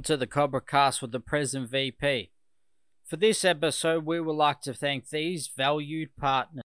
Welcome 0.00 0.14
to 0.14 0.16
the 0.16 0.26
Cobra 0.26 0.62
Cast 0.62 1.02
with 1.02 1.12
the 1.12 1.20
present 1.20 1.68
VP. 1.68 2.30
For 3.04 3.16
this 3.16 3.44
episode, 3.44 4.06
we 4.06 4.18
would 4.18 4.32
like 4.32 4.62
to 4.62 4.72
thank 4.72 5.10
these 5.10 5.50
valued 5.54 6.16
partners. 6.16 6.64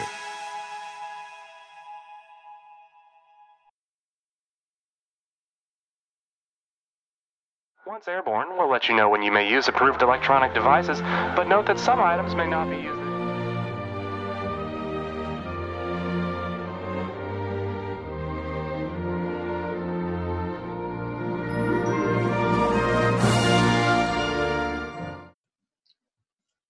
Once 8.01 8.07
airborne, 8.07 8.57
we'll 8.57 8.67
let 8.67 8.89
you 8.89 8.95
know 8.95 9.07
when 9.09 9.21
you 9.21 9.31
may 9.31 9.47
use 9.47 9.67
approved 9.67 10.01
electronic 10.01 10.55
devices, 10.55 10.99
but 11.35 11.47
note 11.47 11.67
that 11.67 11.77
some 11.77 11.99
items 11.99 12.33
may 12.33 12.47
not 12.47 12.67
be 12.67 12.77
used. 12.77 12.99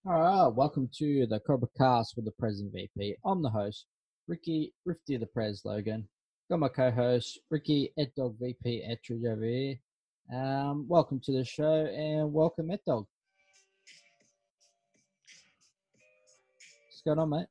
All 0.06 0.20
right, 0.20 0.48
uh, 0.48 0.50
welcome 0.50 0.90
to 0.98 1.26
the 1.28 1.40
Cobra 1.48 1.70
Cast 1.78 2.18
with 2.18 2.26
the 2.26 2.32
present 2.32 2.74
VP. 2.74 3.16
I'm 3.24 3.42
the 3.42 3.52
host, 3.52 3.86
Ricky 4.28 4.74
Rifty 4.84 5.16
the 5.16 5.28
Prez 5.28 5.62
Logan. 5.64 6.10
Got 6.50 6.60
my 6.60 6.68
co-host 6.68 7.40
Ricky 7.50 7.94
Ed 7.98 8.12
Dog 8.18 8.36
VP 8.38 8.84
Etridge 8.86 9.32
over 9.32 9.46
here. 9.46 9.76
Um, 10.32 10.86
welcome 10.88 11.20
to 11.26 11.32
the 11.34 11.44
show 11.44 11.86
and 11.86 12.32
welcome 12.32 12.72
Ed 12.72 12.80
Dog. 12.88 13.06
What's 16.88 17.02
going 17.06 17.20
on, 17.20 17.30
mate? 17.32 17.48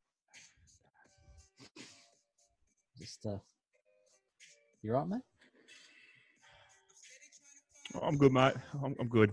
Just 2.98 3.26
uh, 3.26 3.36
you 4.82 4.92
right, 4.92 5.06
mate? 5.06 5.20
I'm 8.02 8.16
good, 8.16 8.32
mate. 8.32 8.54
I'm, 8.82 8.94
I'm 8.98 9.08
good. 9.08 9.32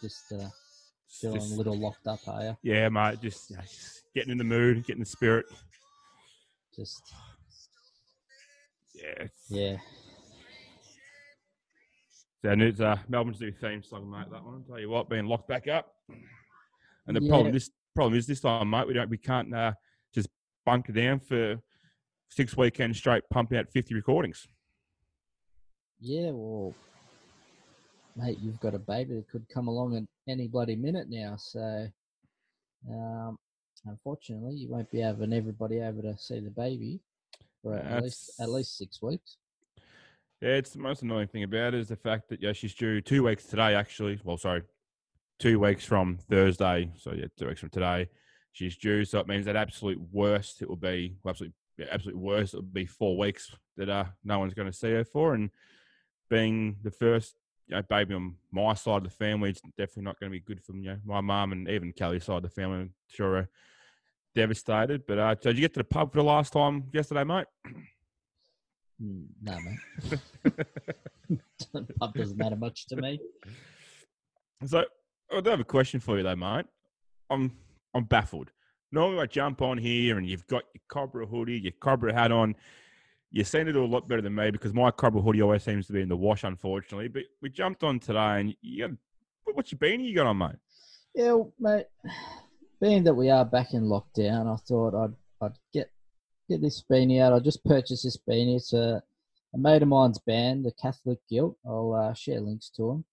Just 0.00 0.32
uh, 0.32 0.48
feeling 1.20 1.40
Just- 1.40 1.54
a 1.54 1.56
little 1.56 1.76
locked 1.78 2.06
up, 2.06 2.20
are 2.28 2.42
you? 2.42 2.56
yeah, 2.62 2.88
mate. 2.90 3.20
Just, 3.22 3.50
you 3.50 3.56
know, 3.56 3.62
just 3.62 4.02
getting 4.14 4.30
in 4.30 4.38
the 4.38 4.44
mood, 4.44 4.84
getting 4.86 5.02
the 5.02 5.06
spirit. 5.08 5.46
Just 6.76 7.02
yeah, 8.94 9.26
Yeah. 9.48 9.76
It's- 12.52 12.68
it's 12.72 12.80
uh, 12.80 12.96
Melbourne's 13.08 13.40
new 13.40 13.52
theme 13.52 13.82
song, 13.82 14.10
mate. 14.10 14.30
That 14.30 14.44
one. 14.44 14.64
Tell 14.64 14.78
you 14.78 14.90
what, 14.90 15.08
being 15.08 15.26
locked 15.26 15.48
back 15.48 15.66
up. 15.68 15.94
And 17.06 17.16
the 17.16 17.22
Yeah. 17.22 17.28
problem 17.28 17.52
this 17.52 17.70
problem 17.94 18.18
is 18.18 18.26
this 18.26 18.40
time, 18.40 18.70
mate. 18.70 18.86
We 18.86 18.94
don't 18.94 19.10
we 19.10 19.18
can't 19.18 19.54
uh, 19.54 19.72
just 20.14 20.28
bunker 20.64 20.92
down 20.92 21.20
for 21.20 21.60
six 22.30 22.56
weekends 22.56 22.98
straight, 22.98 23.22
pumping 23.30 23.58
out 23.58 23.70
fifty 23.70 23.94
recordings. 23.94 24.46
Yeah, 26.00 26.30
well, 26.32 26.74
mate, 28.16 28.38
you've 28.40 28.60
got 28.60 28.74
a 28.74 28.78
baby 28.78 29.14
that 29.16 29.28
could 29.28 29.48
come 29.48 29.68
along 29.68 29.96
at 29.96 30.02
any 30.28 30.48
bloody 30.48 30.76
minute 30.76 31.08
now. 31.08 31.36
So, 31.36 31.86
um, 32.90 33.38
unfortunately, 33.86 34.54
you 34.56 34.68
won't 34.68 34.90
be 34.90 35.00
having 35.00 35.32
everybody 35.32 35.80
over 35.80 36.02
to 36.02 36.18
see 36.18 36.40
the 36.40 36.50
baby 36.50 37.00
for 37.62 37.76
at 37.76 38.02
least 38.02 38.32
at 38.40 38.50
least 38.50 38.76
six 38.76 39.00
weeks. 39.00 39.36
Yeah, 40.40 40.50
it's 40.50 40.70
the 40.70 40.78
most 40.78 41.02
annoying 41.02 41.28
thing 41.28 41.42
about 41.42 41.74
it 41.74 41.80
is 41.80 41.88
the 41.88 41.96
fact 41.96 42.28
that 42.28 42.42
yeah, 42.42 42.52
she's 42.52 42.74
due 42.74 43.00
two 43.00 43.22
weeks 43.24 43.44
today. 43.44 43.74
Actually, 43.74 44.20
well, 44.24 44.36
sorry, 44.36 44.62
two 45.38 45.58
weeks 45.58 45.84
from 45.84 46.18
Thursday. 46.28 46.90
So 46.98 47.12
yeah, 47.12 47.26
two 47.38 47.46
weeks 47.46 47.60
from 47.60 47.70
today, 47.70 48.08
she's 48.52 48.76
due. 48.76 49.04
So 49.04 49.20
it 49.20 49.28
means 49.28 49.46
that 49.46 49.56
absolute 49.56 50.00
worst 50.12 50.60
it 50.62 50.68
will 50.68 50.76
be. 50.76 51.16
Well, 51.22 51.30
absolute, 51.30 51.54
yeah, 51.78 51.86
absolute 51.90 52.18
worst 52.18 52.54
it 52.54 52.58
will 52.58 52.62
be 52.64 52.86
four 52.86 53.16
weeks 53.16 53.54
that 53.76 53.88
uh, 53.88 54.04
no 54.24 54.38
one's 54.38 54.54
going 54.54 54.70
to 54.70 54.76
see 54.76 54.90
her 54.90 55.04
for. 55.04 55.34
And 55.34 55.50
being 56.28 56.76
the 56.82 56.90
first 56.90 57.36
you 57.68 57.76
know, 57.76 57.82
baby 57.82 58.14
on 58.14 58.34
my 58.52 58.74
side 58.74 58.98
of 58.98 59.04
the 59.04 59.10
family, 59.10 59.50
it's 59.50 59.62
definitely 59.78 60.04
not 60.04 60.20
going 60.20 60.30
to 60.30 60.38
be 60.38 60.40
good 60.40 60.62
for 60.62 60.76
you 60.76 60.90
know, 60.90 60.98
my 61.04 61.20
mum 61.20 61.52
and 61.52 61.68
even 61.68 61.92
Kelly's 61.92 62.24
side 62.24 62.36
of 62.36 62.42
the 62.42 62.48
family. 62.50 62.80
I'm 62.80 62.94
sure 63.08 63.36
are 63.36 63.48
devastated. 64.34 65.06
But 65.06 65.18
uh, 65.18 65.36
so 65.40 65.50
did 65.50 65.58
you 65.58 65.62
get 65.62 65.74
to 65.74 65.80
the 65.80 65.84
pub 65.84 66.12
for 66.12 66.18
the 66.18 66.24
last 66.24 66.52
time 66.52 66.84
yesterday, 66.92 67.24
mate? 67.24 67.46
Mm, 69.02 69.26
No, 69.42 69.58
mate, 69.60 70.18
pub 71.98 72.14
doesn't 72.14 72.36
matter 72.38 72.56
much 72.56 72.86
to 72.86 72.96
me. 72.96 73.18
So 74.66 74.84
I 75.34 75.40
do 75.40 75.50
have 75.50 75.60
a 75.60 75.64
question 75.64 76.00
for 76.00 76.16
you 76.16 76.22
though, 76.22 76.36
mate. 76.36 76.66
I'm 77.30 77.56
I'm 77.94 78.04
baffled. 78.04 78.50
Normally 78.92 79.22
I 79.22 79.26
jump 79.26 79.60
on 79.62 79.78
here 79.78 80.18
and 80.18 80.28
you've 80.28 80.46
got 80.46 80.62
your 80.74 80.82
Cobra 80.88 81.26
hoodie, 81.26 81.58
your 81.58 81.72
Cobra 81.80 82.12
hat 82.14 82.30
on. 82.30 82.54
You 83.30 83.42
seem 83.42 83.66
to 83.66 83.72
do 83.72 83.84
a 83.84 83.86
lot 83.86 84.06
better 84.06 84.22
than 84.22 84.34
me 84.34 84.52
because 84.52 84.72
my 84.72 84.90
Cobra 84.92 85.20
hoodie 85.20 85.42
always 85.42 85.64
seems 85.64 85.86
to 85.88 85.92
be 85.92 86.00
in 86.00 86.08
the 86.08 86.16
wash, 86.16 86.44
unfortunately. 86.44 87.08
But 87.08 87.24
we 87.42 87.50
jumped 87.50 87.82
on 87.82 87.98
today 87.98 88.40
and 88.40 88.54
you 88.62 88.86
got 88.88 88.96
what's 89.54 89.72
your 89.72 89.80
beanie 89.80 90.08
you 90.08 90.14
got 90.14 90.26
on, 90.26 90.38
mate? 90.38 90.56
Yeah, 91.14 91.32
well, 91.32 91.52
mate. 91.58 91.86
Being 92.80 93.04
that 93.04 93.14
we 93.14 93.30
are 93.30 93.44
back 93.44 93.72
in 93.74 93.84
lockdown, 93.84 94.52
I 94.52 94.56
thought 94.56 94.94
I'd 94.94 95.14
I'd 95.44 95.58
get 95.72 95.90
get 96.48 96.60
this 96.60 96.82
beanie 96.90 97.20
out. 97.20 97.32
I 97.32 97.38
just 97.38 97.64
purchased 97.64 98.04
this 98.04 98.16
beanie. 98.16 98.56
It's 98.56 98.72
a, 98.72 99.02
a 99.54 99.58
mate 99.58 99.82
of 99.82 99.88
mine's 99.88 100.18
band, 100.18 100.64
the 100.64 100.72
Catholic 100.80 101.18
Guilt. 101.28 101.56
I'll 101.66 101.94
uh, 101.94 102.14
share 102.14 102.40
links 102.40 102.70
to 102.76 102.88
them. 102.88 103.04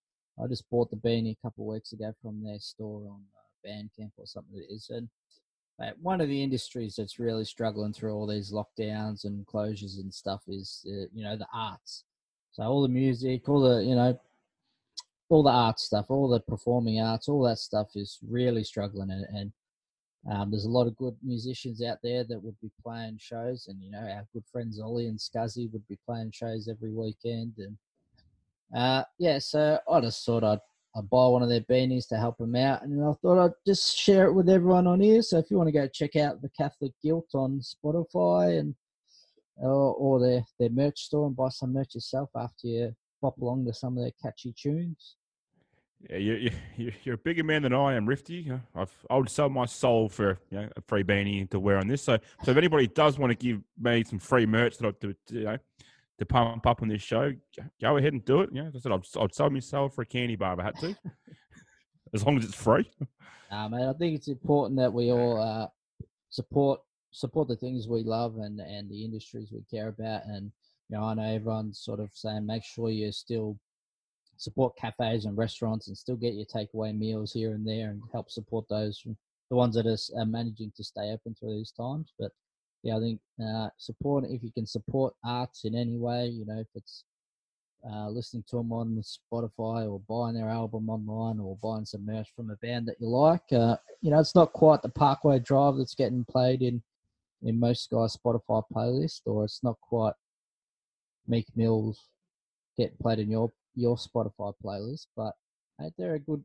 I 0.42 0.48
just 0.48 0.70
bought 0.70 0.90
the 0.90 0.98
beanie 0.98 1.38
a 1.38 1.42
couple 1.42 1.66
of 1.66 1.74
weeks 1.74 1.94
ago 1.94 2.14
from 2.22 2.44
their 2.44 2.60
store 2.60 3.02
on 3.10 3.22
uh, 3.36 3.68
Bandcamp 3.68 4.12
or 4.18 4.26
something 4.26 4.58
it 4.58 4.74
is. 4.74 4.90
And 4.90 5.10
mate, 5.80 5.94
one 6.02 6.22
of 6.22 6.30
the 6.30 6.42
industries 6.42 6.96
that's 6.96 7.20
really 7.20 7.46
struggling 7.46 7.94
through 7.94 8.14
all 8.14 8.28
these 8.28 8.52
lockdowns 8.52 9.26
and 9.26 9.46
closures 9.46 10.00
and 10.00 10.14
stuff 10.14 10.42
is 10.48 10.86
uh, 10.88 11.06
you 11.14 11.24
know 11.24 11.38
the 11.38 11.48
arts. 11.54 12.04
So 12.52 12.64
all 12.64 12.82
the 12.82 12.90
music, 12.90 13.48
all 13.48 13.62
the 13.62 13.84
you 13.84 13.96
know 13.96 14.20
all 15.30 15.44
the 15.44 15.50
art 15.50 15.80
stuff, 15.80 16.08
all 16.10 16.28
the 16.28 16.42
performing 16.42 17.00
arts, 17.00 17.30
all 17.30 17.42
that 17.44 17.58
stuff 17.58 17.92
is 17.96 18.20
really 18.28 18.64
struggling, 18.64 19.12
and, 19.12 19.26
and 19.34 19.52
um, 20.30 20.52
there's 20.52 20.66
a 20.66 20.70
lot 20.70 20.88
of 20.88 20.96
good 20.98 21.16
musicians 21.24 21.82
out 21.82 21.98
there 22.04 22.24
that 22.24 22.42
would 22.44 22.60
be 22.62 22.72
playing 22.84 23.18
shows, 23.20 23.68
and 23.68 23.82
you 23.82 23.90
know 23.90 24.00
our 24.00 24.26
good 24.34 24.44
friends 24.52 24.80
Ollie 24.80 25.08
and 25.08 25.18
Scuzzy 25.18 25.72
would 25.72 25.88
be 25.88 25.98
playing 26.06 26.32
shows 26.32 26.68
every 26.68 26.92
weekend, 26.92 27.54
and 27.58 27.78
uh, 28.76 29.04
yeah, 29.18 29.40
so 29.40 29.80
I 29.92 30.02
just 30.02 30.24
thought 30.26 30.44
I'd, 30.44 30.60
I'd 30.96 31.10
buy 31.10 31.28
one 31.28 31.42
of 31.42 31.50
their 31.50 31.62
beanies 31.62 32.08
to 32.10 32.18
help 32.18 32.38
them 32.38 32.56
out, 32.56 32.84
and 32.84 33.04
I 33.04 33.14
thought 33.14 33.44
I'd 33.44 33.54
just 33.66 33.98
share 33.98 34.26
it 34.26 34.34
with 34.34 34.48
everyone 34.48 34.86
on 34.86 35.02
here. 35.02 35.24
So 35.24 35.40
if 35.40 35.50
you 35.50 35.58
want 35.58 35.68
to 35.68 35.74
go 35.74 35.88
check 35.88 36.16
out 36.16 36.42
the 36.42 36.50
Catholic 36.50 36.92
Guilt 37.02 37.30
on 37.34 37.60
Spotify 37.62 38.60
and 38.60 38.76
or, 39.58 39.94
or 39.94 40.20
their 40.20 40.46
their 40.60 40.70
merch 40.70 41.02
store 41.02 41.28
and 41.28 41.36
buy 41.36 41.50
some 41.50 41.74
merch 41.74 41.96
yourself 41.96 42.30
after 42.36 42.68
you 42.68 42.96
pop 43.22 43.38
along 43.40 43.66
to 43.66 43.74
some 43.74 43.98
of 43.98 44.04
their 44.04 44.14
catchy 44.22 44.54
tunes. 44.54 45.16
Yeah, 46.10 46.18
you, 46.18 46.34
you, 46.34 46.52
you- 46.78 46.92
you're 47.04 47.16
a 47.16 47.18
bigger 47.20 47.44
man 47.44 47.64
than 47.64 47.74
I 47.74 47.94
am, 47.96 48.08
Rifty. 48.08 48.52
I've, 48.76 48.92
I 49.10 49.18
would 49.18 49.30
sell 49.30 49.50
my 49.50 49.66
soul 49.66 50.10
for 50.10 50.40
you 50.50 50.60
know, 50.62 50.70
a 50.76 50.82
free 50.82 51.04
beanie 51.04 51.50
to 51.52 51.60
wear 51.60 51.78
on 51.78 51.88
this. 51.88 52.02
So, 52.02 52.18
so 52.44 52.52
if 52.52 52.58
anybody 52.58 52.88
does 52.88 53.18
want 53.20 53.32
to 53.32 53.36
give 53.36 53.62
me 53.80 54.04
some 54.04 54.20
free 54.20 54.46
merch 54.46 54.78
that 54.78 54.88
I, 54.88 54.92
to, 55.02 55.16
you 55.30 55.44
know, 55.44 55.58
to 56.20 56.26
pump 56.26 56.66
up 56.68 56.82
on 56.82 56.88
this 56.88 57.02
show, 57.02 57.32
go- 57.82 57.98
ahead 57.98 58.14
and 58.14 58.24
do 58.26 58.42
it. 58.42 58.50
You 58.54 58.64
know, 58.64 58.72
I 58.76 58.80
said, 58.80 58.92
I'd, 58.92 59.06
I'd 59.20 59.34
sell 59.36 59.50
myself 59.50 59.96
for 59.96 60.02
a 60.02 60.06
candy 60.06 60.36
bar 60.36 60.54
if 60.54 60.60
I 60.60 60.64
had 60.64 60.80
to, 60.80 60.96
as 62.14 62.26
long 62.26 62.38
as 62.38 62.46
it's 62.46 62.56
free. 62.56 62.90
Uh, 63.50 63.68
mate, 63.70 63.88
I 63.88 63.94
think 63.94 64.16
it's 64.16 64.28
important 64.28 64.80
that 64.80 64.94
we 64.94 65.12
all 65.12 65.42
uh, 65.42 65.68
support 66.30 66.80
support 67.14 67.46
the 67.50 67.56
things 67.58 67.90
we 67.90 68.04
love 68.04 68.38
and, 68.38 68.58
and 68.62 68.90
the 68.90 69.04
industries 69.04 69.52
we 69.52 69.62
care 69.70 69.90
about. 69.90 70.26
And 70.26 70.50
you 70.90 70.98
know, 70.98 71.04
I 71.04 71.14
know 71.14 71.24
everyone's 71.24 71.80
sort 71.80 72.00
of 72.00 72.10
saying 72.14 72.46
make 72.46 72.64
sure 72.64 72.90
you're 72.90 73.12
still 73.12 73.58
support 74.42 74.76
cafes 74.76 75.26
and 75.26 75.38
restaurants 75.38 75.88
and 75.88 75.98
still 75.98 76.16
get 76.16 76.34
your 76.34 76.46
takeaway 76.46 76.98
meals 76.98 77.32
here 77.32 77.54
and 77.54 77.68
there 77.68 77.92
and 77.92 78.02
help 78.12 78.32
support 78.32 78.66
those 78.70 78.98
from 79.00 79.16
the 79.52 79.56
ones 79.56 79.76
that 79.76 79.86
are, 79.86 80.26
managing 80.26 80.72
to 80.76 80.84
stay 80.84 81.12
open 81.12 81.36
through 81.36 81.56
these 81.56 81.72
times. 81.72 82.12
But 82.18 82.32
yeah, 82.82 82.98
I 82.98 83.00
think 83.00 83.20
uh, 83.44 83.70
support 83.78 84.24
if 84.28 84.42
you 84.42 84.52
can 84.52 84.66
support 84.66 85.14
arts 85.24 85.66
in 85.66 85.76
any 85.76 85.96
way, 85.96 86.28
you 86.28 86.46
know, 86.46 86.60
if 86.60 86.68
it's 86.74 87.04
uh, 87.88 88.10
listening 88.10 88.44
to 88.50 88.58
them 88.58 88.72
on 88.72 89.04
Spotify 89.04 89.90
or 89.90 90.02
buying 90.10 90.36
their 90.36 90.50
album 90.50 90.90
online 90.90 91.40
or 91.40 91.58
buying 91.62 91.86
some 91.86 92.06
merch 92.06 92.30
from 92.36 92.50
a 92.50 92.56
band 92.56 92.88
that 92.88 93.00
you 93.00 93.08
like. 93.08 93.42
Uh, 93.52 93.76
you 94.02 94.10
know, 94.10 94.20
it's 94.20 94.36
not 94.36 94.54
quite 94.54 94.82
the 94.82 94.90
Parkway 94.90 95.40
Drive 95.40 95.78
that's 95.78 95.96
getting 95.96 96.26
played 96.26 96.62
in 96.64 96.82
in 97.44 97.60
most 97.60 97.90
guys' 97.90 98.18
Spotify 98.18 98.64
playlist, 98.74 99.22
or 99.26 99.44
it's 99.44 99.64
not 99.64 99.80
quite 99.82 100.14
Meek 101.28 101.48
Mill's 101.56 102.00
getting 102.78 102.98
played 103.02 103.20
in 103.20 103.32
your 103.32 103.52
your 103.76 103.96
Spotify 103.96 104.54
playlist, 104.64 105.08
but 105.16 105.34
they're 105.98 106.16
a 106.16 106.20
good, 106.20 106.44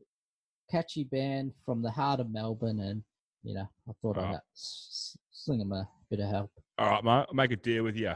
catchy 0.71 1.03
band 1.03 1.53
from 1.65 1.81
the 1.81 1.91
heart 1.91 2.19
of 2.19 2.29
Melbourne, 2.31 2.79
and 2.79 3.03
you 3.43 3.53
know, 3.53 3.67
I 3.87 3.91
thought 4.01 4.17
I'd 4.17 4.23
Right. 4.23 4.35
uh, 4.35 4.39
s- 4.53 5.17
sling 5.31 5.59
them 5.59 5.71
a 5.71 5.87
bit 6.09 6.19
of 6.19 6.29
help. 6.29 6.51
All 6.77 6.89
right, 6.89 7.03
mate. 7.03 7.25
I'll 7.29 7.33
make 7.33 7.51
a 7.51 7.55
deal 7.55 7.83
with 7.83 7.95
you. 7.95 8.13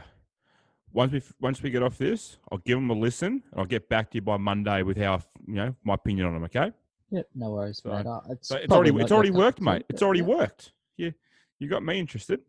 Once 0.92 1.12
we 1.12 1.22
once 1.40 1.62
we 1.62 1.70
get 1.70 1.82
off 1.82 1.96
this, 1.96 2.36
I'll 2.50 2.58
give 2.58 2.76
them 2.76 2.90
a 2.90 2.94
listen, 2.94 3.42
and 3.50 3.60
I'll 3.60 3.64
get 3.66 3.88
back 3.88 4.10
to 4.10 4.16
you 4.18 4.22
by 4.22 4.36
Monday 4.36 4.82
with 4.82 4.98
how 4.98 5.22
you 5.46 5.54
know 5.54 5.74
my 5.84 5.94
opinion 5.94 6.26
on 6.26 6.34
them. 6.34 6.44
Okay? 6.44 6.72
Yep, 7.10 7.28
no 7.34 7.50
worries, 7.52 7.80
So- 7.82 7.90
mate. 7.90 8.06
Uh, 8.06 8.20
it's 8.30 8.48
So 8.48 8.56
it's 8.56 8.72
already 8.72 8.90
it's 9.00 9.12
already 9.12 9.30
worked, 9.30 9.60
mate. 9.60 9.84
It's 9.88 10.02
already 10.02 10.20
yeah, 10.20 10.26
worked. 10.26 10.72
You 10.96 11.14
you 11.58 11.68
got 11.68 11.82
me 11.82 11.98
interested. 11.98 12.40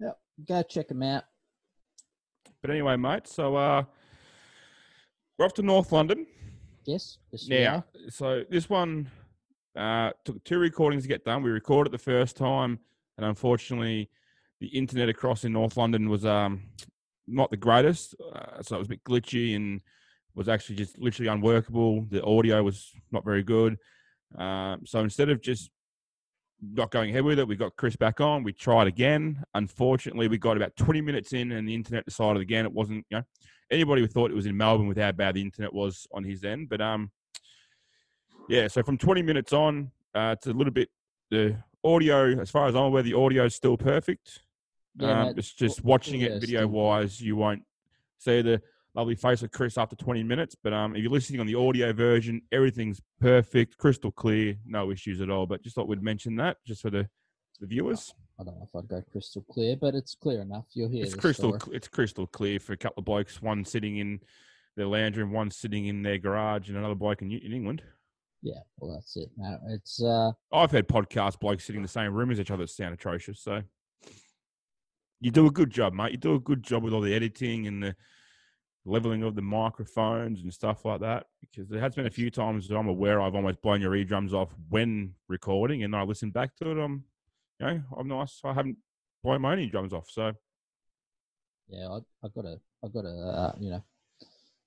Yep, 0.00 0.18
go 0.48 0.62
check 0.62 0.88
them 0.88 1.02
out. 1.02 1.24
But 2.62 2.70
anyway, 2.70 2.96
mate. 2.96 3.28
So 3.28 3.54
uh, 3.54 3.84
we're 5.38 5.46
off 5.46 5.54
to 5.54 5.62
North 5.62 5.92
London 5.92 6.26
Yes, 6.84 7.18
yes 7.32 7.48
now. 7.48 7.74
are. 7.76 7.84
So 8.10 8.44
this 8.48 8.70
one 8.70 9.10
uh, 9.76 10.10
took 10.24 10.42
two 10.44 10.58
recordings 10.58 11.02
to 11.02 11.08
get 11.08 11.24
done. 11.24 11.42
We 11.42 11.50
recorded 11.50 11.92
the 11.92 11.98
first 11.98 12.36
time, 12.36 12.78
and 13.18 13.26
unfortunately, 13.26 14.08
the 14.60 14.68
internet 14.68 15.08
across 15.08 15.44
in 15.44 15.52
North 15.52 15.76
London 15.76 16.08
was 16.08 16.24
um 16.24 16.62
not 17.26 17.50
the 17.50 17.56
greatest. 17.56 18.14
Uh, 18.32 18.62
so 18.62 18.76
it 18.76 18.78
was 18.78 18.86
a 18.86 18.90
bit 18.90 19.04
glitchy 19.04 19.56
and 19.56 19.80
was 20.36 20.48
actually 20.48 20.76
just 20.76 20.96
literally 20.98 21.28
unworkable. 21.28 22.06
The 22.08 22.22
audio 22.22 22.62
was 22.62 22.92
not 23.10 23.24
very 23.24 23.42
good. 23.42 23.76
Um, 24.38 24.82
so 24.86 25.00
instead 25.00 25.28
of 25.28 25.40
just 25.40 25.70
not 26.60 26.90
going 26.90 27.10
ahead 27.10 27.24
with 27.24 27.38
it, 27.38 27.48
we 27.48 27.56
got 27.56 27.76
Chris 27.76 27.96
back 27.96 28.20
on. 28.20 28.42
We 28.42 28.52
tried 28.52 28.86
again. 28.86 29.42
Unfortunately, 29.54 30.28
we 30.28 30.38
got 30.38 30.56
about 30.56 30.76
20 30.76 31.00
minutes 31.00 31.32
in, 31.32 31.52
and 31.52 31.68
the 31.68 31.74
internet 31.74 32.04
decided 32.04 32.42
again 32.42 32.64
it 32.64 32.72
wasn't. 32.72 33.04
You 33.10 33.18
know, 33.18 33.24
anybody 33.70 34.02
who 34.02 34.08
thought 34.08 34.30
it 34.30 34.34
was 34.34 34.46
in 34.46 34.56
Melbourne 34.56 34.88
with 34.88 34.98
how 34.98 35.12
bad 35.12 35.34
the 35.34 35.42
internet 35.42 35.72
was 35.72 36.06
on 36.12 36.24
his 36.24 36.44
end, 36.44 36.68
but 36.68 36.80
um, 36.80 37.10
yeah. 38.48 38.68
So 38.68 38.82
from 38.82 38.98
20 38.98 39.22
minutes 39.22 39.52
on, 39.52 39.90
uh, 40.14 40.34
it's 40.36 40.46
a 40.46 40.52
little 40.52 40.72
bit 40.72 40.88
the 41.30 41.56
audio. 41.84 42.40
As 42.40 42.50
far 42.50 42.66
as 42.66 42.74
I'm 42.74 42.84
aware, 42.84 43.02
the 43.02 43.14
audio 43.14 43.44
is 43.44 43.54
still 43.54 43.76
perfect. 43.76 44.40
Yeah, 44.98 45.24
um, 45.24 45.34
it's 45.36 45.52
just 45.52 45.84
watching 45.84 46.22
it 46.22 46.40
video 46.40 46.66
wise, 46.66 47.20
you 47.20 47.36
won't 47.36 47.62
see 48.18 48.40
the 48.40 48.62
lovely 48.96 49.14
face 49.14 49.42
of 49.42 49.50
Chris 49.50 49.78
after 49.78 49.96
20 49.96 50.22
minutes. 50.22 50.56
But 50.62 50.72
um, 50.72 50.96
if 50.96 51.02
you're 51.02 51.12
listening 51.12 51.40
on 51.40 51.46
the 51.46 51.54
audio 51.54 51.92
version, 51.92 52.42
everything's 52.52 53.00
perfect, 53.20 53.78
crystal 53.78 54.10
clear, 54.10 54.56
no 54.64 54.90
issues 54.90 55.20
at 55.20 55.30
all. 55.30 55.46
But 55.46 55.62
just 55.62 55.74
thought 55.74 55.88
we'd 55.88 56.02
mention 56.02 56.36
that 56.36 56.58
just 56.66 56.82
for 56.82 56.90
the 56.90 57.08
the 57.60 57.66
viewers. 57.66 58.12
I 58.38 58.44
don't 58.44 58.56
know 58.58 58.68
if 58.68 58.76
I'd 58.76 58.88
go 58.88 59.02
crystal 59.10 59.44
clear, 59.50 59.76
but 59.76 59.94
it's 59.94 60.14
clear 60.14 60.42
enough. 60.42 60.66
You'll 60.74 60.90
hear 60.90 61.04
it's 61.04 61.14
crystal. 61.14 61.58
story. 61.58 61.76
It's 61.76 61.88
crystal 61.88 62.26
clear 62.26 62.60
for 62.60 62.74
a 62.74 62.76
couple 62.76 63.00
of 63.00 63.06
blokes. 63.06 63.40
One 63.40 63.64
sitting 63.64 63.96
in 63.96 64.20
their 64.76 64.86
lounge 64.86 65.16
room, 65.16 65.32
one 65.32 65.50
sitting 65.50 65.86
in 65.86 66.02
their 66.02 66.18
garage, 66.18 66.68
and 66.68 66.76
another 66.76 66.94
bloke 66.94 67.22
in, 67.22 67.32
in 67.32 67.52
England. 67.52 67.82
Yeah, 68.42 68.60
well, 68.78 68.94
that's 68.94 69.16
it. 69.16 69.30
It's 69.70 70.02
uh, 70.02 70.32
I've 70.52 70.70
had 70.70 70.86
podcast 70.86 71.40
blokes 71.40 71.64
sitting 71.64 71.78
in 71.78 71.82
the 71.82 71.88
same 71.88 72.12
room 72.12 72.30
as 72.30 72.38
each 72.38 72.50
other 72.50 72.64
that 72.64 72.70
sound 72.70 72.92
atrocious. 72.92 73.40
So 73.40 73.62
you 75.20 75.30
do 75.30 75.46
a 75.46 75.50
good 75.50 75.70
job, 75.70 75.94
mate. 75.94 76.12
You 76.12 76.18
do 76.18 76.34
a 76.34 76.40
good 76.40 76.62
job 76.62 76.82
with 76.82 76.92
all 76.92 77.00
the 77.00 77.14
editing 77.14 77.66
and 77.66 77.82
the 77.82 77.96
leveling 78.86 79.24
of 79.24 79.34
the 79.34 79.42
microphones 79.42 80.42
and 80.42 80.54
stuff 80.54 80.84
like 80.84 81.00
that. 81.00 81.26
Because 81.40 81.68
there 81.68 81.80
has 81.80 81.94
been 81.94 82.06
a 82.06 82.10
few 82.10 82.30
times 82.30 82.68
that 82.68 82.76
I'm 82.76 82.88
aware 82.88 83.20
I've 83.20 83.34
almost 83.34 83.60
blown 83.60 83.80
your 83.80 83.94
eardrums 83.94 84.32
off 84.32 84.54
when 84.68 85.14
recording, 85.28 85.82
and 85.82 85.94
I 85.94 86.02
listen 86.02 86.30
back 86.30 86.56
to 86.56 86.70
it. 86.70 86.82
I'm, 86.82 87.04
you 87.60 87.66
know, 87.66 87.82
I'm 87.96 88.08
nice. 88.08 88.40
I 88.44 88.54
haven't 88.54 88.76
blown 89.22 89.42
my 89.42 89.52
own 89.52 89.58
eardrums 89.58 89.92
off. 89.92 90.08
So 90.08 90.32
yeah, 91.68 91.88
I 91.88 91.98
I 92.24 92.28
gotta 92.34 92.60
I've 92.84 92.92
gotta 92.92 93.08
uh, 93.08 93.52
you 93.58 93.70
know 93.70 93.82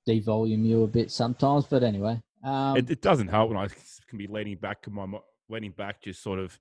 devolume 0.07 0.65
you 0.65 0.83
a 0.83 0.87
bit 0.87 1.11
sometimes, 1.11 1.65
but 1.65 1.83
anyway, 1.83 2.21
um, 2.43 2.77
it, 2.77 2.89
it 2.89 3.01
doesn't 3.01 3.27
help 3.27 3.49
when 3.49 3.57
I 3.57 3.67
can 4.07 4.17
be 4.17 4.27
leaning 4.27 4.57
back 4.57 4.87
my 4.89 5.07
leaning 5.49 5.71
back, 5.71 6.01
just 6.01 6.21
sort 6.21 6.39
of 6.39 6.59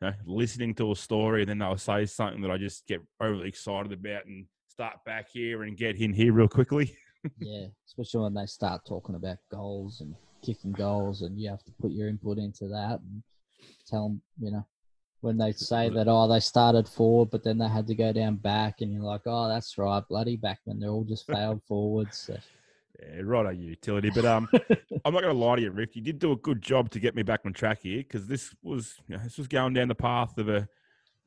you 0.00 0.08
know, 0.08 0.14
listening 0.26 0.74
to 0.74 0.92
a 0.92 0.96
story, 0.96 1.42
and 1.42 1.50
then 1.50 1.58
they'll 1.58 1.78
say 1.78 2.06
something 2.06 2.42
that 2.42 2.50
I 2.50 2.58
just 2.58 2.86
get 2.86 3.00
overly 3.20 3.48
excited 3.48 3.92
about 3.92 4.26
and 4.26 4.46
start 4.72 5.04
back 5.04 5.28
here 5.30 5.64
and 5.64 5.76
get 5.76 5.96
in 5.96 6.14
here 6.14 6.32
real 6.32 6.48
quickly. 6.48 6.96
yeah, 7.38 7.66
especially 7.86 8.22
when 8.22 8.34
they 8.34 8.46
start 8.46 8.80
talking 8.88 9.14
about 9.14 9.36
goals 9.50 10.00
and 10.00 10.14
kicking 10.42 10.72
goals, 10.72 11.20
and 11.20 11.38
you 11.38 11.50
have 11.50 11.62
to 11.64 11.72
put 11.80 11.90
your 11.92 12.08
input 12.08 12.38
into 12.38 12.68
that 12.68 13.00
and 13.00 13.22
tell 13.86 14.08
them, 14.08 14.22
you 14.40 14.50
know, 14.50 14.66
when 15.20 15.36
they 15.36 15.52
say 15.52 15.90
that, 15.90 16.08
oh, 16.08 16.26
they 16.26 16.40
started 16.40 16.88
forward, 16.88 17.28
but 17.30 17.44
then 17.44 17.58
they 17.58 17.68
had 17.68 17.86
to 17.86 17.94
go 17.94 18.12
down 18.12 18.36
back, 18.36 18.80
and 18.80 18.90
you're 18.90 19.02
like, 19.02 19.20
oh, 19.26 19.46
that's 19.46 19.76
right, 19.76 20.02
bloody 20.08 20.38
backman, 20.38 20.80
they're 20.80 20.88
all 20.88 21.04
just 21.04 21.26
failed 21.30 21.60
forwards. 21.68 22.16
So, 22.16 22.38
Yeah, 22.98 23.20
right 23.24 23.44
on 23.44 23.60
utility. 23.60 24.08
But 24.08 24.24
um, 24.24 24.48
I'm 25.04 25.12
not 25.12 25.22
going 25.22 25.34
to 25.34 25.40
lie 25.40 25.56
to 25.56 25.62
you, 25.62 25.70
Rick. 25.70 25.96
You 25.96 26.02
did 26.02 26.18
do 26.18 26.32
a 26.32 26.36
good 26.36 26.62
job 26.62 26.90
to 26.92 26.98
get 26.98 27.14
me 27.14 27.22
back 27.22 27.40
on 27.44 27.52
track 27.52 27.82
here 27.82 27.98
because 27.98 28.26
this 28.26 28.54
was 28.62 28.94
you 29.06 29.18
know, 29.18 29.22
this 29.22 29.36
was 29.36 29.48
going 29.48 29.74
down 29.74 29.88
the 29.88 29.94
path 29.94 30.38
of 30.38 30.48
a 30.48 30.66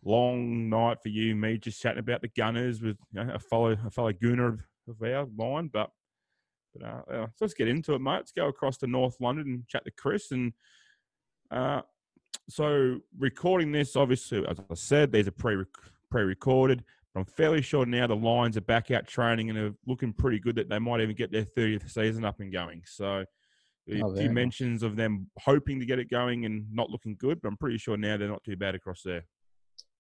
long 0.06 0.70
night 0.70 0.98
for 1.02 1.10
you, 1.10 1.36
me, 1.36 1.58
just 1.58 1.82
chatting 1.82 2.00
about 2.00 2.22
the 2.22 2.30
Gunners 2.30 2.82
with 2.82 2.98
you 3.12 3.24
know, 3.24 3.34
a 3.34 3.40
fellow 3.40 3.76
a 3.86 3.90
fellow 3.90 4.14
Gooner 4.14 4.54
of, 4.54 4.64
of 4.88 5.02
our 5.02 5.28
line. 5.38 5.70
But 5.72 5.90
but 6.74 6.88
uh, 6.88 7.02
uh, 7.12 7.26
so 7.28 7.38
let's 7.42 7.54
get 7.54 7.68
into 7.68 7.94
it, 7.94 8.00
mate. 8.00 8.18
Let's 8.18 8.32
go 8.32 8.48
across 8.48 8.78
to 8.78 8.88
North 8.88 9.18
London 9.20 9.48
and 9.48 9.68
chat 9.68 9.86
to 9.86 9.92
Chris. 9.92 10.32
And 10.32 10.54
uh, 11.52 11.82
so 12.50 13.00
recording 13.18 13.72
this, 13.72 13.96
obviously, 13.96 14.46
as 14.48 14.58
I 14.60 14.74
said, 14.76 15.12
these 15.12 15.28
are 15.28 15.32
pre 15.32 15.64
pre 16.12 16.24
recorded. 16.24 16.84
But 17.14 17.22
I'm 17.22 17.26
fairly 17.26 17.62
sure 17.62 17.86
now 17.86 18.08
the 18.08 18.16
Lions 18.16 18.58
are 18.58 18.62
back 18.62 18.92
out 18.92 19.08
training 19.08 19.50
and 19.50 19.58
are 19.58 19.74
looking 19.88 20.12
pretty 20.12 20.38
good 20.40 20.56
that 20.58 20.68
they 20.70 20.80
might 20.80 21.00
even 21.00 21.16
get 21.16 21.32
their 21.32 21.46
30th 21.46 21.90
season 21.90 22.26
up 22.26 22.42
and 22.42 22.52
going. 22.52 22.84
So 22.86 23.24
a 23.90 24.04
Oh, 24.04 24.14
few 24.16 24.30
mentions 24.30 24.84
of 24.84 24.96
them 24.96 25.30
hoping 25.40 25.80
to 25.80 25.86
get 25.86 26.00
it 26.00 26.10
going 26.10 26.46
and 26.46 26.66
not 26.74 26.90
looking 26.90 27.16
good, 27.18 27.42
but 27.42 27.48
I'm 27.48 27.58
pretty 27.58 27.78
sure 27.78 27.96
now 27.96 28.18
they're 28.18 28.28
not 28.28 28.44
too 28.44 28.58
bad 28.58 28.76
across 28.76 29.02
there. 29.04 29.24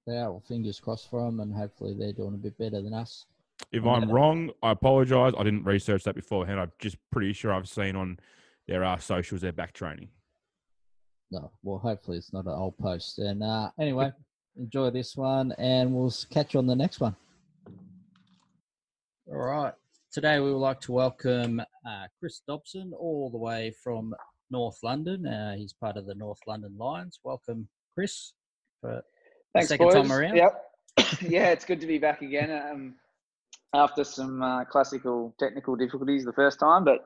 Yeah, 0.07 0.27
well, 0.27 0.43
fingers 0.47 0.79
crossed 0.79 1.09
for 1.09 1.25
them, 1.25 1.39
and 1.39 1.53
hopefully 1.53 1.95
they're 1.97 2.13
doing 2.13 2.35
a 2.35 2.38
bit 2.38 2.57
better 2.57 2.81
than 2.81 2.93
us. 2.93 3.25
If 3.71 3.83
I'm 3.85 4.03
I'm 4.03 4.12
wrong, 4.12 4.51
I 4.62 4.71
apologise. 4.71 5.33
I 5.38 5.43
didn't 5.43 5.63
research 5.63 6.03
that 6.03 6.15
beforehand. 6.15 6.59
I'm 6.59 6.71
just 6.79 6.97
pretty 7.12 7.33
sure 7.33 7.53
I've 7.53 7.69
seen 7.69 7.95
on 7.95 8.19
their 8.67 8.83
uh, 8.83 8.97
socials 8.97 9.41
they're 9.41 9.51
back 9.51 9.74
training. 9.74 10.09
No, 11.31 11.51
well, 11.63 11.79
hopefully 11.79 12.17
it's 12.17 12.33
not 12.33 12.45
an 12.45 12.51
old 12.51 12.77
post. 12.77 13.19
And 13.19 13.41
uh, 13.41 13.71
anyway, 13.79 14.12
enjoy 14.57 14.91
this 14.91 15.15
one, 15.15 15.53
and 15.57 15.93
we'll 15.93 16.13
catch 16.29 16.53
you 16.53 16.59
on 16.59 16.67
the 16.67 16.75
next 16.75 17.00
one. 17.00 17.15
All 19.27 19.38
right. 19.38 19.74
Today 20.12 20.39
we 20.39 20.51
would 20.51 20.59
like 20.59 20.79
to 20.81 20.91
welcome 20.91 21.59
uh, 21.59 22.07
Chris 22.19 22.41
Dobson, 22.47 22.93
all 22.93 23.29
the 23.29 23.38
way 23.38 23.74
from 23.83 24.13
North 24.51 24.77
London. 24.83 25.25
Uh, 25.25 25.55
he's 25.55 25.74
part 25.74 25.97
of 25.97 26.05
the 26.05 26.15
North 26.15 26.39
London 26.45 26.75
Lions. 26.77 27.19
Welcome, 27.24 27.67
Chris. 27.93 28.33
For 28.81 29.03
Thanks, 29.55 29.69
second 29.69 29.88
boys. 29.88 29.95
time 29.95 30.12
around? 30.12 30.35
Yep. 30.35 30.62
yeah, 31.21 31.51
it's 31.51 31.63
good 31.63 31.79
to 31.79 31.88
be 31.88 31.97
back 31.97 32.21
again. 32.21 32.51
Um, 32.51 32.95
after 33.74 34.03
some 34.03 34.41
uh, 34.41 34.65
classical 34.65 35.33
technical 35.39 35.75
difficulties 35.75 36.25
the 36.25 36.33
first 36.33 36.59
time, 36.59 36.83
but 36.83 37.05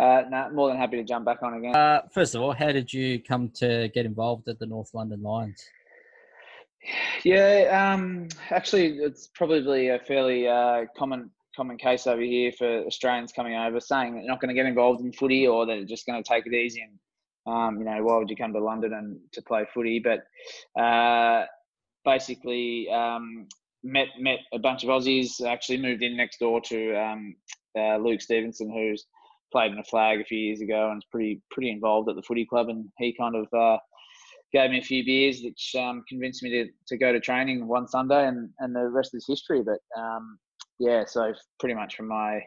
uh, 0.00 0.22
nah, 0.28 0.48
more 0.50 0.68
than 0.68 0.76
happy 0.76 0.96
to 0.96 1.04
jump 1.04 1.24
back 1.24 1.42
on 1.42 1.54
again. 1.54 1.74
uh, 1.74 2.02
first 2.12 2.34
of 2.34 2.42
all, 2.42 2.52
how 2.52 2.70
did 2.72 2.92
you 2.92 3.20
come 3.20 3.48
to 3.50 3.88
get 3.94 4.06
involved 4.06 4.48
at 4.48 4.58
the 4.58 4.66
North 4.66 4.94
London 4.94 5.22
Lions? 5.22 5.64
Yeah, 7.24 7.92
um, 7.92 8.28
actually, 8.50 8.98
it's 8.98 9.28
probably 9.34 9.88
a 9.88 9.98
fairly 9.98 10.46
uh, 10.46 10.86
common 10.96 11.30
common 11.56 11.76
case 11.76 12.06
over 12.06 12.22
here 12.22 12.52
for 12.52 12.84
Australians 12.84 13.32
coming 13.32 13.56
over, 13.56 13.80
saying 13.80 14.14
that 14.14 14.20
they're 14.20 14.28
not 14.28 14.40
going 14.40 14.50
to 14.50 14.54
get 14.54 14.66
involved 14.66 15.00
in 15.00 15.12
footy 15.12 15.48
or 15.48 15.66
they're 15.66 15.84
just 15.84 16.06
going 16.06 16.22
to 16.22 16.28
take 16.28 16.46
it 16.46 16.54
easy. 16.54 16.82
And 16.82 17.52
um, 17.52 17.78
you 17.78 17.84
know, 17.84 18.04
why 18.04 18.18
would 18.18 18.30
you 18.30 18.36
come 18.36 18.52
to 18.52 18.60
London 18.60 18.92
and 18.92 19.18
to 19.32 19.42
play 19.42 19.66
footy? 19.74 19.98
But 19.98 20.20
uh, 20.80 21.46
basically, 22.08 22.88
um, 22.90 23.46
met 23.82 24.08
met 24.18 24.40
a 24.52 24.58
bunch 24.58 24.82
of 24.82 24.88
Aussies. 24.88 25.44
Actually, 25.46 25.78
moved 25.78 26.02
in 26.02 26.16
next 26.16 26.38
door 26.38 26.60
to 26.62 26.94
um, 26.94 27.36
uh, 27.78 27.96
Luke 27.98 28.20
Stevenson, 28.20 28.70
who's 28.70 29.06
played 29.52 29.72
in 29.72 29.78
a 29.78 29.84
flag 29.84 30.20
a 30.20 30.24
few 30.24 30.38
years 30.38 30.60
ago 30.60 30.90
and 30.90 30.98
is 30.98 31.08
pretty 31.10 31.40
pretty 31.50 31.70
involved 31.70 32.08
at 32.08 32.16
the 32.16 32.22
footy 32.22 32.46
club. 32.46 32.68
And 32.68 32.86
he 32.98 33.14
kind 33.14 33.36
of 33.36 33.46
uh, 33.52 33.78
gave 34.52 34.70
me 34.70 34.78
a 34.78 34.82
few 34.82 35.04
beers, 35.04 35.42
which 35.42 35.74
um, 35.78 36.02
convinced 36.08 36.42
me 36.42 36.50
to, 36.50 36.66
to 36.88 36.96
go 36.96 37.12
to 37.12 37.20
training 37.20 37.66
one 37.66 37.86
Sunday, 37.86 38.26
and, 38.26 38.50
and 38.58 38.74
the 38.74 38.88
rest 38.88 39.14
is 39.14 39.26
history. 39.28 39.62
But 39.62 39.80
um, 40.00 40.38
yeah, 40.78 41.04
so 41.06 41.32
pretty 41.60 41.74
much 41.74 41.96
from 41.96 42.08
my 42.08 42.40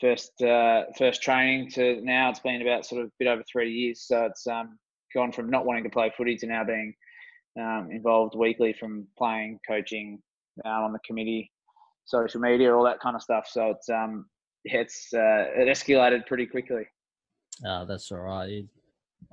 first 0.00 0.40
uh, 0.42 0.84
first 0.96 1.22
training 1.22 1.70
to 1.72 2.00
now, 2.02 2.30
it's 2.30 2.40
been 2.40 2.62
about 2.62 2.86
sort 2.86 3.02
of 3.02 3.08
a 3.08 3.12
bit 3.18 3.28
over 3.28 3.42
three 3.50 3.72
years. 3.72 4.04
So 4.06 4.26
it's 4.26 4.46
um, 4.46 4.78
gone 5.14 5.32
from 5.32 5.50
not 5.50 5.66
wanting 5.66 5.84
to 5.84 5.90
play 5.90 6.12
footy 6.16 6.36
to 6.36 6.46
now 6.46 6.64
being 6.64 6.94
um, 7.58 7.88
involved 7.90 8.34
weekly 8.36 8.72
from 8.72 9.06
playing, 9.16 9.58
coaching, 9.66 10.22
um, 10.64 10.84
on 10.84 10.92
the 10.92 10.98
committee, 11.06 11.50
social 12.04 12.40
media, 12.40 12.74
all 12.74 12.84
that 12.84 13.00
kind 13.00 13.16
of 13.16 13.22
stuff. 13.22 13.46
So 13.48 13.70
it's 13.70 13.88
um, 13.88 14.26
it's 14.64 15.08
uh, 15.14 15.46
it 15.56 15.68
escalated 15.68 16.26
pretty 16.26 16.46
quickly. 16.46 16.84
Oh, 17.66 17.84
that's 17.84 18.10
all 18.12 18.18
right. 18.18 18.64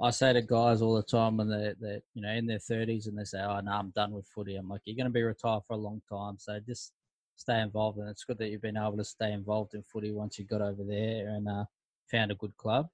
I 0.02 0.10
say 0.10 0.34
to 0.34 0.42
guys 0.42 0.82
all 0.82 0.96
the 0.96 1.04
time 1.04 1.38
when 1.38 1.48
they're, 1.50 1.76
they're 1.80 2.02
you 2.14 2.22
know 2.22 2.32
in 2.32 2.48
their 2.48 2.60
thirties 2.60 3.08
and 3.08 3.18
they 3.18 3.24
say, 3.24 3.40
"Oh 3.40 3.60
no, 3.62 3.72
I'm 3.72 3.92
done 3.96 4.12
with 4.12 4.28
footy." 4.28 4.56
I'm 4.56 4.70
like, 4.70 4.82
"You're 4.86 4.96
going 4.98 5.06
to 5.06 5.12
be 5.12 5.24
retired 5.24 5.64
for 5.68 5.74
a 5.74 5.78
long 5.78 6.02
time, 6.10 6.36
so 6.40 6.60
just 6.66 6.94
stay 7.36 7.62
involved." 7.62 8.00
And 8.00 8.10
it's 8.10 8.24
good 8.24 8.38
that 8.40 8.50
you've 8.50 8.62
been 8.62 8.78
able 8.78 8.98
to 8.98 9.04
stay 9.04 9.32
involved 9.32 9.74
in 9.74 9.84
footy 9.84 10.12
once 10.12 10.40
you 10.40 10.46
got 10.46 10.62
over 10.62 10.84
there. 10.84 11.30
And 11.30 11.48
uh, 11.48 11.66
found 12.12 12.32
a 12.32 12.36
good 12.36 12.56
club. 12.58 12.88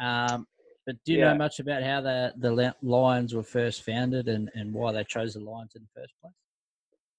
Um, 0.00 0.46
but 0.86 0.96
do 1.04 1.12
you 1.12 1.18
Yeah. 1.18 1.32
know 1.32 1.34
much 1.34 1.58
about 1.60 1.82
how 1.82 2.00
the 2.00 2.32
the 2.38 2.74
Lions 2.82 3.34
were 3.34 3.42
first 3.42 3.82
founded 3.82 4.28
and, 4.28 4.50
and 4.54 4.72
why 4.72 4.92
they 4.92 5.04
chose 5.04 5.34
the 5.34 5.40
Lions 5.40 5.74
in 5.74 5.82
the 5.82 6.00
first 6.00 6.14
place? 6.22 6.32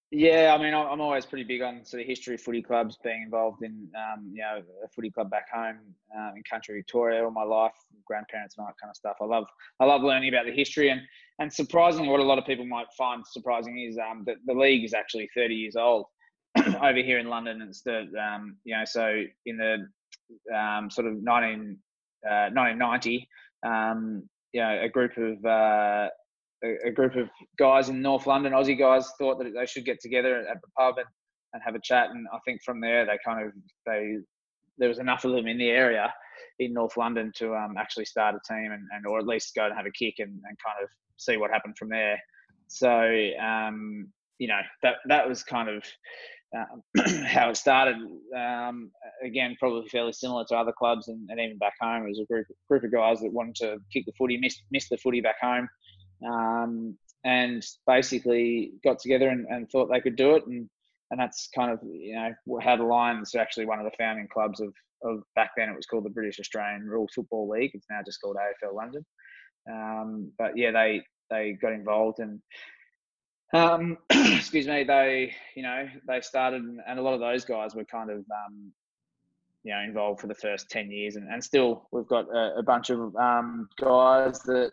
Yeah, 0.09 0.55
I 0.57 0.61
mean, 0.61 0.73
I'm 0.73 1.01
always 1.01 1.25
pretty 1.25 1.43
big 1.43 1.61
on 1.61 1.83
sort 1.83 1.99
of 2.01 2.07
history 2.07 2.35
of 2.35 2.41
footy 2.41 2.61
clubs, 2.61 2.97
being 3.03 3.23
involved 3.23 3.61
in, 3.61 3.89
um, 3.93 4.31
you 4.33 4.41
know, 4.41 4.61
a 4.85 4.87
footy 4.87 5.11
club 5.11 5.29
back 5.29 5.49
home 5.53 5.79
um, 6.17 6.31
in 6.37 6.43
country 6.49 6.77
Victoria 6.77 7.25
all 7.25 7.31
my 7.31 7.43
life, 7.43 7.73
grandparents 8.05 8.55
and 8.55 8.63
all 8.63 8.69
that 8.69 8.79
kind 8.81 8.89
of 8.89 8.95
stuff. 8.95 9.17
I 9.21 9.25
love, 9.25 9.45
I 9.81 9.85
love 9.85 10.03
learning 10.03 10.29
about 10.29 10.45
the 10.45 10.53
history 10.53 10.91
and, 10.91 11.01
and 11.39 11.51
surprisingly, 11.51 12.07
what 12.07 12.21
a 12.21 12.23
lot 12.23 12.37
of 12.37 12.45
people 12.45 12.65
might 12.65 12.87
find 12.97 13.21
surprising 13.27 13.79
is 13.79 13.97
um, 13.97 14.23
that 14.27 14.37
the 14.45 14.53
league 14.53 14.85
is 14.85 14.93
actually 14.93 15.29
30 15.35 15.53
years 15.53 15.75
old 15.75 16.05
over 16.81 16.99
here 16.99 17.19
in 17.19 17.27
London. 17.27 17.61
It's 17.61 17.81
the, 17.81 18.05
um, 18.17 18.55
you 18.63 18.77
know, 18.77 18.85
so 18.85 19.23
in 19.45 19.57
the 19.57 20.55
um, 20.57 20.89
sort 20.89 21.07
of 21.07 21.21
19, 21.21 21.77
uh, 22.25 22.49
1990, 22.53 23.27
um, 23.67 24.23
you 24.53 24.61
know, 24.61 24.79
a 24.81 24.89
group 24.89 25.17
of 25.17 25.43
uh, 25.45 26.07
a, 26.63 26.87
a 26.87 26.91
group 26.91 27.15
of 27.15 27.29
guys 27.59 27.89
in 27.89 28.01
North 28.01 28.27
London, 28.27 28.53
Aussie 28.53 28.77
guys, 28.77 29.11
thought 29.19 29.37
that 29.39 29.53
they 29.53 29.65
should 29.65 29.85
get 29.85 29.99
together 30.01 30.39
at 30.39 30.61
the 30.61 30.67
pub 30.77 30.95
and, 30.97 31.07
and 31.53 31.61
have 31.63 31.75
a 31.75 31.81
chat. 31.83 32.09
And 32.09 32.27
I 32.33 32.39
think 32.45 32.61
from 32.63 32.81
there, 32.81 33.05
they 33.05 33.17
kind 33.25 33.45
of 33.45 33.53
they 33.85 34.17
there 34.77 34.89
was 34.89 34.99
enough 34.99 35.25
of 35.25 35.31
them 35.31 35.47
in 35.47 35.57
the 35.57 35.69
area 35.69 36.13
in 36.59 36.73
North 36.73 36.97
London 36.97 37.31
to 37.35 37.55
um, 37.55 37.75
actually 37.77 38.05
start 38.05 38.35
a 38.35 38.53
team 38.53 38.71
and, 38.71 38.83
and 38.93 39.05
or 39.05 39.19
at 39.19 39.27
least 39.27 39.55
go 39.55 39.65
and 39.65 39.75
have 39.75 39.85
a 39.85 39.91
kick 39.91 40.15
and, 40.19 40.29
and 40.29 40.57
kind 40.65 40.77
of 40.83 40.89
see 41.17 41.37
what 41.37 41.51
happened 41.51 41.75
from 41.77 41.89
there. 41.89 42.17
So 42.67 42.89
um, 43.41 44.07
you 44.39 44.47
know 44.47 44.59
that 44.83 44.95
that 45.07 45.27
was 45.27 45.43
kind 45.43 45.69
of 45.69 45.83
um, 46.55 46.83
how 47.25 47.49
it 47.49 47.57
started. 47.57 47.97
Um, 48.35 48.91
again, 49.23 49.55
probably 49.59 49.87
fairly 49.89 50.13
similar 50.13 50.45
to 50.45 50.55
other 50.55 50.73
clubs 50.77 51.07
and, 51.07 51.29
and 51.29 51.39
even 51.39 51.57
back 51.57 51.73
home. 51.79 52.05
It 52.05 52.09
was 52.09 52.19
a 52.19 52.25
group 52.25 52.47
group 52.67 52.83
of 52.83 52.91
guys 52.91 53.19
that 53.21 53.33
wanted 53.33 53.55
to 53.55 53.77
kick 53.91 54.05
the 54.05 54.13
footy, 54.17 54.37
missed 54.37 54.63
missed 54.71 54.89
the 54.89 54.97
footy 54.97 55.21
back 55.21 55.39
home, 55.41 55.67
um, 56.27 56.97
and 57.25 57.65
basically 57.85 58.73
got 58.83 58.99
together 58.99 59.29
and, 59.29 59.45
and 59.47 59.69
thought 59.69 59.89
they 59.91 60.01
could 60.01 60.15
do 60.15 60.35
it. 60.35 60.45
And 60.47 60.69
and 61.11 61.19
that's 61.19 61.49
kind 61.55 61.71
of 61.71 61.79
you 61.83 62.15
know 62.15 62.59
how 62.61 62.75
the 62.75 62.83
Lions 62.83 63.33
are 63.35 63.39
actually 63.39 63.65
one 63.65 63.79
of 63.79 63.85
the 63.85 63.97
founding 63.97 64.27
clubs 64.31 64.59
of 64.59 64.73
of 65.03 65.21
back 65.35 65.51
then. 65.57 65.69
It 65.69 65.75
was 65.75 65.85
called 65.85 66.05
the 66.05 66.09
British 66.09 66.39
Australian 66.39 66.87
Rules 66.87 67.11
Football 67.13 67.49
League. 67.49 67.71
It's 67.73 67.87
now 67.89 67.99
just 68.05 68.21
called 68.21 68.37
AFL 68.37 68.73
London. 68.73 69.05
Um, 69.69 70.31
but 70.37 70.57
yeah, 70.57 70.71
they 70.71 71.03
they 71.29 71.57
got 71.61 71.73
involved 71.73 72.19
and 72.19 72.41
um, 73.53 73.97
excuse 74.09 74.67
me, 74.67 74.83
they, 74.83 75.33
you 75.55 75.63
know, 75.63 75.87
they 76.07 76.21
started, 76.21 76.63
and 76.63 76.99
a 76.99 77.01
lot 77.01 77.13
of 77.13 77.19
those 77.19 77.45
guys 77.45 77.75
were 77.75 77.85
kind 77.85 78.09
of, 78.09 78.17
um, 78.17 78.71
you 79.63 79.73
know, 79.73 79.81
involved 79.81 80.21
for 80.21 80.27
the 80.27 80.35
first 80.35 80.69
10 80.69 80.91
years. 80.91 81.15
And, 81.15 81.27
and 81.31 81.43
still, 81.43 81.87
we've 81.91 82.07
got 82.07 82.25
a, 82.33 82.57
a 82.57 82.63
bunch 82.63 82.89
of 82.89 83.15
um, 83.15 83.69
guys 83.79 84.39
that 84.41 84.71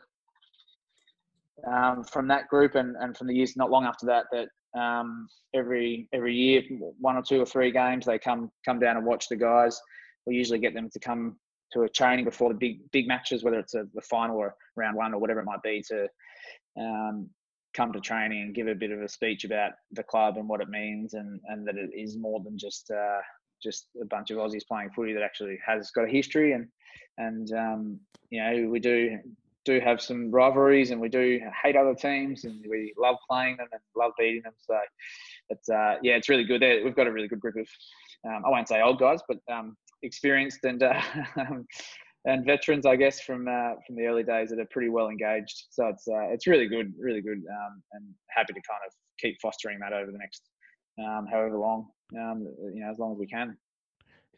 um, 1.66 2.04
from 2.04 2.28
that 2.28 2.48
group 2.48 2.74
and, 2.74 2.96
and 2.96 3.16
from 3.16 3.26
the 3.26 3.34
years 3.34 3.56
not 3.56 3.70
long 3.70 3.84
after 3.84 4.06
that, 4.06 4.26
that 4.32 4.48
um, 4.78 5.28
every 5.54 6.08
every 6.12 6.34
year, 6.34 6.62
one 6.98 7.16
or 7.16 7.22
two 7.22 7.40
or 7.40 7.46
three 7.46 7.70
games, 7.70 8.06
they 8.06 8.18
come 8.18 8.50
come 8.64 8.80
down 8.80 8.96
and 8.96 9.06
watch 9.06 9.28
the 9.28 9.36
guys. 9.36 9.80
We 10.26 10.34
usually 10.34 10.58
get 10.58 10.74
them 10.74 10.90
to 10.90 10.98
come 10.98 11.36
to 11.72 11.82
a 11.82 11.88
training 11.88 12.24
before 12.24 12.52
the 12.52 12.58
big 12.58 12.90
big 12.90 13.06
matches, 13.06 13.44
whether 13.44 13.58
it's 13.58 13.74
a, 13.74 13.86
the 13.94 14.02
final 14.02 14.36
or 14.36 14.56
round 14.76 14.96
one 14.96 15.14
or 15.14 15.20
whatever 15.20 15.40
it 15.40 15.46
might 15.46 15.62
be, 15.62 15.82
to 15.88 16.08
um, 16.78 17.30
come 17.74 17.92
to 17.92 18.00
training 18.00 18.42
and 18.42 18.54
give 18.54 18.68
a 18.68 18.74
bit 18.74 18.90
of 18.90 19.02
a 19.02 19.08
speech 19.08 19.44
about 19.44 19.72
the 19.92 20.02
club 20.02 20.36
and 20.36 20.48
what 20.48 20.60
it 20.60 20.68
means, 20.68 21.14
and, 21.14 21.40
and 21.46 21.66
that 21.66 21.76
it 21.76 21.90
is 21.94 22.16
more 22.16 22.40
than 22.40 22.56
just 22.58 22.90
uh, 22.90 23.20
just 23.62 23.86
a 24.00 24.04
bunch 24.04 24.30
of 24.30 24.38
Aussies 24.38 24.66
playing 24.66 24.90
footy 24.90 25.12
that 25.12 25.22
actually 25.22 25.58
has 25.64 25.90
got 25.90 26.04
a 26.04 26.08
history 26.08 26.52
and 26.52 26.68
and 27.18 27.52
um, 27.52 28.00
you 28.30 28.42
know 28.42 28.68
we 28.68 28.78
do 28.78 29.18
do 29.64 29.80
have 29.80 30.00
some 30.00 30.30
rivalries 30.30 30.90
and 30.90 31.00
we 31.00 31.08
do 31.08 31.40
hate 31.62 31.74
other 31.76 31.94
teams 31.94 32.44
and 32.44 32.64
we 32.68 32.92
love 32.98 33.16
playing 33.28 33.56
them 33.56 33.66
and 33.72 33.80
love 33.96 34.12
beating 34.18 34.42
them. 34.42 34.52
So 34.58 34.78
it's 35.48 35.68
uh, 35.68 35.96
yeah, 36.02 36.16
it's 36.16 36.28
really 36.28 36.44
good. 36.44 36.60
There, 36.60 36.84
we've 36.84 36.94
got 36.94 37.06
a 37.06 37.12
really 37.12 37.28
good 37.28 37.40
group 37.40 37.56
of 37.56 37.66
um, 38.26 38.42
I 38.44 38.50
won't 38.50 38.68
say 38.68 38.80
old 38.82 38.98
guys, 38.98 39.20
but 39.26 39.38
um, 39.50 39.76
experienced 40.02 40.64
and 40.64 40.82
uh, 40.82 41.00
and 42.26 42.44
veterans, 42.44 42.86
I 42.86 42.96
guess, 42.96 43.20
from 43.20 43.48
uh, 43.48 43.74
from 43.86 43.96
the 43.96 44.06
early 44.06 44.22
days 44.22 44.50
that 44.50 44.58
are 44.58 44.66
pretty 44.70 44.88
well 44.88 45.08
engaged. 45.08 45.66
So 45.70 45.86
it's 45.88 46.08
uh, 46.08 46.28
it's 46.32 46.46
really 46.46 46.66
good, 46.66 46.92
really 46.98 47.20
good, 47.20 47.38
um, 47.38 47.82
and 47.92 48.04
happy 48.30 48.52
to 48.52 48.60
kind 48.60 48.80
of 48.86 48.92
keep 49.18 49.40
fostering 49.40 49.78
that 49.80 49.92
over 49.92 50.10
the 50.10 50.18
next 50.18 50.42
um, 50.98 51.26
however 51.30 51.58
long, 51.58 51.88
um, 52.18 52.46
you 52.74 52.80
know, 52.80 52.90
as 52.90 52.98
long 52.98 53.12
as 53.12 53.18
we 53.18 53.26
can. 53.26 53.56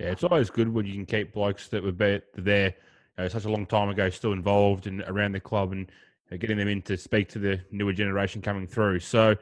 Yeah, 0.00 0.08
it's 0.08 0.24
always 0.24 0.50
good 0.50 0.72
when 0.72 0.86
you 0.86 0.92
can 0.92 1.06
keep 1.06 1.32
blokes 1.32 1.68
that 1.68 1.82
were 1.82 1.92
there 1.92 2.22
you 2.36 2.74
know, 3.18 3.28
such 3.28 3.44
a 3.44 3.50
long 3.50 3.66
time 3.66 3.88
ago 3.88 4.10
still 4.10 4.32
involved 4.32 4.86
and 4.86 5.02
around 5.02 5.32
the 5.32 5.40
club 5.40 5.72
and 5.72 5.90
getting 6.38 6.58
them 6.58 6.68
in 6.68 6.82
to 6.82 6.96
speak 6.96 7.28
to 7.30 7.38
the 7.38 7.60
newer 7.70 7.92
generation 7.92 8.42
coming 8.42 8.66
through. 8.66 9.00
So, 9.00 9.36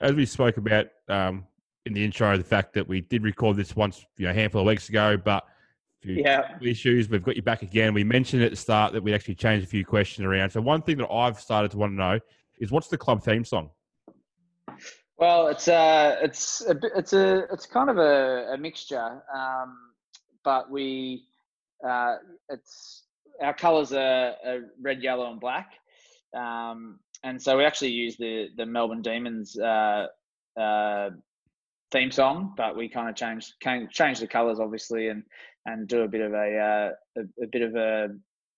as 0.00 0.14
we 0.14 0.26
spoke 0.26 0.56
about 0.56 0.86
um, 1.08 1.46
in 1.84 1.92
the 1.92 2.04
intro, 2.04 2.36
the 2.36 2.44
fact 2.44 2.72
that 2.74 2.88
we 2.88 3.02
did 3.02 3.22
record 3.22 3.56
this 3.56 3.76
once, 3.76 4.04
you 4.16 4.24
know, 4.24 4.30
a 4.30 4.34
handful 4.34 4.62
of 4.62 4.66
weeks 4.66 4.88
ago, 4.88 5.16
but 5.16 5.44
Yeah. 6.04 6.58
issues, 6.60 7.08
we've 7.08 7.22
got 7.22 7.36
you 7.36 7.42
back 7.42 7.62
again. 7.62 7.94
We 7.94 8.04
mentioned 8.04 8.42
at 8.42 8.50
the 8.50 8.56
start 8.56 8.92
that 8.92 9.02
we 9.02 9.14
actually 9.14 9.36
changed 9.36 9.64
a 9.64 9.68
few 9.68 9.84
questions 9.84 10.24
around. 10.24 10.50
So, 10.50 10.60
one 10.60 10.82
thing 10.82 10.98
that 10.98 11.08
I've 11.08 11.38
started 11.38 11.70
to 11.72 11.78
want 11.78 11.92
to 11.92 11.96
know 11.96 12.20
is 12.58 12.70
what's 12.70 12.88
the 12.88 12.98
club 12.98 13.22
theme 13.22 13.44
song? 13.44 13.70
Well, 15.18 15.48
it's 15.48 15.68
a, 15.68 16.18
it's 16.22 16.66
a 16.66 16.76
it's 16.96 17.12
a 17.12 17.44
it's 17.52 17.66
kind 17.66 17.88
of 17.88 17.98
a, 17.98 18.52
a 18.54 18.58
mixture, 18.58 19.22
um, 19.32 19.76
but 20.44 20.70
we 20.70 21.24
uh, 21.86 22.16
it's 22.48 23.04
our 23.40 23.54
colours 23.54 23.92
are, 23.92 24.34
are 24.44 24.60
red, 24.80 25.02
yellow, 25.02 25.30
and 25.30 25.40
black, 25.40 25.74
um, 26.36 26.98
and 27.22 27.40
so 27.40 27.56
we 27.56 27.64
actually 27.64 27.92
use 27.92 28.16
the 28.16 28.48
the 28.56 28.66
Melbourne 28.66 29.02
Demons 29.02 29.56
uh, 29.56 30.06
uh, 30.58 31.10
theme 31.92 32.10
song, 32.10 32.54
but 32.56 32.76
we 32.76 32.88
kind 32.88 33.08
of 33.08 33.14
changed 33.14 33.52
can 33.60 33.88
change 33.90 34.18
the 34.18 34.26
colours 34.26 34.58
obviously, 34.58 35.08
and 35.08 35.22
and 35.66 35.86
do 35.86 36.02
a 36.02 36.08
bit 36.08 36.20
of 36.22 36.32
a 36.32 36.58
uh, 37.16 37.20
a, 37.20 37.44
a 37.44 37.46
bit 37.46 37.62
of 37.62 37.76
a 37.76 38.08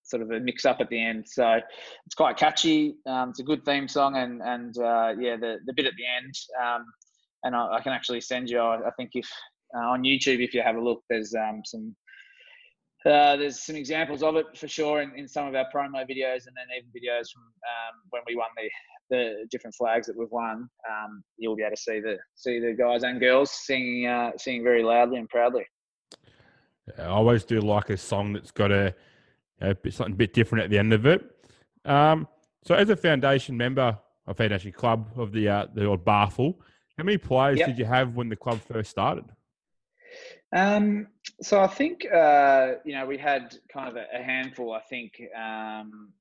sort 0.03 0.21
of 0.21 0.31
a 0.31 0.39
mix 0.39 0.65
up 0.65 0.77
at 0.79 0.89
the 0.89 1.03
end. 1.03 1.25
So 1.27 1.59
it's 2.05 2.15
quite 2.15 2.37
catchy. 2.37 2.95
Um, 3.05 3.29
it's 3.29 3.39
a 3.39 3.43
good 3.43 3.65
theme 3.65 3.87
song, 3.87 4.15
and 4.15 4.41
and 4.41 4.77
uh, 4.77 5.13
yeah, 5.19 5.35
the 5.35 5.57
the 5.65 5.73
bit 5.73 5.85
at 5.85 5.93
the 5.97 6.05
end. 6.05 6.33
Um, 6.63 6.85
and 7.43 7.55
I, 7.55 7.75
I 7.75 7.81
can 7.81 7.93
actually 7.93 8.21
send 8.21 8.49
you. 8.49 8.59
I, 8.59 8.87
I 8.87 8.91
think 8.97 9.11
if 9.13 9.29
uh, 9.75 9.89
on 9.89 10.03
YouTube, 10.03 10.43
if 10.43 10.53
you 10.53 10.61
have 10.61 10.77
a 10.77 10.81
look, 10.81 11.03
there's 11.09 11.33
um, 11.35 11.61
some. 11.65 11.95
Uh, 13.05 13.35
there's 13.35 13.63
some 13.63 13.75
examples 13.75 14.23
of 14.23 14.35
it 14.35 14.47
for 14.57 14.67
sure 14.67 15.03
in, 15.03 15.11
in 15.15 15.27
some 15.27 15.45
of 15.45 15.53
our 15.53 15.65
promo 15.65 16.01
videos, 16.09 16.47
and 16.47 16.55
then 16.57 16.65
even 16.75 16.89
videos 16.89 17.29
from 17.31 17.43
um, 17.43 17.95
when 18.09 18.23
we 18.25 18.35
won 18.35 18.47
the 18.57 18.67
the 19.09 19.45
different 19.51 19.75
flags 19.75 20.07
that 20.07 20.17
we've 20.17 20.31
won. 20.31 20.69
Um, 20.89 21.23
you'll 21.37 21.55
be 21.55 21.63
able 21.63 21.75
to 21.75 21.81
see 21.81 21.99
the 21.99 22.17
see 22.35 22.59
the 22.59 22.73
guys 22.73 23.03
and 23.03 23.19
girls 23.19 23.51
singing 23.51 24.07
uh, 24.07 24.31
singing 24.37 24.63
very 24.63 24.83
loudly 24.83 25.17
and 25.17 25.29
proudly. 25.29 25.65
I 26.97 27.05
always 27.05 27.43
do 27.43 27.59
like 27.61 27.89
a 27.89 27.97
song 27.97 28.33
that's 28.33 28.51
got 28.51 28.71
a, 28.71 28.93
a 29.61 29.73
bit, 29.73 29.93
something 29.93 30.13
a 30.13 30.17
bit 30.17 30.33
different 30.33 30.65
at 30.65 30.69
the 30.69 30.77
end 30.77 30.93
of 30.93 31.05
it. 31.05 31.23
Um, 31.83 32.27
so, 32.63 32.75
as 32.75 32.89
a 32.89 32.95
foundation 32.95 33.57
member 33.57 33.97
of 34.27 34.37
Foundation 34.37 34.71
Club 34.71 35.09
of 35.15 35.31
the 35.31 35.49
uh, 35.49 35.67
the 35.73 35.85
old 35.85 36.05
BARFL, 36.05 36.55
how 36.97 37.03
many 37.03 37.17
players 37.17 37.59
Yep. 37.59 37.67
did 37.67 37.77
you 37.77 37.85
have 37.85 38.15
when 38.15 38.29
the 38.29 38.35
club 38.35 38.59
first 38.61 38.91
started? 38.91 39.25
Um, 40.55 41.07
so 41.41 41.59
I 41.59 41.67
think 41.67 42.05
uh, 42.11 42.73
you 42.85 42.93
know 42.93 43.05
we 43.05 43.17
had 43.17 43.55
kind 43.71 43.89
of 43.89 43.95
a, 43.95 44.05
a 44.13 44.23
handful. 44.23 44.73
I 44.73 44.81
think 44.81 45.21
um, 45.37 46.13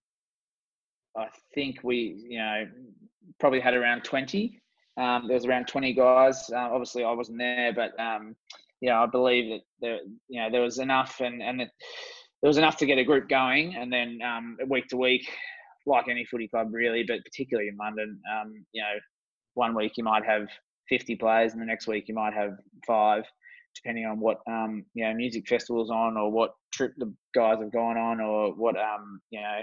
I 1.17 1.29
think 1.55 1.79
we 1.83 2.17
you 2.29 2.39
know 2.39 2.65
probably 3.41 3.61
had 3.61 3.75
around 3.75 4.05
twenty. 4.05 4.61
Um, 4.97 5.25
there 5.27 5.35
was 5.35 5.47
around 5.47 5.67
twenty 5.67 5.93
guys. 5.93 6.51
Uh, 6.53 6.59
obviously, 6.59 7.05
I 7.05 7.13
wasn't 7.13 7.39
there, 7.39 7.73
but 7.73 7.99
um, 8.01 8.37
know 8.83 9.03
I 9.03 9.07
believe 9.07 9.51
that 9.51 9.61
there 9.81 9.99
you 10.29 10.41
know 10.41 10.51
there 10.51 10.63
was 10.63 10.79
enough, 10.79 11.21
and 11.21 11.43
and 11.43 11.63
it, 11.63 11.71
there 12.43 12.49
was 12.49 12.59
enough 12.59 12.77
to 12.79 12.87
get 12.87 12.99
a 12.99 13.05
group 13.05 13.29
going, 13.29 13.75
and 13.75 13.93
then 13.93 14.21
um, 14.25 14.57
week 14.69 14.89
to 14.89 14.97
week, 14.97 15.29
like 15.87 16.09
any 16.09 16.25
footy 16.25 16.49
club 16.49 16.69
really, 16.73 17.05
but 17.07 17.25
particularly 17.25 17.69
in 17.69 17.77
London, 17.77 18.21
um, 18.33 18.65
you 18.73 18.83
know, 18.83 18.99
one 19.55 19.75
week 19.75 19.93
you 19.97 20.05
might 20.05 20.25
have 20.25 20.49
fifty 20.89 21.17
players, 21.17 21.53
and 21.53 21.63
the 21.63 21.67
next 21.67 21.87
week 21.87 22.05
you 22.09 22.15
might 22.15 22.35
have 22.35 22.57
five 22.87 23.25
depending 23.75 24.07
on 24.07 24.21
what 24.21 24.39
um, 24.47 24.85
you 24.95 25.05
know 25.05 25.15
music 25.15 25.47
festivals 25.49 25.91
on 25.91 26.17
or 26.17 26.31
what 26.31 26.55
trip 26.73 26.93
the 26.99 27.13
guys 27.35 27.59
have 27.61 27.73
gone 27.73 27.97
on 27.97 28.21
or 28.21 28.55
what 28.55 28.77
um, 28.77 29.21
you 29.31 29.41
know 29.41 29.61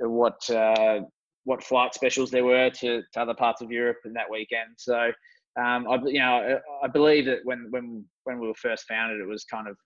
what 0.00 0.48
uh, 0.50 1.00
what 1.44 1.62
flight 1.62 1.94
specials 1.94 2.30
there 2.30 2.44
were 2.44 2.70
to, 2.70 3.02
to 3.12 3.20
other 3.20 3.34
parts 3.34 3.60
of 3.60 3.70
Europe 3.70 3.98
in 4.04 4.12
that 4.14 4.30
weekend. 4.30 4.70
So 4.76 5.12
um, 5.60 5.86
I 5.88 5.98
you 6.04 6.18
know 6.18 6.60
I 6.82 6.88
believe 6.88 7.26
that 7.26 7.40
when 7.44 7.66
when 7.70 8.04
when 8.24 8.38
we 8.38 8.48
were 8.48 8.54
first 8.54 8.86
founded, 8.86 9.20
it 9.20 9.28
was 9.28 9.44
kind 9.44 9.68
of 9.68 9.76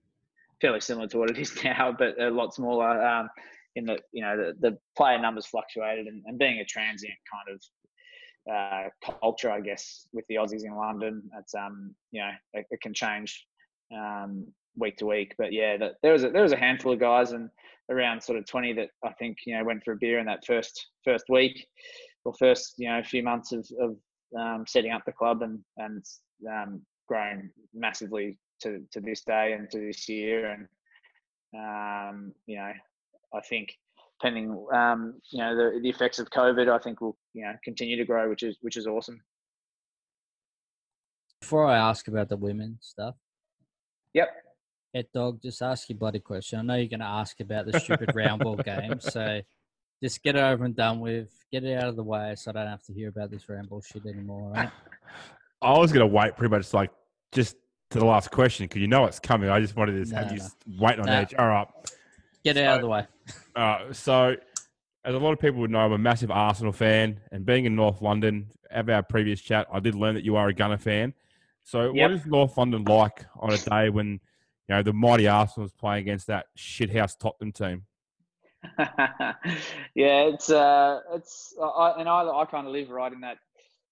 fairly 0.61 0.81
similar 0.81 1.09
to 1.09 1.19
what 1.19 1.31
it 1.31 1.38
is 1.38 1.62
now, 1.65 1.95
but 1.97 2.21
a 2.21 2.31
lot 2.31 2.55
smaller. 2.55 3.05
Um, 3.05 3.29
in 3.77 3.85
the 3.85 3.99
you 4.12 4.23
know 4.23 4.37
the, 4.37 4.55
the 4.61 4.79
player 4.97 5.19
numbers 5.19 5.47
fluctuated 5.47 6.07
and, 6.07 6.23
and 6.27 6.38
being 6.38 6.59
a 6.59 6.65
transient 6.65 7.15
kind 7.33 7.55
of 7.55 7.62
uh, 8.50 8.88
culture, 9.21 9.50
I 9.50 9.61
guess, 9.61 10.07
with 10.12 10.25
the 10.29 10.37
Aussies 10.37 10.65
in 10.65 10.75
London. 10.75 11.23
It's 11.38 11.55
um, 11.55 11.95
you 12.11 12.21
know, 12.21 12.31
it, 12.55 12.67
it 12.71 12.81
can 12.81 12.95
change 12.95 13.47
um, 13.95 14.47
week 14.77 14.97
to 14.99 15.07
week. 15.07 15.35
But 15.38 15.53
yeah, 15.53 15.77
there 16.03 16.12
was 16.12 16.25
a, 16.25 16.31
there 16.31 16.43
was 16.43 16.53
a 16.53 16.57
handful 16.57 16.93
of 16.93 17.00
guys 17.00 17.33
and 17.33 17.50
around 17.90 18.23
sort 18.23 18.38
of 18.38 18.47
20 18.47 18.73
that 18.75 18.90
I 19.04 19.12
think 19.14 19.38
you 19.47 19.57
know 19.57 19.64
went 19.64 19.83
for 19.85 19.92
a 19.92 19.97
beer 19.97 20.18
in 20.18 20.26
that 20.26 20.45
first 20.45 20.88
first 21.04 21.25
week 21.28 21.66
or 22.25 22.33
first 22.38 22.75
you 22.78 22.88
know 22.88 23.02
few 23.02 23.23
months 23.23 23.52
of, 23.52 23.66
of 23.80 23.97
um, 24.38 24.64
setting 24.66 24.92
up 24.92 25.02
the 25.07 25.12
club 25.12 25.42
and 25.42 25.61
and 25.78 26.04
um, 26.50 26.83
grown 27.09 27.50
massively 27.75 28.38
to 28.62 28.83
to 28.92 29.00
this 29.00 29.23
day 29.25 29.52
and 29.52 29.71
to 29.71 29.78
this 29.78 30.09
year 30.09 30.50
and 30.52 30.68
um, 31.57 32.33
you 32.47 32.57
know 32.57 32.73
I 33.35 33.40
think 33.49 33.71
pending 34.21 34.50
um, 34.75 35.14
you 35.33 35.38
know 35.38 35.57
the, 35.57 35.80
the 35.80 35.88
effects 35.88 36.18
of 36.18 36.30
COVID 36.30 36.68
I 36.68 36.78
think 36.78 37.00
will 37.00 37.16
you 37.35 37.45
know 37.45 37.52
continue 37.64 37.97
to 37.97 38.04
grow 38.04 38.28
which 38.28 38.42
is 38.42 38.57
which 38.61 38.76
is 38.76 38.87
awesome. 38.87 39.21
Before 41.40 41.66
I 41.66 41.78
ask 41.78 42.09
about 42.09 42.28
the 42.28 42.37
women 42.37 42.78
stuff, 42.80 43.14
Yep. 44.14 44.28
Ed 44.95 45.07
Dog, 45.14 45.40
just 45.42 45.61
ask 45.62 45.88
your 45.88 45.99
bloody 45.99 46.21
question. 46.21 46.59
I 46.59 46.62
know 46.62 46.75
you're 46.76 46.88
going 46.88 47.00
to 47.00 47.07
ask 47.07 47.40
about 47.40 47.66
the 47.66 47.78
stupid 47.78 48.14
round 48.14 48.42
ball 48.42 48.57
game, 48.57 48.99
so 49.00 49.40
just 50.02 50.23
get 50.23 50.37
it 50.37 50.40
over 50.42 50.64
and 50.64 50.75
done 50.75 51.00
with. 51.00 51.28
Get 51.52 51.64
it 51.64 51.76
out 51.76 51.88
of 51.88 51.97
the 51.97 52.02
way, 52.02 52.35
so 52.37 52.50
I 52.50 52.54
don't 52.54 52.66
have 52.68 52.83
to 52.85 52.92
hear 52.92 53.09
about 53.09 53.30
this 53.30 53.49
round 53.49 53.68
ball 53.68 53.80
shit 53.83 54.04
anymore. 54.07 54.52
Right? 54.52 54.71
I 55.62 55.78
was 55.78 55.92
going 55.92 56.09
to 56.09 56.14
wait 56.14 56.37
pretty 56.37 56.50
much 56.54 56.73
like 56.75 56.90
just 57.33 57.57
to 57.90 57.99
the 57.99 58.04
last 58.04 58.30
question 58.30 58.64
because 58.66 58.80
you 58.83 58.87
know 58.88 59.07
it's 59.07 59.18
coming. 59.18 59.49
I 59.49 59.61
just 59.61 59.76
wanted 59.76 60.04
to 60.04 60.11
No, 60.12 60.18
have 60.18 60.33
you 60.33 60.38
no. 60.38 60.45
s- 60.45 60.57
waiting 60.78 61.00
on 61.00 61.07
No. 61.07 61.12
edge. 61.12 61.35
All 61.35 61.49
right. 61.49 61.66
Get 62.45 62.57
it 62.57 62.64
out 62.64 62.76
of 62.76 62.83
the 62.83 62.88
way. 62.88 63.07
Uh, 63.57 63.92
so, 63.92 64.37
as 65.04 65.14
a 65.14 65.18
lot 65.18 65.33
of 65.33 65.38
people 65.38 65.61
would 65.61 65.71
know, 65.71 65.78
I'm 65.80 65.92
a 65.92 65.99
massive 65.99 66.30
Arsenal 66.30 66.73
fan, 66.73 67.21
and 67.33 67.45
being 67.47 67.64
in 67.64 67.75
North 67.75 68.00
London, 68.02 68.50
of 68.71 68.88
our 68.90 69.02
previous 69.02 69.40
chat, 69.40 69.66
I 69.73 69.80
did 69.80 69.95
learn 69.95 70.14
that 70.14 70.25
you 70.25 70.37
are 70.37 70.49
a 70.49 70.54
Gunner 70.54 70.76
fan. 70.76 71.14
So, 71.64 71.92
Yep. 71.92 71.95
what 71.95 72.11
is 72.12 72.26
North 72.26 72.57
London 72.59 72.85
like 72.85 73.25
on 73.37 73.52
a 73.54 73.59
day 73.59 73.88
when 73.88 74.21
you 74.69 74.75
know 74.75 74.83
the 74.83 74.93
mighty 74.93 75.27
Arsenal 75.27 75.67
is 75.67 75.73
playing 75.73 76.03
against 76.03 76.27
that 76.27 76.47
shithouse 76.57 77.19
Tottenham 77.19 77.53
team? 77.53 77.85
yeah, 79.95 80.23
it's 80.23 80.51
uh, 80.51 81.01
it's 81.15 81.55
I, 81.61 81.95
and 81.99 82.09
I 82.09 82.23
I 82.23 82.45
kind 82.45 82.67
of 82.67 82.73
live 82.73 82.91
right 82.91 83.13
in 83.13 83.21
that 83.21 83.39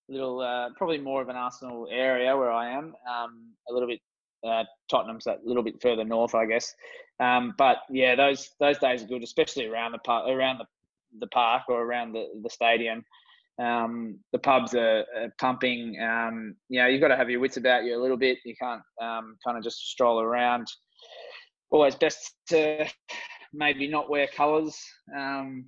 little 0.09 0.41
uh, 0.41 0.71
probably 0.77 0.99
more 0.99 1.23
of 1.23 1.29
an 1.29 1.37
Arsenal 1.37 1.89
area 1.91 2.37
where 2.37 2.51
I 2.51 2.71
am. 2.71 2.95
Um, 3.09 3.53
a 3.69 3.73
little 3.73 3.89
bit 3.89 4.01
uh, 4.47 4.65
Tottenham's 4.89 5.25
that 5.25 5.45
little 5.45 5.63
bit 5.63 5.81
further 5.81 6.05
north, 6.05 6.35
I 6.35 6.47
guess. 6.47 6.75
Um, 7.21 7.55
but 7.57 7.79
yeah, 7.91 8.15
those 8.15 8.51
those 8.61 8.79
days 8.79 9.03
are 9.03 9.07
good, 9.07 9.23
especially 9.23 9.67
around 9.67 9.93
the 9.93 9.99
park, 9.99 10.29
around 10.29 10.59
the 10.59 10.67
the 11.19 11.27
park 11.29 11.63
or 11.69 11.83
around 11.83 12.13
the 12.13 12.29
the 12.43 12.51
stadium. 12.51 13.05
Um, 13.63 14.19
the 14.33 14.39
pubs 14.39 14.75
are, 14.75 15.05
are 15.17 15.33
pumping. 15.41 15.99
Um, 16.01 16.57
you 16.69 16.81
know, 16.81 16.87
you've 16.87 17.01
got 17.01 17.09
to 17.09 17.17
have 17.17 17.31
your 17.31 17.41
wits 17.41 17.57
about 17.57 17.85
you 17.85 17.99
a 17.99 18.03
little 18.03 18.17
bit. 18.17 18.39
You 18.45 18.55
can't 18.61 18.83
um, 19.01 19.37
kind 19.45 19.57
of 19.57 19.65
just 19.65 19.79
stroll 19.79 20.21
around. 20.21 20.67
Always 21.71 21.95
best 21.95 22.35
to 22.49 22.87
maybe 23.55 23.89
not 23.89 24.11
wear 24.11 24.27
colours 24.27 24.79
um, 25.17 25.65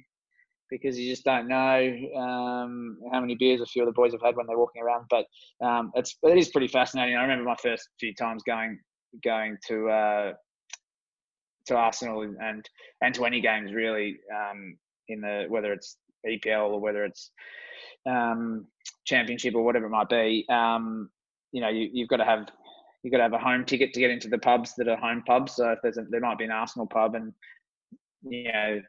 because 0.71 0.99
you 0.99 1.09
just 1.11 1.25
don't 1.25 1.49
know 1.49 1.97
um, 2.17 2.99
how 3.11 3.21
many 3.21 3.35
beers 3.35 3.61
a 3.61 3.67
few 3.67 3.83
of 3.83 3.87
the 3.87 3.93
boys 3.93 4.13
have 4.13 4.23
had 4.23 4.37
when 4.37 4.47
they're 4.47 4.59
walking 4.59 4.83
around. 4.83 5.07
But 5.09 5.27
um, 5.65 5.91
it's 5.95 6.17
it 6.23 6.37
is 6.37 6.51
pretty 6.51 6.69
fascinating. 6.69 7.17
I 7.17 7.23
remember 7.23 7.45
my 7.45 7.57
first 7.63 7.89
few 7.99 8.15
times 8.15 8.43
going 8.47 8.79
going 9.25 9.57
to 9.69 9.89
uh, 9.89 10.33
to 11.67 11.75
Arsenal 11.75 12.23
and 12.23 12.69
and 13.01 13.15
to 13.15 13.25
any 13.25 13.41
games 13.41 13.73
really 13.73 14.19
in 15.09 15.23
the 15.23 15.47
whether 15.49 15.73
it's 15.73 15.97
EPL 16.27 16.71
or 16.71 16.81
whether 16.81 17.05
it's 17.05 17.31
um, 18.07 18.67
Championship 19.05 19.55
or 19.55 19.63
whatever 19.63 19.87
it 19.87 19.91
might 19.91 20.09
be. 20.09 20.47
Um, 20.49 21.11
you 21.53 21.61
know, 21.61 21.69
you, 21.69 21.89
you've 21.93 22.09
got 22.09 22.19
to 22.19 22.25
have 22.25 22.49
you've 23.03 23.13
got 23.13 23.19
to 23.19 23.25
have 23.25 23.33
a 23.33 23.39
home 23.39 23.65
ticket 23.65 23.95
to 23.95 24.01
get 24.01 24.11
into 24.11 24.29
the 24.29 24.39
pubs 24.39 24.75
that 24.77 24.89
are 24.89 24.97
home 24.97 25.23
pubs. 25.27 25.57
So 25.57 25.71
if 25.71 25.79
there's 25.83 25.99
a, 25.99 26.05
there 26.11 26.21
might 26.21 26.39
be 26.39 26.45
an 26.45 26.51
Arsenal 26.51 26.87
pub 26.87 27.15
and 27.15 27.33
you 28.23 28.53
know 28.53 28.81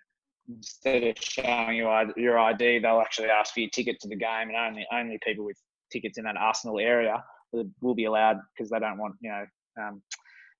instead 0.49 1.03
of 1.03 1.15
showing 1.19 1.77
you 1.77 1.89
your 2.17 2.39
ID, 2.39 2.79
they'll 2.79 3.01
actually 3.01 3.29
ask 3.29 3.53
for 3.53 3.59
your 3.59 3.69
ticket 3.69 3.99
to 4.01 4.07
the 4.07 4.15
game, 4.15 4.49
and 4.49 4.55
only 4.55 4.85
only 4.91 5.19
people 5.25 5.45
with 5.45 5.57
tickets 5.91 6.17
in 6.17 6.23
that 6.25 6.37
Arsenal 6.37 6.79
area 6.79 7.23
will- 7.51 7.71
will 7.81 7.95
be 7.95 8.05
allowed 8.05 8.39
because 8.53 8.69
they 8.69 8.79
don't 8.79 8.97
want 8.97 9.15
you 9.21 9.29
know 9.29 9.45
um, 9.81 10.01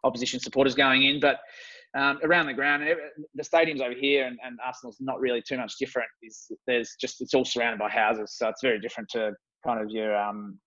opposition 0.03 0.39
supporters 0.39 0.75
going 0.75 1.03
in. 1.03 1.19
But 1.19 1.39
um, 1.97 2.19
around 2.23 2.45
the 2.45 2.53
ground, 2.53 2.83
ev- 2.83 2.97
the 3.35 3.43
stadiums 3.43 3.81
over 3.81 3.95
here 3.95 4.27
and, 4.27 4.37
and 4.43 4.59
Arsenal's 4.65 4.97
not 4.99 5.19
really 5.19 5.41
too 5.41 5.57
much 5.57 5.73
different. 5.79 6.07
Is 6.21 6.51
there's 6.67 6.95
just 6.99 7.21
it's 7.21 7.33
all 7.33 7.45
surrounded 7.45 7.79
by 7.79 7.89
houses, 7.89 8.35
so 8.37 8.47
it's 8.49 8.61
very 8.61 8.79
different 8.79 9.09
to 9.09 9.31
kind 9.65 9.81
of 9.81 9.89
your 9.89 10.15
um, 10.15 10.59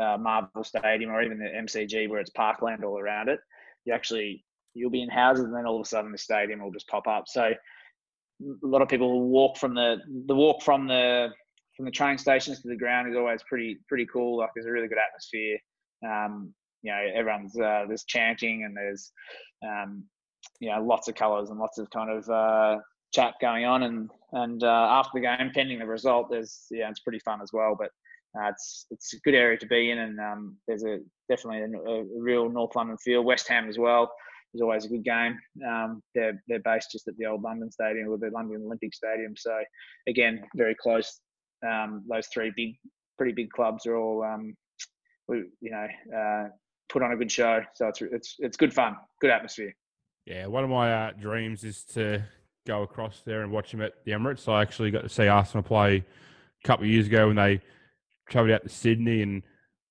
uh, 0.00 0.16
Marvel 0.18 0.64
Stadium 0.64 1.10
or 1.10 1.22
even 1.22 1.38
the 1.38 1.44
MCG 1.44 2.08
where 2.08 2.20
it's 2.20 2.30
parkland 2.30 2.84
all 2.84 2.98
around 2.98 3.28
it. 3.28 3.38
You 3.84 3.92
actually 3.92 4.44
you'll 4.74 4.90
be 4.90 5.02
in 5.02 5.10
houses, 5.10 5.44
and 5.44 5.54
then 5.54 5.66
all 5.66 5.76
of 5.76 5.84
a 5.84 5.88
sudden 5.88 6.12
the 6.12 6.18
stadium 6.18 6.62
will 6.62 6.72
just 6.72 6.88
pop 6.88 7.06
up. 7.06 7.24
So 7.26 7.42
a 7.42 8.66
lot 8.66 8.82
of 8.82 8.88
people 8.88 9.28
walk 9.28 9.58
from 9.58 9.74
the 9.74 9.96
the 10.26 10.34
walk 10.34 10.62
from 10.62 10.86
the 10.86 11.28
from 11.76 11.84
the 11.84 11.90
train 11.90 12.18
stations 12.18 12.62
to 12.62 12.68
the 12.68 12.76
ground 12.76 13.10
is 13.10 13.16
always 13.16 13.42
pretty 13.48 13.78
pretty 13.88 14.06
cool. 14.06 14.38
Like 14.38 14.50
there's 14.54 14.66
a 14.66 14.72
really 14.72 14.88
good 14.88 14.98
atmosphere. 14.98 15.58
Um, 16.06 16.54
you 16.82 16.90
know, 16.90 17.02
everyone's 17.14 17.58
uh, 17.58 17.84
there's 17.86 18.04
chanting 18.04 18.64
and 18.64 18.74
there's 18.74 19.12
um, 19.62 20.04
you 20.60 20.70
know 20.70 20.82
lots 20.82 21.08
of 21.08 21.14
colours 21.14 21.50
and 21.50 21.58
lots 21.58 21.78
of 21.78 21.90
kind 21.90 22.10
of 22.10 22.28
uh, 22.28 22.78
chat 23.12 23.34
going 23.40 23.64
on. 23.64 23.82
And 23.82 24.10
and 24.32 24.62
uh, 24.62 24.86
after 24.90 25.10
the 25.14 25.20
game, 25.20 25.50
pending 25.54 25.78
the 25.78 25.86
result, 25.86 26.28
there's 26.30 26.66
yeah, 26.70 26.88
it's 26.88 27.00
pretty 27.00 27.20
fun 27.20 27.40
as 27.42 27.50
well. 27.52 27.76
But 27.78 27.90
uh, 28.38 28.48
it's 28.48 28.86
it's 28.90 29.14
a 29.14 29.20
good 29.20 29.34
area 29.34 29.58
to 29.58 29.66
be 29.66 29.90
in, 29.90 29.98
and 29.98 30.18
um, 30.20 30.56
there's 30.66 30.84
a 30.84 30.98
definitely 31.28 31.60
a, 31.60 31.90
a 31.90 32.04
real 32.16 32.48
North 32.48 32.76
London 32.76 32.96
feel. 32.98 33.22
West 33.22 33.48
Ham 33.48 33.68
as 33.68 33.78
well 33.78 34.10
is 34.54 34.60
always 34.60 34.84
a 34.84 34.88
good 34.88 35.04
game. 35.04 35.38
Um, 35.66 36.02
they're 36.14 36.42
they're 36.48 36.60
based 36.60 36.92
just 36.92 37.08
at 37.08 37.16
the 37.16 37.26
old 37.26 37.42
London 37.42 37.70
Stadium 37.70 38.08
or 38.08 38.18
the 38.18 38.30
London 38.30 38.62
Olympic 38.64 38.94
Stadium, 38.94 39.34
so 39.36 39.58
again 40.08 40.42
very 40.56 40.74
close. 40.74 41.20
Um, 41.66 42.04
those 42.08 42.26
three 42.28 42.52
big, 42.56 42.76
pretty 43.18 43.32
big 43.32 43.50
clubs 43.50 43.84
are 43.86 43.96
all 43.96 44.24
um, 44.24 44.54
we, 45.28 45.44
you 45.60 45.70
know 45.70 45.86
uh, 46.16 46.48
put 46.88 47.02
on 47.02 47.12
a 47.12 47.16
good 47.16 47.30
show. 47.30 47.62
So 47.74 47.88
it's 47.88 48.02
it's 48.02 48.36
it's 48.38 48.56
good 48.56 48.72
fun, 48.72 48.96
good 49.20 49.30
atmosphere. 49.30 49.74
Yeah, 50.26 50.46
one 50.46 50.64
of 50.64 50.70
my 50.70 50.92
uh, 50.92 51.12
dreams 51.12 51.64
is 51.64 51.84
to 51.94 52.22
go 52.66 52.82
across 52.82 53.22
there 53.24 53.42
and 53.42 53.50
watch 53.50 53.70
them 53.72 53.80
at 53.80 54.04
the 54.04 54.12
Emirates. 54.12 54.48
I 54.48 54.62
actually 54.62 54.90
got 54.90 55.02
to 55.02 55.08
see 55.08 55.28
Arsenal 55.28 55.62
play 55.62 55.96
a 55.96 56.66
couple 56.66 56.84
of 56.84 56.90
years 56.90 57.06
ago 57.06 57.28
when 57.28 57.36
they 57.36 57.60
travelled 58.28 58.52
out 58.52 58.62
to 58.62 58.68
Sydney, 58.68 59.22
and 59.22 59.42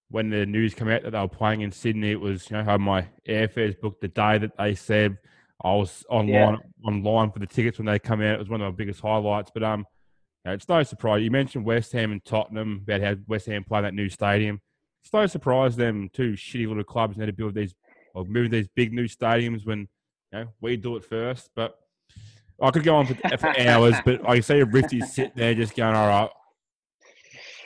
when 0.09 0.29
the 0.29 0.45
news 0.45 0.73
came 0.73 0.89
out 0.89 1.03
that 1.03 1.11
they 1.11 1.19
were 1.19 1.27
playing 1.27 1.61
in 1.61 1.71
Sydney, 1.71 2.11
it 2.11 2.19
was 2.19 2.49
you 2.49 2.55
know 2.55 2.61
I 2.61 2.71
had 2.71 2.81
my 2.81 3.07
airfares 3.27 3.79
booked 3.79 4.01
the 4.01 4.07
day 4.07 4.37
that 4.37 4.57
they 4.57 4.75
said. 4.75 5.17
I 5.61 5.73
was 5.73 6.05
online 6.09 6.57
online 6.85 7.31
for 7.31 7.39
the 7.39 7.47
tickets 7.47 7.77
when 7.77 7.85
they 7.85 7.99
come 7.99 8.21
out. 8.21 8.35
It 8.35 8.39
was 8.39 8.49
one 8.49 8.61
of 8.61 8.73
my 8.73 8.77
biggest 8.77 9.01
highlights. 9.01 9.51
But 9.53 9.63
um, 9.63 9.79
you 10.45 10.49
know, 10.49 10.53
it's 10.53 10.69
no 10.69 10.83
surprise. 10.83 11.21
You 11.21 11.31
mentioned 11.31 11.65
West 11.65 11.91
Ham 11.91 12.11
and 12.11 12.23
Tottenham 12.23 12.85
about 12.87 13.01
how 13.01 13.15
West 13.27 13.47
Ham 13.47 13.63
play 13.63 13.81
that 13.81 13.93
new 13.93 14.09
stadium. 14.09 14.61
It's 15.03 15.11
no 15.11 15.25
surprise 15.27 15.75
them 15.75 16.09
two 16.13 16.33
shitty 16.33 16.67
little 16.67 16.83
clubs 16.83 17.17
need 17.17 17.25
to 17.25 17.33
build 17.33 17.55
these 17.55 17.73
or 18.13 18.25
move 18.25 18.51
these 18.51 18.67
big 18.75 18.93
new 18.93 19.07
stadiums 19.07 19.65
when 19.65 19.87
you 20.31 20.39
know, 20.39 20.47
we 20.61 20.77
do 20.77 20.95
it 20.95 21.03
first. 21.03 21.49
But 21.55 21.77
I 22.61 22.71
could 22.71 22.83
go 22.83 22.95
on 22.95 23.05
for, 23.05 23.15
for 23.37 23.59
hours, 23.67 23.95
but 24.05 24.27
I 24.27 24.39
see 24.39 24.59
a 24.59 24.65
Rifty 24.65 25.01
sit 25.01 25.35
there 25.35 25.53
just 25.53 25.75
going, 25.75 25.95
all 25.95 26.07
right. 26.07 26.29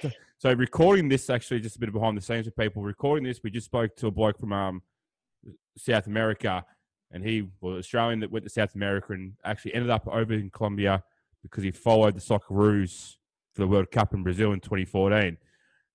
So, 0.01 0.11
so 0.37 0.53
recording 0.53 1.09
this 1.09 1.29
actually 1.29 1.59
just 1.59 1.75
a 1.75 1.79
bit 1.79 1.89
of 1.89 1.93
behind 1.93 2.17
the 2.17 2.21
scenes 2.21 2.45
with 2.45 2.55
people. 2.55 2.83
Recording 2.83 3.23
this, 3.23 3.41
we 3.43 3.49
just 3.49 3.65
spoke 3.65 3.95
to 3.97 4.07
a 4.07 4.11
bloke 4.11 4.39
from 4.39 4.53
um, 4.53 4.81
South 5.77 6.07
America, 6.07 6.65
and 7.11 7.23
he 7.23 7.47
was 7.61 7.79
Australian 7.79 8.19
that 8.21 8.31
went 8.31 8.45
to 8.45 8.49
South 8.49 8.75
America 8.75 9.13
and 9.13 9.33
actually 9.43 9.73
ended 9.73 9.89
up 9.89 10.07
over 10.07 10.33
in 10.33 10.49
Colombia 10.49 11.03
because 11.41 11.63
he 11.63 11.71
followed 11.71 12.15
the 12.15 12.21
Socceroos 12.21 13.17
for 13.53 13.61
the 13.61 13.67
World 13.67 13.91
Cup 13.91 14.13
in 14.13 14.23
Brazil 14.23 14.53
in 14.53 14.59
2014. 14.59 15.37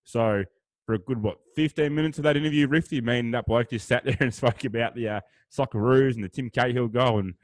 So 0.04 0.44
for 0.88 0.94
a 0.94 0.98
good 0.98 1.22
what 1.22 1.36
15 1.54 1.94
minutes 1.94 2.16
of 2.16 2.24
that 2.24 2.38
interview, 2.38 2.66
Rifty, 2.66 3.02
me 3.02 3.18
and 3.18 3.34
that 3.34 3.44
bloke 3.44 3.68
just 3.68 3.86
sat 3.86 4.04
there 4.06 4.16
and 4.20 4.32
spoke 4.32 4.64
about 4.64 4.94
the 4.94 5.06
uh, 5.06 5.20
Socceroos 5.54 6.14
and 6.14 6.24
the 6.24 6.30
Tim 6.30 6.48
Cahill 6.48 6.88
goal, 6.88 7.18
and 7.18 7.34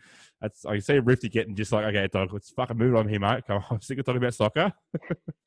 that's 0.40 0.64
I 0.64 0.78
see 0.78 0.98
Rifty 0.98 1.28
getting 1.28 1.54
just 1.54 1.70
like, 1.70 1.84
okay, 1.84 2.08
dog, 2.10 2.32
let's 2.32 2.48
fucking 2.48 2.78
move 2.78 2.96
on 2.96 3.06
here, 3.06 3.20
mate. 3.20 3.44
Come 3.46 3.58
on, 3.58 3.64
I'm 3.70 3.82
sick 3.82 3.98
of 3.98 4.06
talking 4.06 4.22
about 4.22 4.32
soccer. 4.32 4.72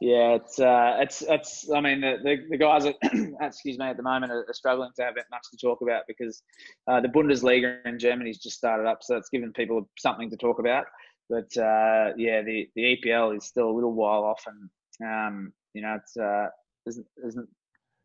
yeah, 0.00 0.36
it's 0.36 0.58
uh, 0.58 0.96
it's 0.98 1.20
it's. 1.20 1.70
I 1.70 1.82
mean, 1.82 2.00
the 2.00 2.20
the, 2.24 2.36
the 2.48 2.56
guys 2.56 2.86
at 2.86 2.96
excuse 3.42 3.78
me 3.78 3.84
at 3.84 3.98
the 3.98 4.02
moment 4.02 4.32
are, 4.32 4.46
are 4.48 4.54
struggling 4.54 4.92
to 4.96 5.02
have 5.02 5.14
much 5.30 5.50
to 5.50 5.58
talk 5.58 5.82
about 5.82 6.04
because 6.08 6.42
uh, 6.88 7.02
the 7.02 7.08
Bundesliga 7.08 7.84
in 7.84 7.98
Germany's 7.98 8.38
just 8.38 8.56
started 8.56 8.86
up, 8.86 9.00
so 9.02 9.18
it's 9.18 9.28
given 9.28 9.52
people 9.52 9.90
something 9.98 10.30
to 10.30 10.38
talk 10.38 10.58
about. 10.58 10.86
But 11.28 11.54
uh, 11.58 12.14
yeah, 12.16 12.40
the 12.40 12.66
the 12.74 12.96
EPL 12.96 13.36
is 13.36 13.44
still 13.44 13.68
a 13.68 13.76
little 13.76 13.92
while 13.92 14.24
off, 14.24 14.42
and 14.46 14.70
um, 15.04 15.52
you 15.76 15.82
know, 15.82 15.98
it's 16.02 16.16
uh, 16.16 16.46
there's, 16.86 17.00
there's 17.18 17.36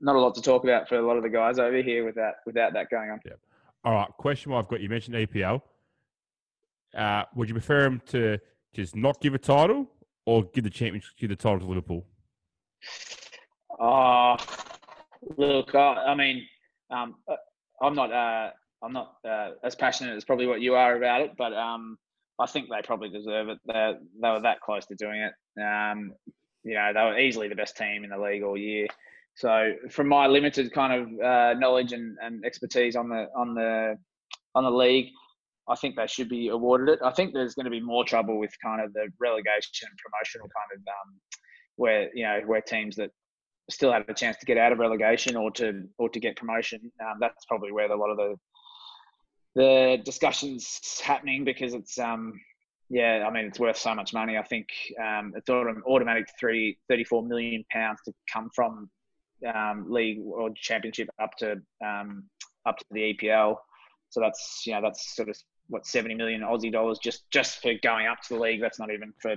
not 0.01 0.15
a 0.15 0.19
lot 0.19 0.35
to 0.35 0.41
talk 0.41 0.65
about 0.65 0.89
for 0.89 0.97
a 0.97 1.01
lot 1.01 1.15
of 1.15 1.23
the 1.23 1.29
guys 1.29 1.57
over 1.57 1.81
here 1.81 2.03
without 2.05 2.33
without 2.45 2.73
that 2.73 2.89
going 2.89 3.09
on. 3.09 3.19
Yep. 3.25 3.39
All 3.85 3.93
right, 3.93 4.09
question 4.17 4.53
I've 4.53 4.67
got. 4.67 4.81
You 4.81 4.89
mentioned 4.89 5.15
EPL. 5.15 5.61
Uh, 6.95 7.23
would 7.33 7.47
you 7.47 7.55
prefer 7.55 7.85
him 7.85 8.01
to 8.07 8.37
just 8.73 8.95
not 8.95 9.21
give 9.21 9.33
a 9.33 9.37
title 9.37 9.89
or 10.25 10.43
give 10.43 10.65
the 10.65 10.69
championship, 10.69 11.11
give 11.17 11.29
the 11.29 11.35
title 11.37 11.59
to 11.59 11.65
Liverpool? 11.65 12.05
Oh, 13.79 14.35
look, 15.37 15.73
I, 15.73 15.93
I 16.09 16.15
mean, 16.15 16.45
um, 16.91 17.15
uh, 17.27 17.35
I'm 17.81 17.95
not 17.95 18.11
uh, 18.11 18.49
I'm 18.83 18.91
not 18.91 19.15
uh, 19.25 19.51
as 19.63 19.75
passionate 19.75 20.17
as 20.17 20.25
probably 20.25 20.47
what 20.47 20.59
you 20.59 20.75
are 20.75 20.97
about 20.97 21.21
it, 21.21 21.31
but 21.37 21.53
um, 21.53 21.97
I 22.37 22.47
think 22.47 22.67
they 22.69 22.81
probably 22.83 23.09
deserve 23.09 23.47
it. 23.47 23.59
They 23.65 23.93
they 24.21 24.29
were 24.29 24.41
that 24.41 24.59
close 24.59 24.85
to 24.87 24.95
doing 24.95 25.21
it. 25.21 25.33
Um, 25.61 26.13
you 26.63 26.73
know, 26.75 26.91
they 26.93 27.01
were 27.01 27.19
easily 27.19 27.47
the 27.47 27.55
best 27.55 27.77
team 27.77 28.03
in 28.03 28.09
the 28.09 28.17
league 28.17 28.43
all 28.43 28.57
year. 28.57 28.87
So, 29.35 29.73
from 29.89 30.07
my 30.07 30.27
limited 30.27 30.73
kind 30.73 30.93
of 30.93 31.19
uh, 31.19 31.59
knowledge 31.59 31.93
and, 31.93 32.17
and 32.21 32.45
expertise 32.45 32.95
on 32.95 33.09
the 33.09 33.27
on 33.35 33.55
the 33.55 33.97
on 34.55 34.63
the 34.63 34.71
league, 34.71 35.07
I 35.67 35.75
think 35.75 35.95
they 35.95 36.07
should 36.07 36.29
be 36.29 36.49
awarded 36.49 36.89
it. 36.89 36.99
I 37.03 37.11
think 37.11 37.33
there's 37.33 37.55
going 37.55 37.65
to 37.65 37.71
be 37.71 37.79
more 37.79 38.03
trouble 38.03 38.37
with 38.39 38.51
kind 38.63 38.81
of 38.81 38.93
the 38.93 39.07
relegation 39.19 39.87
and 39.87 39.97
promotional 39.97 40.49
kind 40.49 40.71
of 40.75 40.87
um, 40.87 41.19
where 41.77 42.09
you 42.13 42.23
know 42.23 42.41
where 42.45 42.61
teams 42.61 42.95
that 42.97 43.11
still 43.69 43.91
have 43.91 44.07
a 44.09 44.13
chance 44.13 44.37
to 44.37 44.45
get 44.45 44.57
out 44.57 44.71
of 44.71 44.79
relegation 44.79 45.35
or 45.35 45.49
to 45.51 45.83
or 45.97 46.09
to 46.09 46.19
get 46.19 46.35
promotion. 46.35 46.91
Um, 47.01 47.17
that's 47.19 47.45
probably 47.45 47.71
where 47.71 47.89
a 47.89 47.95
lot 47.95 48.09
of 48.09 48.17
the 48.17 48.35
the 49.55 50.01
discussions 50.03 51.01
happening 51.03 51.43
because 51.43 51.73
it's 51.73 51.97
um 51.99 52.33
yeah 52.91 53.25
I 53.27 53.31
mean 53.31 53.45
it's 53.45 53.59
worth 53.59 53.77
so 53.77 53.95
much 53.95 54.13
money. 54.13 54.37
I 54.37 54.43
think 54.43 54.67
um, 55.01 55.33
it's 55.35 55.49
automatic 55.49 56.27
three, 56.39 56.77
34 56.89 57.23
million 57.23 57.63
pounds 57.71 57.99
to 58.05 58.13
come 58.31 58.49
from 58.53 58.89
um, 59.53 59.85
league 59.89 60.19
or 60.23 60.51
championship 60.55 61.09
up 61.21 61.31
to 61.37 61.61
um, 61.83 62.25
up 62.65 62.77
to 62.77 62.85
the 62.91 63.13
EPL. 63.13 63.55
So 64.09 64.19
that's 64.19 64.63
you 64.65 64.73
know 64.73 64.81
that's 64.81 65.15
sort 65.15 65.29
of 65.29 65.37
what 65.67 65.87
70 65.87 66.15
million 66.15 66.41
Aussie 66.41 66.71
dollars 66.71 66.99
just 66.99 67.23
just 67.31 67.61
for 67.61 67.73
going 67.81 68.07
up 68.07 68.21
to 68.27 68.35
the 68.35 68.39
league. 68.39 68.61
That's 68.61 68.79
not 68.79 68.91
even 68.91 69.13
for 69.21 69.35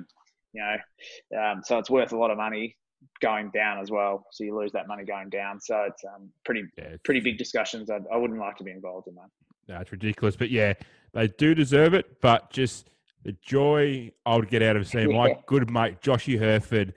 you 0.53 0.62
know, 0.62 1.40
um, 1.40 1.62
so 1.64 1.79
it's 1.79 1.90
worth 1.90 2.12
a 2.12 2.17
lot 2.17 2.31
of 2.31 2.37
money 2.37 2.77
going 3.21 3.51
down 3.51 3.81
as 3.81 3.90
well. 3.90 4.25
So 4.33 4.45
you 4.45 4.57
lose 4.57 4.73
that 4.73 4.87
money 4.87 5.05
going 5.05 5.29
down. 5.29 5.61
So 5.61 5.85
it's 5.88 6.03
um, 6.05 6.31
pretty 6.45 6.64
yeah, 6.79 6.97
pretty 7.05 7.21
big 7.21 7.38
discussions. 7.38 7.90
I, 7.90 7.99
I 8.12 8.17
wouldn't 8.17 8.38
like 8.38 8.57
to 8.59 8.64
be 8.64 8.71
involved 8.71 9.09
in 9.09 9.14
that. 9.17 9.29
No, 9.69 9.81
it's 9.81 9.93
ridiculous. 9.93 10.37
But 10.37 10.51
yeah, 10.51 10.75
they 11.12 11.29
do 11.29 11.55
deserve 11.55 11.95
it. 11.95 12.21
But 12.21 12.51
just 12.51 12.90
the 13.24 13.37
joy 13.42 14.12
I 14.24 14.37
would 14.37 14.48
get 14.48 14.62
out 14.62 14.76
of 14.76 14.87
seeing 14.87 15.10
yeah. 15.12 15.16
my 15.16 15.37
good 15.46 15.70
mate 15.70 16.00
Joshy 16.00 16.38
Herford 16.38 16.94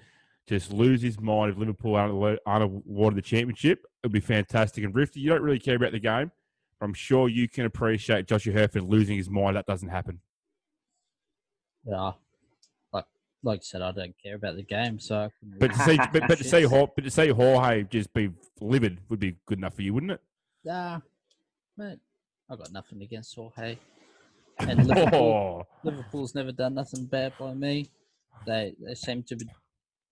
just 0.47 0.71
lose 0.71 1.01
his 1.01 1.19
mind 1.19 1.51
if 1.51 1.57
Liverpool 1.57 1.95
aren't, 1.95 2.39
aren't 2.45 2.63
awarded 2.63 3.17
the 3.17 3.21
championship. 3.21 3.79
It 4.01 4.07
would 4.07 4.13
be 4.13 4.21
fantastic. 4.21 4.83
And 4.83 4.95
Rifty, 4.95 5.19
you 5.19 5.29
don't 5.29 5.41
really 5.41 5.59
care 5.59 5.75
about 5.75 5.91
the 5.91 5.99
game. 5.99 6.31
but 6.79 6.85
I'm 6.85 6.93
sure 6.93 7.27
you 7.27 7.49
can 7.49 7.65
appreciate 7.65 8.27
Joshy 8.27 8.53
Herford 8.53 8.83
losing 8.83 9.17
his 9.17 9.29
mind. 9.29 9.57
That 9.57 9.65
doesn't 9.65 9.89
happen. 9.89 10.21
Yeah, 11.85 12.13
like 12.93 13.05
like 13.43 13.59
I 13.59 13.63
said, 13.63 13.81
I 13.81 13.91
don't 13.91 14.15
care 14.21 14.35
about 14.35 14.55
the 14.55 14.63
game. 14.63 14.99
So, 14.99 15.29
but 15.59 15.73
to 15.73 15.79
see, 15.79 15.97
but, 15.97 16.23
but 16.27 16.37
to 16.37 16.43
see, 16.43 16.65
but 16.65 17.03
to 17.03 17.11
see 17.11 17.29
Jorge 17.29 17.83
just 17.83 18.13
be 18.13 18.31
livid 18.59 18.99
would 19.09 19.19
be 19.19 19.35
good 19.45 19.57
enough 19.57 19.75
for 19.75 19.81
you, 19.81 19.93
wouldn't 19.93 20.13
it? 20.13 20.21
Nah, 20.63 20.99
mate, 21.77 21.99
I've 22.49 22.57
got 22.57 22.71
nothing 22.71 23.01
against 23.01 23.35
Jorge. 23.35 23.77
And 24.59 24.87
Liverpool, 24.87 25.19
oh. 25.19 25.67
Liverpool's 25.83 26.35
never 26.35 26.51
done 26.51 26.75
nothing 26.75 27.05
bad 27.05 27.33
by 27.39 27.53
me. 27.53 27.89
They 28.45 28.73
they 28.79 28.95
seem 28.95 29.23
to 29.23 29.35
be, 29.35 29.45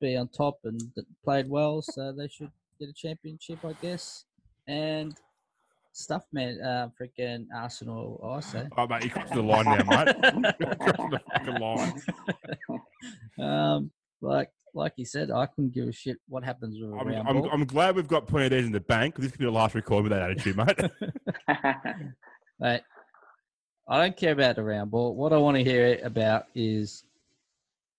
be 0.02 0.18
on 0.18 0.28
top 0.30 0.60
and 0.64 0.82
played 1.24 1.50
well, 1.50 1.82
so 1.82 2.12
they 2.12 2.28
should 2.28 2.52
get 2.80 2.90
a 2.90 2.94
championship, 2.94 3.64
I 3.64 3.74
guess. 3.82 4.26
And 4.68 5.16
stuff, 5.96 6.24
man. 6.32 6.60
Uh, 6.62 6.90
freaking 7.00 7.48
Arsenal, 7.56 8.20
I 8.24 8.40
say. 8.42 8.68
Oh, 8.78 8.88
mate, 8.88 9.06
you 9.06 9.10
crossed 9.10 9.34
the 9.34 9.42
line 9.42 9.66
now, 9.66 9.76
mate. 9.76 10.58
crossing 10.80 11.10
the 11.10 11.22
fucking 11.34 11.60
line. 11.60 12.02
Um, 13.40 13.92
like, 14.22 14.50
like 14.74 14.94
you 14.98 15.06
said, 15.06 15.32
I 15.32 15.46
couldn't 15.46 15.74
give 15.74 15.88
a 15.88 15.92
shit 15.92 16.18
what 16.28 16.44
happens 16.44 16.78
with 16.80 16.92
a 16.92 16.96
I'm, 16.96 17.08
round 17.08 17.28
I'm, 17.28 17.42
ball. 17.42 17.50
I'm 17.52 17.66
glad 17.66 17.96
we've 17.96 18.08
got 18.08 18.28
plenty 18.28 18.46
of 18.46 18.52
these 18.52 18.66
in 18.66 18.72
the 18.72 18.80
bank. 18.80 19.16
This 19.16 19.32
could 19.32 19.40
be 19.40 19.46
the 19.46 19.52
last 19.52 19.76
record 19.76 20.04
with 20.04 20.12
that 20.12 20.22
attitude, 20.22 20.58
mate. 20.58 20.78
mate, 22.60 22.82
I 23.88 24.02
don't 24.02 24.18
care 24.18 24.34
about 24.34 24.56
the 24.56 24.64
round 24.64 24.92
ball. 24.92 25.16
What 25.16 25.32
I 25.32 25.38
want 25.38 25.58
to 25.58 25.64
hear 25.64 26.00
about 26.04 26.46
is 26.56 27.04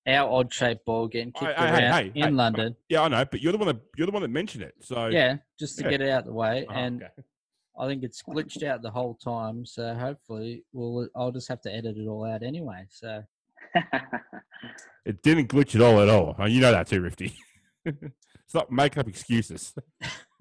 our 0.06 0.30
odd 0.30 0.52
shaped 0.52 0.84
ball 0.84 1.08
getting 1.08 1.32
kicked 1.32 1.58
hey, 1.58 1.64
around 1.64 1.92
hey, 1.92 2.12
hey, 2.14 2.26
in 2.26 2.36
London. 2.36 2.76
Yeah, 2.88 3.02
I 3.02 3.08
know, 3.08 3.24
but 3.24 3.40
you're 3.40 3.52
the 3.52 3.58
one 3.58 3.68
that 3.68 3.80
you're 3.96 4.06
the 4.06 4.12
one 4.12 4.22
that 4.22 4.28
mentioned 4.28 4.64
it. 4.64 4.74
So 4.80 5.06
yeah, 5.06 5.36
just 5.58 5.78
to 5.78 5.84
yeah. 5.84 5.90
get 5.90 6.00
it 6.00 6.10
out 6.10 6.20
of 6.20 6.26
the 6.26 6.32
way. 6.32 6.66
Oh, 6.68 6.72
and 6.72 7.02
okay. 7.02 7.12
I 7.78 7.86
think 7.86 8.02
it's 8.02 8.22
glitched 8.22 8.62
out 8.62 8.82
the 8.82 8.90
whole 8.90 9.14
time. 9.14 9.66
So 9.66 9.94
hopefully, 9.94 10.64
we'll 10.72 11.08
I'll 11.14 11.32
just 11.32 11.48
have 11.48 11.60
to 11.62 11.72
edit 11.72 11.96
it 11.96 12.06
all 12.06 12.24
out 12.24 12.42
anyway. 12.42 12.86
So 12.90 13.22
it 15.04 15.22
didn't 15.22 15.48
glitch 15.48 15.74
at 15.74 15.82
all 15.82 16.00
at 16.00 16.08
all. 16.08 16.34
Oh, 16.38 16.46
you 16.46 16.60
know 16.60 16.72
that 16.72 16.86
too, 16.86 17.00
Rifty. 17.00 17.36
Stop 18.46 18.70
making 18.70 19.00
up 19.00 19.08
excuses. 19.08 19.74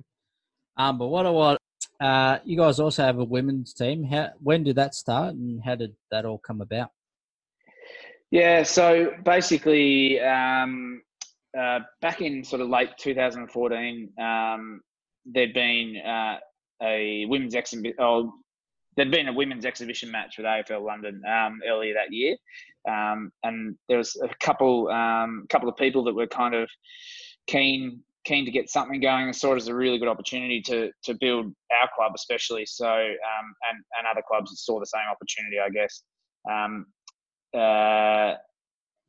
um, 0.77 0.97
but 0.97 1.07
what 1.07 1.25
I 1.25 1.31
want, 1.31 1.59
uh, 1.99 2.39
you 2.43 2.57
guys 2.57 2.79
also 2.79 3.03
have 3.03 3.19
a 3.19 3.23
women's 3.23 3.73
team. 3.73 4.03
How 4.03 4.29
when 4.41 4.63
did 4.63 4.75
that 4.75 4.95
start, 4.95 5.35
and 5.35 5.61
how 5.63 5.75
did 5.75 5.95
that 6.11 6.25
all 6.25 6.37
come 6.37 6.61
about? 6.61 6.91
Yeah, 8.31 8.63
so 8.63 9.11
basically, 9.23 10.19
um, 10.19 11.01
uh, 11.57 11.79
back 12.01 12.21
in 12.21 12.43
sort 12.43 12.61
of 12.61 12.69
late 12.69 12.89
2014, 12.97 14.09
um, 14.19 14.81
there'd 15.25 15.53
been 15.53 15.95
uh, 16.05 16.37
a 16.81 17.25
women's 17.27 17.55
exhibition. 17.55 17.95
Oh, 17.99 18.33
there'd 18.95 19.11
been 19.11 19.29
a 19.29 19.33
women's 19.33 19.65
exhibition 19.65 20.11
match 20.11 20.37
with 20.37 20.45
AFL 20.45 20.85
London 20.85 21.21
um, 21.27 21.59
earlier 21.67 21.93
that 21.93 22.11
year, 22.11 22.35
um, 22.89 23.31
and 23.43 23.77
there 23.87 23.97
was 23.97 24.15
a 24.21 24.29
couple 24.43 24.89
um, 24.89 25.45
couple 25.49 25.69
of 25.69 25.77
people 25.77 26.03
that 26.05 26.15
were 26.15 26.27
kind 26.27 26.55
of 26.55 26.69
keen 27.47 28.01
keen 28.25 28.45
to 28.45 28.51
get 28.51 28.69
something 28.69 28.99
going 28.99 29.25
and 29.25 29.35
saw 29.35 29.53
it 29.53 29.57
as 29.57 29.67
a 29.67 29.75
really 29.75 29.97
good 29.97 30.07
opportunity 30.07 30.61
to 30.61 30.91
to 31.03 31.13
build 31.19 31.53
our 31.71 31.89
club, 31.95 32.11
especially. 32.15 32.65
So 32.65 32.87
um, 32.87 33.55
and 33.69 33.83
and 33.97 34.07
other 34.09 34.23
clubs 34.27 34.51
that 34.51 34.57
saw 34.57 34.79
the 34.79 34.85
same 34.85 35.05
opportunity, 35.09 35.57
I 35.59 35.69
guess. 35.69 36.03
Um, 36.49 36.85
uh, 37.53 38.35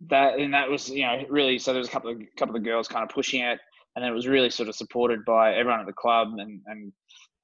that 0.09 0.39
and 0.39 0.53
that 0.55 0.69
was 0.69 0.91
you 0.91 1.03
know 1.03 1.25
really 1.31 1.59
so 1.59 1.73
there 1.73 1.81
was 1.81 1.89
a 1.89 1.91
couple 1.91 2.11
of 2.11 2.19
couple 2.37 2.55
of 2.55 2.63
girls 2.63 2.87
kind 2.87 3.03
of 3.03 3.09
pushing 3.09 3.41
it 3.41 3.59
and 3.97 4.05
then 4.05 4.13
it 4.13 4.15
was 4.15 4.29
really 4.29 4.51
sort 4.51 4.69
of 4.69 4.75
supported 4.75 5.25
by 5.25 5.55
everyone 5.55 5.81
at 5.81 5.87
the 5.87 5.93
club 5.95 6.29
and 6.37 6.61
and 6.67 6.93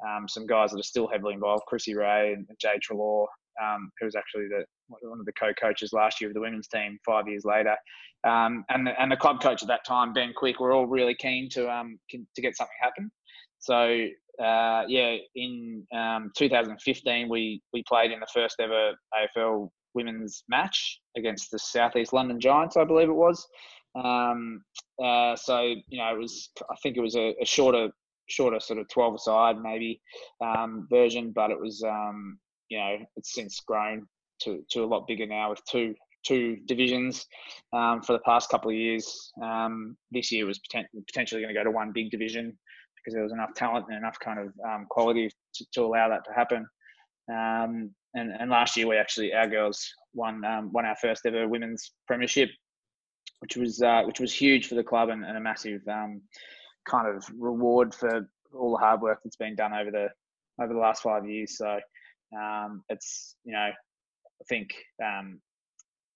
um, 0.07 0.29
some 0.29 0.47
guys 0.47 0.71
that 0.71 0.81
are 0.81 0.85
still 0.85 1.09
heavily 1.09 1.35
involved, 1.35 1.65
Chrissy 1.67 1.95
Ray 1.95 2.33
and 2.33 2.47
Jay 2.61 2.79
Trelaw, 2.79 3.27
um, 3.63 3.91
who 3.99 4.07
was 4.07 4.17
actually 4.17 4.49
the, 4.49 4.65
one 5.03 5.21
of 5.21 5.27
the 5.27 5.33
co-coaches 5.33 5.93
last 5.93 6.21
year 6.21 6.31
of 6.31 6.35
the 6.35 6.41
women's 6.41 6.69
team 6.69 6.99
five 7.05 7.29
years 7.29 7.45
later. 7.45 7.77
Um, 8.25 8.65
and, 8.69 8.87
the, 8.87 9.01
and 9.01 9.11
the 9.11 9.17
club 9.17 9.41
coach 9.41 9.63
at 9.63 9.69
that 9.69 9.85
time, 9.85 10.13
Ben 10.13 10.33
Quick, 10.37 10.61
were 10.61 10.73
all 10.73 10.87
really 10.87 11.17
keen 11.19 11.49
to, 11.51 11.71
um, 11.71 11.99
to 12.11 12.43
get 12.43 12.57
something 12.57 12.77
happen. 12.81 13.11
So, 13.59 14.07
uh, 14.43 14.85
yeah, 14.89 15.17
in 15.35 15.87
um, 15.95 16.31
2015, 16.37 17.29
we, 17.29 17.63
we 17.73 17.83
played 17.89 18.13
in 18.13 18.21
the 18.21 18.27
first 18.33 18.57
ever 18.61 18.93
AFL 19.37 19.69
women's 19.95 20.45
match 20.49 21.01
against 21.17 21.51
the 21.51 21.59
Southeast 21.59 22.13
London 22.13 22.41
Giants, 22.41 22.77
I 22.77 22.85
believe 22.85 23.09
it 23.09 23.15
was. 23.15 23.47
Um, 23.95 24.63
uh, 25.03 25.37
so 25.37 25.61
you 25.63 25.99
know, 25.99 26.15
it 26.15 26.19
was 26.19 26.51
I 26.71 26.75
think 26.83 26.97
it 26.97 27.01
was 27.01 27.17
a, 27.17 27.35
a 27.41 27.45
shorter 27.45 27.91
shorter 28.29 28.61
sort 28.61 28.79
of 28.79 28.89
12 28.89 29.21
side 29.21 29.57
maybe 29.61 30.01
um, 30.41 30.87
version, 30.91 31.33
but 31.35 31.51
it 31.51 31.61
was 31.61 31.83
um, 31.87 32.39
you 32.69 32.79
know 32.79 32.97
it's 33.17 33.35
since 33.35 33.61
grown 33.61 34.07
to, 34.45 34.65
to 34.71 34.85
a 34.85 34.87
lot 34.87 35.07
bigger 35.07 35.27
now 35.27 35.51
with 35.51 35.65
two 35.65 35.95
two 36.25 36.57
divisions 36.67 37.27
um, 37.73 38.01
for 38.01 38.13
the 38.13 38.21
past 38.21 38.49
couple 38.49 38.71
of 38.71 38.77
years. 38.77 39.33
Um, 39.43 39.97
this 40.13 40.31
year 40.31 40.47
was 40.47 40.61
poten- 40.61 40.87
potentially 41.07 41.41
going 41.41 41.53
to 41.53 41.59
go 41.59 41.65
to 41.65 41.71
one 41.71 41.91
big 41.93 42.11
division 42.13 42.57
because 42.97 43.15
there 43.15 43.25
was 43.25 43.33
enough 43.33 43.55
talent 43.57 43.87
and 43.89 43.99
enough 43.99 44.17
kind 44.21 44.39
of 44.39 44.53
um, 44.65 44.87
quality 44.89 45.29
to, 45.55 45.67
to, 45.75 45.83
allow 45.83 46.09
that 46.09 46.25
to 46.25 46.33
happen. 46.33 46.65
Um, 47.29 47.91
and, 48.15 48.31
and 48.39 48.51
last 48.51 48.77
year 48.77 48.87
we 48.87 48.97
actually 48.97 49.33
our 49.33 49.49
girls 49.49 49.85
won 50.15 50.43
won 50.73 50.87
our 50.87 50.97
first 50.97 51.27
ever 51.27 51.49
women's 51.49 51.93
premiership, 52.07 52.51
which 53.41 53.57
was 53.57 53.83
uh, 53.83 54.03
which 54.05 54.21
was 54.21 54.33
huge 54.33 54.69
for 54.69 54.77
the 54.77 54.85
club 54.85 55.09
and, 55.09 55.25
and 55.25 55.37
a 55.37 55.41
massive 55.41 55.81
kind 55.87 57.09
of 57.09 57.25
reward 57.39 57.95
for 57.95 58.29
all 58.55 58.73
the 58.73 58.85
hard 58.85 59.01
work 59.01 59.21
that's 59.25 59.37
been 59.37 59.57
done 59.57 59.73
over 59.73 59.91
the 59.91 60.09
over 60.63 60.73
the 60.73 60.79
last 60.79 61.03
five 61.03 61.27
years. 61.27 61.57
So 61.57 61.79
um, 62.37 62.83
it's 62.89 63.37
you 63.45 63.53
know 63.53 63.71
I 64.43 64.45
think 64.49 64.75
um, 65.03 65.41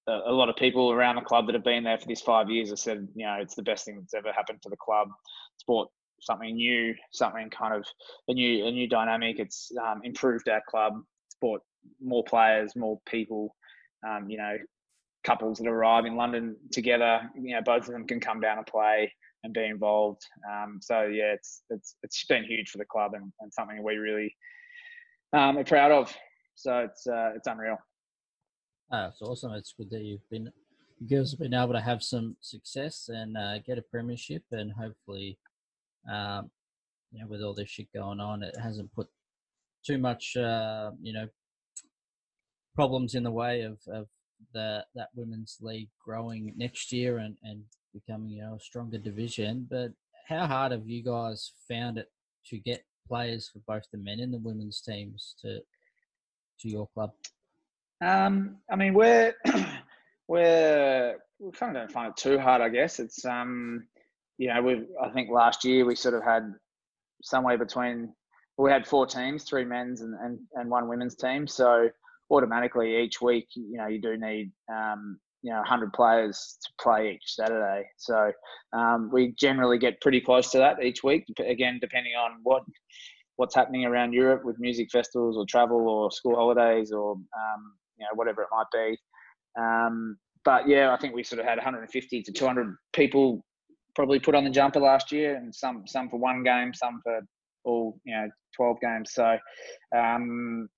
a, 0.09 0.31
a, 0.31 0.33
lot 0.33 0.49
of 0.49 0.57
people 0.57 0.91
around 0.91 1.17
the 1.17 1.23
club 1.23 1.47
that 1.47 1.55
have 1.55 1.65
been 1.65 1.85
there 1.85 1.99
for 1.99 2.07
these 2.07 2.21
five 2.21 2.51
years 2.51 2.71
have 2.71 2.79
said 2.79 3.07
you 3.15 3.25
know 3.25 3.37
it's 3.41 3.55
the 3.55 3.63
best 3.63 3.85
thing 3.85 3.97
that's 3.97 4.15
ever 4.15 4.33
happened 4.33 4.61
to 4.63 4.69
the 4.69 4.77
club. 4.77 5.09
It's 5.55 5.65
brought 5.65 5.91
something 6.21 6.55
new, 6.55 6.95
something 7.13 7.51
kind 7.51 7.75
of 7.75 7.87
a 8.29 8.35
new 8.35 8.67
a 8.67 8.71
new 8.71 8.89
dynamic. 8.89 9.39
It's 9.39 9.71
um, 9.85 10.01
improved 10.03 10.49
our 10.49 10.63
club. 10.69 10.95
It's 11.27 11.37
brought 11.41 11.63
more 12.03 12.25
players, 12.25 12.75
more 12.75 13.01
people. 13.07 13.55
Um, 14.07 14.29
you 14.29 14.39
know, 14.39 14.57
couples 15.25 15.59
that 15.59 15.69
arrive 15.69 16.07
in 16.07 16.17
London 16.17 16.57
together. 16.73 17.21
You 17.35 17.55
know, 17.55 17.63
both 17.63 17.87
of 17.87 17.93
them 17.93 18.07
can 18.07 18.21
come 18.21 18.41
down 18.41 18.59
and 18.59 18.67
play 18.67 19.13
and 19.45 19.53
be 19.53 19.65
involved. 19.65 20.23
Um, 20.51 20.79
so 20.81 21.03
yeah, 21.03 21.33
it's 21.33 21.63
it's 21.71 21.97
it's 22.03 22.25
been 22.27 22.45
huge 22.45 22.71
for 22.71 22.79
the 22.79 22.85
club 22.85 23.13
and, 23.15 23.33
and 23.41 23.53
something 23.53 23.83
we 23.83 23.97
really 23.97 24.35
um, 25.33 25.59
are 25.59 25.65
proud 25.65 25.93
of. 25.93 26.15
So 26.55 26.79
it's 26.79 27.07
uh, 27.07 27.33
it's 27.37 27.47
unreal. 27.47 27.79
Oh, 28.93 29.07
it's 29.07 29.23
awesome. 29.23 29.53
It's 29.53 29.75
good 29.77 29.91
that 29.91 30.03
you've 30.03 30.29
been 30.31 30.51
you 31.01 31.09
girls 31.09 31.33
have 31.33 31.41
been 31.41 31.55
able 31.55 31.73
to 31.73 31.81
have 31.81 32.03
some 32.03 32.37
success 32.41 33.11
and 33.13 33.37
uh, 33.37 33.59
get 33.59 33.79
a 33.79 33.83
premiership, 33.83 34.45
and 34.53 34.73
hopefully, 34.73 35.39
um, 36.11 36.51
you 37.11 37.21
know, 37.21 37.27
with 37.27 37.43
all 37.43 37.55
this 37.55 37.69
shit 37.69 37.93
going 37.93 38.21
on, 38.21 38.43
it 38.43 38.55
hasn't 38.63 38.95
put 38.95 39.09
too 39.85 39.99
much, 39.99 40.37
uh, 40.37 40.93
you 41.03 41.13
know, 41.13 41.27
problems 42.75 43.15
in 43.15 43.25
the 43.25 43.31
way 43.31 43.63
of, 43.63 43.79
of 43.89 44.07
the 44.53 44.85
that 44.95 45.09
women's 45.15 45.59
league 45.61 45.89
growing 46.05 46.53
next 46.57 46.93
year 46.93 47.19
and, 47.19 47.37
and 47.43 47.63
becoming 47.93 48.31
you 48.31 48.43
know 48.43 48.55
a 48.55 48.61
stronger 48.61 48.99
division. 48.99 49.67
But 49.69 49.93
how 50.29 50.47
hard 50.47 50.73
have 50.73 50.89
you 50.89 51.03
guys 51.03 51.53
found 51.69 51.99
it 51.99 52.11
to 52.51 52.59
get 52.59 52.85
players 53.09 53.51
for 53.53 53.61
both 53.67 53.85
the 53.91 53.99
men 53.99 54.21
and 54.21 54.33
the 54.33 54.39
women's 54.39 54.81
teams 54.81 55.35
to 55.43 55.59
to 56.61 56.69
your 56.69 56.89
club? 56.95 57.11
Um, 58.01 58.59
I 58.71 58.77
mean, 58.77 58.95
we're 58.95 59.35
we're 60.29 61.17
we 61.39 61.51
kind 61.53 61.77
of 61.77 61.83
don't 61.83 61.93
find 61.93 62.11
it 62.11 62.17
too 62.17 62.39
hard. 62.39 62.63
I 62.63 62.69
guess 62.69 62.99
it's 62.99 63.25
um, 63.25 63.87
you 64.39 64.49
know, 64.49 64.63
we 64.63 64.85
I 65.03 65.11
think 65.11 65.31
last 65.31 65.65
year 65.65 65.85
we 65.85 65.97
sort 65.97 66.15
of 66.15 66.23
had 66.23 66.53
somewhere 67.23 67.59
between 67.59 68.13
we 68.59 68.71
had 68.71 68.87
four 68.87 69.07
teams, 69.07 69.45
three 69.45 69.65
men's 69.65 70.01
and, 70.01 70.15
and, 70.23 70.39
and 70.55 70.71
one 70.71 70.89
women's 70.89 71.15
team. 71.15 71.47
So 71.47 71.91
automatically 72.31 72.97
each 72.97 73.21
week, 73.21 73.49
you 73.55 73.77
know, 73.77 73.87
you 73.87 74.01
do 74.01 74.17
need 74.17 74.51
um, 74.73 75.19
you 75.43 75.53
know 75.53 75.59
100 75.59 75.93
players 75.93 76.59
to 76.63 76.71
play 76.83 77.15
each 77.15 77.35
Saturday. 77.35 77.87
So 77.97 78.33
um, 78.73 79.11
we 79.13 79.35
generally 79.39 79.79
get 79.79 80.01
pretty 80.01 80.21
close 80.21 80.51
to 80.51 80.59
that 80.59 80.83
each 80.83 81.03
week. 81.03 81.25
Again, 81.39 81.79
depending 81.81 82.13
on 82.15 82.41
what 82.43 82.63
what's 83.37 83.55
happening 83.55 83.85
around 83.85 84.13
Europe 84.13 84.45
with 84.45 84.59
music 84.59 84.89
festivals 84.91 85.37
or 85.37 85.45
travel 85.47 85.89
or 85.89 86.11
school 86.11 86.35
holidays 86.35 86.91
or 86.91 87.13
um, 87.13 87.75
you 87.99 88.05
know 88.05 88.15
whatever 88.15 88.43
it 88.43 88.49
might 88.51 88.67
be. 88.73 88.99
Um, 89.61 90.17
but 90.45 90.69
yeah, 90.69 90.93
I 90.93 90.97
think 90.97 91.15
we 91.15 91.23
sort 91.23 91.41
of 91.41 91.47
had 91.47 91.59
150 91.59 92.23
to 92.23 92.33
200 92.33 92.77
people 92.93 93.45
probably 93.95 94.21
put 94.21 94.35
on 94.35 94.45
the 94.45 94.51
jumper 94.51 94.81
last 94.81 95.11
year, 95.11 95.37
and 95.37 95.55
some 95.55 95.85
some 95.87 96.09
for 96.09 96.19
one 96.19 96.43
game, 96.43 96.73
some 96.75 97.01
for 97.03 97.21
all 97.65 97.99
you 98.05 98.15
know 98.15 98.29
12 98.57 98.81
games. 98.81 99.13
So 99.13 99.39
um, 99.97 100.69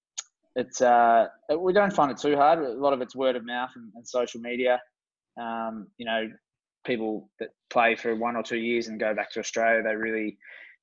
it's 0.56 0.80
uh, 0.80 1.26
we 1.58 1.72
don't 1.72 1.92
find 1.92 2.10
it 2.10 2.18
too 2.18 2.36
hard. 2.36 2.60
A 2.60 2.72
lot 2.72 2.92
of 2.92 3.00
it's 3.00 3.14
word 3.14 3.36
of 3.36 3.44
mouth 3.44 3.70
and, 3.76 3.92
and 3.94 4.06
social 4.06 4.40
media. 4.40 4.80
Um, 5.40 5.86
you 5.98 6.06
know, 6.06 6.28
people 6.84 7.30
that 7.38 7.50
play 7.70 7.94
for 7.94 8.16
one 8.16 8.34
or 8.34 8.42
two 8.42 8.58
years 8.58 8.88
and 8.88 8.98
go 8.98 9.14
back 9.14 9.30
to 9.32 9.40
Australia, 9.40 9.82
they 9.82 9.94
really 9.94 10.38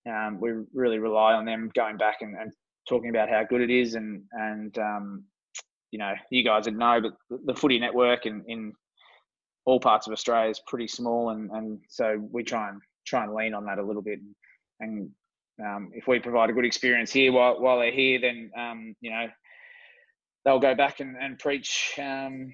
um, 0.08 0.40
we 0.40 0.52
really 0.74 1.00
rely 1.00 1.34
on 1.34 1.46
them 1.46 1.72
going 1.76 1.98
back 1.98 2.18
and, 2.22 2.36
and, 2.40 2.52
talking 2.88 3.10
about 3.10 3.28
how 3.28 3.44
good 3.44 3.62
it 3.62 3.72
is 3.72 3.96
and 3.96 4.22
and 4.34 4.78
um, 4.78 5.24
you 5.92 6.00
know 6.00 6.14
you 6.30 6.44
guys 6.44 6.66
would 6.66 6.78
know, 6.78 7.02
but 7.02 7.40
the 7.46 7.56
footy 7.56 7.80
network 7.80 8.26
in, 8.26 8.44
in 8.48 8.74
all 9.66 9.80
parts 9.80 10.08
of 10.08 10.14
Australia 10.14 10.50
is 10.50 10.62
pretty 10.68 10.88
small, 10.88 11.30
and, 11.30 11.50
and 11.52 11.80
so 11.90 12.22
we 12.32 12.44
try 12.44 12.70
and 12.70 12.82
try 13.06 13.24
and 13.24 13.34
lean 13.34 13.54
on 13.54 13.66
that 13.66 13.80
a 13.80 13.84
little 13.84 14.02
bit. 14.02 14.20
And, 14.80 15.10
um, 15.64 15.92
if 15.94 16.08
we 16.08 16.20
provide 16.20 16.50
a 16.50 16.54
good 16.54 16.66
experience 16.66 17.12
here 17.12 17.32
while 17.32 17.62
while 17.62 17.80
they're 17.80 17.92
here, 17.92 18.20
then 18.20 18.52
um, 18.58 18.94
you 19.00 19.10
know 19.10 19.28
they'll 20.44 20.60
go 20.60 20.76
back 20.76 21.00
and, 21.00 21.16
and 21.18 21.40
preach 21.40 21.94
um, 21.98 22.54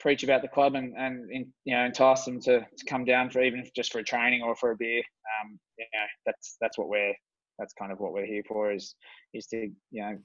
preach 0.00 0.22
about 0.22 0.42
the 0.42 0.48
club 0.48 0.74
and, 0.74 0.94
and 0.96 1.46
you 1.64 1.74
know 1.74 1.84
entice 1.84 2.24
them 2.24 2.40
to, 2.40 2.60
to 2.60 2.84
come 2.88 3.04
down 3.04 3.30
for 3.30 3.42
even 3.42 3.64
just 3.74 3.92
for 3.92 4.00
a 4.00 4.04
training 4.04 4.42
or 4.42 4.54
for 4.54 4.70
a 4.70 4.76
beer. 4.76 4.98
Um, 5.42 5.58
you 5.78 5.86
know, 5.94 6.06
that's 6.26 6.56
that's 6.60 6.76
what 6.78 6.88
we're 6.88 7.14
that's 7.58 7.72
kind 7.74 7.92
of 7.92 8.00
what 8.00 8.12
we're 8.12 8.26
here 8.26 8.42
for 8.46 8.72
is 8.72 8.94
is 9.32 9.46
to 9.46 9.68
you 9.90 10.02
know 10.02 10.18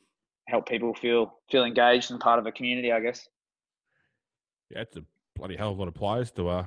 help 0.50 0.68
people 0.68 0.94
feel 0.94 1.34
feel 1.50 1.64
engaged 1.64 2.12
and 2.12 2.20
part 2.20 2.40
of 2.40 2.46
a 2.46 2.52
community. 2.52 2.92
I 2.92 3.00
guess. 3.00 3.28
Yeah, 4.70 4.82
it's 4.82 4.98
a 4.98 5.04
bloody 5.36 5.56
hell 5.56 5.72
of 5.72 5.78
a 5.78 5.80
lot 5.80 5.88
of 5.88 5.96
players 5.96 6.32
to 6.32 6.50
uh 6.50 6.66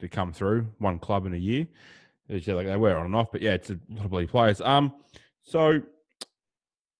to 0.00 0.08
come 0.08 0.32
through 0.32 0.66
one 0.78 0.98
club 0.98 1.26
in 1.26 1.34
a 1.34 1.38
year. 1.38 1.66
It's 2.28 2.46
like 2.46 2.66
they 2.66 2.76
were 2.76 2.96
on 2.96 3.06
and 3.06 3.16
off, 3.16 3.32
but 3.32 3.42
yeah, 3.42 3.52
it's 3.52 3.70
a 3.70 3.78
lot 3.90 4.04
of 4.04 4.10
bloody 4.10 4.26
players. 4.26 4.60
Um, 4.60 4.92
so 5.42 5.80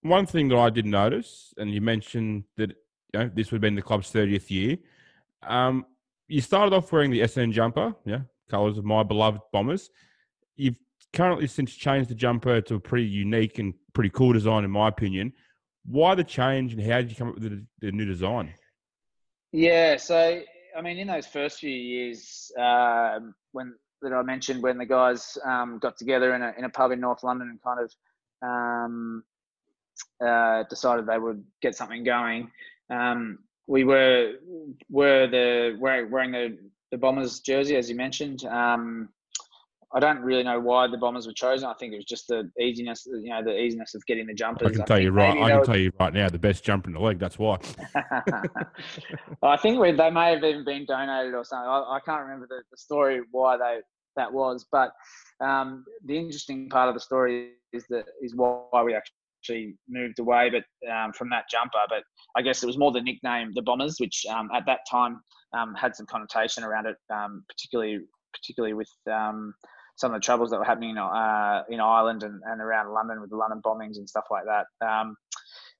one 0.03 0.27
thing 0.27 0.49
that 0.49 0.57
I 0.57 0.71
did 0.71 0.87
notice, 0.87 1.53
and 1.59 1.71
you 1.71 1.81
mentioned 1.81 2.45
that 2.57 2.71
you 3.13 3.21
know 3.21 3.31
this 3.35 3.51
would 3.51 3.57
have 3.57 3.63
been 3.63 3.75
the 3.75 3.83
club's 3.83 4.11
thirtieth 4.11 4.51
year. 4.51 4.79
Um, 5.43 5.85
you 6.29 6.41
started 6.41 6.75
off 6.75 6.91
wearing 6.93 7.11
the 7.11 7.21
Essendon 7.21 7.53
jumper, 7.53 7.95
yeah, 8.05 8.21
colours 8.49 8.79
of 8.79 8.85
my 8.85 9.03
beloved 9.03 9.41
Bombers. 9.53 9.91
You've 10.57 10.79
currently 11.13 11.47
since 11.47 11.75
changed 11.75 12.11
the 12.11 12.15
jumper 12.15 12.61
to 12.63 12.75
a 12.77 12.81
pretty 12.81 13.07
unique 13.07 13.59
and 13.59 13.75
pretty 13.93 14.11
cool 14.11 14.33
design, 14.33 14.65
in 14.65 14.71
my 14.71 14.89
opinion. 14.89 15.33
Why 15.91 16.15
the 16.15 16.25
change, 16.25 16.75
and 16.75 16.83
how 16.83 16.99
did 16.99 17.11
you 17.11 17.17
come 17.17 17.29
up 17.29 17.35
with 17.35 17.45
the, 17.45 17.65
the 17.81 17.93
new 17.93 18.05
design? 18.05 18.53
Yeah, 19.53 19.97
so 19.97 20.43
I 20.77 20.83
mean, 20.83 20.99
in 20.99 21.09
those 21.09 21.27
first 21.27 21.61
few 21.61 21.71
years, 21.71 22.53
uh, 22.59 23.21
when 23.53 23.75
that 24.03 24.13
I 24.13 24.23
mentioned, 24.23 24.63
when 24.63 24.79
the 24.79 24.87
guys 24.87 25.39
um, 25.45 25.79
got 25.81 25.97
together 25.97 26.35
in 26.35 26.43
a 26.43 26.53
in 26.59 26.65
a 26.65 26.69
pub 26.69 26.93
in 26.93 27.01
North 27.01 27.25
London 27.25 27.49
and 27.49 27.63
kind 27.63 27.81
of 27.81 27.95
um, 28.49 29.25
uh, 30.25 30.65
decided 30.65 31.07
they 31.07 31.19
would 31.19 31.43
get 31.63 31.75
something 31.75 32.05
going. 32.05 32.51
Um, 32.91 33.41
we 33.67 33.85
were 33.85 34.35
were 34.91 35.27
the 35.27 35.77
wearing 35.81 36.33
the 36.33 36.59
the 36.91 36.99
Bombers 36.99 37.41
jersey 37.41 37.77
as 37.77 37.89
you 37.89 37.97
mentioned. 37.97 38.45
Um, 38.45 39.09
I 39.95 40.01
don't 40.01 40.21
really 40.21 40.43
know 40.43 40.61
why 40.61 40.87
the 40.87 40.99
Bombers 40.99 41.27
were 41.27 41.33
chosen. 41.33 41.67
I 41.67 41.73
think 41.75 41.95
it 41.95 41.97
was 41.97 42.05
just 42.05 42.29
the 42.29 42.51
easiness, 42.61 43.07
you 43.07 43.31
know, 43.31 43.43
the 43.43 43.59
easiness 43.59 43.95
of 43.95 44.05
getting 44.07 44.27
the 44.27 44.35
jumpers. 44.35 44.69
I 44.69 44.73
can 44.73 44.85
tell 44.85 45.01
you 45.01 45.11
right. 45.11 45.37
I 45.39 45.51
can 45.51 45.65
tell 45.65 45.79
you 45.79 45.91
right 45.99 46.13
now, 46.13 46.29
the 46.29 46.39
best 46.39 46.63
jumper 46.63 46.91
in 46.91 46.95
the 46.95 47.01
league. 47.01 47.19
That's 47.19 47.39
why. 47.39 47.59
I 49.43 49.57
think 49.57 49.81
we, 49.81 49.93
they 49.93 50.11
may 50.11 50.33
have 50.33 50.45
even 50.45 50.65
been 50.65 50.85
donated 50.85 51.35
or 51.35 51.45
something. 51.45 51.69
I, 51.69 51.97
I 51.97 52.01
can't 52.05 52.23
remember 52.23 52.47
the, 52.49 52.63
the, 52.71 52.77
story 52.77 53.23
why 53.31 53.57
they 53.57 53.79
that 54.17 54.31
was, 54.31 54.67
but 54.71 54.93
um, 55.43 55.85
the 56.05 56.19
interesting 56.19 56.69
part 56.69 56.89
of 56.89 56.95
the 56.95 57.01
story 57.01 57.53
is 57.73 57.85
that 57.89 58.05
is 58.21 58.35
why 58.35 58.83
we 58.83 58.95
actually 58.95 59.15
actually 59.39 59.75
moved 59.89 60.19
away, 60.19 60.51
but 60.51 60.91
um, 60.91 61.13
from 61.13 61.31
that 61.31 61.45
jumper. 61.51 61.79
But 61.89 62.03
I 62.37 62.43
guess 62.43 62.63
it 62.63 62.67
was 62.67 62.79
more 62.79 62.93
the 62.93 63.01
nickname, 63.01 63.53
the 63.55 63.63
Bombers, 63.63 63.97
which 63.99 64.25
um, 64.31 64.49
at 64.55 64.65
that 64.67 64.81
time 64.91 65.21
um, 65.57 65.75
had 65.75 65.95
some 65.97 66.07
connotation 66.07 66.65
around 66.65 66.87
it, 66.87 66.97
um, 67.13 67.45
particularly 67.49 68.01
particularly 68.35 68.75
with 68.75 68.91
um, 69.11 69.55
some 69.99 70.15
of 70.15 70.21
the 70.21 70.25
troubles 70.25 70.51
that 70.51 70.59
were 70.59 70.65
happening 70.65 70.91
in, 70.91 70.99
uh, 70.99 71.65
in 71.69 71.81
Ireland 71.81 72.23
and, 72.23 72.41
and 72.47 72.61
around 72.61 72.95
London 72.95 73.21
with 73.21 73.31
the 73.31 73.37
London 73.37 73.61
bombings 73.65 73.99
and 73.99 74.09
stuff 74.09 74.27
like 74.31 74.45
that. 74.45 74.67
Um, 74.87 75.17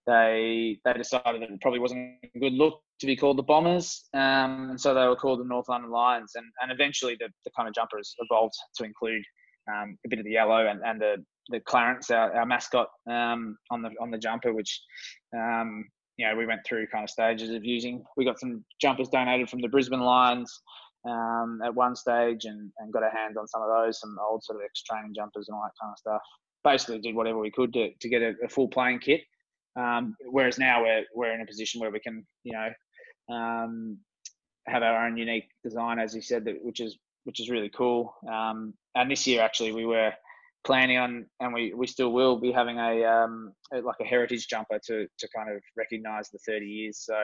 they 0.07 0.79
they 0.85 0.93
decided 0.95 1.43
that 1.43 1.51
it 1.51 1.61
probably 1.61 1.79
wasn't 1.79 2.17
a 2.35 2.39
good 2.39 2.55
look 2.55 2.81
to 3.01 3.07
be 3.07 3.15
called 3.15 3.39
the 3.39 3.43
Bombers, 3.45 4.05
and 4.15 4.81
so 4.81 4.93
they 4.93 5.07
were 5.07 5.15
called 5.15 5.39
the 5.39 5.45
North 5.45 5.69
London 5.69 5.91
Lions. 5.91 6.33
And, 6.35 6.47
and 6.61 6.73
eventually, 6.73 7.17
the, 7.21 7.29
the 7.45 7.51
kind 7.57 7.69
of 7.69 7.75
jumpers 7.75 8.17
evolved 8.19 8.55
to 8.77 8.85
include 8.85 9.23
um, 9.71 9.97
a 10.05 10.09
bit 10.09 10.19
of 10.19 10.25
the 10.25 10.33
yellow 10.33 10.67
and, 10.67 10.81
and 10.85 11.01
the 11.01 11.17
the 11.51 11.61
Clarence, 11.61 12.11
our, 12.11 12.35
our 12.35 12.47
mascot, 12.47 12.89
um, 13.09 13.57
on 13.71 13.83
the 13.83 13.91
on 14.01 14.11
the 14.11 14.19
jumper, 14.19 14.53
which 14.53 14.81
um, 15.37 15.85
you 16.17 16.27
know 16.27 16.35
we 16.35 16.47
went 16.47 16.61
through 16.67 16.89
kind 16.89 17.05
of 17.05 17.11
stages 17.11 17.51
of 17.51 17.65
using. 17.65 18.03
We 18.17 18.25
got 18.25 18.41
some 18.41 18.65
jumpers 18.81 19.09
donated 19.09 19.49
from 19.49 19.61
the 19.61 19.69
Brisbane 19.69 20.01
Lions 20.01 20.61
um, 21.07 21.61
at 21.65 21.75
one 21.75 21.95
stage, 21.97 22.45
and, 22.45 22.71
and 22.79 22.93
got 22.93 23.03
our 23.03 23.11
hands 23.11 23.37
on 23.37 23.47
some 23.49 23.63
of 23.63 23.69
those, 23.69 24.01
some 24.01 24.17
old 24.29 24.43
sort 24.43 24.57
of 24.57 24.65
ex 24.65 24.83
training 24.83 25.13
jumpers 25.15 25.49
and 25.49 25.55
all 25.57 25.63
that 25.63 25.73
kind 25.81 25.93
of 25.93 25.99
stuff. 25.99 26.23
Basically, 26.65 26.99
did 26.99 27.15
whatever 27.15 27.39
we 27.39 27.51
could 27.51 27.73
to, 27.75 27.91
to 28.01 28.09
get 28.09 28.23
a, 28.23 28.35
a 28.45 28.49
full 28.49 28.69
playing 28.69 29.01
kit. 29.01 29.23
Um, 29.77 30.17
whereas 30.31 30.59
now 30.59 30.83
we're 30.83 31.05
we're 31.15 31.33
in 31.33 31.41
a 31.41 31.47
position 31.47 31.81
where 31.81 31.91
we 31.91 32.01
can, 32.01 32.27
you 32.43 32.53
know, 32.53 33.35
um, 33.35 33.99
have 34.67 34.83
our 34.83 35.07
own 35.07 35.17
unique 35.17 35.49
design, 35.63 35.99
as 35.99 36.15
you 36.15 36.23
said, 36.23 36.45
that, 36.47 36.57
which 36.63 36.81
is 36.81 36.99
which 37.25 37.41
is 37.41 37.51
really 37.51 37.71
cool. 37.77 38.15
Um, 38.31 38.75
and 38.95 39.11
this 39.11 39.27
year, 39.27 39.43
actually, 39.43 39.73
we 39.73 39.85
were 39.85 40.13
planning 40.65 40.99
on, 40.99 41.27
and 41.41 41.53
we, 41.53 41.73
we 41.75 41.87
still 41.87 42.13
will 42.13 42.41
be 42.41 42.53
having 42.53 42.79
a 42.79 43.05
um, 43.05 43.53
like 43.71 44.01
a 44.01 44.05
heritage 44.05 44.49
jumper 44.49 44.81
to 44.87 45.07
to 45.19 45.29
kind 45.35 45.51
of 45.51 45.63
recognise 45.77 46.31
the 46.31 46.39
30 46.47 46.67
years. 46.67 47.05
So 47.05 47.19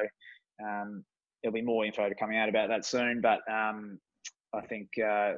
um, 0.62 1.04
there'll 1.44 1.54
be 1.54 1.62
more 1.62 1.84
info 1.84 2.10
coming 2.18 2.38
out 2.38 2.48
about 2.48 2.70
that 2.70 2.86
soon. 2.86 3.20
But 3.20 3.40
um, 3.50 3.98
I 4.54 4.62
think 4.62 4.88
uh, 4.98 5.34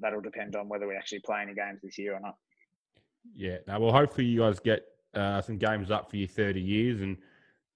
that'll 0.00 0.20
depend 0.20 0.54
on 0.54 0.68
whether 0.68 0.86
we 0.86 0.94
actually 0.94 1.20
play 1.20 1.40
any 1.40 1.54
games 1.54 1.80
this 1.82 1.98
year 1.98 2.14
or 2.14 2.20
not. 2.20 2.34
Yeah. 3.34 3.56
Now, 3.66 3.80
well, 3.80 3.92
hopefully 3.92 4.26
you 4.26 4.40
guys 4.40 4.60
get 4.60 4.82
uh, 5.14 5.40
some 5.40 5.56
games 5.56 5.90
up 5.90 6.10
for 6.10 6.16
your 6.16 6.28
30 6.28 6.60
years, 6.60 7.00
and 7.00 7.16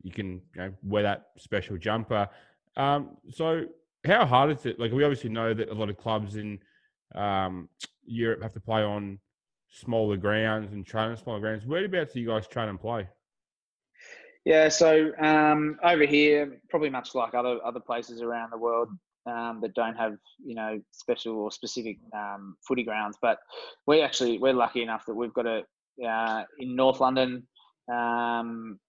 you 0.02 0.12
can 0.12 0.42
you 0.54 0.60
know, 0.60 0.72
wear 0.82 1.02
that 1.02 1.28
special 1.38 1.78
jumper. 1.78 2.28
Um, 2.76 3.16
so 3.30 3.64
how 4.04 4.26
hard 4.26 4.50
is 4.50 4.66
it? 4.66 4.78
Like 4.78 4.92
we 4.92 5.02
obviously 5.02 5.30
know 5.30 5.54
that 5.54 5.70
a 5.70 5.74
lot 5.74 5.88
of 5.88 5.96
clubs 5.96 6.36
in 6.36 6.58
um, 7.14 7.70
Europe 8.04 8.42
have 8.42 8.52
to 8.52 8.60
play 8.60 8.82
on 8.82 9.18
smaller 9.70 10.18
grounds 10.18 10.72
and 10.74 10.84
train 10.84 11.10
on 11.10 11.16
smaller 11.16 11.40
grounds. 11.40 11.64
Whereabouts 11.64 12.12
do 12.12 12.20
you 12.20 12.28
guys 12.28 12.46
train 12.46 12.68
and 12.68 12.78
play? 12.78 13.08
Yeah, 14.44 14.68
so 14.68 15.12
um, 15.20 15.78
over 15.84 16.04
here, 16.04 16.58
probably 16.68 16.90
much 16.90 17.14
like 17.14 17.34
other 17.34 17.58
other 17.64 17.80
places 17.80 18.22
around 18.22 18.50
the 18.50 18.58
world 18.58 18.88
um, 19.26 19.60
that 19.62 19.74
don't 19.74 19.96
have 19.96 20.14
you 20.44 20.54
know 20.54 20.80
special 20.90 21.36
or 21.38 21.52
specific 21.52 21.98
um, 22.14 22.56
footy 22.66 22.82
grounds, 22.82 23.16
but 23.22 23.38
we 23.86 24.00
actually 24.02 24.38
we're 24.38 24.52
lucky 24.52 24.82
enough 24.82 25.04
that 25.06 25.14
we've 25.14 25.34
got 25.34 25.46
a 25.46 25.62
uh, 26.04 26.42
in 26.58 26.74
North 26.74 27.00
London 27.00 27.46
um, 27.92 28.80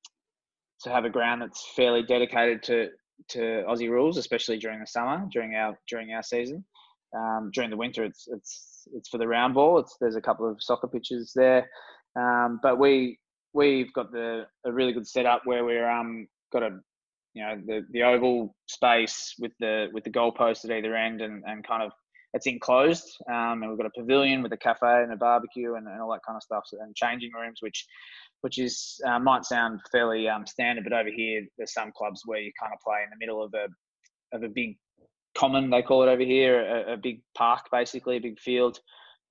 to 0.81 0.89
have 0.89 1.05
a 1.05 1.09
ground 1.09 1.41
that's 1.41 1.63
fairly 1.75 2.01
dedicated 2.01 2.63
to 2.63 2.89
to 3.29 3.63
Aussie 3.69 3.89
rules, 3.89 4.17
especially 4.17 4.57
during 4.57 4.79
the 4.79 4.87
summer, 4.87 5.25
during 5.31 5.55
our 5.55 5.77
during 5.87 6.13
our 6.13 6.23
season. 6.23 6.65
Um, 7.15 7.51
during 7.53 7.69
the 7.69 7.77
winter, 7.77 8.03
it's 8.03 8.27
it's 8.27 8.87
it's 8.93 9.09
for 9.09 9.19
the 9.19 9.27
round 9.27 9.53
ball. 9.53 9.77
It's 9.77 9.97
there's 10.01 10.15
a 10.15 10.21
couple 10.21 10.49
of 10.49 10.57
soccer 10.63 10.87
pitches 10.87 11.31
there, 11.35 11.69
um, 12.19 12.59
but 12.63 12.79
we 12.79 13.19
we've 13.53 13.93
got 13.93 14.11
the 14.11 14.45
a 14.65 14.71
really 14.71 14.93
good 14.93 15.07
setup 15.07 15.41
where 15.45 15.63
we're 15.63 15.89
um 15.89 16.27
got 16.51 16.63
a 16.63 16.79
you 17.33 17.43
know 17.43 17.61
the 17.65 17.81
the 17.91 18.03
oval 18.03 18.55
space 18.67 19.33
with 19.39 19.51
the 19.59 19.87
with 19.93 20.03
the 20.03 20.09
goalpost 20.09 20.65
at 20.65 20.71
either 20.71 20.95
end 20.95 21.21
and 21.21 21.43
and 21.45 21.67
kind 21.67 21.83
of 21.83 21.91
it's 22.33 22.47
enclosed 22.47 23.17
um, 23.29 23.61
and 23.61 23.69
we've 23.69 23.77
got 23.77 23.85
a 23.85 23.99
pavilion 23.99 24.41
with 24.41 24.51
a 24.53 24.57
cafe 24.57 25.03
and 25.03 25.13
a 25.13 25.15
barbecue 25.15 25.75
and, 25.75 25.87
and 25.87 26.01
all 26.01 26.11
that 26.11 26.21
kind 26.25 26.35
of 26.35 26.41
stuff 26.41 26.63
and 26.79 26.95
changing 26.95 27.31
rooms 27.33 27.59
which 27.61 27.85
which 28.41 28.57
is 28.57 28.99
uh, 29.05 29.19
might 29.19 29.45
sound 29.45 29.79
fairly 29.91 30.27
um, 30.27 30.45
standard 30.45 30.83
but 30.83 30.93
over 30.93 31.09
here 31.15 31.43
there's 31.57 31.73
some 31.73 31.91
clubs 31.95 32.21
where 32.25 32.39
you 32.39 32.51
kind 32.59 32.73
of 32.73 32.79
play 32.85 33.01
in 33.03 33.09
the 33.09 33.23
middle 33.23 33.43
of 33.43 33.53
a 33.53 33.67
of 34.35 34.43
a 34.43 34.49
big 34.49 34.77
common 35.35 35.69
they 35.69 35.81
call 35.81 36.03
it 36.03 36.11
over 36.11 36.23
here 36.23 36.61
a, 36.61 36.93
a 36.93 36.97
big 36.97 37.21
park 37.35 37.65
basically 37.71 38.17
a 38.17 38.21
big 38.21 38.39
field. 38.39 38.79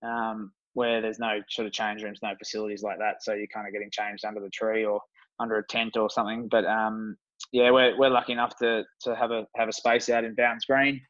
Um, 0.03 0.53
where 0.75 1.01
there's 1.01 1.19
no 1.19 1.41
sort 1.51 1.67
of 1.67 1.73
change 1.73 2.03
rooms 2.03 2.21
no 2.23 2.33
facilities 2.39 2.83
like 2.83 2.99
that 2.99 3.23
so 3.23 3.35
you're 3.35 3.47
kind 3.49 3.67
of 3.67 3.73
getting 3.73 3.91
changed 3.91 4.25
under 4.25 4.41
the 4.41 4.51
tree 4.51 4.85
or 4.85 5.01
under 5.41 5.57
a 5.57 5.67
tent 5.67 5.97
or 5.97 6.09
something. 6.09 6.49
But 6.49 6.65
um, 6.65 7.17
yeah 7.53 7.71
we're, 7.71 7.97
we're 7.99 8.11
lucky 8.11 8.33
enough 8.33 8.57
to 8.59 8.85
to 9.03 9.17
have 9.17 9.31
a 9.31 9.47
have 9.57 9.69
a 9.69 9.73
space 9.73 10.09
out 10.09 10.25
in 10.25 10.35
Bounds 10.35 10.65
Green. 10.65 11.01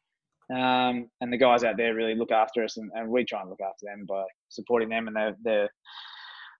Um, 0.53 1.07
and 1.21 1.31
the 1.31 1.37
guys 1.37 1.63
out 1.63 1.77
there 1.77 1.95
really 1.95 2.15
look 2.15 2.31
after 2.31 2.63
us 2.63 2.77
and, 2.77 2.91
and 2.95 3.09
we 3.09 3.23
try 3.23 3.41
and 3.41 3.49
look 3.49 3.61
after 3.61 3.85
them 3.85 4.05
by 4.07 4.23
supporting 4.49 4.89
them 4.89 5.07
and 5.07 5.69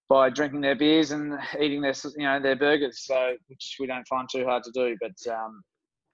by 0.10 0.30
drinking 0.30 0.62
their 0.62 0.76
beers 0.76 1.12
and 1.12 1.38
eating 1.60 1.82
their 1.82 1.94
you 2.16 2.24
know 2.24 2.39
their 2.39 2.56
burgers 2.56 3.06
so 3.06 3.36
which 3.48 3.78
we 3.80 3.88
don't 3.88 4.08
find 4.08 4.28
too 4.32 4.46
hard 4.46 4.63
to 4.63 4.72
do. 4.72 4.96
But 5.02 5.34
um, 5.34 5.62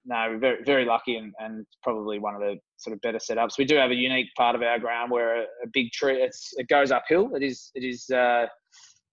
no, 0.04 0.26
we're 0.30 0.38
very, 0.38 0.64
very 0.64 0.84
lucky 0.84 1.16
and, 1.16 1.32
and 1.38 1.66
probably 1.82 2.18
one 2.18 2.34
of 2.34 2.40
the 2.40 2.56
sort 2.76 2.94
of 2.94 3.00
better 3.02 3.18
setups. 3.18 3.58
We 3.58 3.64
do 3.64 3.76
have 3.76 3.90
a 3.90 3.94
unique 3.94 4.28
part 4.36 4.54
of 4.56 4.62
our 4.62 4.78
ground 4.78 5.10
where 5.10 5.42
a, 5.42 5.44
a 5.64 5.68
big 5.72 5.92
tree, 5.92 6.22
it's, 6.22 6.52
it 6.56 6.68
goes 6.68 6.90
uphill. 6.90 7.34
It 7.34 7.42
is, 7.42 7.70
it 7.74 7.84
is, 7.84 8.08
uh, 8.10 8.46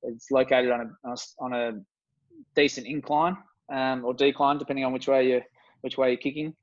it's 0.03 0.31
located 0.31 0.71
on 0.71 0.95
a, 1.03 1.17
on 1.39 1.53
a 1.53 1.71
decent 2.55 2.87
incline 2.87 3.37
um, 3.71 4.05
or 4.05 4.13
decline, 4.13 4.57
depending 4.57 4.85
on 4.85 4.93
which 4.93 5.07
way 5.07 5.27
you 5.27 5.41
which 5.81 5.97
way 5.97 6.09
you're 6.09 6.17
kicking. 6.17 6.55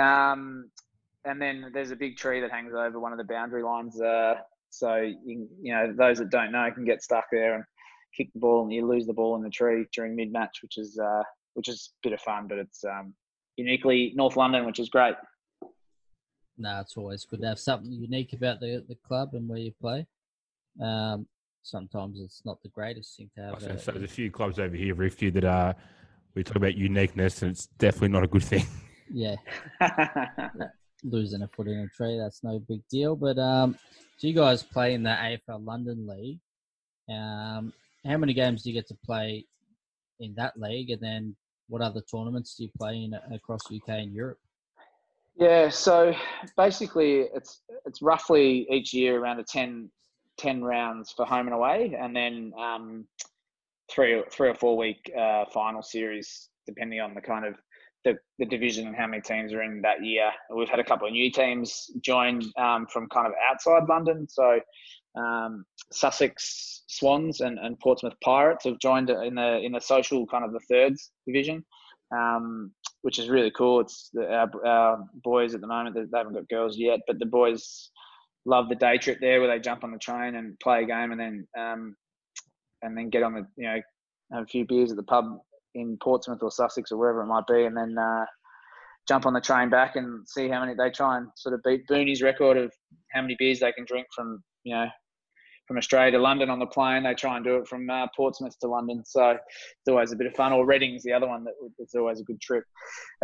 Um, 0.00 0.70
and 1.24 1.40
then 1.40 1.70
there's 1.72 1.90
a 1.90 1.96
big 1.96 2.16
tree 2.16 2.40
that 2.40 2.50
hangs 2.50 2.72
over 2.74 2.98
one 2.98 3.12
of 3.12 3.18
the 3.18 3.24
boundary 3.24 3.62
lines. 3.62 4.00
Uh, 4.00 4.34
so 4.70 4.96
you, 4.96 5.48
you 5.60 5.72
know 5.72 5.92
those 5.96 6.18
that 6.18 6.30
don't 6.30 6.52
know 6.52 6.70
can 6.72 6.84
get 6.84 7.02
stuck 7.02 7.24
there 7.30 7.54
and 7.54 7.64
kick 8.16 8.32
the 8.32 8.40
ball, 8.40 8.62
and 8.62 8.72
you 8.72 8.86
lose 8.86 9.06
the 9.06 9.12
ball 9.12 9.36
in 9.36 9.42
the 9.42 9.50
tree 9.50 9.86
during 9.94 10.16
mid 10.16 10.32
match, 10.32 10.58
which 10.62 10.78
is 10.78 10.98
uh, 10.98 11.22
which 11.54 11.68
is 11.68 11.92
a 11.92 12.08
bit 12.08 12.14
of 12.14 12.20
fun, 12.20 12.46
but 12.48 12.58
it's 12.58 12.84
um, 12.84 13.14
uniquely 13.56 14.12
North 14.14 14.36
London, 14.36 14.66
which 14.66 14.78
is 14.78 14.88
great. 14.88 15.14
No, 16.58 16.80
it's 16.80 16.96
always 16.96 17.24
good 17.24 17.40
to 17.40 17.48
have 17.48 17.58
something 17.58 17.90
unique 17.90 18.32
about 18.32 18.60
the 18.60 18.84
the 18.88 18.96
club 19.06 19.30
and 19.32 19.48
where 19.48 19.58
you 19.58 19.72
play. 19.80 20.06
Um, 20.80 21.26
sometimes 21.62 22.20
it's 22.20 22.42
not 22.44 22.62
the 22.62 22.68
greatest 22.68 23.16
thing 23.16 23.30
to 23.36 23.42
have. 23.42 23.62
A, 23.62 23.78
so 23.78 23.92
there's 23.92 24.04
a 24.04 24.08
few 24.08 24.30
clubs 24.30 24.58
over 24.58 24.76
here, 24.76 24.94
very 24.94 25.10
few 25.10 25.30
that 25.32 25.44
are. 25.44 25.74
We 26.34 26.42
talk 26.42 26.56
about 26.56 26.76
uniqueness, 26.76 27.42
and 27.42 27.50
it's 27.50 27.66
definitely 27.66 28.08
not 28.08 28.24
a 28.24 28.28
good 28.28 28.44
thing. 28.44 28.66
Yeah, 29.14 29.36
losing 31.04 31.42
a 31.42 31.48
foot 31.48 31.66
in 31.66 31.80
a 31.80 31.88
tree, 31.88 32.16
that's 32.16 32.42
no 32.42 32.58
big 32.60 32.80
deal. 32.88 33.14
But 33.14 33.38
um, 33.38 33.76
so 34.16 34.26
you 34.26 34.32
guys 34.32 34.62
play 34.62 34.94
in 34.94 35.02
the 35.02 35.10
AFL 35.10 35.66
London 35.66 36.06
League. 36.06 36.38
Um, 37.14 37.74
how 38.06 38.16
many 38.16 38.32
games 38.32 38.62
do 38.62 38.70
you 38.70 38.74
get 38.74 38.88
to 38.88 38.96
play 39.04 39.44
in 40.18 40.34
that 40.36 40.58
league, 40.58 40.88
and 40.88 41.02
then 41.02 41.36
what 41.72 41.80
other 41.80 42.02
tournaments 42.02 42.54
do 42.54 42.64
you 42.64 42.70
play 42.76 43.02
in 43.02 43.14
across 43.34 43.62
UK 43.74 43.88
and 43.88 44.12
Europe? 44.12 44.38
Yeah, 45.36 45.70
so 45.70 46.14
basically 46.54 47.20
it's 47.34 47.62
it's 47.86 48.02
roughly 48.02 48.66
each 48.70 48.92
year 48.92 49.18
around 49.18 49.40
a 49.40 49.44
10, 49.44 49.88
10 50.36 50.62
rounds 50.62 51.12
for 51.16 51.24
home 51.24 51.46
and 51.46 51.54
away, 51.54 51.96
and 51.98 52.14
then 52.14 52.52
um, 52.58 53.06
three 53.90 54.22
three 54.30 54.50
or 54.50 54.54
four 54.54 54.76
week 54.76 55.10
uh, 55.18 55.46
final 55.46 55.82
series 55.82 56.50
depending 56.66 57.00
on 57.00 57.14
the 57.14 57.20
kind 57.22 57.46
of 57.46 57.54
the, 58.04 58.16
the 58.38 58.44
division 58.44 58.86
and 58.86 58.94
how 58.94 59.06
many 59.06 59.22
teams 59.22 59.52
are 59.54 59.62
in 59.62 59.80
that 59.80 60.04
year. 60.04 60.30
We've 60.54 60.68
had 60.68 60.78
a 60.78 60.84
couple 60.84 61.06
of 61.06 61.12
new 61.12 61.30
teams 61.30 61.90
join 62.02 62.42
um, 62.58 62.86
from 62.92 63.08
kind 63.08 63.26
of 63.26 63.32
outside 63.50 63.88
London. 63.88 64.28
So 64.28 64.60
um, 65.16 65.64
Sussex 65.92 66.84
Swans 66.88 67.40
and, 67.40 67.58
and 67.58 67.78
Portsmouth 67.80 68.14
Pirates 68.22 68.64
have 68.64 68.78
joined 68.78 69.10
in 69.10 69.34
the 69.34 69.58
in 69.58 69.72
the 69.72 69.80
social 69.80 70.26
kind 70.26 70.44
of 70.44 70.52
the 70.52 70.60
thirds 70.70 71.10
division, 71.26 71.64
um, 72.16 72.72
which 73.02 73.18
is 73.18 73.28
really 73.28 73.50
cool. 73.50 73.80
It's 73.80 74.10
the, 74.12 74.26
our, 74.32 74.66
our, 74.66 75.04
boys 75.22 75.54
at 75.54 75.60
the 75.60 75.66
moment 75.66 75.94
they 75.96 76.18
haven't 76.18 76.34
got 76.34 76.48
girls 76.48 76.78
yet, 76.78 77.00
but 77.06 77.18
the 77.18 77.26
boys 77.26 77.90
love 78.44 78.68
the 78.68 78.74
day 78.74 78.98
trip 78.98 79.18
there 79.20 79.40
where 79.40 79.48
they 79.48 79.60
jump 79.60 79.84
on 79.84 79.92
the 79.92 79.98
train 79.98 80.34
and 80.34 80.58
play 80.60 80.82
a 80.82 80.86
game 80.86 81.12
and 81.12 81.20
then 81.20 81.46
um, 81.58 81.94
and 82.82 82.96
then 82.96 83.10
get 83.10 83.22
on 83.22 83.34
the 83.34 83.46
you 83.56 83.64
know 83.64 83.80
have 84.32 84.44
a 84.44 84.46
few 84.46 84.64
beers 84.66 84.90
at 84.90 84.96
the 84.96 85.02
pub 85.02 85.38
in 85.74 85.96
Portsmouth 86.02 86.42
or 86.42 86.50
Sussex 86.50 86.90
or 86.90 86.98
wherever 86.98 87.22
it 87.22 87.26
might 87.26 87.46
be, 87.46 87.64
and 87.64 87.76
then 87.76 87.96
uh, 87.98 88.24
jump 89.08 89.26
on 89.26 89.32
the 89.32 89.40
train 89.40 89.68
back 89.68 89.96
and 89.96 90.26
see 90.28 90.48
how 90.48 90.60
many 90.60 90.74
they 90.74 90.90
try 90.90 91.18
and 91.18 91.28
sort 91.36 91.54
of 91.54 91.62
beat 91.64 91.86
Booney's 91.88 92.22
record 92.22 92.56
of 92.56 92.72
how 93.10 93.20
many 93.20 93.36
beers 93.38 93.60
they 93.60 93.72
can 93.72 93.84
drink 93.84 94.06
from 94.14 94.42
you 94.64 94.74
know 94.74 94.86
from 95.66 95.78
Australia 95.78 96.12
to 96.12 96.18
London 96.18 96.50
on 96.50 96.58
the 96.58 96.66
plane. 96.66 97.02
They 97.04 97.14
try 97.14 97.36
and 97.36 97.44
do 97.44 97.56
it 97.56 97.68
from 97.68 97.88
uh, 97.88 98.06
Portsmouth 98.16 98.58
to 98.60 98.68
London, 98.68 99.04
so 99.04 99.30
it's 99.30 99.88
always 99.88 100.12
a 100.12 100.16
bit 100.16 100.26
of 100.26 100.34
fun. 100.34 100.52
Or 100.52 100.66
Reading's 100.66 101.02
the 101.02 101.12
other 101.12 101.28
one 101.28 101.44
that 101.44 101.54
it's 101.78 101.94
always 101.94 102.20
a 102.20 102.24
good 102.24 102.40
trip. 102.40 102.64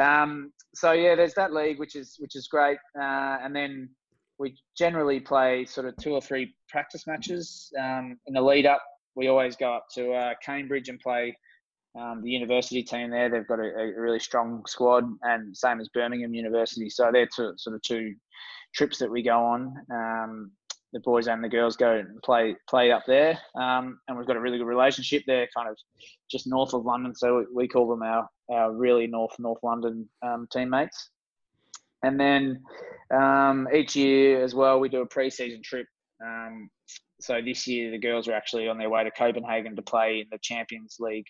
Um, 0.00 0.52
so 0.74 0.92
yeah, 0.92 1.14
there's 1.14 1.34
that 1.34 1.52
league 1.52 1.78
which 1.78 1.96
is 1.96 2.16
which 2.18 2.36
is 2.36 2.48
great, 2.48 2.78
uh, 2.98 3.38
and 3.42 3.54
then 3.54 3.90
we 4.38 4.56
generally 4.76 5.20
play 5.20 5.64
sort 5.64 5.86
of 5.86 5.96
two 5.96 6.12
or 6.12 6.20
three 6.20 6.54
practice 6.68 7.06
matches 7.06 7.72
um, 7.78 8.18
in 8.26 8.34
the 8.34 8.42
lead 8.42 8.66
up. 8.66 8.82
We 9.14 9.28
always 9.28 9.56
go 9.56 9.74
up 9.74 9.86
to 9.94 10.12
uh, 10.12 10.34
Cambridge 10.44 10.88
and 10.88 11.00
play 11.00 11.36
um, 11.98 12.22
the 12.22 12.30
university 12.30 12.82
team 12.82 13.10
there. 13.10 13.28
They've 13.28 13.46
got 13.46 13.58
a, 13.58 13.74
a, 13.76 14.00
really 14.00 14.20
strong 14.20 14.62
squad, 14.66 15.04
and 15.22 15.56
same 15.56 15.80
as 15.80 15.88
Birmingham 15.88 16.34
University. 16.34 16.88
So 16.88 17.10
they're 17.12 17.26
two, 17.26 17.54
sort 17.56 17.74
of 17.74 17.82
two 17.82 18.14
trips 18.74 18.98
that 18.98 19.10
we 19.10 19.22
go 19.22 19.38
on. 19.38 19.74
Um, 19.92 20.52
the 20.92 21.00
boys 21.00 21.28
and 21.28 21.42
the 21.44 21.48
girls 21.48 21.76
go 21.76 21.96
and 21.96 22.20
play 22.22 22.56
play 22.68 22.90
up 22.90 23.02
there, 23.06 23.38
um, 23.54 23.98
and 24.08 24.16
we've 24.16 24.26
got 24.26 24.36
a 24.36 24.40
really 24.40 24.58
good 24.58 24.66
relationship 24.66 25.22
there, 25.26 25.48
kind 25.54 25.68
of 25.68 25.76
just 26.30 26.46
north 26.46 26.74
of 26.74 26.84
London. 26.84 27.14
So 27.14 27.38
we, 27.38 27.44
we 27.54 27.68
call 27.68 27.88
them 27.88 28.02
our 28.02 28.28
our 28.50 28.72
really 28.72 29.06
north 29.06 29.34
North 29.38 29.60
London 29.62 30.08
um, 30.22 30.48
teammates. 30.52 31.10
And 32.02 32.18
then 32.18 32.62
um, 33.12 33.66
each 33.74 33.96
year 33.96 34.42
as 34.44 34.54
well, 34.54 34.78
we 34.78 34.88
do 34.88 35.02
a 35.02 35.06
pre-season 35.06 35.62
trip. 35.64 35.86
Um, 36.24 36.70
so 37.20 37.40
this 37.44 37.66
year, 37.66 37.90
the 37.90 37.98
girls 37.98 38.28
are 38.28 38.34
actually 38.34 38.68
on 38.68 38.78
their 38.78 38.88
way 38.88 39.02
to 39.02 39.10
Copenhagen 39.10 39.74
to 39.74 39.82
play 39.82 40.20
in 40.20 40.26
the 40.30 40.38
Champions 40.40 40.96
League 41.00 41.26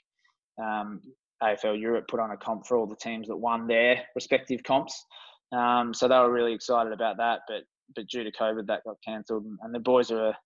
um, 0.62 1.00
AFL 1.42 1.80
Europe 1.80 2.06
put 2.08 2.20
on 2.20 2.30
a 2.30 2.36
comp 2.36 2.66
for 2.66 2.76
all 2.76 2.86
the 2.86 2.96
teams 2.96 3.28
that 3.28 3.36
won 3.36 3.66
their 3.66 4.02
respective 4.14 4.62
comps. 4.62 5.04
Um, 5.52 5.94
so 5.94 6.08
they 6.08 6.18
were 6.18 6.32
really 6.32 6.52
excited 6.52 6.92
about 6.92 7.16
that, 7.18 7.40
but 7.48 7.62
but 7.94 8.06
due 8.06 8.24
to 8.24 8.32
COVID, 8.32 8.66
that 8.66 8.84
got 8.84 8.96
cancelled. 9.04 9.44
And, 9.62 9.74
the 9.74 9.78
boys 9.78 10.10
are, 10.10 10.36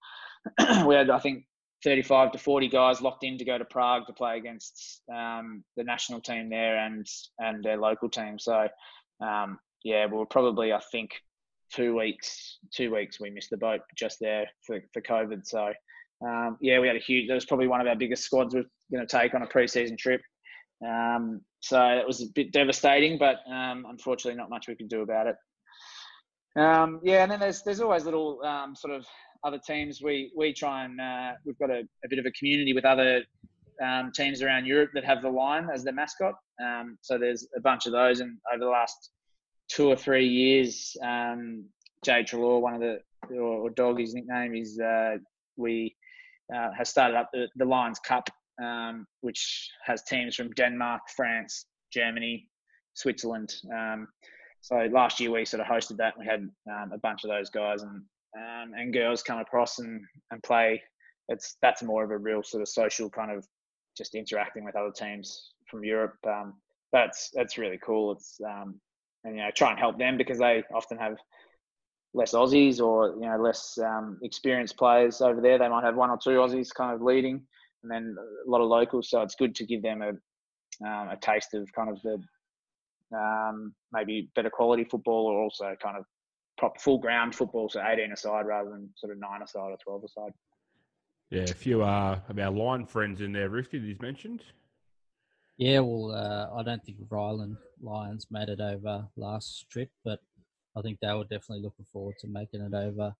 we 0.86 0.94
had 0.94 1.10
I 1.10 1.18
think 1.18 1.44
35 1.84 2.32
to 2.32 2.38
40 2.38 2.68
guys 2.68 3.00
locked 3.00 3.24
in 3.24 3.38
to 3.38 3.44
go 3.44 3.58
to 3.58 3.64
Prague 3.64 4.06
to 4.06 4.12
play 4.12 4.38
against 4.38 5.02
um, 5.12 5.64
the 5.76 5.84
national 5.84 6.20
team 6.20 6.48
there 6.48 6.78
and 6.78 7.06
and 7.38 7.64
their 7.64 7.76
local 7.76 8.08
team. 8.08 8.38
So 8.38 8.68
um, 9.20 9.58
yeah, 9.84 10.06
we 10.06 10.16
were 10.16 10.26
probably 10.26 10.72
I 10.72 10.80
think 10.90 11.10
two 11.72 11.96
weeks 11.96 12.58
two 12.72 12.94
weeks 12.94 13.18
we 13.20 13.30
missed 13.30 13.50
the 13.50 13.56
boat 13.56 13.80
just 13.96 14.18
there 14.20 14.46
for, 14.66 14.80
for 14.92 15.02
COVID. 15.02 15.46
So 15.46 15.72
um, 16.24 16.56
yeah, 16.60 16.78
we 16.78 16.86
had 16.86 16.96
a 16.96 17.00
huge. 17.00 17.28
That 17.28 17.34
was 17.34 17.46
probably 17.46 17.66
one 17.66 17.80
of 17.80 17.86
our 17.86 17.96
biggest 17.96 18.24
squads 18.24 18.54
we're 18.54 18.64
going 18.92 19.06
to 19.06 19.18
take 19.18 19.34
on 19.34 19.42
a 19.42 19.46
preseason 19.46 19.98
trip. 19.98 20.20
Um, 20.86 21.40
so 21.60 21.80
it 21.80 22.06
was 22.06 22.22
a 22.22 22.26
bit 22.34 22.52
devastating, 22.52 23.18
but 23.18 23.36
um, 23.50 23.86
unfortunately, 23.88 24.38
not 24.38 24.50
much 24.50 24.68
we 24.68 24.76
could 24.76 24.88
do 24.88 25.02
about 25.02 25.26
it. 25.26 25.36
Um, 26.56 27.00
yeah, 27.02 27.22
and 27.22 27.30
then 27.30 27.40
there's 27.40 27.62
there's 27.62 27.80
always 27.80 28.04
little 28.04 28.42
um, 28.42 28.74
sort 28.76 28.94
of 28.94 29.06
other 29.44 29.58
teams. 29.58 30.02
We 30.02 30.32
we 30.36 30.52
try 30.52 30.84
and 30.84 31.00
uh, 31.00 31.32
we've 31.44 31.58
got 31.58 31.70
a, 31.70 31.80
a, 32.04 32.08
bit 32.08 32.18
of 32.18 32.26
a 32.26 32.30
community 32.32 32.72
with 32.72 32.84
other 32.84 33.22
um, 33.82 34.12
teams 34.14 34.42
around 34.42 34.66
Europe 34.66 34.90
that 34.94 35.04
have 35.04 35.22
the 35.22 35.30
lion 35.30 35.68
as 35.72 35.82
their 35.82 35.94
mascot. 35.94 36.34
so 37.00 37.18
there's 37.18 37.46
a 37.56 37.60
bunch 37.60 37.86
of 37.86 37.92
those, 37.92 38.20
and 38.20 38.36
over 38.52 38.64
the 38.64 38.70
last 38.70 39.10
two 39.68 39.88
or 39.88 39.96
three 39.96 40.28
years, 40.28 40.94
Jay 42.04 42.22
Trelaw, 42.24 42.60
one 42.60 42.74
of 42.74 42.80
the 42.80 42.98
or, 43.30 43.62
or 43.62 43.70
dog, 43.70 43.98
his 43.98 44.14
nickname 44.14 44.54
is 44.54 44.78
uh, 44.80 45.16
we 45.56 45.96
uh, 46.54 46.70
has 46.76 46.88
started 46.88 47.16
up 47.16 47.30
the, 47.32 47.48
the 47.56 47.64
Lions 47.64 47.98
Cup, 48.00 48.28
um, 48.62 49.06
which 49.20 49.70
has 49.84 50.02
teams 50.02 50.34
from 50.34 50.50
Denmark, 50.50 51.02
France, 51.14 51.66
Germany, 51.92 52.48
Switzerland. 52.94 53.54
Um, 53.72 54.08
so 54.62 54.88
last 54.92 55.18
year 55.18 55.32
we 55.32 55.44
sort 55.44 55.60
of 55.60 55.66
hosted 55.66 55.96
that. 55.98 56.14
We 56.18 56.24
had 56.24 56.48
um, 56.70 56.92
a 56.92 56.98
bunch 56.98 57.24
of 57.24 57.30
those 57.30 57.50
guys 57.50 57.82
and 57.82 58.02
um, 58.34 58.72
and 58.74 58.94
girls 58.94 59.22
come 59.22 59.40
across 59.40 59.78
and, 59.80 60.00
and 60.30 60.42
play. 60.42 60.80
It's 61.28 61.56
that's 61.60 61.82
more 61.82 62.04
of 62.04 62.10
a 62.10 62.16
real 62.16 62.42
sort 62.42 62.62
of 62.62 62.68
social 62.68 63.10
kind 63.10 63.30
of 63.30 63.46
just 63.98 64.14
interacting 64.14 64.64
with 64.64 64.76
other 64.76 64.92
teams 64.92 65.50
from 65.68 65.84
Europe. 65.84 66.14
Um, 66.26 66.54
that's 66.92 67.30
that's 67.34 67.58
really 67.58 67.78
cool. 67.84 68.12
It's 68.12 68.40
um, 68.46 68.80
and 69.24 69.36
you 69.36 69.42
know 69.42 69.50
try 69.54 69.70
and 69.70 69.78
help 69.78 69.98
them 69.98 70.16
because 70.16 70.38
they 70.38 70.62
often 70.72 70.96
have 70.96 71.16
less 72.14 72.32
Aussies 72.32 72.80
or 72.80 73.14
you 73.14 73.28
know 73.28 73.38
less 73.38 73.76
um, 73.78 74.18
experienced 74.22 74.76
players 74.76 75.20
over 75.20 75.40
there. 75.40 75.58
They 75.58 75.68
might 75.68 75.84
have 75.84 75.96
one 75.96 76.10
or 76.10 76.18
two 76.22 76.30
Aussies 76.30 76.72
kind 76.72 76.94
of 76.94 77.02
leading, 77.02 77.42
and 77.82 77.90
then 77.90 78.16
a 78.46 78.50
lot 78.50 78.60
of 78.60 78.68
locals. 78.68 79.10
So 79.10 79.22
it's 79.22 79.34
good 79.34 79.56
to 79.56 79.66
give 79.66 79.82
them 79.82 80.02
a 80.02 80.10
um, 80.86 81.08
a 81.08 81.18
taste 81.20 81.52
of 81.54 81.68
kind 81.72 81.90
of 81.90 82.00
the 82.02 82.22
um, 83.14 83.74
maybe 83.92 84.30
better 84.34 84.50
quality 84.50 84.84
football, 84.84 85.26
or 85.26 85.42
also 85.42 85.74
kind 85.82 85.96
of 85.96 86.04
proper 86.58 86.78
full 86.78 86.98
ground 86.98 87.34
football, 87.34 87.68
so 87.68 87.82
18 87.84 88.12
aside 88.12 88.46
rather 88.46 88.70
than 88.70 88.88
sort 88.96 89.12
of 89.12 89.18
nine 89.18 89.42
aside 89.42 89.70
or 89.70 89.76
12 89.82 90.04
aside. 90.04 90.32
Yeah, 91.30 91.42
a 91.42 91.54
few 91.54 91.82
uh, 91.82 92.20
of 92.28 92.38
our 92.38 92.50
line 92.50 92.84
friends 92.86 93.20
in 93.20 93.32
there, 93.32 93.48
Rifty, 93.48 93.78
that 93.78 93.86
he's 93.86 94.00
mentioned. 94.00 94.42
Yeah, 95.56 95.80
well, 95.80 96.12
uh, 96.12 96.58
I 96.58 96.62
don't 96.62 96.84
think 96.84 96.98
Rheinland 97.08 97.56
Lions 97.80 98.26
made 98.30 98.48
it 98.48 98.60
over 98.60 99.06
last 99.16 99.66
trip, 99.70 99.90
but 100.04 100.18
I 100.76 100.82
think 100.82 100.98
they 101.00 101.12
were 101.12 101.24
definitely 101.24 101.62
looking 101.62 101.86
forward 101.92 102.16
to 102.20 102.28
making 102.28 102.62
it 102.62 102.74
over 102.74 103.14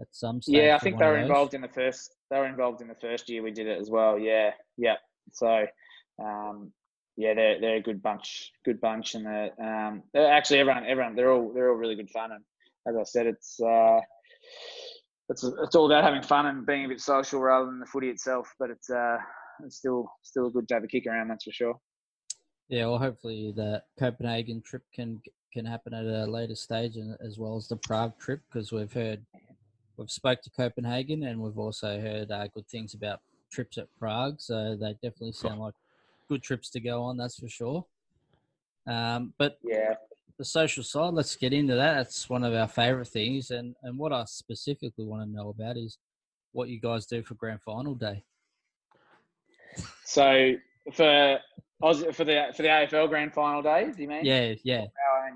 at 0.00 0.06
some 0.10 0.42
stage. 0.42 0.54
Yeah, 0.54 0.76
I 0.76 0.78
think 0.78 0.98
they 0.98 1.04
of 1.04 1.10
were 1.10 1.16
those. 1.16 1.26
involved 1.26 1.54
in 1.54 1.60
the 1.60 1.68
first. 1.68 2.16
They 2.30 2.38
were 2.38 2.46
involved 2.46 2.80
in 2.80 2.88
the 2.88 2.94
first 2.94 3.28
year 3.28 3.42
we 3.42 3.50
did 3.50 3.66
it 3.66 3.80
as 3.80 3.90
well. 3.90 4.18
Yeah, 4.18 4.50
yeah. 4.76 4.96
So, 5.32 5.66
um, 6.22 6.72
yeah, 7.16 7.34
they're 7.34 7.60
they're 7.60 7.76
a 7.76 7.82
good 7.82 8.02
bunch, 8.02 8.52
good 8.64 8.80
bunch, 8.80 9.14
and 9.14 9.26
they're, 9.26 9.50
um, 9.62 10.02
actually 10.16 10.58
everyone, 10.58 10.84
everyone, 10.86 11.14
they're 11.14 11.30
all 11.32 11.52
they're 11.52 11.70
all 11.70 11.76
really 11.76 11.94
good 11.94 12.10
fun. 12.10 12.32
And 12.32 12.42
as 12.88 12.96
I 13.00 13.04
said, 13.04 13.26
it's 13.26 13.60
uh, 13.60 14.00
it's 15.28 15.44
it's 15.44 15.76
all 15.76 15.86
about 15.86 16.04
having 16.04 16.22
fun 16.22 16.46
and 16.46 16.66
being 16.66 16.86
a 16.86 16.88
bit 16.88 17.00
social 17.00 17.40
rather 17.40 17.66
than 17.66 17.78
the 17.78 17.86
footy 17.86 18.08
itself. 18.08 18.52
But 18.58 18.70
it's 18.70 18.90
uh, 18.90 19.18
it's 19.64 19.76
still 19.76 20.10
still 20.22 20.46
a 20.46 20.50
good 20.50 20.66
day 20.66 20.80
to 20.80 20.86
kick 20.86 21.06
around, 21.06 21.28
that's 21.28 21.44
for 21.44 21.52
sure. 21.52 21.78
Yeah, 22.68 22.86
well, 22.86 22.98
hopefully 22.98 23.52
the 23.54 23.82
Copenhagen 23.98 24.62
trip 24.62 24.82
can 24.92 25.20
can 25.52 25.64
happen 25.64 25.94
at 25.94 26.04
a 26.04 26.26
later 26.26 26.56
stage, 26.56 26.96
and 26.96 27.16
as 27.24 27.38
well 27.38 27.56
as 27.56 27.68
the 27.68 27.76
Prague 27.76 28.18
trip, 28.18 28.40
because 28.50 28.72
we've 28.72 28.92
heard 28.92 29.24
we've 29.96 30.10
spoke 30.10 30.42
to 30.42 30.50
Copenhagen, 30.50 31.22
and 31.22 31.40
we've 31.40 31.58
also 31.58 32.00
heard 32.00 32.32
uh, 32.32 32.48
good 32.48 32.66
things 32.68 32.94
about 32.94 33.20
trips 33.52 33.78
at 33.78 33.86
Prague. 33.98 34.40
So 34.40 34.76
they 34.76 34.94
definitely 34.94 35.32
sound 35.32 35.60
like 35.60 35.74
good 36.28 36.42
trips 36.42 36.70
to 36.70 36.80
go 36.80 37.02
on. 37.02 37.16
That's 37.16 37.38
for 37.38 37.48
sure. 37.48 37.86
Um, 38.86 39.32
but 39.38 39.58
Yeah, 39.62 39.94
the 40.38 40.44
social 40.44 40.82
side, 40.82 41.14
let's 41.14 41.36
get 41.36 41.52
into 41.52 41.74
that. 41.74 41.94
That's 41.94 42.28
one 42.28 42.44
of 42.44 42.54
our 42.54 42.68
favourite 42.68 43.08
things, 43.08 43.50
and 43.50 43.74
and 43.82 43.98
what 43.98 44.12
I 44.12 44.24
specifically 44.26 45.04
want 45.04 45.22
to 45.22 45.30
know 45.30 45.48
about 45.48 45.76
is 45.76 45.98
what 46.52 46.68
you 46.68 46.80
guys 46.80 47.06
do 47.06 47.22
for 47.22 47.34
grand 47.34 47.62
final 47.62 47.94
day. 47.94 48.24
So 50.04 50.54
for 50.92 51.38
for 51.82 52.24
the 52.24 52.52
for 52.56 52.62
the 52.62 52.68
AFL 52.68 53.08
Grand 53.08 53.32
Final 53.32 53.62
day, 53.62 53.90
do 53.94 54.02
you 54.02 54.08
mean? 54.08 54.24
Yeah, 54.24 54.54
yeah, 54.62 54.84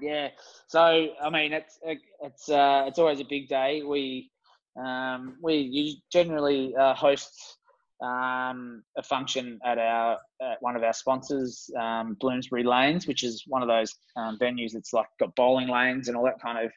yeah. 0.01 0.29
So 0.67 1.09
I 1.23 1.31
mean, 1.31 1.53
it's 1.53 1.79
it's 1.83 2.49
uh, 2.49 2.85
it's 2.87 2.99
always 2.99 3.21
a 3.21 3.25
big 3.25 3.49
day. 3.49 3.83
We 3.83 4.31
um, 4.77 5.37
we 5.43 6.03
generally 6.13 6.75
uh, 6.77 6.95
host 6.95 7.58
um, 8.03 8.83
a 8.97 9.03
function 9.03 9.59
at 9.65 9.79
our 9.79 10.19
at 10.41 10.59
one 10.61 10.77
of 10.77 10.83
our 10.83 10.93
sponsors, 10.93 11.69
um, 11.79 12.17
Bloomsbury 12.21 12.63
Lanes, 12.65 13.07
which 13.07 13.25
is 13.25 13.45
one 13.47 13.63
of 13.63 13.69
those 13.69 13.95
um, 14.17 14.39
venues 14.41 14.73
that's 14.73 14.93
like 14.93 15.07
got 15.19 15.35
bowling 15.35 15.69
lanes 15.69 16.09
and 16.09 16.17
all 16.17 16.25
that 16.25 16.41
kind 16.41 16.65
of. 16.65 16.73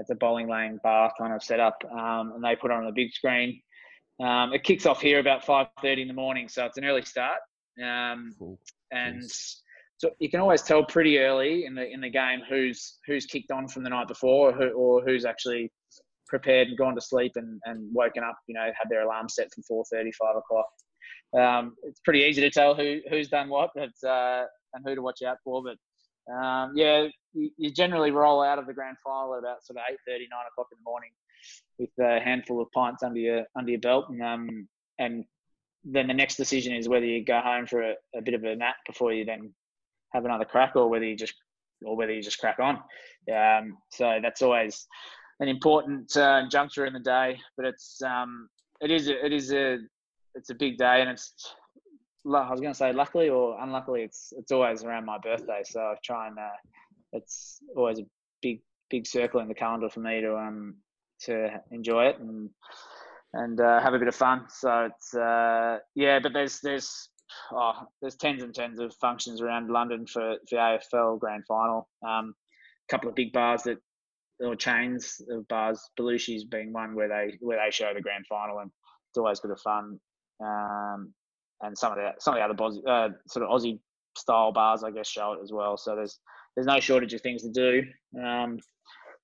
It's 0.00 0.10
a 0.10 0.16
bowling 0.16 0.48
lane 0.48 0.80
bar 0.82 1.12
kind 1.16 1.32
of 1.32 1.40
setup, 1.42 1.76
um, 1.92 2.32
and 2.34 2.42
they 2.42 2.56
put 2.56 2.72
on 2.72 2.84
the 2.84 2.90
big 2.90 3.12
screen. 3.12 3.60
Um, 4.20 4.52
it 4.52 4.64
kicks 4.64 4.86
off 4.86 5.00
here 5.00 5.20
about 5.20 5.44
five 5.44 5.68
thirty 5.80 6.02
in 6.02 6.08
the 6.08 6.14
morning, 6.14 6.48
so 6.48 6.64
it's 6.66 6.76
an 6.78 6.84
early 6.84 7.02
start. 7.02 7.38
Um, 7.80 8.34
Cool. 8.38 8.58
and 8.90 9.22
Jeez. 9.22 9.56
so 9.98 10.10
you 10.18 10.28
can 10.30 10.40
always 10.40 10.62
tell 10.62 10.84
pretty 10.84 11.18
early 11.18 11.64
in 11.64 11.74
the 11.76 11.88
in 11.88 12.00
the 12.00 12.10
game 12.10 12.40
who's 12.48 12.98
who's 13.06 13.26
kicked 13.26 13.52
on 13.52 13.68
from 13.68 13.84
the 13.84 13.90
night 13.90 14.08
before, 14.08 14.50
or, 14.50 14.52
who, 14.52 14.68
or 14.70 15.02
who's 15.04 15.24
actually 15.24 15.70
prepared 16.28 16.68
and 16.68 16.78
gone 16.78 16.94
to 16.94 17.00
sleep 17.00 17.32
and, 17.36 17.60
and 17.64 17.92
woken 17.94 18.22
up. 18.22 18.36
You 18.46 18.54
know, 18.54 18.64
had 18.64 18.88
their 18.88 19.02
alarm 19.02 19.28
set 19.28 19.48
for 19.66 19.84
4:30, 19.92 20.14
5 20.14 20.36
o'clock. 20.36 20.66
Um, 21.36 21.74
it's 21.82 22.00
pretty 22.00 22.20
easy 22.20 22.40
to 22.42 22.50
tell 22.50 22.74
who 22.74 23.00
who's 23.10 23.28
done 23.28 23.48
what, 23.48 23.70
it's, 23.74 24.04
uh, 24.04 24.44
and 24.74 24.84
who 24.86 24.94
to 24.94 25.02
watch 25.02 25.22
out 25.22 25.38
for. 25.44 25.62
But 25.62 26.32
um, 26.32 26.72
yeah, 26.74 27.08
you, 27.32 27.50
you 27.56 27.70
generally 27.70 28.10
roll 28.10 28.42
out 28.42 28.58
of 28.58 28.66
the 28.66 28.74
grand 28.74 28.96
final 29.04 29.34
at 29.34 29.40
about 29.40 29.64
sort 29.64 29.78
of 29.78 29.84
8:30, 30.08 30.18
9 30.18 30.26
o'clock 30.52 30.68
in 30.72 30.78
the 30.78 30.84
morning, 30.84 31.10
with 31.78 31.90
a 32.00 32.20
handful 32.24 32.60
of 32.60 32.70
pints 32.72 33.02
under 33.02 33.20
your 33.20 33.44
under 33.56 33.70
your 33.70 33.80
belt, 33.80 34.06
and 34.08 34.22
um, 34.22 34.68
and 34.98 35.24
then 35.84 36.06
the 36.06 36.14
next 36.14 36.36
decision 36.36 36.74
is 36.74 36.88
whether 36.88 37.04
you 37.04 37.24
go 37.24 37.40
home 37.40 37.66
for 37.66 37.82
a, 37.82 37.94
a 38.16 38.22
bit 38.22 38.34
of 38.34 38.42
a 38.44 38.56
nap 38.56 38.76
before 38.86 39.12
you 39.12 39.24
then 39.24 39.52
have 40.14 40.24
another 40.24 40.44
crack, 40.44 40.76
or 40.76 40.88
whether 40.88 41.04
you 41.04 41.16
just 41.16 41.34
or 41.84 41.96
whether 41.96 42.12
you 42.12 42.22
just 42.22 42.38
crack 42.38 42.58
on. 42.58 42.76
Um, 43.32 43.78
so 43.90 44.18
that's 44.22 44.42
always 44.42 44.86
an 45.40 45.48
important 45.48 46.16
uh, 46.16 46.48
juncture 46.48 46.86
in 46.86 46.92
the 46.92 47.00
day, 47.00 47.38
but 47.56 47.66
it's 47.66 48.00
um, 48.02 48.48
it 48.80 48.90
is 48.90 49.08
a, 49.08 49.24
it 49.24 49.32
is 49.32 49.52
a 49.52 49.78
it's 50.34 50.50
a 50.50 50.54
big 50.54 50.78
day, 50.78 51.00
and 51.00 51.10
it's 51.10 51.54
I 52.26 52.50
was 52.50 52.60
going 52.60 52.72
to 52.72 52.78
say 52.78 52.92
luckily 52.92 53.28
or 53.28 53.60
unluckily, 53.60 54.02
it's 54.02 54.32
it's 54.36 54.52
always 54.52 54.84
around 54.84 55.04
my 55.04 55.18
birthday, 55.18 55.62
so 55.64 55.80
I 55.80 55.94
try 56.02 56.28
and 56.28 56.38
uh, 56.38 56.56
it's 57.12 57.60
always 57.76 57.98
a 57.98 58.04
big 58.42 58.60
big 58.90 59.06
circle 59.06 59.40
in 59.40 59.48
the 59.48 59.54
calendar 59.54 59.88
for 59.88 60.00
me 60.00 60.20
to 60.20 60.36
um 60.36 60.76
to 61.20 61.60
enjoy 61.70 62.06
it 62.06 62.18
and 62.18 62.50
and 63.32 63.60
uh, 63.60 63.80
have 63.80 63.94
a 63.94 63.98
bit 63.98 64.08
of 64.08 64.14
fun. 64.14 64.46
So 64.48 64.90
it's 64.90 65.14
uh, 65.14 65.78
yeah, 65.94 66.20
but 66.20 66.32
there's 66.32 66.60
there's 66.60 67.10
oh, 67.52 67.86
there's 68.00 68.16
tens 68.16 68.42
and 68.42 68.54
tens 68.54 68.78
of 68.78 68.94
functions 69.00 69.40
around 69.40 69.70
London 69.70 70.06
for 70.06 70.36
for 70.48 70.56
the 70.56 70.78
AFL 70.96 71.18
Grand 71.18 71.44
Final. 71.46 71.88
Um, 72.06 72.34
a 72.88 72.92
couple 72.92 73.08
of 73.08 73.14
big 73.14 73.32
bars 73.32 73.62
that 73.64 73.78
or 74.40 74.56
chains 74.56 75.20
of 75.30 75.46
bars, 75.48 75.80
Belushi's 75.98 76.44
being 76.44 76.72
one 76.72 76.94
where 76.94 77.08
they 77.08 77.36
where 77.40 77.58
they 77.64 77.70
show 77.70 77.92
the 77.94 78.00
grand 78.00 78.26
final, 78.26 78.58
and 78.58 78.70
it's 79.10 79.18
always 79.18 79.38
a 79.38 79.42
bit 79.42 79.52
of 79.52 79.60
fun. 79.60 79.98
Um, 80.44 81.12
and 81.62 81.76
some 81.76 81.92
of 81.92 81.98
the 81.98 82.10
some 82.18 82.34
of 82.34 82.38
the 82.40 82.44
other 82.44 82.54
Bos- 82.54 82.84
uh, 82.86 83.08
sort 83.28 83.44
of 83.44 83.50
Aussie 83.50 83.78
style 84.16 84.52
bars, 84.52 84.82
I 84.82 84.90
guess, 84.90 85.08
show 85.08 85.32
it 85.34 85.40
as 85.42 85.52
well. 85.52 85.76
So 85.76 85.94
there's 85.96 86.18
there's 86.54 86.66
no 86.66 86.80
shortage 86.80 87.14
of 87.14 87.20
things 87.20 87.42
to 87.42 87.50
do, 87.50 87.82
um, 88.22 88.58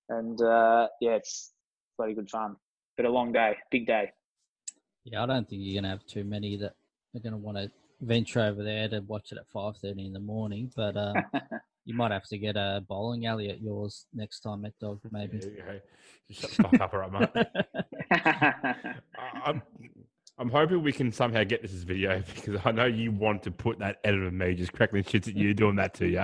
and 0.09 0.41
uh, 0.41 0.89
yeah, 1.01 1.13
it's 1.13 1.53
bloody 1.99 2.15
good 2.15 2.31
fun. 2.31 2.57
But 2.97 3.07
a 3.07 3.11
long 3.11 3.33
day, 3.33 3.57
big 3.71 3.87
day. 3.87 4.11
yeah. 5.05 5.23
I 5.23 5.27
don't 5.27 5.49
think 5.49 5.63
you're 5.65 5.81
gonna 5.81 5.91
have 5.91 6.07
too 6.07 6.25
many 6.25 6.57
that 6.59 6.75
are 7.15 7.21
gonna 7.21 7.37
want 7.37 7.59
to 7.59 7.71
venture 8.01 8.41
over 8.41 8.63
there 8.63 8.89
to 8.89 9.01
watch 9.01 9.33
it 9.33 9.39
at 9.39 9.49
5:30 9.55 10.07
in 10.07 10.13
the 10.13 10.21
morning. 10.21 10.71
But 10.75 10.97
um, 10.97 11.15
you 11.85 11.95
might 11.95 12.11
have 12.13 12.25
to 12.29 12.39
get 12.39 12.57
a 12.57 12.83
bowling 12.89 13.27
alley 13.27 13.49
at 13.51 13.61
yours 13.61 14.07
next 14.15 14.41
time, 14.41 14.63
Met 14.63 14.73
Dog, 14.81 15.01
maybe. 15.11 15.39
There 15.39 15.51
you 15.51 15.57
go. 15.63 15.81
Shut 16.31 16.51
the 16.51 16.57
fuck 16.63 16.81
up, 16.81 16.95
all 16.95 17.01
right, 17.01 17.35
mate. 17.35 17.47
I'm, 19.45 19.63
I'm 20.39 20.49
hoping 20.51 20.83
we 20.83 20.93
can 20.93 21.11
somehow 21.13 21.45
get 21.45 21.63
this 21.63 21.73
as 21.75 21.83
video 21.83 22.23
because 22.35 22.61
I 22.65 22.71
know 22.73 22.87
you 22.87 23.11
want 23.13 23.43
to 23.45 23.51
put 23.51 23.79
that 23.81 23.99
edit 24.05 24.23
of 24.23 24.33
me 24.33 24.55
just 24.55 24.73
crackling 24.73 25.05
shits 25.05 25.29
at 25.29 25.37
you 25.37 25.53
doing 25.55 25.77
that 25.77 25.95
to 25.95 26.07
you. 26.07 26.13
you 26.13 26.23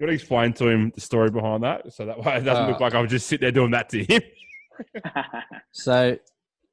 got 0.00 0.06
to 0.06 0.12
explain 0.12 0.52
to 0.54 0.68
him 0.68 0.90
the 0.94 1.00
story 1.00 1.30
behind 1.30 1.62
that, 1.62 1.92
so 1.92 2.06
that 2.06 2.18
way 2.18 2.36
it 2.36 2.40
doesn't 2.40 2.66
look 2.66 2.80
Uh, 2.80 2.84
like 2.84 2.94
I'm 2.94 3.08
just 3.08 3.26
sitting 3.26 3.44
there 3.44 3.52
doing 3.52 3.70
that 3.70 3.88
to 3.90 4.04
him. 4.04 4.22
So 5.70 6.16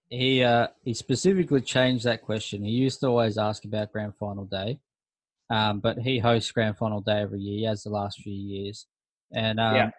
he 0.09 0.43
uh, 0.43 0.67
he 0.83 0.93
specifically 0.95 1.61
changed 1.61 2.05
that 2.05 2.23
question. 2.23 2.63
He 2.63 2.71
used 2.71 2.99
to 3.01 3.07
always 3.07 3.37
ask 3.37 3.63
about 3.65 3.91
grand 3.91 4.15
final 4.15 4.45
day, 4.45 4.79
um, 5.49 5.79
but 5.79 5.97
he 5.99 6.19
hosts 6.19 6.51
grand 6.51 6.77
final 6.77 7.01
day 7.01 7.19
every 7.21 7.39
year. 7.41 7.57
He 7.57 7.63
has 7.65 7.83
the 7.83 7.89
last 7.89 8.21
few 8.21 8.33
years, 8.33 8.87
and 9.33 9.59
um, 9.59 9.75
Yeah. 9.75 9.91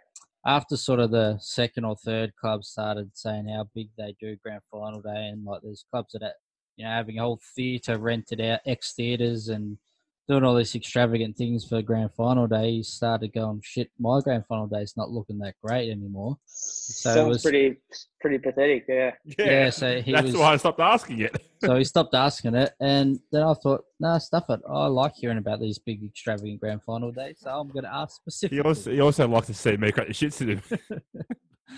after 0.46 0.76
sort 0.76 1.00
of 1.00 1.10
the 1.10 1.38
second 1.40 1.84
or 1.84 1.96
third 1.96 2.34
club 2.36 2.64
started 2.64 3.10
saying 3.14 3.48
how 3.48 3.68
big 3.74 3.90
they 3.98 4.14
do 4.20 4.36
grand 4.36 4.62
final 4.70 5.00
day, 5.02 5.28
and 5.28 5.44
like 5.44 5.62
there's 5.62 5.84
clubs 5.90 6.12
that 6.12 6.22
are, 6.22 6.34
you 6.76 6.84
know 6.84 6.90
having 6.90 7.18
a 7.18 7.22
whole 7.22 7.40
theatre 7.54 7.98
rented 7.98 8.40
out, 8.40 8.60
ex 8.66 8.94
theatres, 8.94 9.48
and 9.48 9.78
doing 10.30 10.44
all 10.44 10.54
these 10.54 10.76
extravagant 10.76 11.36
things 11.36 11.64
for 11.66 11.82
grand 11.82 12.12
final 12.12 12.46
day. 12.46 12.70
He 12.70 12.82
started 12.84 13.32
going, 13.32 13.60
shit, 13.64 13.90
my 13.98 14.20
grand 14.22 14.46
final 14.46 14.68
day's 14.68 14.94
not 14.96 15.10
looking 15.10 15.38
that 15.40 15.54
great 15.60 15.90
anymore. 15.90 16.38
So 16.46 17.10
it 17.10 17.14
Sounds 17.14 17.28
was- 17.28 17.42
pretty 17.42 17.76
pretty 18.20 18.38
pathetic. 18.38 18.84
Yeah. 18.88 19.10
Yeah, 19.38 19.70
so 19.70 20.00
he 20.00 20.12
that's 20.12 20.26
was- 20.26 20.36
why 20.36 20.52
I 20.52 20.56
stopped 20.56 20.78
asking 20.78 21.20
it. 21.20 21.36
so 21.64 21.74
he 21.74 21.82
stopped 21.84 22.14
asking 22.14 22.54
it, 22.54 22.72
and 22.80 23.18
then 23.32 23.42
I 23.42 23.54
thought, 23.54 23.84
nah, 23.98 24.18
stuff 24.18 24.44
it. 24.50 24.60
I 24.70 24.86
like 24.86 25.14
hearing 25.16 25.38
about 25.38 25.58
these 25.60 25.78
big, 25.80 26.04
extravagant 26.04 26.60
grand 26.60 26.82
final 26.84 27.10
days, 27.10 27.38
so 27.40 27.50
I'm 27.50 27.68
going 27.68 27.84
to 27.84 27.92
ask 27.92 28.20
He 28.24 28.30
specifically. 28.30 28.60
also, 28.68 28.90
he 28.92 29.00
also 29.00 29.26
likes 29.26 29.48
to 29.48 29.54
see 29.54 29.76
me 29.76 29.90
crack 29.90 30.06
the 30.06 30.12
shits 30.12 30.40
at 30.42 30.48
him. 30.48 31.00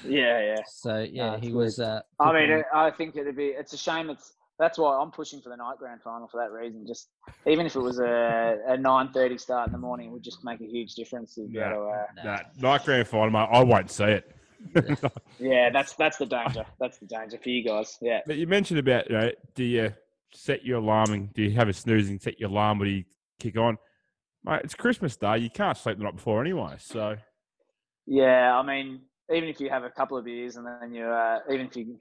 Yeah, 0.07 0.41
yeah. 0.41 0.63
so 0.67 0.99
yeah, 1.11 1.35
Ah, 1.35 1.39
he 1.39 1.53
was. 1.53 1.79
Uh, 1.79 2.01
I 2.19 2.33
mean, 2.33 2.63
I 2.75 2.91
think 2.91 3.15
it'd 3.17 3.37
be. 3.37 3.49
It's 3.49 3.73
a 3.73 3.79
shame. 3.79 4.11
It's 4.11 4.33
that's 4.63 4.79
why 4.79 4.97
I'm 4.97 5.11
pushing 5.11 5.41
for 5.41 5.49
the 5.49 5.57
night 5.57 5.77
grand 5.79 6.01
final 6.03 6.29
for 6.29 6.41
that 6.41 6.53
reason. 6.53 6.87
Just 6.87 7.09
even 7.49 7.67
if 7.67 7.75
it 7.75 7.81
was 7.81 7.99
a, 7.99 8.59
a 8.69 8.77
nine 8.77 9.11
thirty 9.13 9.37
start 9.37 9.67
in 9.67 9.73
the 9.73 9.79
morning, 9.79 10.09
it 10.09 10.13
would 10.13 10.23
just 10.23 10.45
make 10.45 10.61
a 10.61 10.67
huge 10.67 10.95
difference. 10.95 11.35
To 11.35 11.49
be 11.49 11.55
Yeah. 11.59 11.73
able 11.73 11.83
to, 11.87 11.91
uh, 11.91 12.07
nah. 12.25 12.37
nah, 12.61 12.71
night 12.71 12.85
grand 12.85 13.09
final, 13.09 13.31
mate, 13.31 13.49
I 13.51 13.65
won't 13.65 13.91
see 13.91 14.05
it. 14.05 14.37
yeah, 15.41 15.69
that's 15.71 15.95
that's 15.95 16.17
the 16.19 16.27
danger. 16.27 16.65
That's 16.79 16.99
the 16.99 17.07
danger 17.07 17.39
for 17.43 17.49
you 17.49 17.65
guys. 17.65 17.99
Yeah. 18.01 18.21
But 18.25 18.37
you 18.37 18.47
mentioned 18.47 18.79
about, 18.79 19.11
you 19.11 19.19
know, 19.19 19.31
do 19.57 19.65
you 19.65 19.93
set 20.33 20.65
your 20.65 20.79
alarm 20.79 21.13
and 21.13 21.35
do 21.35 21.43
you 21.43 21.51
have 21.57 21.69
a 21.69 21.73
snoozing, 21.73 22.21
set 22.21 22.39
your 22.39 22.49
alarm 22.49 22.79
when 22.79 22.89
you 22.89 23.05
kick 23.41 23.59
on? 23.59 23.77
Mate, 24.45 24.61
it's 24.63 24.77
Christmas 24.77 25.17
Day. 25.17 25.39
You 25.39 25.51
can't 25.51 25.77
sleep 25.77 25.99
the 25.99 26.05
night 26.05 26.15
before 26.15 26.41
anyway. 26.41 26.77
So, 26.79 27.17
Yeah, 28.07 28.57
I 28.57 28.63
mean, 28.63 29.01
even 29.33 29.49
if 29.49 29.61
you 29.61 29.69
have 29.71 29.83
a 29.83 29.91
couple 29.91 30.17
of 30.17 30.25
beers 30.25 30.57
and 30.57 30.65
then 30.67 30.95
you, 30.95 31.05
uh, 31.07 31.41
even 31.51 31.67
if 31.67 31.77
you 31.77 32.01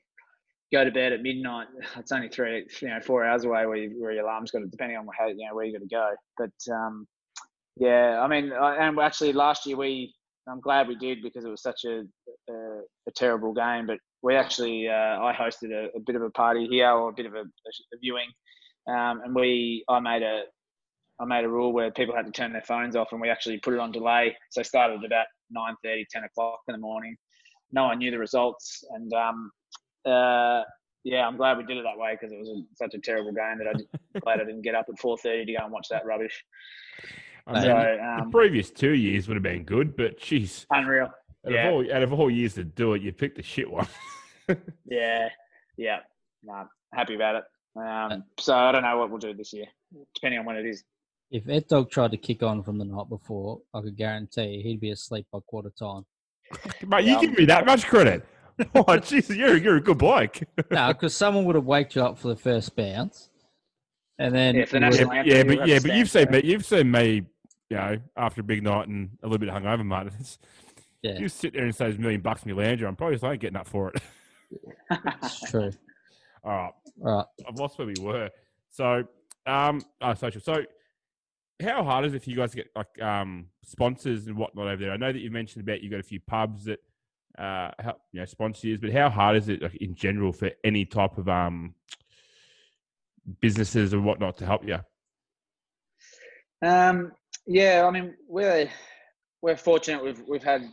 go 0.71 0.83
to 0.83 0.91
bed 0.91 1.13
at 1.13 1.21
midnight. 1.21 1.67
It's 1.97 2.11
only 2.11 2.29
three, 2.29 2.65
you 2.81 2.87
know, 2.87 2.99
four 3.01 3.25
hours 3.25 3.43
away 3.43 3.65
where, 3.65 3.77
you, 3.77 4.01
where 4.01 4.11
your 4.11 4.23
alarm's 4.23 4.51
got 4.51 4.59
to, 4.59 4.67
depending 4.67 4.97
on 4.97 5.07
how, 5.17 5.27
you 5.27 5.35
know, 5.47 5.55
where 5.55 5.65
you 5.65 5.73
got 5.73 5.81
to 5.81 5.87
go. 5.87 6.09
But 6.37 6.73
um, 6.73 7.07
yeah, 7.77 8.19
I 8.21 8.27
mean, 8.27 8.51
I, 8.53 8.87
and 8.87 8.99
actually 8.99 9.33
last 9.33 9.65
year 9.65 9.77
we, 9.77 10.13
I'm 10.47 10.59
glad 10.59 10.87
we 10.87 10.95
did 10.95 11.21
because 11.21 11.45
it 11.45 11.49
was 11.49 11.61
such 11.61 11.85
a, 11.85 12.03
a, 12.49 12.53
a 13.07 13.11
terrible 13.15 13.53
game. 13.53 13.87
But 13.87 13.97
we 14.23 14.35
actually, 14.35 14.87
uh, 14.87 15.21
I 15.21 15.35
hosted 15.37 15.71
a, 15.71 15.95
a, 15.95 15.99
bit 15.99 16.15
of 16.15 16.21
a 16.21 16.29
party 16.31 16.67
here 16.67 16.89
or 16.89 17.09
a 17.09 17.13
bit 17.13 17.25
of 17.25 17.33
a, 17.35 17.43
viewing, 18.01 18.27
um, 18.87 19.21
and 19.23 19.35
we, 19.35 19.83
I 19.87 19.99
made 19.99 20.23
a, 20.23 20.43
I 21.19 21.25
made 21.25 21.45
a 21.45 21.49
rule 21.49 21.71
where 21.71 21.91
people 21.91 22.15
had 22.15 22.25
to 22.25 22.31
turn 22.31 22.51
their 22.51 22.63
phones 22.63 22.95
off, 22.95 23.09
and 23.11 23.21
we 23.21 23.29
actually 23.29 23.59
put 23.59 23.73
it 23.73 23.79
on 23.79 23.91
delay. 23.91 24.35
So 24.49 24.63
started 24.63 24.99
at 24.99 25.05
about 25.05 25.27
9:30, 25.85 26.05
10 26.09 26.23
o'clock 26.23 26.61
in 26.67 26.73
the 26.73 26.79
morning. 26.79 27.15
No 27.71 27.85
one 27.85 27.99
knew 27.99 28.09
the 28.09 28.17
results, 28.17 28.83
and 28.91 29.13
um, 29.13 29.51
uh, 30.05 30.63
yeah, 31.03 31.25
I'm 31.25 31.37
glad 31.37 31.57
we 31.57 31.65
did 31.65 31.77
it 31.77 31.83
that 31.83 31.97
way 31.97 32.17
because 32.19 32.31
it 32.31 32.39
was 32.39 32.49
a, 32.49 32.61
such 32.75 32.93
a 32.93 32.99
terrible 32.99 33.31
game 33.31 33.57
that 33.59 33.67
I 33.67 34.19
glad 34.19 34.41
I 34.41 34.45
didn't 34.45 34.61
get 34.61 34.75
up 34.75 34.85
at 34.89 34.99
4:30 34.99 35.45
to 35.45 35.53
go 35.53 35.63
and 35.63 35.71
watch 35.71 35.87
that 35.89 36.05
rubbish. 36.05 36.43
I 37.47 37.53
mean, 37.53 37.63
so, 37.63 37.75
um, 37.75 38.25
the 38.25 38.31
previous 38.31 38.69
two 38.69 38.91
years 38.91 39.27
would 39.27 39.35
have 39.35 39.43
been 39.43 39.63
good, 39.63 39.95
but 39.95 40.19
geez, 40.19 40.65
unreal. 40.69 41.05
Out, 41.05 41.51
yeah. 41.51 41.67
of 41.67 41.73
all, 41.73 41.93
out 41.93 42.03
of 42.03 42.13
all 42.13 42.29
years 42.29 42.53
to 42.55 42.63
do 42.63 42.93
it, 42.93 43.01
you 43.01 43.11
picked 43.11 43.37
the 43.37 43.43
shit 43.43 43.69
one. 43.69 43.87
yeah, 44.85 45.27
yeah. 45.75 45.99
No, 46.43 46.67
happy 46.93 47.15
about 47.15 47.35
it. 47.37 47.43
Um, 47.75 48.25
so 48.39 48.55
I 48.55 48.71
don't 48.71 48.83
know 48.83 48.97
what 48.97 49.09
we'll 49.09 49.19
do 49.19 49.33
this 49.33 49.53
year, 49.53 49.65
depending 50.13 50.39
on 50.39 50.45
when 50.45 50.57
it 50.57 50.65
is. 50.65 50.83
If 51.31 51.47
Ed 51.47 51.67
Dog 51.67 51.89
tried 51.89 52.11
to 52.11 52.17
kick 52.17 52.43
on 52.43 52.61
from 52.61 52.77
the 52.77 52.85
night 52.85 53.07
before, 53.09 53.61
I 53.73 53.81
could 53.81 53.95
guarantee 53.95 54.61
he'd 54.61 54.81
be 54.81 54.91
asleep 54.91 55.25
by 55.31 55.39
quarter 55.47 55.71
time. 55.79 56.05
Mate, 56.85 57.05
you 57.05 57.19
give 57.21 57.37
me 57.37 57.45
that 57.45 57.65
much 57.65 57.87
credit. 57.87 58.25
Oh, 58.75 58.97
Jesus, 58.97 59.35
you're, 59.35 59.57
you're 59.57 59.77
a 59.77 59.81
good 59.81 59.97
bloke. 59.97 60.39
no, 60.69 60.87
because 60.89 61.15
someone 61.15 61.45
would 61.45 61.55
have 61.55 61.65
waked 61.65 61.95
you 61.95 62.03
up 62.03 62.17
for 62.17 62.27
the 62.27 62.35
first 62.35 62.75
bounce. 62.75 63.29
And 64.19 64.35
then 64.35 64.55
yeah, 64.55 64.65
the 64.65 64.79
yeah, 64.79 65.23
yeah 65.25 65.43
but 65.43 65.67
yeah, 65.67 65.79
but 65.79 65.95
you've 65.95 66.09
seen 66.09 66.29
me. 66.29 66.41
You've 66.43 66.65
seen 66.65 66.91
me. 66.91 67.23
You 67.69 67.77
know, 67.77 67.97
after 68.17 68.41
a 68.41 68.43
big 68.43 68.61
night 68.61 68.87
and 68.87 69.17
a 69.23 69.27
little 69.27 69.39
bit 69.39 69.49
hungover, 69.49 69.85
mate. 69.85 70.11
It's, 70.19 70.37
yeah. 71.01 71.17
You 71.17 71.29
sit 71.29 71.53
there 71.53 71.63
and 71.63 71.73
say 71.73 71.85
there's 71.85 71.95
a 71.95 72.01
million 72.01 72.21
bucks 72.21 72.43
in 72.43 72.49
your 72.49 72.57
lounger. 72.57 72.85
I'm 72.85 72.95
probably 72.95 73.17
not 73.19 73.39
getting 73.39 73.57
up 73.57 73.67
for 73.67 73.89
it. 73.89 74.01
it's 75.23 75.49
true. 75.49 75.71
All 76.43 76.51
right. 76.51 76.71
All 77.03 77.15
right. 77.17 77.25
I've 77.47 77.55
lost 77.55 77.79
where 77.79 77.87
we 77.87 77.95
were. 77.99 78.29
So, 78.69 79.05
um, 79.47 79.81
oh, 80.01 80.13
social. 80.13 80.41
So, 80.41 80.63
how 81.59 81.83
hard 81.83 82.05
is 82.05 82.13
it 82.13 82.23
for 82.23 82.29
you 82.29 82.35
guys 82.35 82.51
to 82.51 82.57
get 82.57 82.67
like 82.75 83.01
um 83.01 83.47
sponsors 83.63 84.27
and 84.27 84.37
whatnot 84.37 84.67
over 84.67 84.77
there? 84.77 84.91
I 84.91 84.97
know 84.97 85.11
that 85.11 85.19
you 85.19 85.31
mentioned 85.31 85.63
about 85.63 85.81
you 85.81 85.89
got 85.89 85.99
a 85.99 86.03
few 86.03 86.19
pubs 86.19 86.65
that 86.65 86.79
uh 87.37 87.71
help 87.79 87.97
you 88.11 88.19
know 88.19 88.25
sponsors, 88.25 88.79
but 88.79 88.91
how 88.91 89.09
hard 89.09 89.37
is 89.37 89.49
it 89.49 89.61
like, 89.61 89.75
in 89.75 89.95
general 89.95 90.31
for 90.31 90.51
any 90.63 90.85
type 90.85 91.17
of 91.17 91.27
um 91.29 91.73
businesses 93.39 93.93
and 93.93 94.03
whatnot 94.03 94.37
to 94.37 94.45
help 94.45 94.67
you? 94.67 94.79
Um, 96.63 97.11
yeah, 97.47 97.85
I 97.87 97.91
mean 97.91 98.15
we're 98.27 98.69
we're 99.41 99.57
fortunate. 99.57 100.03
We've 100.03 100.21
we've 100.27 100.43
had 100.43 100.63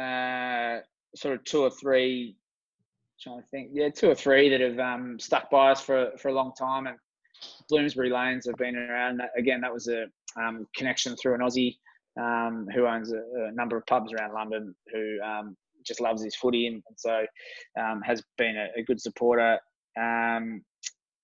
uh, 0.00 0.80
sort 1.14 1.34
of 1.34 1.44
two 1.44 1.62
or 1.62 1.70
three. 1.70 2.36
Trying 3.18 3.40
to 3.40 3.46
think, 3.48 3.70
yeah, 3.72 3.88
two 3.88 4.10
or 4.10 4.14
three 4.14 4.50
that 4.50 4.60
have 4.60 4.78
um, 4.78 5.18
stuck 5.18 5.50
by 5.50 5.70
us 5.70 5.80
for 5.80 6.10
for 6.18 6.28
a 6.28 6.34
long 6.34 6.52
time, 6.52 6.86
and 6.86 6.96
Bloomsbury 7.70 8.10
Lanes 8.10 8.46
have 8.46 8.56
been 8.56 8.76
around. 8.76 9.22
Again, 9.38 9.60
that 9.62 9.72
was 9.72 9.88
a 9.88 10.06
um, 10.38 10.66
connection 10.76 11.16
through 11.16 11.34
an 11.34 11.40
Aussie 11.40 11.76
um, 12.20 12.66
who 12.74 12.86
owns 12.86 13.12
a, 13.12 13.22
a, 13.48 13.52
number 13.52 13.76
of 13.76 13.86
pubs 13.86 14.12
around 14.12 14.34
London, 14.34 14.74
who 14.92 15.20
um, 15.22 15.56
just 15.86 16.00
loves 16.00 16.22
his 16.22 16.36
footy 16.36 16.66
and, 16.66 16.82
and 16.88 16.98
so 16.98 17.24
um, 17.80 18.00
has 18.02 18.22
been 18.38 18.56
a, 18.56 18.80
a 18.80 18.82
good 18.82 19.00
supporter. 19.00 19.58
Um, 19.98 20.62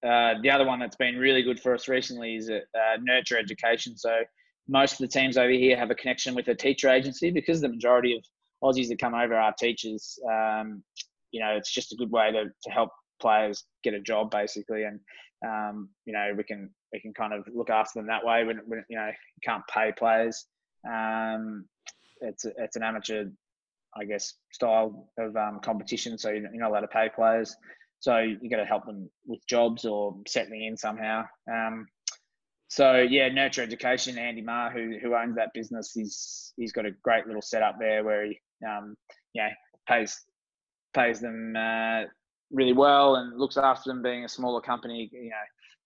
uh, 0.06 0.34
the 0.42 0.50
other 0.50 0.66
one 0.66 0.80
that's 0.80 0.96
been 0.96 1.16
really 1.16 1.42
good 1.42 1.60
for 1.60 1.74
us 1.74 1.88
recently 1.88 2.36
is 2.36 2.50
uh, 2.50 2.60
Nurture 3.00 3.38
Education. 3.38 3.96
So 3.96 4.10
most 4.68 4.92
of 4.92 4.98
the 4.98 5.08
teams 5.08 5.36
over 5.36 5.52
here 5.52 5.76
have 5.76 5.90
a 5.90 5.94
connection 5.94 6.34
with 6.34 6.48
a 6.48 6.54
teacher 6.54 6.88
agency 6.88 7.30
because 7.30 7.60
the 7.60 7.68
majority 7.68 8.16
of 8.16 8.24
Aussies 8.62 8.88
that 8.88 9.00
come 9.00 9.14
over 9.14 9.34
are 9.34 9.52
teachers. 9.58 10.18
Um, 10.30 10.82
you 11.30 11.40
know, 11.40 11.50
it's 11.56 11.72
just 11.72 11.92
a 11.92 11.96
good 11.96 12.10
way 12.10 12.30
to, 12.30 12.44
to 12.44 12.70
help 12.70 12.90
players 13.20 13.64
get 13.82 13.94
a 13.94 14.00
job 14.00 14.30
basically, 14.30 14.84
and 14.84 15.00
um, 15.46 15.88
you 16.04 16.12
know 16.12 16.32
we 16.36 16.44
can 16.44 16.70
we 16.92 17.00
can 17.00 17.12
kind 17.12 17.32
of 17.32 17.44
look 17.52 17.70
after 17.70 17.98
them 17.98 18.06
that 18.06 18.24
way. 18.24 18.44
When, 18.44 18.60
when 18.66 18.84
you 18.88 18.96
know 18.96 19.06
you 19.06 19.40
can't 19.42 19.64
pay 19.72 19.92
players, 19.96 20.46
um, 20.88 21.64
it's 22.20 22.44
a, 22.44 22.52
it's 22.58 22.76
an 22.76 22.82
amateur, 22.82 23.24
I 23.95 24.05
guess, 24.05 24.34
style 24.53 25.11
of 25.18 25.36
um, 25.36 25.61
competition, 25.61 26.18
so 26.18 26.30
you're 26.30 26.51
not 26.53 26.70
allowed 26.70 26.80
to 26.80 26.88
pay 26.88 27.09
players. 27.14 27.55
So 28.01 28.18
you 28.18 28.51
got 28.51 28.57
to 28.57 28.64
help 28.64 28.84
them 28.84 29.09
with 29.26 29.47
jobs 29.47 29.84
or 29.84 30.16
settling 30.26 30.64
in 30.64 30.76
somehow. 30.76 31.24
Um, 31.51 31.86
so 32.68 32.97
yeah, 32.97 33.28
Nurture 33.28 33.62
Education, 33.62 34.18
Andy 34.18 34.40
Marr, 34.40 34.70
who 34.70 34.99
who 35.01 35.14
owns 35.14 35.36
that 35.36 35.53
business, 35.55 35.93
he's 35.93 36.53
he's 36.57 36.72
got 36.72 36.86
a 36.86 36.90
great 37.03 37.26
little 37.26 37.43
setup 37.43 37.76
there 37.78 38.03
where 38.03 38.26
he 38.26 38.40
um, 38.66 38.97
pays 39.86 40.18
pays 40.95 41.20
them 41.20 41.55
uh, 41.57 42.05
really 42.51 42.72
well 42.72 43.16
and 43.16 43.38
looks 43.38 43.57
after 43.57 43.90
them. 43.90 44.03
Being 44.03 44.24
a 44.24 44.28
smaller 44.28 44.61
company, 44.61 45.11
you 45.12 45.28
know, 45.28 45.36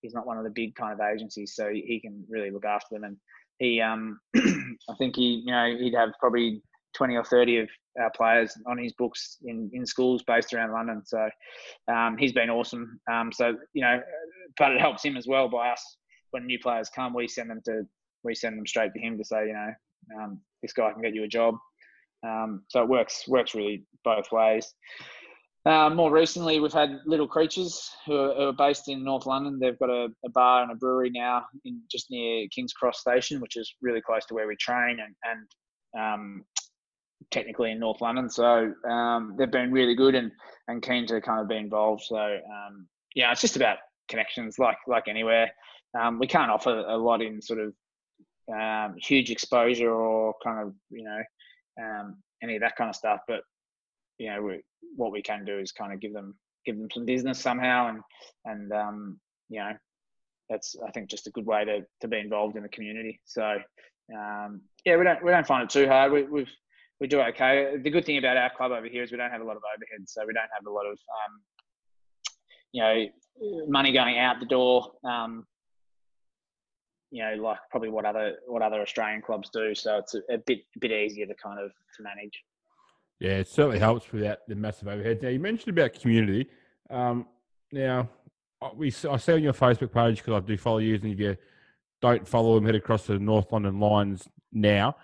he's 0.00 0.14
not 0.14 0.26
one 0.26 0.38
of 0.38 0.44
the 0.44 0.50
big 0.50 0.74
kind 0.74 0.92
of 0.92 1.00
agencies, 1.00 1.54
so 1.54 1.70
he 1.70 2.00
can 2.00 2.24
really 2.28 2.50
look 2.50 2.64
after 2.64 2.94
them. 2.94 3.04
And 3.04 3.16
he, 3.58 3.80
um, 3.80 4.20
I 4.36 4.94
think 4.98 5.16
he, 5.16 5.42
you 5.44 5.52
know, 5.52 5.76
he'd 5.78 5.94
have 5.94 6.10
probably 6.20 6.62
twenty 6.96 7.14
or 7.14 7.24
thirty 7.24 7.58
of 7.58 7.68
our 8.00 8.10
players 8.16 8.52
on 8.66 8.78
his 8.78 8.92
books 8.94 9.38
in, 9.44 9.70
in 9.72 9.86
schools 9.86 10.22
based 10.26 10.52
around 10.52 10.72
London. 10.72 11.02
So 11.04 11.28
um, 11.92 12.16
he's 12.18 12.32
been 12.32 12.50
awesome. 12.50 13.00
Um, 13.10 13.30
so 13.32 13.56
you 13.72 13.82
know, 13.82 14.00
but 14.58 14.72
it 14.72 14.80
helps 14.80 15.04
him 15.04 15.16
as 15.16 15.26
well 15.26 15.48
by 15.48 15.70
us 15.70 15.96
when 16.30 16.46
new 16.46 16.58
players 16.58 16.90
come, 16.94 17.14
we 17.14 17.28
send 17.28 17.50
them 17.50 17.60
to 17.64 17.82
we 18.24 18.34
send 18.34 18.58
them 18.58 18.66
straight 18.66 18.92
to 18.92 19.00
him 19.00 19.16
to 19.18 19.24
say, 19.24 19.46
you 19.46 19.52
know, 19.52 20.20
um, 20.20 20.40
this 20.62 20.72
guy 20.72 20.92
can 20.92 21.02
get 21.02 21.14
you 21.14 21.24
a 21.24 21.28
job. 21.28 21.54
Um, 22.26 22.64
so 22.68 22.82
it 22.82 22.88
works 22.88 23.24
works 23.28 23.54
really 23.54 23.84
both 24.04 24.30
ways. 24.32 24.74
Uh, 25.64 25.90
more 25.90 26.12
recently, 26.12 26.60
we've 26.60 26.72
had 26.72 27.00
Little 27.06 27.26
Creatures, 27.26 27.90
who 28.06 28.16
are, 28.16 28.34
who 28.34 28.42
are 28.42 28.52
based 28.52 28.88
in 28.88 29.02
North 29.02 29.26
London. 29.26 29.58
They've 29.58 29.78
got 29.80 29.90
a, 29.90 30.06
a, 30.24 30.30
bar 30.30 30.62
and 30.62 30.70
a 30.70 30.76
brewery 30.76 31.10
now, 31.10 31.44
in 31.64 31.80
just 31.90 32.06
near 32.08 32.46
King's 32.54 32.72
Cross 32.72 33.00
Station, 33.00 33.40
which 33.40 33.56
is 33.56 33.74
really 33.82 34.00
close 34.00 34.24
to 34.26 34.34
where 34.34 34.46
we 34.46 34.54
train 34.60 34.98
and, 35.00 35.14
and 35.24 36.00
um, 36.00 36.44
technically 37.30 37.72
in 37.72 37.78
North 37.78 38.00
London. 38.00 38.30
So 38.30 38.72
um, 38.88 39.34
they've 39.36 39.50
been 39.50 39.72
really 39.72 39.94
good 39.94 40.14
and, 40.14 40.30
and 40.68 40.82
keen 40.82 41.06
to 41.08 41.20
kind 41.20 41.40
of 41.40 41.48
be 41.48 41.56
involved. 41.56 42.02
So 42.04 42.16
um, 42.16 42.86
yeah, 43.14 43.32
it's 43.32 43.40
just 43.40 43.56
about 43.56 43.78
connections, 44.08 44.58
like 44.58 44.78
like 44.86 45.08
anywhere. 45.08 45.50
Um, 45.98 46.18
we 46.18 46.26
can't 46.26 46.50
offer 46.50 46.70
a 46.70 46.96
lot 46.96 47.22
in 47.22 47.40
sort 47.40 47.60
of 47.60 47.74
um, 48.52 48.96
huge 48.98 49.30
exposure 49.30 49.92
or 49.92 50.34
kind 50.44 50.60
of 50.60 50.74
you 50.90 51.04
know 51.04 51.22
um, 51.82 52.16
any 52.42 52.56
of 52.56 52.60
that 52.60 52.76
kind 52.76 52.90
of 52.90 52.96
stuff. 52.96 53.20
But 53.26 53.40
you 54.18 54.30
know, 54.30 54.42
we, 54.42 54.60
what 54.94 55.12
we 55.12 55.22
can 55.22 55.44
do 55.44 55.58
is 55.58 55.72
kind 55.72 55.92
of 55.92 56.00
give 56.00 56.12
them 56.12 56.34
give 56.64 56.78
them 56.78 56.88
some 56.92 57.04
business 57.04 57.40
somehow, 57.40 57.88
and 57.88 58.00
and 58.44 58.72
um, 58.72 59.20
you 59.48 59.60
know, 59.60 59.72
that's 60.48 60.76
I 60.86 60.90
think 60.90 61.10
just 61.10 61.26
a 61.26 61.30
good 61.30 61.46
way 61.46 61.64
to 61.64 61.80
to 62.00 62.08
be 62.08 62.18
involved 62.18 62.56
in 62.56 62.62
the 62.62 62.68
community. 62.68 63.20
So 63.24 63.58
um, 64.14 64.62
yeah, 64.84 64.96
we 64.96 65.04
don't 65.04 65.22
we 65.24 65.30
don't 65.30 65.46
find 65.46 65.64
it 65.64 65.70
too 65.70 65.88
hard. 65.88 66.12
We 66.12 66.22
we 66.24 66.46
we 67.00 67.06
do 67.06 67.20
okay. 67.20 67.76
The 67.82 67.90
good 67.90 68.04
thing 68.04 68.18
about 68.18 68.36
our 68.36 68.50
club 68.56 68.72
over 68.72 68.86
here 68.86 69.02
is 69.02 69.10
we 69.10 69.18
don't 69.18 69.30
have 69.30 69.42
a 69.42 69.44
lot 69.44 69.56
of 69.56 69.62
overhead, 69.74 70.08
so 70.08 70.24
we 70.26 70.32
don't 70.32 70.48
have 70.54 70.66
a 70.66 70.70
lot 70.70 70.86
of 70.86 70.92
um, 70.92 71.40
you 72.72 72.82
know 72.82 73.04
money 73.68 73.92
going 73.92 74.18
out 74.18 74.40
the 74.40 74.46
door. 74.46 74.92
Um, 75.04 75.46
you 77.10 77.22
know, 77.22 77.42
like 77.42 77.58
probably 77.70 77.90
what 77.90 78.04
other 78.04 78.36
what 78.46 78.62
other 78.62 78.80
Australian 78.80 79.22
clubs 79.22 79.50
do. 79.52 79.74
So 79.74 79.98
it's 79.98 80.14
a, 80.14 80.20
a 80.30 80.38
bit 80.38 80.60
a 80.76 80.78
bit 80.78 80.90
easier 80.90 81.26
to 81.26 81.34
kind 81.34 81.60
of 81.60 81.70
to 81.96 82.02
manage. 82.02 82.42
Yeah, 83.20 83.38
it 83.38 83.48
certainly 83.48 83.78
helps 83.78 84.12
without 84.12 84.38
the 84.46 84.54
massive 84.54 84.88
overhead. 84.88 85.22
Now 85.22 85.28
you 85.28 85.40
mentioned 85.40 85.76
about 85.76 85.94
community. 85.94 86.48
Um, 86.90 87.26
now 87.72 88.08
we 88.74 88.88
I 88.88 89.16
see 89.16 89.32
on 89.32 89.42
your 89.42 89.52
Facebook 89.52 89.92
page 89.92 90.18
because 90.18 90.42
I 90.42 90.46
do 90.46 90.56
follow 90.56 90.78
you, 90.78 90.94
and 90.94 91.04
if 91.06 91.20
you 91.20 91.36
don't 92.00 92.26
follow 92.26 92.54
them, 92.54 92.66
head 92.66 92.74
across 92.74 93.06
to 93.06 93.12
the 93.12 93.18
North 93.18 93.52
London 93.52 93.78
Lions 93.80 94.28
now. 94.52 94.96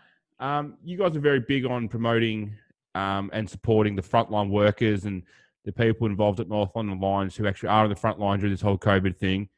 Um, 0.43 0.74
you 0.84 0.99
guys 0.99 1.14
are 1.14 1.20
very 1.20 1.38
big 1.38 1.64
on 1.64 1.86
promoting 1.86 2.53
um, 2.97 3.30
and 3.32 3.49
supporting 3.49 3.95
the 3.95 4.03
frontline 4.03 4.51
workers 4.51 5.05
and 5.05 5.22
the 5.64 5.70
people 5.70 6.09
involved 6.09 6.40
at 6.40 6.49
North 6.49 6.70
London 6.74 6.99
Lions 6.99 7.36
who 7.36 7.47
actually 7.47 7.68
are 7.68 7.84
on 7.84 7.90
the 7.90 7.95
front 7.95 8.18
line 8.18 8.40
during 8.40 8.53
this 8.53 8.61
whole 8.61 8.76
COVID 8.76 9.16
thing. 9.16 9.49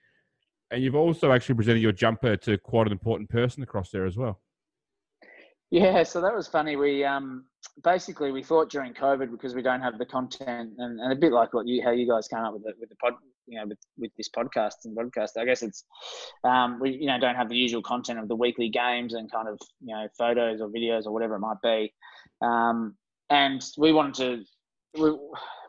And 0.71 0.83
you've 0.83 0.95
also 0.95 1.33
actually 1.33 1.55
presented 1.55 1.81
your 1.81 1.93
jumper 1.93 2.37
to 2.37 2.59
quite 2.59 2.87
an 2.87 2.93
important 2.93 3.31
person 3.31 3.63
across 3.63 3.91
there 3.91 4.05
as 4.05 4.19
well. 4.19 4.43
Yeah, 5.71 6.03
so 6.03 6.21
that 6.21 6.35
was 6.35 6.47
funny. 6.49 6.77
We 6.77 7.03
um, 7.03 7.47
basically 7.83 8.31
we 8.31 8.43
thought 8.43 8.69
during 8.69 8.93
COVID 8.93 9.31
because 9.31 9.55
we 9.55 9.63
don't 9.63 9.81
have 9.81 9.97
the 9.97 10.05
content, 10.05 10.75
and, 10.77 11.01
and 11.01 11.13
a 11.13 11.17
bit 11.17 11.33
like 11.33 11.55
what 11.55 11.67
you 11.67 11.83
how 11.83 11.93
you 11.93 12.07
guys 12.07 12.29
came 12.29 12.41
up 12.41 12.53
with 12.53 12.63
the 12.63 12.75
with 12.79 12.91
the 12.91 12.97
pod, 12.97 13.15
you 13.47 13.59
know, 13.59 13.67
with, 13.67 13.79
with 13.99 14.11
this 14.17 14.29
podcast 14.29 14.85
and 14.85 14.97
podcast. 14.97 15.31
I 15.39 15.45
guess 15.45 15.63
it's 15.63 15.85
um, 16.45 16.79
we 16.81 16.91
you 16.91 17.07
know 17.07 17.19
don't 17.19 17.37
have 17.37 17.49
the 17.49 17.57
usual 17.57 17.83
content 17.83 18.19
of 18.19 18.29
the 18.29 18.37
weekly 18.37 18.69
games 18.69 19.15
and 19.15 19.31
kind 19.31 19.49
of 19.49 19.59
you 19.81 19.95
know 19.95 20.07
photos 20.17 20.61
or 20.61 20.69
videos 20.69 21.07
or 21.07 21.13
whatever 21.13 21.37
it 21.37 21.41
might 21.41 21.61
be, 21.63 21.93
um, 22.43 22.97
and 23.31 23.65
we 23.79 23.93
wanted 23.93 24.15
to 24.15 24.45
we've, 25.01 25.19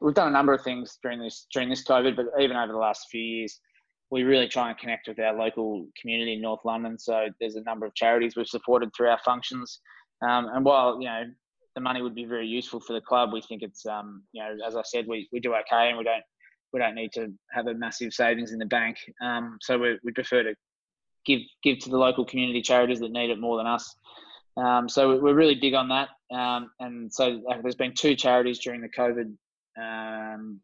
we've 0.01 0.13
done 0.13 0.27
a 0.27 0.31
number 0.31 0.53
of 0.53 0.63
things 0.63 0.97
during 1.01 1.19
this 1.19 1.47
during 1.53 1.69
this 1.69 1.83
COVID, 1.83 2.15
but 2.15 2.27
even 2.39 2.57
over 2.57 2.71
the 2.71 2.77
last 2.79 3.07
few 3.09 3.21
years, 3.21 3.59
we 4.11 4.23
really 4.23 4.47
try 4.47 4.69
and 4.69 4.77
connect 4.77 5.07
with 5.07 5.19
our 5.19 5.35
local 5.35 5.87
community 5.99 6.33
in 6.33 6.41
North 6.41 6.61
London. 6.63 6.97
So 6.97 7.27
there's 7.39 7.55
a 7.55 7.63
number 7.63 7.85
of 7.85 7.95
charities 7.95 8.35
we've 8.35 8.47
supported 8.47 8.91
through 8.95 9.09
our 9.09 9.19
functions. 9.25 9.79
Um, 10.21 10.47
and 10.53 10.63
while 10.63 10.99
you 11.01 11.07
know 11.07 11.23
the 11.75 11.81
money 11.81 12.01
would 12.01 12.15
be 12.15 12.25
very 12.25 12.47
useful 12.47 12.79
for 12.79 12.93
the 12.93 13.01
club, 13.01 13.33
we 13.33 13.41
think 13.41 13.61
it's 13.61 13.85
um, 13.85 14.23
you 14.31 14.41
know 14.41 14.55
as 14.65 14.75
I 14.75 14.83
said, 14.83 15.07
we, 15.07 15.27
we 15.31 15.39
do 15.39 15.53
okay, 15.55 15.89
and 15.89 15.97
we 15.97 16.03
don't 16.03 16.23
we 16.75 16.81
don't 16.81 16.93
need 16.93 17.13
to 17.13 17.33
have 17.51 17.67
a 17.67 17.73
massive 17.73 18.13
savings 18.13 18.51
in 18.51 18.59
the 18.59 18.65
bank. 18.65 18.97
Um, 19.21 19.57
so 19.61 19.77
we, 19.77 19.97
we 20.03 20.11
prefer 20.11 20.43
to 20.43 20.53
give 21.25 21.39
give 21.63 21.79
to 21.79 21.89
the 21.89 21.97
local 21.97 22.25
community 22.25 22.61
charities 22.61 22.99
that 22.99 23.13
need 23.13 23.29
it 23.29 23.39
more 23.39 23.55
than 23.57 23.65
us. 23.65 23.95
Um, 24.57 24.89
so 24.89 25.17
we're 25.17 25.33
really 25.33 25.55
big 25.55 25.73
on 25.73 25.87
that. 25.87 26.09
Um, 26.35 26.71
and 26.81 27.13
so 27.13 27.41
uh, 27.49 27.61
there's 27.61 27.75
been 27.75 27.93
two 27.93 28.13
charities 28.13 28.59
during 28.59 28.81
the 28.81 28.89
COVID 28.89 29.33
um, 29.77 30.59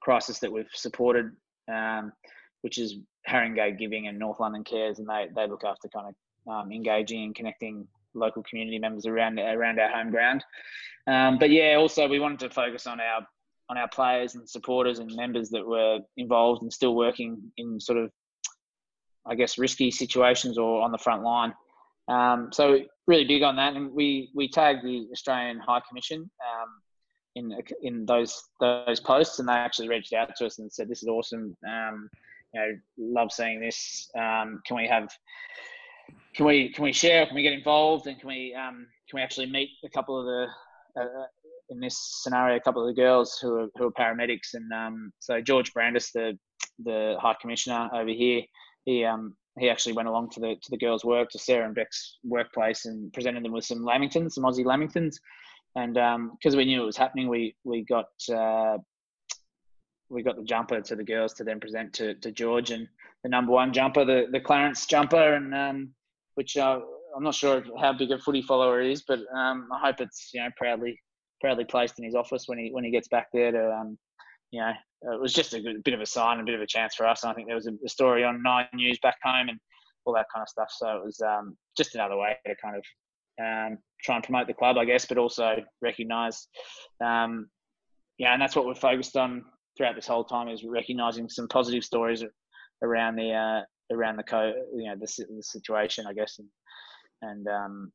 crisis 0.00 0.38
that 0.38 0.52
we've 0.52 0.70
supported, 0.72 1.32
um, 1.68 2.12
which 2.60 2.78
is 2.78 2.98
Haringey 3.28 3.76
Giving 3.76 4.06
and 4.06 4.20
North 4.20 4.38
London 4.38 4.62
Cares, 4.62 5.00
and 5.00 5.08
they, 5.08 5.26
they 5.34 5.48
look 5.48 5.64
after 5.64 5.88
kind 5.88 6.14
of 6.14 6.52
um, 6.52 6.70
engaging 6.70 7.24
and 7.24 7.34
connecting 7.34 7.88
local 8.14 8.44
community 8.44 8.78
members 8.78 9.04
around 9.04 9.40
around 9.40 9.80
our 9.80 9.90
home 9.90 10.12
ground. 10.12 10.44
Um, 11.08 11.38
but 11.38 11.50
yeah, 11.50 11.74
also 11.74 12.06
we 12.06 12.20
wanted 12.20 12.38
to 12.40 12.50
focus 12.50 12.86
on 12.86 13.00
our 13.00 13.26
on 13.70 13.78
our 13.78 13.88
players 13.88 14.34
and 14.34 14.48
supporters 14.48 14.98
and 14.98 15.14
members 15.14 15.48
that 15.50 15.64
were 15.64 16.00
involved 16.16 16.62
and 16.62 16.72
still 16.72 16.96
working 16.96 17.40
in 17.56 17.78
sort 17.80 17.98
of, 17.98 18.10
I 19.24 19.36
guess, 19.36 19.58
risky 19.58 19.92
situations 19.92 20.58
or 20.58 20.82
on 20.82 20.90
the 20.90 20.98
front 20.98 21.22
line. 21.22 21.54
Um, 22.08 22.50
so 22.52 22.80
really 23.06 23.24
big 23.24 23.44
on 23.44 23.54
that, 23.56 23.76
and 23.76 23.92
we 23.92 24.30
we 24.34 24.48
tagged 24.48 24.84
the 24.84 25.06
Australian 25.12 25.60
High 25.60 25.80
Commission 25.88 26.28
um, 26.50 26.68
in 27.36 27.56
in 27.82 28.04
those 28.04 28.42
those 28.58 28.98
posts, 28.98 29.38
and 29.38 29.48
they 29.48 29.52
actually 29.52 29.88
reached 29.88 30.12
out 30.12 30.34
to 30.36 30.46
us 30.46 30.58
and 30.58 30.72
said, 30.72 30.88
"This 30.88 31.02
is 31.04 31.08
awesome. 31.08 31.56
Um, 31.68 32.10
you 32.52 32.60
know, 32.60 32.72
love 32.98 33.30
seeing 33.30 33.60
this. 33.60 34.10
Um, 34.16 34.60
can 34.66 34.76
we 34.76 34.88
have 34.88 35.08
can 36.34 36.46
we 36.46 36.72
can 36.72 36.82
we 36.82 36.92
share? 36.92 37.26
Can 37.26 37.36
we 37.36 37.42
get 37.42 37.52
involved? 37.52 38.08
And 38.08 38.18
can 38.18 38.28
we 38.28 38.54
um, 38.54 38.88
can 39.08 39.16
we 39.18 39.22
actually 39.22 39.46
meet 39.46 39.70
a 39.84 39.88
couple 39.88 40.18
of 40.18 40.26
the 40.26 41.00
uh, 41.00 41.26
in 41.70 41.80
this 41.80 41.98
scenario 42.22 42.56
a 42.56 42.60
couple 42.60 42.82
of 42.82 42.94
the 42.94 43.00
girls 43.00 43.38
who 43.40 43.54
are 43.54 43.68
who 43.76 43.86
are 43.86 43.92
paramedics? 43.92 44.54
And 44.54 44.72
um, 44.72 45.12
so 45.18 45.40
George 45.40 45.72
Brandis, 45.72 46.12
the 46.12 46.38
the 46.84 47.16
High 47.20 47.36
Commissioner 47.40 47.88
over 47.92 48.10
here, 48.10 48.42
he 48.84 49.04
um, 49.04 49.36
he 49.58 49.70
actually 49.70 49.92
went 49.92 50.08
along 50.08 50.30
to 50.30 50.40
the 50.40 50.56
to 50.60 50.70
the 50.70 50.78
girls' 50.78 51.04
work 51.04 51.30
to 51.30 51.38
Sarah 51.38 51.66
and 51.66 51.74
Beck's 51.74 52.18
workplace 52.24 52.86
and 52.86 53.12
presented 53.12 53.44
them 53.44 53.52
with 53.52 53.64
some 53.64 53.80
lamingtons, 53.80 54.32
some 54.32 54.44
Aussie 54.44 54.64
lamingtons, 54.64 55.16
and 55.76 55.94
because 55.94 56.54
um, 56.54 56.58
we 56.58 56.64
knew 56.64 56.82
it 56.82 56.86
was 56.86 56.96
happening, 56.96 57.28
we 57.28 57.54
we 57.64 57.84
got 57.84 58.08
uh, 58.32 58.78
we 60.08 60.22
got 60.22 60.36
the 60.36 60.44
jumper 60.44 60.80
to 60.80 60.96
the 60.96 61.04
girls 61.04 61.34
to 61.34 61.44
then 61.44 61.60
present 61.60 61.92
to, 61.94 62.14
to 62.14 62.32
George 62.32 62.70
and 62.70 62.88
the 63.22 63.28
number 63.28 63.52
one 63.52 63.72
jumper, 63.72 64.04
the 64.04 64.26
the 64.32 64.40
Clarence 64.40 64.86
jumper, 64.86 65.34
and 65.34 65.54
um, 65.54 65.90
which 66.34 66.56
uh, 66.56 66.80
I'm 67.16 67.22
not 67.22 67.34
sure 67.34 67.62
how 67.78 67.92
big 67.92 68.10
a 68.10 68.18
footy 68.18 68.42
follower 68.42 68.80
is, 68.80 69.02
but 69.02 69.20
um, 69.34 69.68
I 69.72 69.78
hope 69.86 70.00
it's 70.00 70.30
you 70.32 70.40
know 70.40 70.48
proudly 70.56 70.98
proudly 71.40 71.64
placed 71.64 71.98
in 71.98 72.04
his 72.04 72.14
office 72.14 72.44
when 72.46 72.58
he 72.58 72.70
when 72.70 72.84
he 72.84 72.90
gets 72.90 73.08
back 73.08 73.28
there 73.32 73.52
to 73.52 73.72
um, 73.72 73.98
you 74.50 74.60
know 74.60 74.72
it 75.02 75.20
was 75.20 75.32
just 75.32 75.54
a 75.54 75.60
good, 75.60 75.82
bit 75.82 75.94
of 75.94 76.00
a 76.00 76.06
sign, 76.06 76.40
a 76.40 76.44
bit 76.44 76.54
of 76.54 76.60
a 76.60 76.66
chance 76.66 76.94
for 76.94 77.06
us. 77.06 77.22
And 77.22 77.32
I 77.32 77.34
think 77.34 77.46
there 77.46 77.56
was 77.56 77.66
a, 77.66 77.72
a, 77.84 77.88
story 77.88 78.22
on 78.22 78.42
Nine 78.42 78.66
News 78.74 78.98
back 79.02 79.16
home 79.22 79.48
and 79.48 79.58
all 80.04 80.14
that 80.14 80.26
kind 80.32 80.42
of 80.42 80.48
stuff. 80.48 80.68
So 80.70 80.96
it 80.96 81.04
was 81.04 81.20
um, 81.20 81.56
just 81.76 81.94
another 81.94 82.16
way 82.16 82.36
to 82.46 82.54
kind 82.62 82.76
of 82.76 82.84
um, 83.40 83.78
try 84.02 84.16
and 84.16 84.24
promote 84.24 84.46
the 84.46 84.54
club, 84.54 84.76
I 84.76 84.84
guess, 84.84 85.06
but 85.06 85.18
also 85.18 85.56
recognise, 85.80 86.48
um, 87.02 87.48
yeah, 88.18 88.34
and 88.34 88.42
that's 88.42 88.54
what 88.54 88.66
we're 88.66 88.74
focused 88.74 89.16
on 89.16 89.44
throughout 89.76 89.94
this 89.94 90.06
whole 90.06 90.24
time 90.24 90.48
is 90.48 90.64
recognising 90.64 91.30
some 91.30 91.48
positive 91.48 91.84
stories 91.84 92.22
around 92.82 93.16
the 93.16 93.32
uh, 93.32 93.94
around 93.94 94.16
the 94.16 94.22
co, 94.22 94.52
you 94.74 94.88
know, 94.88 94.96
the, 94.96 95.26
the 95.34 95.42
situation, 95.42 96.06
I 96.06 96.12
guess, 96.12 96.38
and 96.38 96.48
and 97.22 97.46
um, 97.48 97.92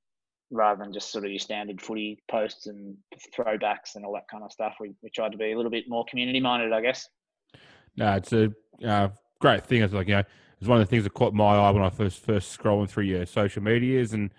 rather 0.52 0.84
than 0.84 0.94
just 0.94 1.12
sort 1.12 1.26
of 1.26 1.32
your 1.32 1.40
standard 1.40 1.82
footy 1.82 2.22
posts 2.30 2.68
and 2.68 2.96
throwbacks 3.36 3.96
and 3.96 4.06
all 4.06 4.14
that 4.14 4.28
kind 4.30 4.44
of 4.44 4.52
stuff. 4.52 4.76
We, 4.80 4.94
we 5.02 5.10
tried 5.10 5.32
to 5.32 5.38
be 5.38 5.52
a 5.52 5.56
little 5.56 5.72
bit 5.72 5.86
more 5.88 6.06
community 6.10 6.40
minded, 6.40 6.72
I 6.72 6.82
guess. 6.82 7.08
No, 7.98 8.14
it's 8.14 8.34
a 8.34 8.52
uh, 8.86 9.10
great 9.40 9.66
thing. 9.66 9.82
It's 9.82 9.94
like, 9.94 10.08
you 10.08 10.16
know, 10.16 10.24
it's 10.60 10.68
one 10.68 10.80
of 10.80 10.88
the 10.88 10.90
things 10.90 11.04
that 11.04 11.14
caught 11.14 11.34
my 11.34 11.56
eye 11.56 11.72
when 11.72 11.84
I 11.84 11.90
first 11.90 12.24
first 12.24 12.58
scrolling 12.58 12.90
through 12.90 13.06
your 13.06 13.26
social 13.26 13.62
medias 13.62 14.14
and 14.14 14.32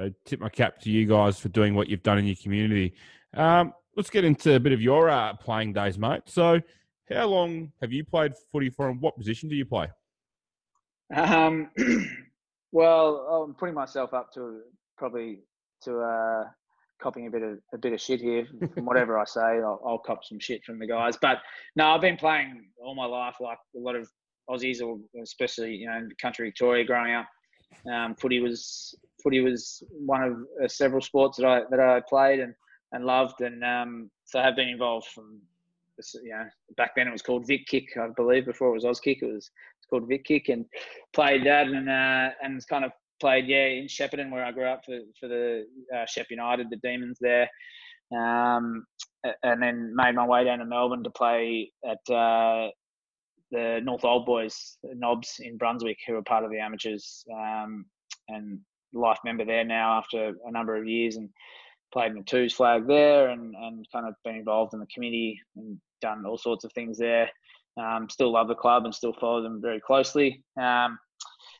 uh, 0.00 0.08
tip 0.24 0.40
my 0.40 0.48
cap 0.48 0.80
to 0.80 0.90
you 0.90 1.06
guys 1.06 1.38
for 1.38 1.48
doing 1.48 1.74
what 1.74 1.88
you've 1.88 2.02
done 2.02 2.18
in 2.18 2.26
your 2.26 2.36
community. 2.36 2.94
Um, 3.34 3.72
let's 3.96 4.10
get 4.10 4.24
into 4.24 4.54
a 4.54 4.60
bit 4.60 4.72
of 4.72 4.80
your 4.80 5.08
uh, 5.08 5.34
playing 5.34 5.72
days, 5.72 5.98
mate. 5.98 6.22
So, 6.26 6.60
how 7.10 7.26
long 7.26 7.72
have 7.80 7.92
you 7.92 8.04
played 8.04 8.32
footy 8.52 8.70
for, 8.70 8.88
and 8.88 9.00
what 9.00 9.16
position 9.16 9.48
do 9.48 9.56
you 9.56 9.64
play? 9.64 9.88
Um, 11.14 11.70
well, 12.72 13.44
I'm 13.44 13.54
putting 13.54 13.74
myself 13.74 14.12
up 14.12 14.32
to 14.34 14.60
probably 14.96 15.40
to 15.82 16.00
uh, 16.00 16.44
copying 17.02 17.26
a 17.26 17.30
bit 17.30 17.42
of 17.42 17.58
a 17.74 17.78
bit 17.78 17.92
of 17.92 18.00
shit 18.00 18.20
here 18.20 18.46
from 18.74 18.84
whatever 18.84 19.18
I 19.18 19.24
say. 19.24 19.40
I'll, 19.40 19.80
I'll, 19.86 19.98
cop 19.98 20.24
some 20.24 20.38
shit 20.38 20.64
from 20.64 20.78
the 20.78 20.86
guys. 20.86 21.16
But 21.20 21.38
no, 21.74 21.88
I've 21.88 22.00
been 22.00 22.16
playing 22.16 22.68
all 22.82 22.94
my 22.94 23.06
life, 23.06 23.36
like 23.40 23.58
a 23.74 23.78
lot 23.78 23.96
of 23.96 24.08
Aussies, 24.48 24.82
or 24.82 24.98
especially 25.22 25.74
you 25.74 25.88
know, 25.88 25.96
in 25.96 26.08
country 26.20 26.48
Victoria, 26.48 26.84
growing 26.84 27.14
up. 27.14 27.26
Um, 27.92 28.14
footy 28.14 28.40
was 28.40 28.94
footy 29.22 29.40
was 29.40 29.82
one 29.90 30.22
of 30.22 30.36
uh, 30.62 30.68
several 30.68 31.00
sports 31.00 31.36
that 31.36 31.46
I 31.46 31.62
that 31.70 31.80
I 31.80 32.00
played 32.08 32.40
and 32.40 32.54
and 32.92 33.04
loved, 33.04 33.40
and 33.40 33.64
um, 33.64 34.10
so 34.24 34.38
I 34.38 34.44
have 34.44 34.56
been 34.56 34.68
involved 34.68 35.08
from 35.08 35.40
you 36.22 36.30
know 36.30 36.44
back 36.76 36.92
then 36.94 37.08
it 37.08 37.12
was 37.12 37.22
called 37.22 37.46
Vic 37.46 37.66
Kick, 37.66 37.88
I 38.00 38.08
believe. 38.16 38.46
Before 38.46 38.68
it 38.68 38.74
was 38.74 38.84
Oz 38.84 39.00
Auskick, 39.00 39.18
it 39.22 39.26
was 39.26 39.50
it's 39.78 39.86
called 39.90 40.08
Vic 40.08 40.24
Kick, 40.24 40.48
and 40.48 40.64
played 41.12 41.44
that 41.44 41.66
and 41.66 41.88
uh, 41.88 42.30
and 42.42 42.56
it's 42.56 42.66
kind 42.66 42.84
of 42.84 42.92
played 43.20 43.46
yeah 43.46 43.66
in 43.66 43.86
Shepparton 43.86 44.30
where 44.30 44.44
I 44.44 44.52
grew 44.52 44.66
up 44.66 44.82
for 44.84 44.98
for 45.18 45.28
the 45.28 45.66
uh, 45.94 46.06
Shep 46.06 46.26
United, 46.30 46.70
the 46.70 46.76
Demons 46.76 47.18
there, 47.20 47.48
um, 48.16 48.84
and 49.42 49.62
then 49.62 49.94
made 49.94 50.14
my 50.14 50.26
way 50.26 50.44
down 50.44 50.58
to 50.58 50.64
Melbourne 50.64 51.04
to 51.04 51.10
play 51.10 51.70
at 51.84 52.14
uh, 52.14 52.68
the 53.50 53.80
North 53.82 54.04
Old 54.04 54.26
Boys 54.26 54.78
Knobs 54.82 55.36
in 55.40 55.56
Brunswick, 55.56 55.98
who 56.06 56.16
are 56.16 56.22
part 56.22 56.44
of 56.44 56.50
the 56.50 56.58
amateurs 56.58 57.24
um, 57.32 57.86
and 58.28 58.60
life 58.92 59.18
member 59.24 59.44
there 59.44 59.64
now 59.64 59.98
after 59.98 60.34
a 60.46 60.50
number 60.50 60.76
of 60.76 60.86
years 60.86 61.16
and 61.16 61.28
played 61.92 62.12
in 62.12 62.18
the 62.18 62.24
twos 62.24 62.52
flag 62.52 62.86
there 62.86 63.28
and, 63.28 63.54
and 63.54 63.86
kind 63.92 64.06
of 64.06 64.14
been 64.24 64.36
involved 64.36 64.74
in 64.74 64.80
the 64.80 64.86
committee 64.86 65.40
and 65.56 65.78
done 66.00 66.24
all 66.26 66.38
sorts 66.38 66.64
of 66.64 66.72
things 66.72 66.98
there. 66.98 67.30
Um, 67.78 68.08
still 68.08 68.32
love 68.32 68.48
the 68.48 68.54
club 68.54 68.84
and 68.84 68.94
still 68.94 69.12
follow 69.20 69.42
them 69.42 69.60
very 69.60 69.80
closely. 69.80 70.42
Um, 70.60 70.98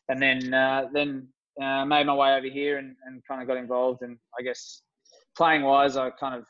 and 0.08 0.20
then 0.20 0.54
uh, 0.54 0.86
then 0.92 1.28
uh, 1.62 1.84
made 1.84 2.06
my 2.06 2.14
way 2.14 2.34
over 2.34 2.48
here 2.48 2.78
and, 2.78 2.94
and 3.06 3.22
kind 3.28 3.42
of 3.42 3.48
got 3.48 3.56
involved. 3.56 4.02
And 4.02 4.18
I 4.38 4.42
guess 4.42 4.82
playing 5.36 5.62
wise, 5.62 5.96
I 5.96 6.10
kind 6.10 6.34
of 6.34 6.44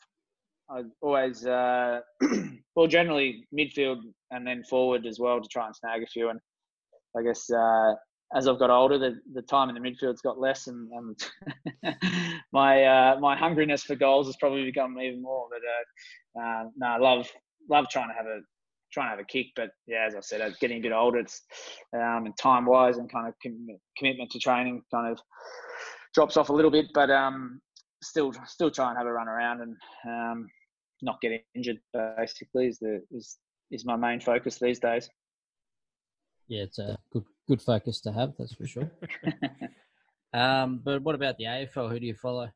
I 0.68 0.82
always 1.00 1.46
uh, 1.46 2.00
well 2.76 2.86
generally 2.86 3.46
midfield 3.56 4.00
and 4.30 4.46
then 4.46 4.64
forward 4.64 5.06
as 5.06 5.18
well 5.20 5.40
to 5.40 5.48
try 5.48 5.66
and 5.66 5.76
snag 5.76 6.02
a 6.02 6.06
few. 6.06 6.30
And 6.30 6.40
I 7.16 7.22
guess 7.22 7.48
uh, 7.50 7.94
as 8.34 8.48
I've 8.48 8.58
got 8.58 8.70
older, 8.70 8.98
the, 8.98 9.18
the 9.32 9.42
time 9.42 9.68
in 9.68 9.74
the 9.74 9.80
midfield's 9.80 10.20
got 10.20 10.40
less, 10.40 10.66
and, 10.66 10.90
and 11.82 11.96
my 12.52 12.84
uh, 12.84 13.20
my 13.20 13.36
hungriness 13.36 13.82
for 13.82 13.94
goals 13.94 14.26
has 14.26 14.36
probably 14.36 14.64
become 14.64 14.98
even 14.98 15.22
more. 15.22 15.46
But 15.50 16.40
uh, 16.40 16.44
uh, 16.44 16.64
no, 16.76 16.86
I 16.86 16.98
love 16.98 17.28
love 17.70 17.86
trying 17.88 18.08
to 18.08 18.14
have 18.14 18.26
a 18.26 18.40
trying 18.96 19.08
to 19.08 19.10
have 19.10 19.18
a 19.18 19.24
kick. 19.24 19.48
But 19.54 19.70
yeah, 19.86 20.06
as 20.06 20.14
I 20.14 20.20
said, 20.20 20.40
as 20.40 20.56
getting 20.56 20.78
a 20.78 20.80
bit 20.80 20.92
older, 20.92 21.18
it's 21.18 21.42
um, 21.94 22.24
and 22.24 22.36
time 22.38 22.64
wise 22.64 22.96
and 22.96 23.12
kind 23.12 23.28
of 23.28 23.34
com- 23.42 23.78
commitment 23.98 24.30
to 24.30 24.38
training 24.38 24.82
kind 24.92 25.12
of 25.12 25.20
drops 26.14 26.38
off 26.38 26.48
a 26.48 26.52
little 26.52 26.70
bit. 26.70 26.86
But 26.94 27.10
um, 27.10 27.60
still, 28.02 28.32
still 28.46 28.70
try 28.70 28.88
and 28.88 28.96
have 28.96 29.06
a 29.06 29.12
run 29.12 29.28
around 29.28 29.60
and 29.60 29.76
um, 30.08 30.48
not 31.02 31.20
get 31.20 31.44
injured. 31.54 31.78
Basically, 32.16 32.68
is 32.68 32.78
the 32.78 33.02
is 33.10 33.36
is 33.70 33.84
my 33.84 33.96
main 33.96 34.20
focus 34.20 34.58
these 34.58 34.78
days. 34.78 35.10
Yeah, 36.48 36.62
it's 36.62 36.78
a 36.78 36.96
good 37.12 37.24
good 37.46 37.60
focus 37.60 38.00
to 38.02 38.12
have. 38.12 38.32
That's 38.38 38.54
for 38.54 38.66
sure. 38.66 38.90
um, 40.32 40.80
but 40.82 41.02
what 41.02 41.14
about 41.14 41.36
the 41.36 41.44
AFL? 41.44 41.90
Who 41.90 42.00
do 42.00 42.06
you 42.06 42.14
follow? 42.14 42.48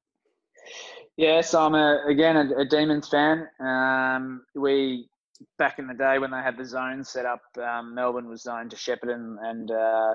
Yes, 1.19 1.53
I'm 1.53 1.75
a, 1.75 2.05
again 2.09 2.37
a, 2.37 2.61
a 2.61 2.65
Demons 2.65 3.09
fan. 3.09 3.47
Um, 3.61 4.43
we 4.55 5.11
back 5.59 5.79
in 5.79 5.87
the 5.87 5.95
day 5.95 6.19
when 6.19 6.31
they 6.31 6.43
had 6.43 6.57
the 6.57 6.65
zone 6.65 7.05
set 7.05 7.27
up, 7.27 7.41
um, 7.63 7.95
Melbourne 7.95 8.29
was 8.29 8.43
zoned 8.43 8.71
to 8.71 8.77
Shepparton 8.77 9.37
and 9.43 9.71
uh, 9.71 10.15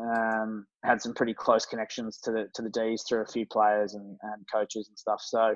um, 0.00 0.66
had 0.84 1.00
some 1.00 1.14
pretty 1.14 1.34
close 1.34 1.66
connections 1.66 2.18
to 2.24 2.32
the 2.32 2.48
to 2.54 2.62
the 2.62 2.70
D's 2.70 3.04
through 3.08 3.22
a 3.22 3.26
few 3.26 3.46
players 3.46 3.94
and, 3.94 4.16
and 4.22 4.44
coaches 4.52 4.88
and 4.88 4.98
stuff. 4.98 5.20
So 5.22 5.54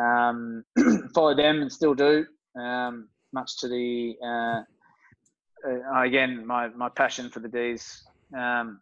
um, 0.00 0.64
follow 1.14 1.34
them 1.34 1.62
and 1.62 1.72
still 1.72 1.94
do. 1.94 2.26
Um, 2.60 3.08
much 3.32 3.58
to 3.58 3.68
the 3.68 4.14
uh, 4.24 4.62
uh, 5.68 6.02
again 6.02 6.44
my 6.46 6.68
my 6.68 6.88
passion 6.88 7.30
for 7.30 7.40
the 7.40 7.48
D's 7.48 8.02
um, 8.36 8.80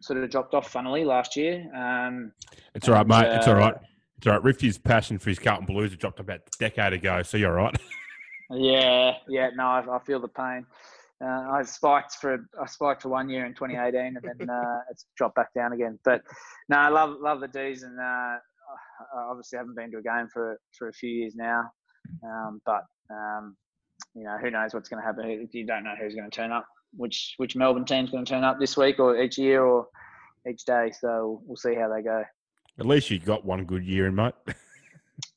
sort 0.00 0.22
of 0.22 0.30
dropped 0.30 0.54
off 0.54 0.70
funnily 0.70 1.04
last 1.04 1.36
year. 1.36 1.64
Um, 1.74 2.32
it's 2.74 2.88
all 2.88 2.94
right, 2.94 3.06
mate. 3.06 3.26
Uh, 3.26 3.36
it's 3.36 3.48
all 3.48 3.54
right. 3.54 3.74
It's 4.18 4.26
all 4.26 4.34
right. 4.34 4.42
Rifty's 4.42 4.78
passion 4.78 5.18
for 5.18 5.30
his 5.30 5.38
Carlton 5.38 5.66
Blues 5.66 5.90
had 5.90 6.00
dropped 6.00 6.20
about 6.20 6.40
a 6.40 6.58
decade 6.58 6.92
ago, 6.92 7.22
so 7.22 7.36
you're 7.36 7.58
all 7.58 7.66
right. 7.66 7.76
Yeah, 8.50 9.12
yeah. 9.28 9.50
No, 9.54 9.64
I, 9.64 9.84
I 9.96 9.98
feel 10.00 10.20
the 10.20 10.28
pain. 10.28 10.66
Uh, 11.22 11.50
I 11.50 11.62
spiked 11.64 12.14
for 12.14 12.48
I 12.60 12.66
spiked 12.66 13.02
for 13.02 13.08
one 13.08 13.28
year 13.28 13.44
in 13.44 13.54
2018, 13.54 14.16
and 14.16 14.18
then 14.22 14.50
uh, 14.50 14.80
it's 14.90 15.06
dropped 15.16 15.34
back 15.34 15.52
down 15.52 15.72
again. 15.72 15.98
But 16.04 16.22
no, 16.68 16.78
I 16.78 16.88
love 16.88 17.16
love 17.20 17.40
the 17.40 17.48
D's, 17.48 17.82
and 17.82 17.98
uh, 17.98 18.02
I 18.02 18.38
obviously 19.28 19.58
haven't 19.58 19.76
been 19.76 19.90
to 19.92 19.98
a 19.98 20.02
game 20.02 20.28
for 20.32 20.58
for 20.78 20.88
a 20.88 20.92
few 20.92 21.10
years 21.10 21.34
now. 21.34 21.70
Um, 22.24 22.60
but 22.64 22.84
um, 23.10 23.56
you 24.14 24.24
know, 24.24 24.38
who 24.38 24.50
knows 24.50 24.74
what's 24.74 24.88
going 24.88 25.02
to 25.02 25.06
happen? 25.06 25.48
You 25.52 25.66
don't 25.66 25.84
know 25.84 25.94
who's 26.00 26.14
going 26.14 26.30
to 26.30 26.34
turn 26.34 26.52
up. 26.52 26.66
Which 26.96 27.34
which 27.36 27.56
Melbourne 27.56 27.84
team's 27.84 28.10
going 28.10 28.24
to 28.24 28.30
turn 28.30 28.44
up 28.44 28.58
this 28.60 28.76
week, 28.76 28.98
or 28.98 29.20
each 29.20 29.38
year, 29.38 29.64
or 29.64 29.88
each 30.48 30.64
day. 30.64 30.92
So 30.98 31.42
we'll 31.44 31.56
see 31.56 31.74
how 31.74 31.92
they 31.92 32.02
go. 32.02 32.24
At 32.78 32.86
least 32.86 33.10
you 33.10 33.18
got 33.18 33.44
one 33.44 33.64
good 33.64 33.84
year 33.84 34.06
in, 34.06 34.14
mate. 34.14 34.34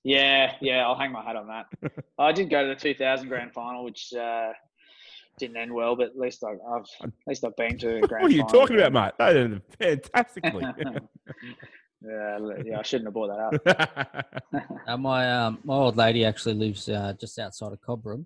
Yeah, 0.03 0.53
yeah, 0.61 0.85
I'll 0.87 0.95
hang 0.97 1.11
my 1.11 1.23
hat 1.23 1.35
on 1.35 1.47
that. 1.47 1.67
I 2.19 2.31
did 2.31 2.49
go 2.49 2.63
to 2.63 2.69
the 2.69 2.75
2000 2.75 3.27
grand 3.27 3.53
final, 3.53 3.83
which 3.83 4.13
uh, 4.13 4.51
didn't 5.37 5.57
end 5.57 5.73
well, 5.73 5.95
but 5.95 6.07
at 6.07 6.17
least 6.17 6.43
I, 6.43 6.51
have 6.73 6.85
at 7.03 7.11
least 7.27 7.45
I've 7.45 7.55
been 7.55 7.77
to 7.79 7.97
a 7.97 8.01
grand. 8.07 8.23
what 8.23 8.31
are 8.31 8.35
you 8.35 8.41
final. 8.43 8.59
talking 8.61 8.79
about, 8.79 8.93
mate? 8.93 9.13
That 9.19 9.37
ended 9.37 9.61
fantastically. 9.79 10.65
yeah, 12.01 12.39
yeah, 12.65 12.79
I 12.79 12.81
shouldn't 12.81 13.07
have 13.07 13.13
brought 13.13 13.27
that 13.63 13.69
up. 13.75 14.63
Uh, 14.87 14.97
my 14.97 15.31
um, 15.31 15.59
my 15.63 15.75
old 15.75 15.97
lady 15.97 16.25
actually 16.25 16.55
lives 16.55 16.89
uh, 16.89 17.13
just 17.19 17.37
outside 17.37 17.71
of 17.71 17.79
Cobram. 17.81 18.25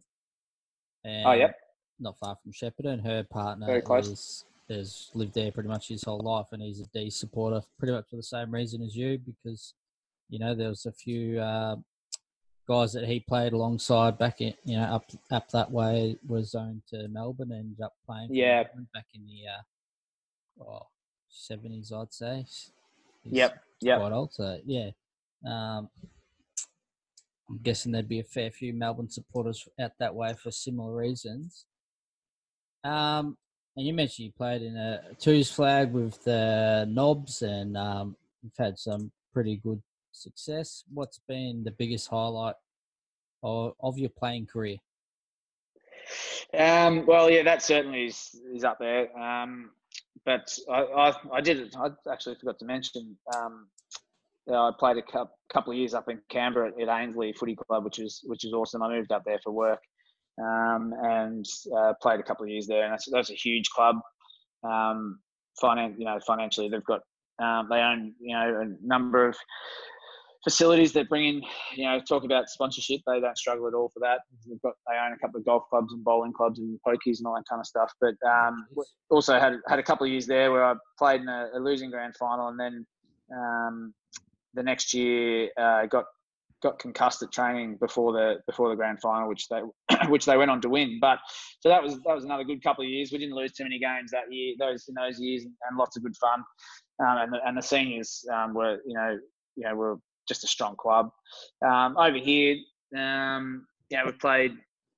And 1.03 1.25
Oh, 1.27 1.33
yep. 1.33 1.55
Not 1.99 2.17
far 2.17 2.35
from 2.41 2.51
Shepherd, 2.51 2.85
and 2.87 3.01
Her 3.05 3.23
partner 3.23 3.65
Very 3.67 3.81
close. 3.81 4.07
is 4.07 4.45
has 4.69 5.11
lived 5.13 5.33
there 5.35 5.51
pretty 5.51 5.69
much 5.69 5.89
his 5.89 6.03
whole 6.03 6.19
life, 6.19 6.47
and 6.51 6.61
he's 6.61 6.79
a 6.79 6.85
D 6.87 7.09
supporter, 7.09 7.61
pretty 7.77 7.93
much 7.93 8.09
for 8.09 8.15
the 8.15 8.23
same 8.23 8.51
reason 8.51 8.81
as 8.81 8.95
you, 8.95 9.19
because 9.19 9.73
you 10.29 10.39
know 10.39 10.55
there 10.55 10.69
was 10.69 10.85
a 10.85 10.91
few 10.91 11.39
uh, 11.39 11.75
guys 12.67 12.93
that 12.93 13.05
he 13.05 13.19
played 13.19 13.53
alongside 13.53 14.17
back 14.17 14.41
in 14.41 14.53
you 14.65 14.77
know 14.77 14.83
up 14.83 15.05
up 15.31 15.49
that 15.51 15.71
way 15.71 16.17
was 16.27 16.51
zoned 16.51 16.81
to 16.89 17.07
Melbourne 17.07 17.51
and 17.51 17.59
ended 17.59 17.81
up 17.81 17.93
playing. 18.05 18.29
Yeah. 18.31 18.63
Back 18.93 19.05
in 19.13 19.25
the 19.25 20.63
uh, 20.63 20.69
oh, 20.69 20.87
70s, 21.31 21.93
I'd 21.93 22.13
say. 22.13 22.45
He's 23.23 23.33
Yep, 23.33 23.59
yep. 23.81 23.99
Quite 23.99 24.11
old, 24.11 24.33
so 24.33 24.59
yeah. 24.65 24.91
Um, 25.45 25.89
I'm 27.49 27.59
guessing 27.61 27.91
there'd 27.91 28.07
be 28.07 28.19
a 28.19 28.23
fair 28.23 28.51
few 28.51 28.73
Melbourne 28.73 29.09
supporters 29.09 29.67
out 29.79 29.91
that 29.99 30.15
way 30.15 30.33
for 30.33 30.51
similar 30.51 30.95
reasons. 30.95 31.65
Um, 32.83 33.37
and 33.75 33.85
you 33.85 33.93
mentioned 33.93 34.27
you 34.27 34.31
played 34.31 34.61
in 34.61 34.77
a 34.77 35.01
twos 35.19 35.51
flag 35.51 35.91
with 35.91 36.23
the 36.23 36.85
Knobs, 36.87 37.41
and 37.41 37.75
um, 37.77 38.15
you've 38.41 38.57
had 38.57 38.79
some 38.79 39.11
pretty 39.33 39.57
good 39.57 39.81
success. 40.15 40.83
What's 40.93 41.19
been 41.27 41.63
the 41.63 41.71
biggest 41.71 42.07
highlight 42.07 42.55
of, 43.43 43.73
of 43.79 43.97
your 43.97 44.09
playing 44.09 44.47
career? 44.47 44.77
Um, 46.57 47.05
well, 47.05 47.29
yeah, 47.29 47.43
that 47.43 47.61
certainly 47.61 48.05
is, 48.05 48.39
is 48.53 48.63
up 48.63 48.77
there. 48.79 49.15
Um, 49.17 49.71
but 50.25 50.57
I, 50.69 50.81
I, 50.81 51.13
I 51.33 51.41
did. 51.41 51.75
I 51.75 51.89
actually 52.11 52.35
forgot 52.35 52.59
to 52.59 52.65
mention. 52.65 53.17
Um, 53.35 53.67
I 54.51 54.71
played 54.77 54.97
a 54.97 55.27
couple 55.51 55.73
of 55.73 55.77
years 55.77 55.93
up 55.93 56.07
in 56.07 56.21
Canberra 56.29 56.71
at, 56.79 56.87
Ainslie 56.87 57.33
Footy 57.33 57.55
Club, 57.55 57.83
which 57.83 57.99
is 57.99 58.21
which 58.25 58.45
is 58.45 58.53
awesome. 58.53 58.83
I 58.83 58.89
moved 58.89 59.11
up 59.11 59.23
there 59.25 59.39
for 59.43 59.51
work 59.51 59.79
um, 60.39 60.93
and 61.01 61.45
uh, 61.77 61.93
played 62.01 62.19
a 62.19 62.23
couple 62.23 62.43
of 62.43 62.49
years 62.49 62.67
there, 62.67 62.83
and 62.83 62.93
that's 62.93 63.07
that's 63.11 63.31
a 63.31 63.35
huge 63.35 63.69
club. 63.69 63.97
Um, 64.63 65.19
finan- 65.61 65.97
you 65.97 66.05
know, 66.05 66.19
financially, 66.25 66.69
they've 66.69 66.83
got 66.83 67.01
um, 67.39 67.67
they 67.69 67.77
own 67.77 68.13
you 68.19 68.35
know 68.35 68.61
a 68.61 68.87
number 68.87 69.27
of 69.27 69.35
facilities 70.45 70.93
that 70.93 71.09
bring 71.09 71.25
in, 71.25 71.41
you 71.75 71.83
know, 71.83 71.99
talk 71.99 72.23
about 72.23 72.47
sponsorship. 72.47 73.01
They 73.05 73.19
don't 73.19 73.37
struggle 73.37 73.67
at 73.67 73.73
all 73.73 73.89
for 73.89 73.99
that. 74.01 74.19
They've 74.47 74.61
got 74.61 74.75
they 74.87 74.95
own 74.97 75.11
a 75.11 75.17
couple 75.17 75.39
of 75.39 75.45
golf 75.45 75.63
clubs 75.69 75.91
and 75.91 76.03
bowling 76.03 76.31
clubs 76.31 76.59
and 76.59 76.79
pokies 76.87 77.17
and 77.17 77.27
all 77.27 77.33
that 77.33 77.45
kind 77.49 77.59
of 77.59 77.65
stuff. 77.65 77.91
But 77.99 78.13
um, 78.25 78.65
also 79.09 79.37
had 79.39 79.55
had 79.67 79.79
a 79.79 79.83
couple 79.83 80.05
of 80.05 80.11
years 80.11 80.27
there 80.27 80.51
where 80.51 80.63
I 80.63 80.75
played 80.97 81.21
in 81.21 81.27
a, 81.27 81.49
a 81.55 81.59
losing 81.59 81.89
grand 81.89 82.15
final, 82.15 82.47
and 82.47 82.59
then 82.59 82.85
um, 83.35 83.93
the 84.53 84.63
next 84.63 84.93
year 84.93 85.49
uh, 85.57 85.87
got 85.87 86.05
got 86.61 86.79
concussed 86.79 87.21
at 87.23 87.31
training 87.31 87.77
before 87.79 88.13
the 88.13 88.35
before 88.45 88.69
the 88.69 88.75
grand 88.75 89.01
final, 89.01 89.27
which 89.27 89.47
they 89.49 89.61
which 90.09 90.25
they 90.25 90.37
went 90.37 90.51
on 90.51 90.61
to 90.61 90.69
win. 90.69 90.99
But 91.01 91.17
so 91.59 91.69
that 91.69 91.81
was 91.81 91.95
that 92.05 92.15
was 92.15 92.23
another 92.23 92.43
good 92.43 92.63
couple 92.63 92.83
of 92.83 92.89
years. 92.89 93.11
We 93.11 93.17
didn't 93.17 93.35
lose 93.35 93.53
too 93.53 93.63
many 93.63 93.79
games 93.79 94.11
that 94.11 94.31
year, 94.31 94.53
those 94.59 94.87
in 94.87 94.93
those 94.93 95.19
years, 95.19 95.43
and, 95.43 95.53
and 95.67 95.77
lots 95.77 95.97
of 95.97 96.03
good 96.03 96.15
fun. 96.17 96.43
Um, 96.99 97.17
and 97.17 97.33
the, 97.33 97.39
and 97.45 97.57
the 97.57 97.61
seniors 97.61 98.23
um, 98.31 98.53
were 98.53 98.77
you 98.85 98.93
know 98.93 99.17
you 99.55 99.63
know 99.67 99.75
were 99.75 99.97
just 100.27 100.43
a 100.43 100.47
strong 100.47 100.75
club. 100.75 101.09
Um, 101.65 101.97
over 101.97 102.17
here, 102.17 102.57
um, 102.97 103.65
yeah, 103.89 104.03
we've 104.05 104.19
played 104.19 104.53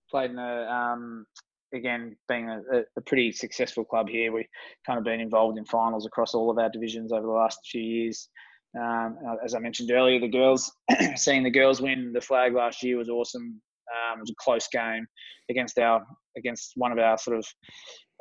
played 0.10 0.32
in 0.32 0.40
a 0.40 0.64
um, 0.64 1.26
again 1.74 2.16
being 2.28 2.50
a, 2.50 2.62
a- 2.98 3.02
pretty 3.02 3.32
successful 3.32 3.84
club 3.84 4.08
here. 4.10 4.32
We've 4.32 4.48
kind 4.86 4.98
of 4.98 5.06
been 5.06 5.20
involved 5.20 5.58
in 5.58 5.66
finals 5.66 6.06
across 6.06 6.34
all 6.34 6.50
of 6.50 6.58
our 6.58 6.70
divisions 6.70 7.12
over 7.12 7.26
the 7.26 7.34
last 7.34 7.60
few 7.70 7.82
years. 7.82 8.30
Um, 8.78 9.18
uh, 9.28 9.36
as 9.44 9.54
I 9.54 9.60
mentioned 9.60 9.92
earlier, 9.92 10.20
the 10.20 10.28
girls 10.28 10.72
seeing 11.16 11.44
the 11.44 11.50
girls 11.50 11.82
win 11.82 12.12
the 12.14 12.22
flag 12.22 12.54
last 12.54 12.84
year 12.84 12.98
was 12.98 13.10
awesome. 13.10 13.62
Um, 13.90 14.20
it 14.20 14.22
was 14.22 14.32
a 14.32 14.44
close 14.44 14.68
game 14.68 15.06
against 15.50 15.78
our 15.80 16.06
against 16.38 16.74
one 16.76 16.92
of 16.92 17.00
our 17.00 17.18
sort 17.18 17.38
of 17.38 17.46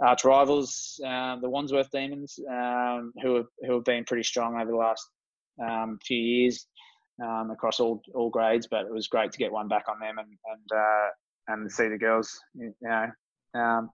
arch 0.02 0.24
rivals, 0.24 1.00
um, 1.04 1.40
the 1.40 1.50
Wandsworth 1.50 1.90
Demons, 1.90 2.38
who 2.38 3.34
have 3.36 3.46
who 3.66 3.74
have 3.74 3.84
been 3.84 4.04
pretty 4.04 4.22
strong 4.22 4.60
over 4.60 4.70
the 4.70 4.76
last 4.76 5.06
um, 5.62 5.98
few 6.06 6.18
years 6.18 6.66
um, 7.22 7.50
across 7.50 7.80
all 7.80 8.02
all 8.14 8.30
grades. 8.30 8.66
But 8.66 8.86
it 8.86 8.92
was 8.92 9.08
great 9.08 9.32
to 9.32 9.38
get 9.38 9.52
one 9.52 9.68
back 9.68 9.84
on 9.88 9.98
them 9.98 10.18
and 10.18 10.28
and 10.28 10.72
uh, 10.72 11.08
and 11.48 11.70
see 11.70 11.88
the 11.88 11.98
girls, 11.98 12.38
you 12.54 12.74
know, 12.82 13.10
um, 13.54 13.90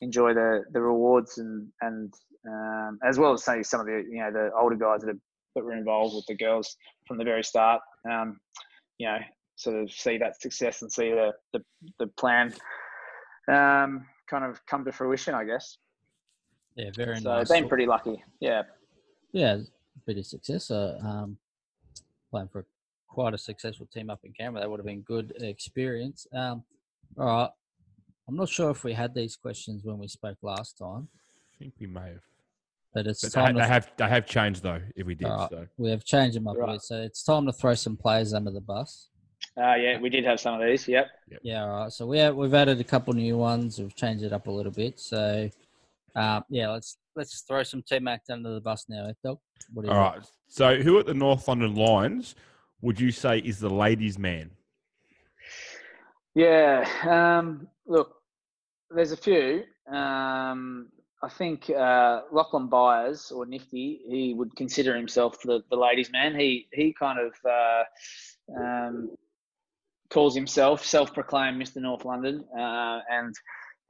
enjoy 0.00 0.34
the 0.34 0.64
the 0.72 0.80
rewards 0.80 1.38
and 1.38 1.68
and 1.80 2.12
um, 2.46 2.98
as 3.04 3.18
well 3.18 3.32
as 3.32 3.44
say 3.44 3.62
some 3.62 3.80
of 3.80 3.86
the 3.86 4.04
you 4.08 4.18
know 4.18 4.32
the 4.32 4.50
older 4.58 4.76
guys 4.76 5.00
that 5.00 5.08
have, 5.08 5.20
that 5.54 5.64
were 5.64 5.76
involved 5.76 6.14
with 6.14 6.26
the 6.26 6.36
girls 6.36 6.76
from 7.06 7.18
the 7.18 7.24
very 7.24 7.44
start. 7.44 7.80
Um, 8.10 8.40
you 8.98 9.06
know, 9.06 9.18
sort 9.56 9.82
of 9.82 9.90
see 9.92 10.18
that 10.18 10.40
success 10.40 10.82
and 10.82 10.92
see 10.92 11.10
the 11.10 11.32
the, 11.52 11.62
the 11.98 12.06
plan 12.08 12.52
um, 13.48 14.06
kind 14.28 14.44
of 14.44 14.64
come 14.66 14.84
to 14.84 14.92
fruition, 14.92 15.34
I 15.34 15.44
guess. 15.44 15.78
Yeah, 16.76 16.90
very 16.96 17.20
so 17.20 17.36
nice. 17.36 17.50
been 17.50 17.68
pretty 17.68 17.86
lucky. 17.86 18.22
Yeah. 18.40 18.62
yeah, 19.32 19.58
bit 20.06 20.18
of 20.18 20.26
success. 20.26 20.70
Uh, 20.70 20.98
um, 21.02 21.36
playing 22.32 22.48
for 22.48 22.64
quite 23.08 23.34
a 23.34 23.38
successful 23.38 23.86
team 23.94 24.10
up 24.10 24.20
in 24.24 24.32
Canberra, 24.32 24.62
that 24.64 24.70
would 24.70 24.80
have 24.80 24.86
been 24.86 25.02
good 25.02 25.32
experience. 25.40 26.26
Um, 26.32 26.64
all 27.18 27.26
right, 27.26 27.50
I'm 28.26 28.36
not 28.36 28.48
sure 28.48 28.70
if 28.70 28.82
we 28.82 28.94
had 28.94 29.14
these 29.14 29.36
questions 29.36 29.84
when 29.84 29.98
we 29.98 30.08
spoke 30.08 30.38
last 30.42 30.78
time, 30.78 31.06
I 31.54 31.58
think 31.58 31.74
we 31.78 31.86
may 31.86 32.00
have. 32.00 32.22
but 32.94 33.06
it's 33.06 33.22
But 33.22 33.32
they, 33.32 33.40
time 33.42 33.54
they 33.54 33.60
to 33.60 33.66
have 33.66 33.92
they 33.98 34.08
have 34.08 34.26
changed 34.26 34.62
though. 34.62 34.80
If 34.96 35.06
we 35.06 35.14
did, 35.14 35.28
Alright. 35.28 35.50
so 35.50 35.66
we 35.76 35.90
have 35.90 36.04
changed 36.04 36.36
them 36.36 36.48
up 36.48 36.56
Right. 36.56 36.80
so 36.80 37.02
it's 37.02 37.22
time 37.22 37.44
to 37.46 37.52
throw 37.52 37.74
some 37.74 37.96
players 37.96 38.32
under 38.32 38.50
the 38.50 38.60
bus. 38.62 39.08
Uh, 39.60 39.74
yeah, 39.74 39.98
we 40.00 40.08
did 40.08 40.24
have 40.24 40.40
some 40.40 40.58
of 40.58 40.66
these. 40.66 40.88
Yep. 40.88 41.06
Yeah, 41.42 41.64
all 41.64 41.80
right. 41.82 41.92
So 41.92 42.06
we 42.06 42.18
have, 42.18 42.34
we've 42.34 42.54
added 42.54 42.80
a 42.80 42.84
couple 42.84 43.12
new 43.12 43.36
ones. 43.36 43.78
We've 43.78 43.94
changed 43.94 44.24
it 44.24 44.32
up 44.32 44.46
a 44.46 44.50
little 44.50 44.70
bit. 44.72 44.98
So, 45.00 45.50
um, 46.14 46.44
yeah, 46.48 46.70
let's 46.70 46.96
let's 47.16 47.42
throw 47.42 47.62
some 47.62 47.82
T 47.82 47.98
Mac 47.98 48.22
under 48.30 48.54
the 48.54 48.60
bus 48.60 48.86
now, 48.88 49.06
Ethel. 49.08 49.40
What 49.72 49.88
all 49.88 49.94
think? 49.94 50.24
right. 50.24 50.30
So 50.48 50.82
who 50.82 50.98
at 50.98 51.06
the 51.06 51.14
North 51.14 51.46
London 51.48 51.74
Lions 51.74 52.34
would 52.80 53.00
you 53.00 53.10
say 53.10 53.38
is 53.38 53.58
the 53.58 53.70
ladies' 53.70 54.18
man? 54.18 54.50
Yeah. 56.34 56.86
Um, 57.08 57.68
look, 57.86 58.14
there's 58.90 59.12
a 59.12 59.16
few. 59.16 59.64
Um, 59.90 60.88
I 61.22 61.28
think 61.28 61.70
uh, 61.70 62.22
Lachlan 62.32 62.68
Byers 62.68 63.30
or 63.30 63.46
Nifty, 63.46 64.00
he 64.08 64.34
would 64.34 64.54
consider 64.56 64.96
himself 64.96 65.40
the, 65.42 65.62
the 65.70 65.76
ladies' 65.76 66.10
man. 66.10 66.34
He 66.34 66.66
he 66.72 66.94
kind 66.98 67.18
of 67.20 67.32
uh, 67.48 68.60
um, 68.60 69.10
calls 70.10 70.34
himself 70.34 70.84
self-proclaimed 70.84 71.62
Mr. 71.62 71.76
North 71.76 72.04
London, 72.04 72.44
uh, 72.58 73.00
and 73.10 73.34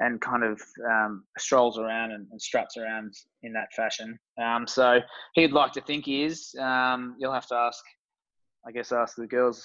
and 0.03 0.21
kind 0.21 0.43
of 0.43 0.61
um, 0.91 1.25
strolls 1.39 1.79
around 1.79 2.11
and, 2.11 2.27
and 2.33 2.43
struts 2.43 2.77
around 2.77 3.15
in 3.45 3.53
that 3.53 3.69
fashion. 3.77 4.19
Um, 4.43 4.67
so 4.67 5.01
he'd 5.35 5.53
like 5.53 5.73
to 5.73 5.81
think 5.81 6.05
he 6.07 6.25
is. 6.25 6.55
Um, 6.61 7.15
you'll 7.19 7.33
have 7.33 7.47
to 7.49 7.55
ask, 7.55 7.83
I 8.67 8.73
guess, 8.73 8.91
ask 8.91 9.17
the 9.17 9.29
girls 9.29 9.65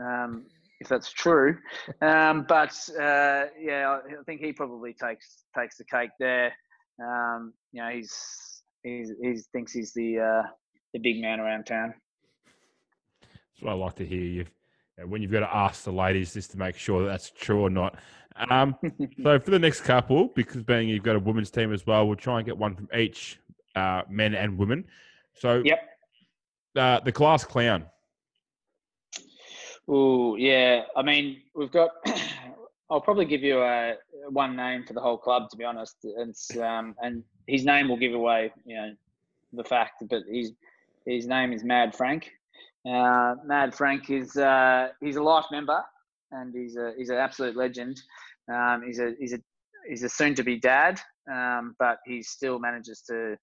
um, 0.00 0.46
if 0.80 0.88
that's 0.88 1.12
true. 1.12 1.56
Um, 2.02 2.44
but 2.48 2.74
uh, 3.00 3.46
yeah, 3.60 3.98
I 4.06 4.24
think 4.26 4.40
he 4.40 4.52
probably 4.52 4.92
takes 4.92 5.44
takes 5.56 5.76
the 5.78 5.84
cake 5.84 6.10
there. 6.18 6.52
Um, 7.00 7.52
you 7.72 7.82
know, 7.82 7.90
he's 7.90 8.62
he's 8.82 9.12
he 9.22 9.38
thinks 9.52 9.72
he's 9.72 9.92
the 9.94 10.18
uh, 10.18 10.48
the 10.94 10.98
big 10.98 11.20
man 11.20 11.38
around 11.40 11.64
town. 11.64 11.94
That's 13.22 13.62
what 13.62 13.72
I 13.72 13.74
like 13.74 13.96
to 13.96 14.06
hear. 14.06 14.20
You 14.20 14.46
when 15.04 15.22
you've 15.22 15.32
got 15.32 15.40
to 15.40 15.54
ask 15.54 15.84
the 15.84 15.92
ladies 15.92 16.32
just 16.34 16.50
to 16.52 16.58
make 16.58 16.76
sure 16.76 17.02
that 17.02 17.08
that's 17.08 17.30
true 17.30 17.60
or 17.60 17.70
not. 17.70 17.98
Um, 18.50 18.76
so 19.22 19.38
for 19.38 19.50
the 19.50 19.58
next 19.58 19.82
couple, 19.82 20.28
because 20.28 20.62
being 20.62 20.88
you've 20.88 21.02
got 21.02 21.16
a 21.16 21.20
women's 21.20 21.50
team 21.50 21.72
as 21.72 21.86
well, 21.86 22.06
we'll 22.06 22.16
try 22.16 22.38
and 22.38 22.46
get 22.46 22.56
one 22.56 22.74
from 22.74 22.88
each 22.96 23.38
uh, 23.74 24.02
men 24.08 24.34
and 24.34 24.56
women. 24.56 24.84
So 25.34 25.62
Yep. 25.64 25.78
uh, 26.76 27.00
the 27.00 27.12
class 27.12 27.44
clown. 27.44 27.84
Oh 29.88 30.36
yeah, 30.36 30.82
I 30.96 31.02
mean 31.02 31.42
we've 31.54 31.70
got. 31.70 31.90
I'll 32.88 33.00
probably 33.00 33.24
give 33.24 33.42
you 33.42 33.60
a 33.62 33.94
one 34.28 34.54
name 34.54 34.84
for 34.84 34.92
the 34.92 35.00
whole 35.00 35.18
club, 35.18 35.50
to 35.50 35.56
be 35.56 35.64
honest. 35.64 35.96
It's 36.04 36.56
um, 36.56 36.94
and 37.02 37.24
his 37.48 37.64
name 37.64 37.88
will 37.88 37.96
give 37.96 38.14
away, 38.14 38.52
you 38.64 38.76
know, 38.76 38.94
the 39.52 39.64
fact. 39.64 40.04
But 40.08 40.22
his 40.30 40.52
his 41.04 41.26
name 41.26 41.52
is 41.52 41.64
Mad 41.64 41.94
Frank. 41.94 42.30
Uh, 42.86 43.34
Mad 43.44 43.74
Frank 43.74 44.10
is 44.10 44.36
uh, 44.36 44.88
he's 45.00 45.16
a 45.16 45.22
life 45.22 45.46
member, 45.50 45.82
and 46.30 46.54
he's 46.54 46.76
a 46.76 46.92
he's 46.96 47.10
an 47.10 47.16
absolute 47.16 47.56
legend. 47.56 48.00
Um, 48.52 48.82
he's 48.86 49.00
a 49.00 49.14
he's 49.18 49.32
a 49.32 49.38
he's 49.88 50.02
a 50.02 50.08
soon 50.08 50.34
to 50.36 50.44
be 50.44 50.58
dad, 50.58 51.00
um, 51.30 51.74
but 51.78 51.98
he 52.06 52.22
still 52.22 52.58
manages 52.58 53.02
to 53.08 53.36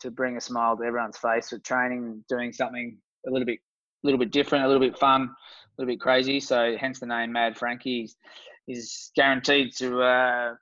to 0.00 0.10
bring 0.10 0.36
a 0.36 0.40
smile 0.40 0.76
to 0.76 0.84
everyone's 0.84 1.18
face 1.18 1.50
with 1.50 1.62
training, 1.64 2.24
doing 2.28 2.52
something 2.52 2.98
a 3.26 3.30
little 3.30 3.46
bit 3.46 3.58
a 3.58 4.06
little 4.06 4.18
bit 4.18 4.30
different, 4.30 4.64
a 4.64 4.68
little 4.68 4.80
bit 4.80 4.98
fun, 4.98 5.22
a 5.22 5.82
little 5.82 5.92
bit 5.92 6.00
crazy. 6.00 6.38
So 6.38 6.76
hence 6.78 7.00
the 7.00 7.06
name 7.06 7.32
Mad 7.32 7.58
Frankie. 7.58 8.08
He's, 8.66 9.12
guaranteed 9.14 9.72
to 9.76 10.02
uh, 10.02 10.54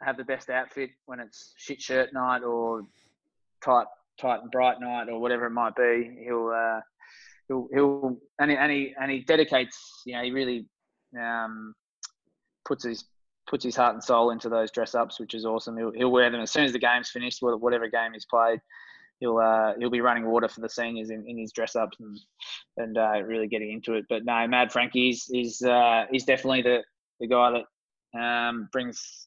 have 0.00 0.16
the 0.16 0.24
best 0.24 0.48
outfit 0.48 0.90
when 1.06 1.18
it's 1.20 1.54
shit 1.56 1.82
shirt 1.82 2.12
night 2.12 2.42
or 2.42 2.82
tight 3.64 3.86
tight 4.20 4.40
and 4.42 4.50
bright 4.50 4.80
night 4.80 5.08
or 5.08 5.20
whatever 5.20 5.46
it 5.46 5.50
might 5.50 5.74
be. 5.76 6.18
He'll 6.24 6.48
uh, 6.48 6.80
he'll 7.48 7.68
he'll 7.72 8.18
and 8.38 8.50
he, 8.50 8.56
and 8.56 8.72
he 8.72 8.94
and 9.00 9.10
he 9.10 9.20
dedicates. 9.20 10.02
You 10.06 10.16
know, 10.16 10.22
he 10.22 10.30
really 10.30 10.66
um, 11.18 11.74
puts 12.64 12.84
his 12.84 13.04
puts 13.48 13.64
his 13.64 13.76
heart 13.76 13.94
and 13.94 14.04
soul 14.04 14.30
into 14.30 14.48
those 14.48 14.70
dress 14.70 14.94
ups, 14.94 15.18
which 15.18 15.34
is 15.34 15.46
awesome. 15.46 15.76
He'll, 15.76 15.92
he'll 15.92 16.10
wear 16.12 16.30
them 16.30 16.42
as 16.42 16.50
soon 16.50 16.64
as 16.64 16.72
the 16.72 16.78
game's 16.78 17.10
finished, 17.10 17.38
whatever 17.40 17.88
game 17.88 18.12
he's 18.12 18.26
played. 18.26 18.60
He'll 19.20 19.38
uh, 19.38 19.72
he'll 19.78 19.90
be 19.90 20.00
running 20.00 20.26
water 20.26 20.48
for 20.48 20.60
the 20.60 20.68
seniors 20.68 21.10
in, 21.10 21.24
in 21.26 21.38
his 21.38 21.52
dress 21.52 21.74
ups 21.74 21.96
and 21.98 22.18
and 22.76 22.98
uh, 22.98 23.22
really 23.24 23.48
getting 23.48 23.72
into 23.72 23.94
it. 23.94 24.04
But 24.08 24.24
no, 24.24 24.46
Mad 24.46 24.70
Frankie's 24.70 25.24
he's 25.24 25.60
uh, 25.62 26.04
he's 26.10 26.24
definitely 26.24 26.62
the 26.62 26.82
the 27.18 27.26
guy 27.26 27.62
that 28.14 28.18
um, 28.18 28.68
brings 28.70 29.26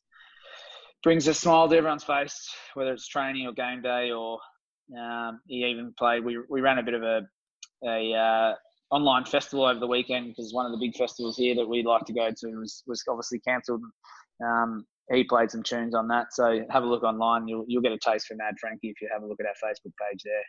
brings 1.03 1.27
a 1.27 1.33
smile 1.33 1.67
to 1.67 1.75
everyone's 1.75 2.03
face, 2.03 2.49
whether 2.73 2.93
it's 2.93 3.07
training 3.07 3.47
or 3.47 3.53
game 3.53 3.81
day 3.81 4.11
or 4.11 4.39
um, 4.97 5.41
he 5.47 5.65
even 5.65 5.93
played. 5.97 6.23
We 6.23 6.39
we 6.49 6.61
ran 6.61 6.77
a 6.77 6.83
bit 6.83 6.93
of 6.93 7.03
a 7.03 7.23
a 7.85 8.13
uh, 8.13 8.55
online 8.91 9.25
festival 9.25 9.65
over 9.65 9.79
the 9.79 9.87
weekend 9.87 10.29
because 10.29 10.53
one 10.53 10.65
of 10.65 10.71
the 10.71 10.77
big 10.77 10.95
festivals 10.95 11.37
here 11.37 11.55
that 11.55 11.67
we'd 11.67 11.85
like 11.85 12.05
to 12.05 12.13
go 12.13 12.29
to 12.29 12.47
was 12.57 12.83
was 12.87 13.03
obviously 13.07 13.39
cancelled. 13.39 13.81
Um, 14.43 14.85
he 15.11 15.23
played 15.23 15.51
some 15.51 15.63
tunes 15.63 15.93
on 15.93 16.07
that, 16.07 16.33
so 16.33 16.61
have 16.69 16.83
a 16.83 16.87
look 16.87 17.03
online. 17.03 17.47
You'll 17.47 17.65
you'll 17.67 17.81
get 17.81 17.91
a 17.91 17.97
taste 17.97 18.27
for 18.27 18.35
Mad 18.35 18.55
Frankie 18.59 18.89
if 18.89 19.01
you 19.01 19.09
have 19.11 19.23
a 19.23 19.27
look 19.27 19.39
at 19.39 19.45
our 19.45 19.69
Facebook 19.69 19.93
page 19.99 20.21
there. 20.23 20.43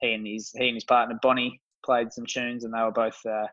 He 0.00 0.14
and 0.14 0.26
his 0.26 0.52
he 0.56 0.68
and 0.68 0.76
his 0.76 0.84
partner 0.84 1.18
Bonnie 1.22 1.60
played 1.84 2.12
some 2.12 2.26
tunes, 2.26 2.64
and 2.64 2.72
they 2.72 2.80
were 2.80 2.92
both 2.92 3.18
uh, 3.26 3.46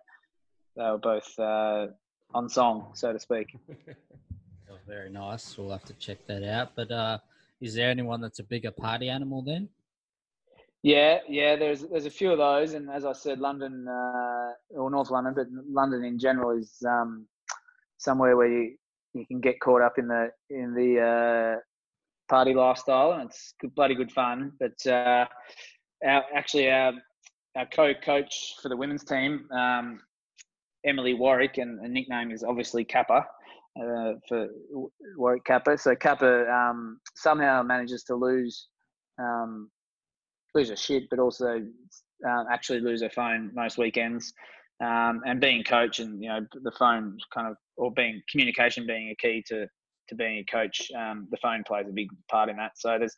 they 0.75 0.83
were 0.83 0.97
both 0.97 1.39
uh, 1.39 1.87
on 2.33 2.49
song, 2.49 2.91
so 2.93 3.13
to 3.13 3.19
speak. 3.19 3.55
Very 4.87 5.09
nice. 5.09 5.57
We'll 5.57 5.71
have 5.71 5.85
to 5.85 5.93
check 5.93 6.25
that 6.27 6.43
out. 6.43 6.71
But 6.75 6.91
uh, 6.91 7.19
is 7.61 7.73
there 7.73 7.89
anyone 7.89 8.19
that's 8.19 8.39
a 8.39 8.43
bigger 8.43 8.71
party 8.71 9.07
animal 9.07 9.41
then? 9.41 9.69
Yeah, 10.83 11.19
yeah. 11.29 11.55
There's 11.55 11.83
there's 11.83 12.05
a 12.05 12.11
few 12.11 12.31
of 12.31 12.37
those, 12.39 12.73
and 12.73 12.89
as 12.89 13.05
I 13.05 13.13
said, 13.13 13.39
London 13.39 13.87
uh, 13.87 14.51
or 14.71 14.91
North 14.91 15.09
London, 15.09 15.33
but 15.33 15.47
London 15.69 16.03
in 16.03 16.19
general 16.19 16.51
is 16.51 16.75
um, 16.85 17.25
somewhere 17.97 18.35
where 18.35 18.49
you, 18.51 18.75
you 19.13 19.25
can 19.25 19.39
get 19.39 19.61
caught 19.61 19.81
up 19.81 19.97
in 19.97 20.09
the 20.09 20.29
in 20.49 20.73
the 20.73 20.99
uh, 20.99 21.59
party 22.27 22.53
lifestyle, 22.53 23.13
and 23.13 23.29
it's 23.29 23.53
good, 23.61 23.73
bloody 23.75 23.95
good 23.95 24.11
fun. 24.11 24.51
But 24.59 24.85
uh, 24.85 25.25
our 26.05 26.25
actually 26.35 26.69
our 26.69 26.91
our 27.55 27.65
co-coach 27.67 28.55
for 28.61 28.67
the 28.67 28.75
women's 28.75 29.05
team, 29.05 29.47
um, 29.51 30.01
Emily 30.85 31.13
Warwick, 31.13 31.59
and 31.59 31.81
the 31.81 31.87
nickname 31.87 32.29
is 32.29 32.43
obviously 32.43 32.83
Capper. 32.83 33.25
Uh, 33.75 34.13
for 34.27 34.49
Warwick 35.17 35.45
Capper, 35.45 35.77
so 35.77 35.95
Capper 35.95 36.47
um, 36.51 36.99
somehow 37.15 37.63
manages 37.63 38.03
to 38.03 38.13
lose 38.13 38.67
um, 39.17 39.71
lose 40.55 40.69
her 40.69 40.75
shit, 40.75 41.03
but 41.09 41.19
also 41.19 41.61
uh, 42.27 42.43
actually 42.51 42.79
lose 42.79 43.01
her 43.01 43.09
phone 43.09 43.51
most 43.53 43.77
weekends. 43.77 44.33
Um, 44.83 45.21
and 45.25 45.39
being 45.39 45.63
coach 45.63 45.99
and 45.99 46.21
you 46.21 46.29
know 46.29 46.39
the 46.63 46.71
phone 46.71 47.17
kind 47.33 47.47
of 47.47 47.55
or 47.77 47.91
being 47.93 48.21
communication 48.29 48.85
being 48.85 49.09
a 49.09 49.15
key 49.15 49.43
to 49.47 49.67
to 50.09 50.15
being 50.15 50.39
a 50.39 50.51
coach, 50.51 50.91
um, 50.97 51.27
the 51.31 51.37
phone 51.37 51.63
plays 51.65 51.87
a 51.87 51.93
big 51.93 52.07
part 52.29 52.49
in 52.49 52.57
that. 52.57 52.71
So 52.75 52.97
there's 52.97 53.15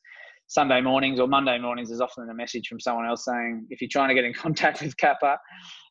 Sunday 0.47 0.81
mornings 0.81 1.19
or 1.19 1.27
Monday 1.27 1.57
mornings, 1.57 1.89
there's 1.89 2.01
often 2.01 2.29
a 2.29 2.33
message 2.33 2.67
from 2.67 2.79
someone 2.79 3.07
else 3.07 3.25
saying, 3.25 3.65
if 3.69 3.81
you're 3.81 3.89
trying 3.91 4.09
to 4.09 4.15
get 4.15 4.23
in 4.23 4.33
contact 4.41 4.81
with 4.81 4.95
Capper, 4.97 5.37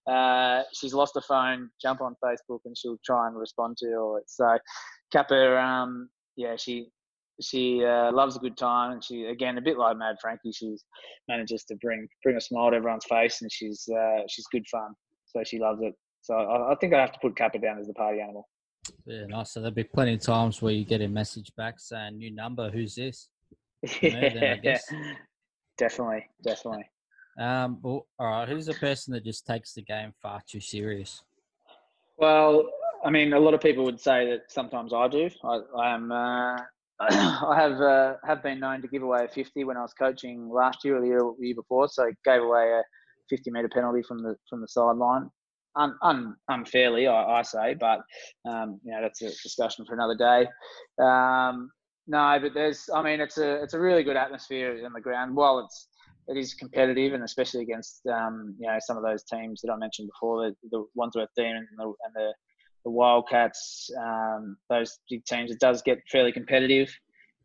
uh, 0.08 0.62
she's 0.72 0.94
lost 0.94 1.14
her 1.14 1.20
phone, 1.22 1.70
jump 1.82 2.00
on 2.00 2.14
Facebook 2.24 2.60
and 2.64 2.76
she'll 2.76 2.98
try 3.04 3.26
and 3.26 3.36
respond 3.36 3.76
to 3.78 3.86
you. 3.86 3.98
Or 3.98 4.22
So 4.26 4.58
Capper, 5.12 5.58
um, 5.58 6.08
yeah, 6.36 6.56
she 6.56 6.88
she 7.40 7.84
uh, 7.84 8.12
loves 8.12 8.36
a 8.36 8.38
good 8.38 8.56
time, 8.56 8.92
and 8.92 9.04
she 9.04 9.24
again 9.24 9.58
a 9.58 9.60
bit 9.60 9.78
like 9.78 9.96
Mad 9.96 10.16
Frankie. 10.20 10.52
She 10.52 10.76
manages 11.28 11.64
to 11.64 11.76
bring 11.76 12.06
bring 12.22 12.36
a 12.36 12.40
smile 12.40 12.70
to 12.70 12.76
everyone's 12.76 13.04
face, 13.06 13.42
and 13.42 13.50
she's 13.50 13.88
uh, 13.88 14.22
she's 14.28 14.46
good 14.52 14.66
fun. 14.70 14.94
So 15.26 15.42
she 15.44 15.58
loves 15.58 15.80
it. 15.82 15.94
So 16.22 16.34
I, 16.34 16.72
I 16.72 16.74
think 16.76 16.94
I 16.94 17.00
have 17.00 17.12
to 17.12 17.18
put 17.20 17.36
Capper 17.36 17.58
down 17.58 17.78
as 17.78 17.86
the 17.86 17.94
party 17.94 18.20
animal. 18.20 18.48
Yeah, 19.06 19.26
nice. 19.26 19.52
So 19.52 19.60
there'll 19.60 19.74
be 19.74 19.84
plenty 19.84 20.14
of 20.14 20.20
times 20.20 20.62
where 20.62 20.72
you 20.72 20.84
get 20.84 21.00
a 21.00 21.08
message 21.08 21.50
back 21.56 21.80
saying, 21.80 22.18
"New 22.18 22.30
number, 22.30 22.70
who's 22.70 22.94
this?" 22.94 23.28
yeah, 24.00 24.78
definitely, 25.76 26.26
definitely. 26.42 26.88
Um, 27.38 27.78
well, 27.82 28.06
all 28.18 28.28
right. 28.28 28.48
Who's 28.48 28.66
the 28.66 28.74
person 28.74 29.12
that 29.14 29.24
just 29.24 29.46
takes 29.46 29.74
the 29.74 29.82
game 29.82 30.12
far 30.22 30.40
too 30.48 30.60
serious? 30.60 31.22
Well, 32.16 32.70
I 33.04 33.10
mean, 33.10 33.32
a 33.32 33.38
lot 33.38 33.54
of 33.54 33.60
people 33.60 33.84
would 33.84 34.00
say 34.00 34.30
that 34.30 34.52
sometimes 34.52 34.92
I 34.94 35.08
do. 35.08 35.28
I, 35.42 35.60
I 35.76 35.94
am. 35.94 36.12
Uh, 36.12 36.56
I 37.00 37.56
have 37.56 37.80
uh, 37.80 38.14
have 38.24 38.42
been 38.42 38.60
known 38.60 38.80
to 38.82 38.88
give 38.88 39.02
away 39.02 39.24
a 39.24 39.28
50 39.28 39.64
when 39.64 39.76
I 39.76 39.82
was 39.82 39.92
coaching 39.94 40.48
last 40.48 40.84
year 40.84 40.96
or 40.96 41.00
the 41.00 41.08
year, 41.08 41.20
the 41.38 41.46
year 41.46 41.54
before. 41.56 41.88
So 41.88 42.04
I 42.04 42.12
gave 42.24 42.42
away 42.42 42.70
a 42.70 42.82
50 43.30 43.50
meter 43.50 43.68
penalty 43.68 44.02
from 44.06 44.22
the 44.22 44.36
from 44.48 44.60
the 44.60 44.68
sideline, 44.68 45.28
un, 45.76 45.96
un, 46.02 46.36
unfairly, 46.48 47.06
I, 47.06 47.38
I, 47.38 47.42
say, 47.42 47.74
but 47.74 48.00
um, 48.48 48.80
you 48.84 48.92
know 48.92 49.02
that's 49.02 49.22
a 49.22 49.30
discussion 49.30 49.84
for 49.84 49.94
another 49.94 50.16
day. 50.16 50.46
Um, 51.02 51.70
no, 52.06 52.38
but 52.40 52.52
there's, 52.54 52.88
I 52.94 53.02
mean, 53.02 53.20
it's 53.20 53.38
a 53.38 53.62
it's 53.62 53.74
a 53.74 53.80
really 53.80 54.04
good 54.04 54.16
atmosphere 54.16 54.76
in 54.84 54.92
the 54.92 55.00
ground. 55.00 55.34
While 55.34 55.60
it's 55.60 55.88
it 56.28 56.36
is 56.36 56.54
competitive, 56.54 57.12
and 57.12 57.24
especially 57.24 57.62
against 57.62 58.06
um, 58.06 58.54
you 58.58 58.66
know 58.66 58.76
some 58.80 58.96
of 58.96 59.02
those 59.02 59.24
teams 59.24 59.60
that 59.62 59.72
I 59.72 59.76
mentioned 59.76 60.08
before, 60.08 60.48
the, 60.48 60.54
the 60.70 60.84
Wandsworth 60.94 61.30
Demons 61.36 61.68
and 61.70 61.78
the, 61.78 61.84
and 61.84 62.14
the 62.14 62.32
the 62.84 62.90
Wildcats, 62.90 63.90
um, 63.98 64.56
those 64.68 64.98
big 65.08 65.24
teams, 65.24 65.50
it 65.50 65.60
does 65.60 65.82
get 65.82 65.98
fairly 66.10 66.32
competitive. 66.32 66.94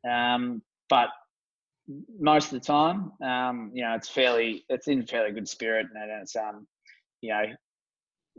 Um, 0.10 0.62
but 0.90 1.10
most 2.20 2.46
of 2.46 2.60
the 2.60 2.66
time, 2.66 3.12
um, 3.24 3.72
you 3.74 3.84
know, 3.84 3.96
it's 3.96 4.10
fairly, 4.10 4.64
it's 4.70 4.88
in 4.88 5.06
fairly 5.06 5.32
good 5.32 5.48
spirit, 5.48 5.88
and 5.94 6.22
it's, 6.22 6.36
um, 6.36 6.68
you 7.22 7.30
know, 7.30 7.46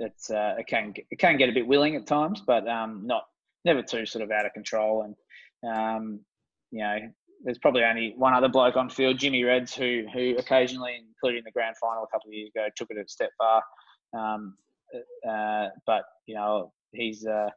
it's 0.00 0.30
uh, 0.30 0.54
it 0.58 0.66
can 0.66 0.94
it 1.10 1.18
can 1.18 1.36
get 1.36 1.48
a 1.48 1.52
bit 1.52 1.66
willing 1.66 1.96
at 1.96 2.06
times, 2.06 2.42
but 2.46 2.66
um, 2.68 3.02
not 3.04 3.24
never 3.64 3.82
too 3.82 4.06
sort 4.06 4.24
of 4.24 4.30
out 4.30 4.46
of 4.46 4.52
control. 4.52 5.02
And 5.02 5.76
um, 5.76 6.20
you 6.70 6.80
know, 6.80 6.98
there's 7.44 7.58
probably 7.58 7.84
only 7.84 8.14
one 8.16 8.34
other 8.34 8.48
bloke 8.48 8.76
on 8.76 8.88
field, 8.88 9.18
Jimmy 9.18 9.44
Reds, 9.44 9.74
who 9.74 10.04
who 10.12 10.36
occasionally, 10.38 10.92
including 11.08 11.42
the 11.44 11.52
grand 11.52 11.76
final 11.76 12.04
a 12.04 12.06
couple 12.08 12.28
of 12.28 12.34
years 12.34 12.50
ago, 12.54 12.66
took 12.76 12.88
it 12.90 12.96
a 12.98 13.08
step 13.08 13.30
far. 13.38 13.62
Um, 14.16 14.56
uh, 15.28 15.68
but 15.86 16.02
you 16.26 16.34
know, 16.34 16.72
he's 16.92 17.26
uh, 17.26 17.50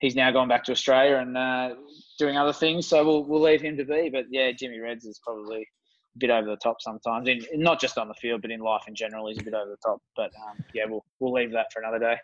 he's 0.00 0.14
now 0.14 0.30
gone 0.30 0.48
back 0.48 0.64
to 0.64 0.72
Australia 0.72 1.16
and 1.16 1.36
uh, 1.36 1.74
doing 2.18 2.36
other 2.36 2.52
things. 2.52 2.86
So 2.86 3.04
we'll 3.04 3.24
we'll 3.24 3.42
leave 3.42 3.60
him 3.60 3.76
to 3.76 3.84
be. 3.84 4.10
But 4.12 4.26
yeah, 4.30 4.52
Jimmy 4.52 4.78
Reds 4.78 5.04
is 5.04 5.20
probably 5.24 5.60
a 5.60 6.18
bit 6.18 6.30
over 6.30 6.48
the 6.48 6.56
top 6.56 6.80
sometimes, 6.80 7.28
in, 7.28 7.44
not 7.54 7.80
just 7.80 7.98
on 7.98 8.08
the 8.08 8.14
field, 8.14 8.42
but 8.42 8.50
in 8.50 8.60
life 8.60 8.82
in 8.88 8.94
general, 8.94 9.28
he's 9.28 9.38
a 9.38 9.44
bit 9.44 9.54
over 9.54 9.70
the 9.70 9.76
top. 9.84 10.00
But 10.16 10.30
um, 10.48 10.64
yeah, 10.74 10.84
we'll 10.86 11.04
we'll 11.20 11.32
leave 11.32 11.52
that 11.52 11.72
for 11.72 11.80
another 11.80 11.98
day. 11.98 12.16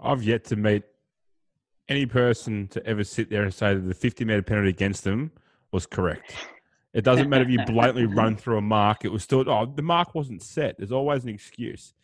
I've 0.00 0.22
yet 0.22 0.44
to 0.46 0.56
meet 0.56 0.84
any 1.88 2.06
person 2.06 2.68
to 2.68 2.86
ever 2.86 3.04
sit 3.04 3.28
there 3.28 3.42
and 3.42 3.52
say 3.52 3.74
that 3.74 3.80
the 3.80 3.94
50 3.94 4.24
meter 4.24 4.42
penalty 4.42 4.70
against 4.70 5.04
them 5.04 5.32
was 5.72 5.86
correct. 5.86 6.34
It 6.94 7.04
doesn't 7.04 7.28
matter 7.28 7.44
if 7.44 7.50
you 7.50 7.58
blatantly 7.66 8.06
run 8.16 8.36
through 8.36 8.58
a 8.58 8.62
mark; 8.62 9.04
it 9.04 9.12
was 9.12 9.22
still 9.22 9.48
oh 9.48 9.66
the 9.66 9.82
mark 9.82 10.14
wasn't 10.14 10.42
set. 10.42 10.76
There's 10.78 10.92
always 10.92 11.24
an 11.24 11.30
excuse. 11.30 11.94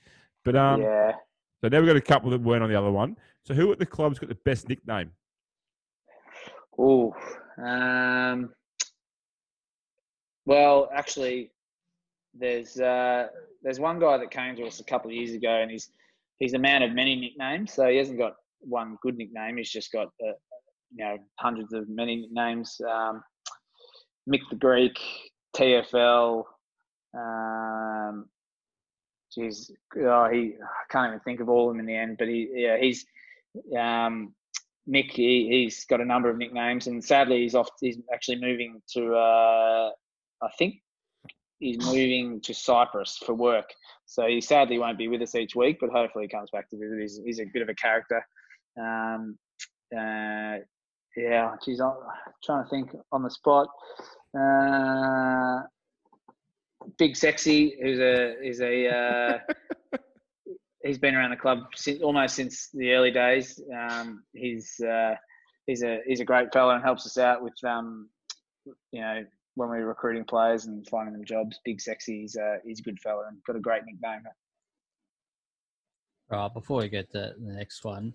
But 0.45 0.57
um, 0.57 0.83
yeah. 0.83 1.13
So 1.61 1.69
now 1.69 1.79
we've 1.79 1.87
got 1.87 1.97
a 1.97 2.01
couple 2.01 2.31
that 2.31 2.41
weren't 2.41 2.63
on 2.63 2.69
the 2.69 2.77
other 2.77 2.91
one. 2.91 3.17
So 3.47 3.55
who 3.55 3.71
at 3.71 3.79
the 3.79 3.87
club's 3.87 4.19
got 4.19 4.29
the 4.29 4.39
best 4.45 4.69
nickname? 4.69 5.13
Oh, 6.77 7.15
um, 7.65 8.51
well, 10.45 10.91
actually, 10.93 11.53
there's 12.35 12.79
uh, 12.81 13.29
there's 13.63 13.79
one 13.79 14.01
guy 14.01 14.19
that 14.19 14.33
came 14.33 14.57
to 14.57 14.67
us 14.67 14.81
a 14.81 14.85
couple 14.85 15.11
of 15.11 15.17
years 15.17 15.33
ago, 15.33 15.61
and 15.63 15.71
he's 15.71 15.91
he's 16.39 16.55
a 16.55 16.59
man 16.59 16.83
of 16.83 16.93
many 16.93 17.15
nicknames. 17.15 17.73
So 17.73 17.89
he 17.89 17.97
hasn't 17.99 18.19
got 18.19 18.35
one 18.61 18.99
good 19.01 19.17
nickname. 19.17 19.59
He's 19.59 19.71
just 19.71 19.93
got 19.93 20.09
uh, 20.21 20.33
you 20.95 21.05
know 21.05 21.17
hundreds 21.39 21.73
of 21.73 21.89
many 21.89 22.17
nicknames. 22.17 22.81
Um, 22.89 23.23
Mick 24.29 24.41
the 24.51 24.57
Greek, 24.57 24.99
TFL. 25.57 26.43
Um, 27.17 28.27
geez, 29.33 29.71
oh, 30.01 30.29
he 30.31 30.55
I 30.61 30.93
can't 30.93 31.11
even 31.11 31.21
think 31.21 31.39
of 31.39 31.49
all 31.49 31.71
of 31.71 31.75
them 31.75 31.81
in 31.81 31.87
the 31.87 31.97
end. 31.97 32.17
But 32.19 32.27
he, 32.27 32.49
yeah, 32.53 32.77
he's 32.79 33.07
um, 33.79 34.35
Mick. 34.89 35.11
He, 35.13 35.49
he's 35.49 35.85
got 35.85 36.01
a 36.01 36.05
number 36.05 36.31
of 36.31 36.39
nicknames, 36.39 36.87
and 36.87 37.05
sadly, 37.05 37.43
he's 37.43 37.55
off. 37.55 37.71
He's 37.81 37.99
actually 38.13 38.41
moving 38.41 38.81
to. 38.95 39.15
Uh, 39.15 39.91
I 40.43 40.49
think 40.59 40.83
he's 41.59 41.85
moving 41.85 42.41
to 42.43 42.55
Cyprus 42.55 43.19
for 43.25 43.35
work. 43.35 43.73
So 44.07 44.27
he 44.27 44.41
sadly 44.41 44.79
won't 44.79 44.99
be 44.99 45.09
with 45.09 45.23
us 45.23 45.35
each 45.35 45.57
week, 45.57 45.79
but 45.81 45.91
hopefully 45.91 46.25
he 46.25 46.29
comes 46.29 46.51
back 46.51 46.71
to 46.71 46.77
visit. 46.77 47.01
He's, 47.01 47.21
he's 47.25 47.41
a 47.41 47.45
bit 47.53 47.63
of 47.63 47.69
a 47.69 47.75
character. 47.75 48.25
Um, 48.79 49.39
uh, 49.93 50.59
yeah, 51.17 51.57
geez, 51.65 51.81
I'm 51.81 51.95
trying 52.45 52.65
to 52.65 52.71
think 52.71 52.91
on 53.11 53.23
the 53.23 53.31
spot. 53.31 53.69
Uh, 54.39 55.63
Big 56.99 57.17
Sexy, 57.17 57.77
who's 57.83 57.99
a 57.99 58.41
is 58.47 58.61
a 58.61 58.89
uh, 58.89 59.39
he's 60.87 60.99
been 60.99 61.15
around 61.15 61.31
the 61.31 61.37
club 61.37 61.65
since, 61.75 62.03
almost 62.03 62.35
since 62.35 62.69
the 62.73 62.93
early 62.93 63.11
days. 63.11 63.61
Um, 63.75 64.23
he's 64.35 64.81
uh, 64.81 65.15
he's 65.67 65.83
a 65.83 66.01
he's 66.07 66.21
a 66.21 66.25
great 66.25 66.53
fella 66.53 66.75
and 66.75 66.85
helps 66.85 67.07
us 67.07 67.19
out 67.19 67.43
with 67.43 67.55
um, 67.67 68.09
you 68.93 69.01
know 69.01 69.25
when 69.55 69.69
we're 69.69 69.87
recruiting 69.87 70.25
players 70.25 70.67
and 70.67 70.87
finding 70.89 71.13
them 71.13 71.25
jobs. 71.25 71.59
Big 71.65 71.81
Sexy, 71.81 72.21
he's 72.23 72.37
a 72.37 72.59
he's 72.65 72.81
a 72.81 72.83
good 72.83 72.99
fella 73.01 73.25
and 73.29 73.39
got 73.47 73.57
a 73.57 73.61
great 73.61 73.83
nickname. 73.85 74.23
Right, 76.31 76.53
before 76.53 76.79
we 76.79 76.89
get 76.89 77.11
to 77.13 77.35
the 77.39 77.53
next 77.53 77.85
one, 77.85 78.13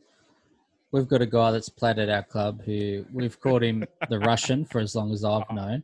we've 0.91 1.07
got 1.07 1.21
a 1.21 1.25
guy 1.25 1.51
that's 1.51 1.69
played 1.69 1.97
at 1.97 2.09
our 2.09 2.23
club 2.23 2.61
who 2.63 3.05
we've 3.13 3.39
called 3.39 3.63
him 3.63 3.85
the 4.09 4.19
Russian 4.19 4.65
for 4.65 4.79
as 4.79 4.95
long 4.95 5.11
as 5.13 5.23
I've 5.23 5.49
known, 5.51 5.83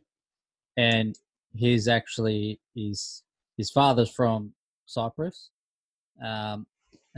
and 0.76 1.18
he's 1.54 1.88
actually 1.88 2.60
his 2.74 3.22
his 3.56 3.70
father's 3.70 4.10
from 4.10 4.52
Cyprus, 4.86 5.50
um, 6.24 6.66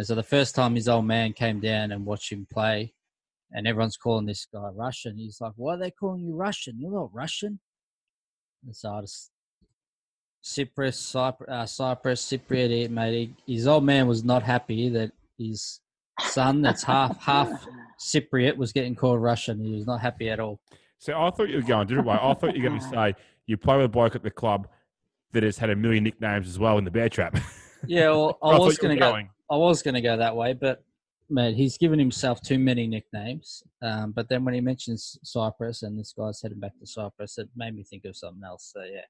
and 0.00 0.06
so 0.06 0.14
the 0.14 0.22
first 0.22 0.54
time 0.54 0.76
his 0.76 0.88
old 0.88 1.04
man 1.04 1.34
came 1.34 1.60
down 1.60 1.92
and 1.92 2.06
watched 2.06 2.32
him 2.32 2.46
play, 2.50 2.94
and 3.52 3.66
everyone's 3.66 3.98
calling 3.98 4.24
this 4.24 4.46
guy 4.50 4.66
Russian, 4.72 5.18
he's 5.18 5.42
like, 5.42 5.52
"Why 5.56 5.74
are 5.74 5.76
they 5.76 5.90
calling 5.90 6.22
you 6.22 6.34
Russian? 6.34 6.80
You're 6.80 6.90
not 6.90 7.12
Russian." 7.12 7.60
And 8.64 8.74
so 8.74 8.94
I 8.94 9.02
just 9.02 9.30
Cyprus, 10.40 10.98
Cyprus, 10.98 11.50
uh, 11.50 11.66
Cyprus, 11.66 12.24
Cypriot, 12.32 12.88
mate. 12.88 13.34
His 13.46 13.66
old 13.66 13.84
man 13.84 14.06
was 14.06 14.24
not 14.24 14.42
happy 14.42 14.88
that 14.88 15.12
his 15.36 15.80
son, 16.20 16.62
that's 16.62 16.82
half 16.82 17.22
half 17.22 17.66
Cypriot, 18.00 18.56
was 18.56 18.72
getting 18.72 18.94
called 18.94 19.20
Russian. 19.20 19.62
He 19.62 19.74
was 19.74 19.86
not 19.86 20.00
happy 20.00 20.30
at 20.30 20.40
all. 20.40 20.60
So 20.96 21.12
I 21.12 21.30
thought 21.30 21.50
you 21.50 21.56
were 21.56 21.62
going 21.62 21.88
different 21.88 22.08
way. 22.08 22.16
I 22.18 22.32
thought 22.32 22.56
you 22.56 22.62
were 22.62 22.70
going 22.70 22.80
to 22.84 22.88
say 22.88 23.14
you 23.44 23.58
play 23.58 23.76
with 23.76 23.84
a 23.84 23.90
bloke 23.90 24.16
at 24.16 24.22
the 24.22 24.30
club 24.30 24.66
that 25.32 25.42
has 25.42 25.58
had 25.58 25.68
a 25.68 25.76
million 25.76 26.04
nicknames 26.04 26.48
as 26.48 26.58
well 26.58 26.78
in 26.78 26.84
the 26.84 26.90
bear 26.90 27.10
trap. 27.10 27.38
Yeah, 27.86 28.08
well, 28.12 28.38
I, 28.42 28.48
I 28.48 28.58
was 28.58 28.78
thought 28.78 28.82
you 28.82 28.88
going 28.88 28.96
to 28.96 29.00
go. 29.00 29.12
going. 29.12 29.30
I 29.50 29.56
was 29.56 29.82
going 29.82 29.94
to 29.94 30.00
go 30.00 30.16
that 30.16 30.36
way, 30.36 30.52
but 30.52 30.82
man, 31.28 31.54
he's 31.54 31.76
given 31.76 31.98
himself 31.98 32.40
too 32.40 32.58
many 32.58 32.86
nicknames. 32.86 33.62
Um, 33.82 34.12
but 34.12 34.28
then 34.28 34.44
when 34.44 34.54
he 34.54 34.60
mentions 34.60 35.18
Cyprus 35.22 35.82
and 35.82 35.98
this 35.98 36.12
guy's 36.16 36.40
heading 36.40 36.60
back 36.60 36.78
to 36.78 36.86
Cyprus, 36.86 37.38
it 37.38 37.48
made 37.56 37.74
me 37.74 37.82
think 37.82 38.04
of 38.04 38.16
something 38.16 38.42
else. 38.44 38.70
So 38.74 38.82
yeah. 38.82 39.00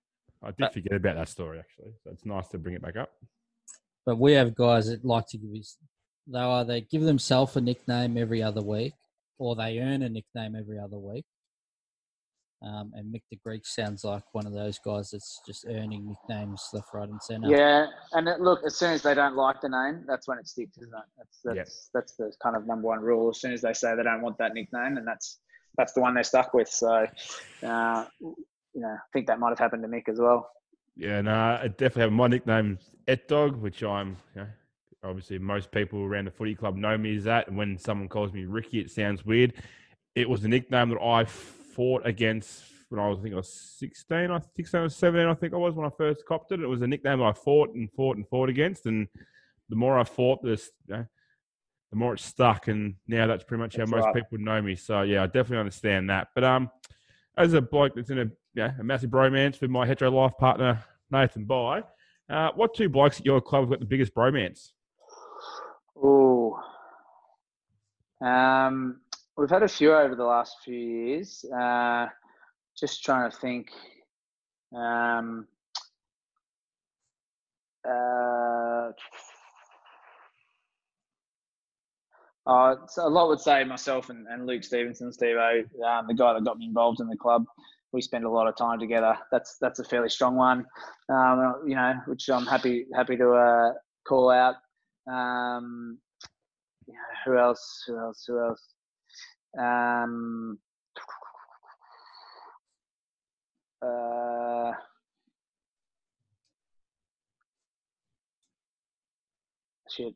I 0.43 0.53
did 0.53 0.73
forget 0.73 0.95
about 0.95 1.17
that 1.17 1.29
story 1.29 1.59
actually. 1.59 1.93
So 2.03 2.11
it's 2.11 2.25
nice 2.25 2.49
to 2.49 2.59
bring 2.59 2.75
it 2.75 2.83
back 2.83 2.97
up. 2.97 3.11
But 4.07 4.19
we 4.19 4.33
have 4.33 4.55
guys 4.55 4.89
that 4.89 5.05
like 5.05 5.27
to 5.29 5.39
give 5.39 5.51
his, 5.55 5.77
they 6.27 6.39
either 6.39 6.81
give 6.81 7.03
themselves 7.03 7.57
a 7.57 7.61
nickname 7.61 8.17
every 8.17 8.43
other 8.43 8.63
week, 8.63 8.95
or 9.39 9.55
they 9.57 9.79
earn 9.79 10.03
a 10.03 10.09
nickname 10.09 10.57
every 10.57 10.79
other 10.79 10.99
week. 10.99 11.27
Um, 12.63 12.93
and 12.95 13.13
Mick 13.15 13.23
the 13.31 13.37
Greek 13.37 13.67
sounds 13.67 14.05
like 14.05 14.23
one 14.33 14.47
of 14.47 14.53
those 14.53 14.79
guys 14.79 15.11
that's 15.11 15.41
just 15.47 15.65
earning 15.67 16.07
nicknames 16.07 16.69
left, 16.75 16.89
right, 16.93 17.09
and 17.09 17.23
centre. 17.23 17.49
Yeah, 17.49 17.87
and 18.13 18.29
it, 18.29 18.41
look, 18.41 18.61
as 18.67 18.77
soon 18.77 18.91
as 18.91 19.03
they 19.03 19.15
don't 19.15 19.35
like 19.35 19.63
the 19.63 19.71
name, 19.71 20.05
that's 20.07 20.29
when 20.29 20.39
it 20.39 20.47
sticks, 20.47 20.77
isn't 20.77 20.93
it? 20.93 21.05
That's 21.17 21.39
that's 21.43 21.57
Yep. 21.57 21.69
that's 21.95 22.17
the 22.17 22.33
kind 22.43 22.57
of 22.57 22.67
number 22.67 22.89
one 22.89 23.01
rule. 23.01 23.31
As 23.31 23.41
soon 23.41 23.53
as 23.53 23.63
they 23.63 23.73
say 23.73 23.95
they 23.97 24.03
don't 24.03 24.21
want 24.21 24.37
that 24.39 24.53
nickname, 24.53 24.99
and 24.99 25.07
that's 25.07 25.41
that's 25.79 25.95
the 25.95 26.03
one 26.03 26.13
they're 26.13 26.23
stuck 26.23 26.53
with. 26.53 26.69
So, 26.69 27.07
uh, 27.63 28.05
you 28.21 28.37
know, 28.75 28.89
I 28.89 28.99
think 29.13 29.27
that 29.29 29.39
might 29.39 29.51
have 29.51 29.59
happened 29.59 29.83
to 29.83 29.89
Mick 29.89 30.09
as 30.09 30.21
well. 30.21 30.51
Yeah, 30.97 31.23
no, 31.23 31.33
I 31.35 31.69
definitely 31.69 32.03
have 32.03 32.13
my 32.13 32.27
nickname 32.27 32.79
Et 33.09 33.27
Dog, 33.27 33.57
which 33.57 33.83
I'm 33.83 34.19
you 34.35 34.43
know, 34.43 34.49
obviously 35.03 35.39
most 35.39 35.71
people 35.71 36.03
around 36.03 36.27
the 36.27 36.31
footy 36.31 36.55
club 36.55 36.77
know 36.77 36.99
me 36.99 37.17
as 37.17 37.25
that. 37.25 37.49
And 37.49 37.57
when 37.57 37.79
someone 37.79 38.09
calls 38.09 38.35
me 38.35 38.45
Ricky, 38.45 38.81
it 38.81 38.91
sounds 38.91 39.25
weird. 39.25 39.55
It 40.15 40.29
was 40.29 40.45
a 40.45 40.49
nickname 40.49 40.91
that 40.91 41.01
I 41.01 41.25
fought 41.81 42.07
against 42.07 42.63
when 42.91 43.01
I 43.01 43.09
was 43.09 43.21
I 43.21 43.23
think 43.23 43.33
I 43.33 43.39
was 43.39 43.77
16, 43.79 44.31
I 44.31 44.39
16 44.55 44.81
or 44.81 44.89
17, 44.91 45.27
I 45.27 45.35
think 45.35 45.55
I 45.55 45.57
was 45.57 45.75
when 45.75 45.87
I 45.87 45.91
first 45.97 46.27
copped 46.27 46.53
it. 46.53 46.61
It 46.61 46.67
was 46.67 46.83
a 46.83 46.87
nickname 46.87 47.23
I 47.23 47.33
fought 47.33 47.71
and 47.75 47.91
fought 47.93 48.19
and 48.19 48.29
fought 48.29 48.51
against, 48.51 48.85
and 48.85 49.09
the 49.71 49.77
more 49.77 49.99
I 49.99 50.05
fought, 50.05 50.43
this 50.43 50.71
you 50.87 50.97
know, 50.97 51.07
the 51.91 51.97
more 51.97 52.13
it 52.13 52.21
stuck. 52.21 52.69
And 52.69 52.97
now 53.09 53.27
that's 53.27 53.45
pretty 53.45 53.63
much 53.63 53.77
how 53.77 53.85
That's 53.85 53.93
most 53.93 54.05
right. 54.05 54.15
people 54.17 54.45
know 54.45 54.61
me. 54.61 54.77
So 54.77 55.01
yeah, 55.01 55.23
I 55.23 55.27
definitely 55.27 55.59
understand 55.59 56.11
that. 56.11 56.29
But 56.35 56.45
um, 56.45 56.71
as 57.39 57.55
a 57.55 57.63
bloke 57.63 57.95
that's 57.95 58.11
in 58.11 58.19
a 58.19 58.27
yeah, 58.53 58.73
a 58.79 58.85
massive 58.85 59.09
bromance 59.09 59.63
with 59.63 59.71
my 59.71 59.87
hetero 59.87 60.11
life 60.11 60.37
partner 60.39 60.85
Nathan 61.11 61.47
By, 61.47 61.83
uh, 62.29 62.51
what 62.57 62.75
two 62.75 62.91
blokes 62.91 63.21
at 63.21 63.25
your 63.25 63.41
club 63.41 63.63
have 63.63 63.71
got 63.71 63.81
the 63.81 63.87
biggest 63.87 64.15
bromance? 64.15 64.73
Ooh. 65.97 66.59
Um, 68.21 69.01
we've 69.41 69.51
had 69.51 69.63
a 69.63 69.69
few 69.69 69.95
over 69.95 70.15
the 70.15 70.25
last 70.25 70.59
few 70.63 70.77
years. 70.77 71.45
Uh, 71.45 72.07
just 72.79 73.03
trying 73.03 73.31
to 73.31 73.37
think. 73.37 73.71
Um, 74.77 75.49
uh, 77.89 78.91
uh, 82.47 82.75
so 82.87 83.07
a 83.07 83.09
lot 83.09 83.29
would 83.29 83.41
say 83.41 83.65
myself 83.65 84.11
and, 84.11 84.27
and 84.29 84.47
Luke 84.47 84.63
Stevenson, 84.63 85.11
Steve 85.11 85.37
O, 85.37 85.63
um, 85.87 86.07
the 86.07 86.15
guy 86.15 86.35
that 86.35 86.45
got 86.45 86.59
me 86.59 86.67
involved 86.67 87.01
in 87.01 87.09
the 87.09 87.17
club. 87.17 87.45
We 87.93 88.03
spend 88.03 88.25
a 88.25 88.31
lot 88.31 88.47
of 88.47 88.57
time 88.57 88.79
together. 88.79 89.17
That's 89.33 89.57
that's 89.61 89.81
a 89.81 89.85
fairly 89.85 90.11
strong 90.11 90.37
one, 90.37 90.65
um, 91.09 91.63
you 91.67 91.75
know, 91.75 91.95
which 92.07 92.29
I'm 92.29 92.47
happy 92.47 92.87
happy 92.95 93.17
to 93.17 93.31
uh, 93.33 93.73
call 94.07 94.31
out. 94.31 94.55
Um, 95.11 95.99
who 97.25 97.37
else? 97.37 97.83
Who 97.89 97.99
else? 97.99 98.25
Who 98.29 98.39
else? 98.39 98.63
Um, 99.59 100.59
uh, 103.83 104.73
shit, 109.89 110.15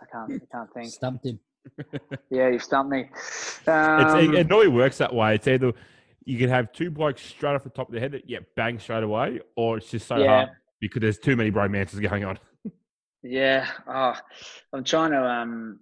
I 0.00 0.04
can't. 0.10 0.42
I 0.42 0.46
can't 0.56 0.72
think. 0.74 0.92
Stumped 0.92 1.26
him. 1.26 1.38
Yeah, 2.30 2.48
you 2.48 2.58
stumped 2.58 2.92
me. 2.92 3.10
Um, 3.66 4.00
it, 4.00 4.34
it 4.34 4.48
normally 4.48 4.68
works 4.68 4.98
that 4.98 5.14
way. 5.14 5.34
It's 5.34 5.48
either 5.48 5.72
you 6.24 6.38
can 6.38 6.48
have 6.48 6.72
two 6.72 6.90
blokes 6.90 7.22
straight 7.22 7.54
off 7.54 7.64
the 7.64 7.70
top 7.70 7.88
of 7.88 7.94
the 7.94 8.00
head 8.00 8.12
that 8.12 8.28
yeah 8.28 8.38
bang 8.54 8.78
straight 8.78 9.02
away, 9.02 9.40
or 9.56 9.78
it's 9.78 9.90
just 9.90 10.06
so 10.06 10.18
Yeah. 10.18 10.26
hard 10.26 10.48
because 10.80 11.00
there's 11.00 11.18
too 11.18 11.36
many 11.36 11.50
bromances 11.50 12.00
going 12.00 12.24
on. 12.24 12.38
Yeah. 13.22 13.66
Oh, 13.88 14.14
I'm 14.72 14.84
trying 14.84 15.10
to. 15.10 15.24
Um. 15.24 15.80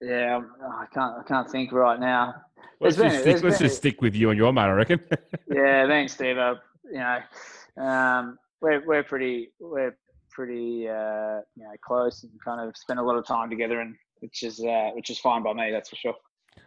Yeah, 0.00 0.32
I'm- 0.34 0.52
oh, 0.62 0.66
I 0.66 0.86
can't. 0.92 1.18
I 1.18 1.22
can't 1.26 1.50
think 1.50 1.72
right 1.72 1.98
now. 1.98 2.34
Let's 2.80 2.96
There's 2.96 3.12
just 3.12 3.24
been- 3.24 3.36
stick, 3.36 3.44
let's 3.44 3.58
been- 3.58 3.66
just 3.68 3.76
stick 3.78 4.00
with 4.02 4.14
you 4.14 4.30
and 4.30 4.38
your 4.38 4.52
mate, 4.52 4.62
I 4.62 4.70
reckon. 4.72 5.00
Yeah, 5.52 5.86
thanks, 5.88 6.12
Steve. 6.12 6.38
Uh, 6.38 6.56
you 6.84 6.98
know, 6.98 7.18
um, 7.82 8.38
we're 8.60 8.84
we're 8.86 9.02
pretty 9.02 9.50
we're 9.58 9.96
pretty 10.30 10.88
uh, 10.88 11.40
you 11.56 11.64
know 11.64 11.72
close 11.84 12.22
and 12.22 12.32
kind 12.44 12.60
of 12.66 12.76
spend 12.76 13.00
a 13.00 13.02
lot 13.02 13.16
of 13.16 13.26
time 13.26 13.50
together, 13.50 13.80
and 13.80 13.96
which 14.20 14.42
is 14.42 14.60
uh, 14.60 14.90
which 14.94 15.10
is 15.10 15.18
fine 15.18 15.42
by 15.42 15.52
me. 15.52 15.70
That's 15.72 15.88
for 15.88 15.96
sure. 15.96 16.14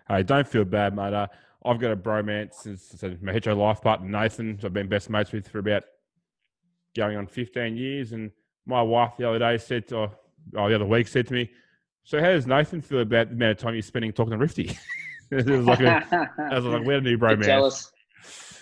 Hey, 0.09 0.23
don't 0.23 0.47
feel 0.47 0.65
bad, 0.65 0.95
mate. 0.95 1.13
Uh, 1.13 1.27
I've 1.63 1.79
got 1.79 1.91
a 1.91 1.95
bromance 1.95 2.55
since 2.55 3.01
my 3.21 3.31
hetero 3.31 3.55
life 3.55 3.81
partner 3.81 4.09
Nathan. 4.09 4.57
who 4.59 4.67
I've 4.67 4.73
been 4.73 4.89
best 4.89 5.09
mates 5.09 5.31
with 5.31 5.47
for 5.47 5.59
about 5.59 5.83
going 6.95 7.15
on 7.17 7.27
15 7.27 7.77
years. 7.77 8.11
And 8.13 8.31
my 8.65 8.81
wife 8.81 9.13
the 9.17 9.29
other 9.29 9.39
day 9.39 9.57
said, 9.57 9.87
to, 9.89 9.97
or 9.97 10.11
oh, 10.57 10.69
the 10.69 10.75
other 10.75 10.85
week 10.85 11.07
said 11.07 11.27
to 11.27 11.33
me, 11.33 11.51
"So 12.03 12.19
how 12.19 12.29
does 12.31 12.47
Nathan 12.47 12.81
feel 12.81 12.99
about 12.99 13.29
the 13.29 13.35
amount 13.35 13.51
of 13.51 13.57
time 13.57 13.73
you're 13.73 13.81
spending 13.81 14.11
talking 14.11 14.31
to 14.31 14.37
Rifty?" 14.37 14.77
it 15.31 15.45
was 15.45 15.65
like 15.65 15.79
a, 15.81 16.29
I 16.37 16.55
was 16.55 16.65
like, 16.65 16.83
"We 16.85 16.93
had 16.93 17.03
a 17.03 17.05
new 17.05 17.17
Bit 17.17 17.39
bromance." 17.39 17.45
jealous. 17.45 17.91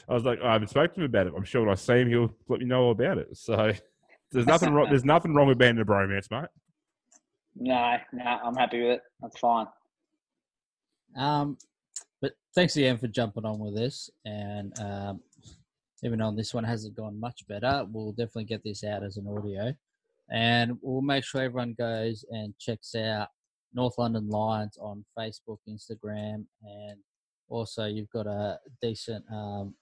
I 0.07 0.13
was 0.13 0.23
like, 0.23 0.41
"I 0.41 0.53
haven't 0.53 0.69
spoken 0.69 0.95
to 0.95 0.99
him 1.01 1.05
about 1.05 1.27
it. 1.27 1.33
I'm 1.35 1.43
sure 1.43 1.61
when 1.61 1.71
I 1.71 1.75
see 1.75 1.99
him, 1.99 2.09
he'll 2.09 2.33
let 2.47 2.59
me 2.59 2.65
know 2.65 2.83
all 2.83 2.91
about 2.91 3.17
it." 3.17 3.35
So 3.37 3.73
there's 4.31 4.47
nothing 4.47 4.73
wrong. 4.73 4.89
There's 4.89 5.05
nothing 5.05 5.33
wrong 5.33 5.47
with 5.47 5.57
being 5.57 5.71
in 5.71 5.81
a 5.81 5.85
bromance, 5.85 6.29
mate. 6.31 6.49
No, 7.55 7.97
no, 8.13 8.23
I'm 8.23 8.55
happy 8.55 8.81
with 8.81 8.91
it. 8.91 9.01
That's 9.21 9.39
fine. 9.39 9.67
Um, 11.15 11.57
but 12.21 12.33
thanks 12.55 12.75
again 12.77 12.97
for 12.97 13.07
jumping 13.07 13.45
on 13.45 13.59
with 13.59 13.75
this. 13.75 14.09
And 14.25 14.77
um, 14.79 15.21
even 16.03 16.19
though 16.19 16.31
this 16.31 16.53
one 16.53 16.63
hasn't 16.63 16.95
gone 16.95 17.19
much 17.19 17.47
better, 17.47 17.85
we'll 17.91 18.11
definitely 18.11 18.45
get 18.45 18.63
this 18.63 18.83
out 18.83 19.03
as 19.03 19.17
an 19.17 19.27
audio. 19.27 19.73
And 20.31 20.77
we'll 20.81 21.01
make 21.01 21.23
sure 21.23 21.41
everyone 21.41 21.75
goes 21.77 22.23
and 22.29 22.53
checks 22.59 22.93
out 22.95 23.29
North 23.73 23.97
London 23.97 24.29
Lions 24.29 24.77
on 24.79 25.05
Facebook, 25.17 25.57
Instagram, 25.67 26.45
and 26.63 26.97
also 27.47 27.85
you've 27.85 28.09
got 28.09 28.27
a 28.27 28.59
decent 28.81 29.23
um, 29.31 29.73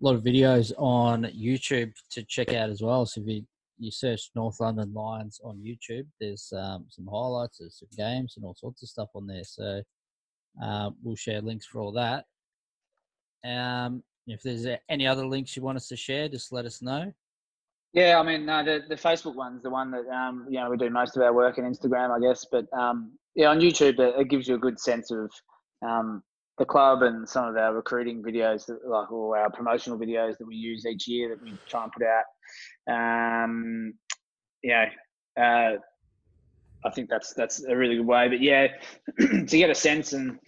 lot 0.00 0.14
of 0.14 0.22
videos 0.22 0.72
on 0.76 1.24
YouTube 1.24 1.92
to 2.10 2.22
check 2.24 2.52
out 2.52 2.70
as 2.70 2.82
well. 2.82 3.06
So 3.06 3.20
if 3.20 3.26
you 3.26 3.42
you 3.80 3.92
search 3.92 4.30
North 4.34 4.58
London 4.58 4.92
Lions 4.92 5.40
on 5.44 5.56
YouTube, 5.56 6.06
there's 6.20 6.52
um, 6.56 6.86
some 6.88 7.06
highlights, 7.06 7.58
there's 7.58 7.78
some 7.78 7.88
games, 7.96 8.34
and 8.36 8.44
all 8.44 8.54
sorts 8.54 8.82
of 8.82 8.88
stuff 8.88 9.08
on 9.14 9.26
there. 9.26 9.44
So 9.44 9.82
uh, 10.60 10.90
we'll 11.02 11.14
share 11.14 11.40
links 11.40 11.66
for 11.66 11.80
all 11.80 11.92
that. 11.92 12.24
Um, 13.48 14.02
if 14.26 14.42
there's 14.42 14.66
any 14.88 15.06
other 15.06 15.24
links 15.24 15.56
you 15.56 15.62
want 15.62 15.76
us 15.76 15.86
to 15.88 15.96
share, 15.96 16.28
just 16.28 16.52
let 16.52 16.66
us 16.66 16.82
know. 16.82 17.12
Yeah, 17.98 18.20
I 18.20 18.22
mean, 18.22 18.46
the, 18.46 18.82
the 18.88 18.94
Facebook 18.94 19.34
one's 19.34 19.64
the 19.64 19.70
one 19.70 19.90
that 19.90 20.06
um, 20.08 20.46
you 20.48 20.60
know 20.60 20.70
we 20.70 20.76
do 20.76 20.88
most 20.88 21.16
of 21.16 21.22
our 21.24 21.32
work, 21.32 21.58
and 21.58 21.66
Instagram, 21.66 22.16
I 22.16 22.20
guess. 22.20 22.46
But 22.48 22.66
um, 22.72 23.10
yeah, 23.34 23.48
on 23.48 23.58
YouTube, 23.58 23.98
it, 23.98 24.14
it 24.20 24.28
gives 24.28 24.46
you 24.46 24.54
a 24.54 24.58
good 24.58 24.78
sense 24.78 25.10
of 25.10 25.32
um, 25.84 26.22
the 26.58 26.64
club 26.64 27.02
and 27.02 27.28
some 27.28 27.48
of 27.48 27.56
our 27.56 27.74
recruiting 27.74 28.22
videos, 28.22 28.66
that- 28.66 28.86
like 28.88 29.10
all 29.10 29.34
our 29.34 29.50
promotional 29.50 29.98
videos 29.98 30.38
that 30.38 30.46
we 30.46 30.54
use 30.54 30.86
each 30.86 31.08
year 31.08 31.28
that 31.30 31.42
we 31.42 31.58
try 31.68 31.82
and 31.82 31.92
put 31.92 32.04
out. 32.06 32.24
Um, 32.88 33.94
uh, 34.64 35.76
I 36.84 36.90
think 36.94 37.10
that's 37.10 37.34
that's 37.34 37.64
a 37.64 37.76
really 37.76 37.96
good 37.96 38.06
way. 38.06 38.28
But 38.28 38.40
yeah, 38.40 38.68
to 39.18 39.44
get 39.44 39.70
a 39.70 39.74
sense, 39.74 40.12
and 40.12 40.38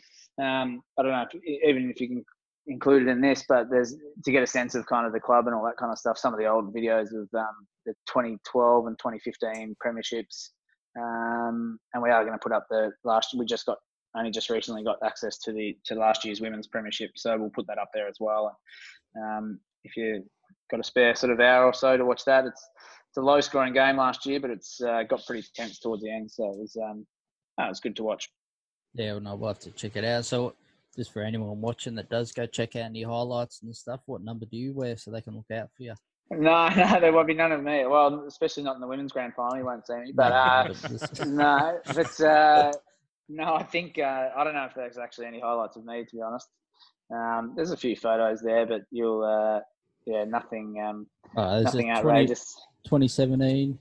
um, 0.41 0.83
I 0.97 1.03
don't 1.03 1.11
know, 1.11 1.27
if, 1.33 1.65
even 1.69 1.91
if 1.91 2.01
you 2.01 2.07
can 2.07 2.25
included 2.71 3.09
in 3.09 3.21
this, 3.21 3.45
but 3.49 3.69
there's 3.71 3.97
to 4.25 4.33
get 4.33 4.43
a 4.43 4.47
sense 4.47 4.75
of 4.75 4.87
kind 4.87 5.07
of 5.07 5.13
the 5.13 5.21
club 5.21 5.47
and 5.47 5.55
all 5.55 5.65
that 5.65 5.77
kind 5.77 5.93
of 5.93 5.99
stuff. 5.99 6.17
Some 6.17 6.33
of 6.33 6.39
the 6.39 6.47
old 6.47 6.73
videos 6.73 7.09
of 7.09 7.29
um, 7.35 7.67
the 7.85 7.93
2012 8.07 8.87
and 8.87 8.99
2015 8.99 9.77
premierships, 9.85 10.51
um, 10.99 11.79
and 11.93 12.03
we 12.03 12.11
are 12.11 12.25
going 12.25 12.39
to 12.39 12.43
put 12.43 12.53
up 12.53 12.67
the 12.71 12.93
last. 13.05 13.35
We 13.37 13.45
just 13.45 13.67
got 13.67 13.79
only 14.17 14.31
just 14.31 14.51
recently 14.51 14.83
got 14.83 14.99
access 15.05 15.39
to 15.39 15.53
the 15.53 15.77
to 15.87 15.95
last 15.97 16.25
year's 16.25 16.41
women's 16.41 16.69
premiership, 16.69 17.11
so 17.17 17.37
we'll 17.37 17.51
put 17.51 17.67
that 17.67 17.79
up 17.79 17.91
there 17.93 18.09
as 18.09 18.17
well. 18.21 18.57
Um, 19.21 19.59
if 19.85 19.97
you 19.97 20.25
got 20.71 20.81
a 20.81 20.85
spare 20.85 21.15
sort 21.15 21.33
of 21.33 21.41
hour 21.41 21.65
or 21.65 21.75
so 21.75 21.97
to 21.97 22.05
watch 22.05 22.25
that, 22.25 22.47
it's 22.47 22.65
it's 23.09 23.17
a 23.17 23.21
low 23.21 23.41
scoring 23.41 23.75
game 23.75 23.97
last 23.97 24.25
year, 24.25 24.39
but 24.39 24.51
it's 24.51 24.81
uh, 24.81 25.03
got 25.03 25.27
pretty 25.27 25.47
tense 25.55 25.81
towards 25.81 26.03
the 26.03 26.11
end, 26.11 26.31
so 26.31 26.45
it 26.45 26.59
was 26.59 26.77
um, 26.77 27.05
oh, 27.59 27.65
it 27.65 27.69
was 27.69 27.81
good 27.81 27.97
to 27.97 28.05
watch. 28.05 28.31
Yeah, 28.95 29.13
well, 29.13 29.21
no, 29.21 29.35
we'll 29.35 29.49
have 29.49 29.59
to 29.61 29.71
check 29.73 29.97
it 29.97 30.05
out. 30.05 30.25
So, 30.25 30.55
just 31.01 31.15
for 31.15 31.23
anyone 31.23 31.59
watching 31.63 31.95
that 31.95 32.11
does 32.11 32.31
go 32.31 32.45
check 32.45 32.77
out 32.77 32.83
any 32.83 33.03
highlights 33.03 33.63
and 33.63 33.75
stuff, 33.75 34.01
what 34.05 34.23
number 34.23 34.45
do 34.45 34.59
you 34.59 34.75
wear 34.75 34.99
so 34.99 35.11
they 35.11 35.23
can 35.23 35.35
look 35.35 35.51
out 35.51 35.71
for 35.75 35.83
you? 35.83 35.95
No, 36.31 36.69
no, 36.77 37.01
there 37.01 37.11
won't 37.11 37.27
be 37.27 37.33
none 37.33 37.53
of 37.53 37.63
me. 37.63 37.87
Well, 37.87 38.27
especially 38.29 38.65
not 38.65 38.75
in 38.75 38.83
the 38.83 38.87
women's 38.87 39.11
grand 39.11 39.33
final. 39.35 39.57
You 39.57 39.65
won't 39.65 39.87
see 39.87 39.95
me. 39.95 40.13
But 40.15 40.33
uh, 40.33 40.75
no, 41.27 41.79
but 41.95 42.21
uh, 42.21 42.73
no, 43.31 43.55
I 43.55 43.63
think 43.63 43.99
uh, 43.99 44.29
I 44.37 44.45
don't 44.45 44.53
know 44.53 44.67
if 44.67 44.75
there's 44.75 44.99
actually 44.99 45.29
any 45.29 45.41
highlights 45.41 45.77
of 45.79 45.87
me 45.87 46.05
to 46.05 46.17
be 46.17 46.21
honest. 46.21 46.49
Um, 47.11 47.55
there's 47.57 47.71
a 47.71 47.79
few 47.79 47.97
photos 47.97 48.43
there, 48.43 48.67
but 48.67 48.83
you'll 48.91 49.25
uh, 49.25 49.61
yeah, 50.07 50.25
nothing, 50.25 50.83
um, 50.87 51.07
Oh, 51.35 51.63
nothing 51.63 51.87
20 51.87 51.91
outrageous. 51.91 52.55
2017 52.85 53.79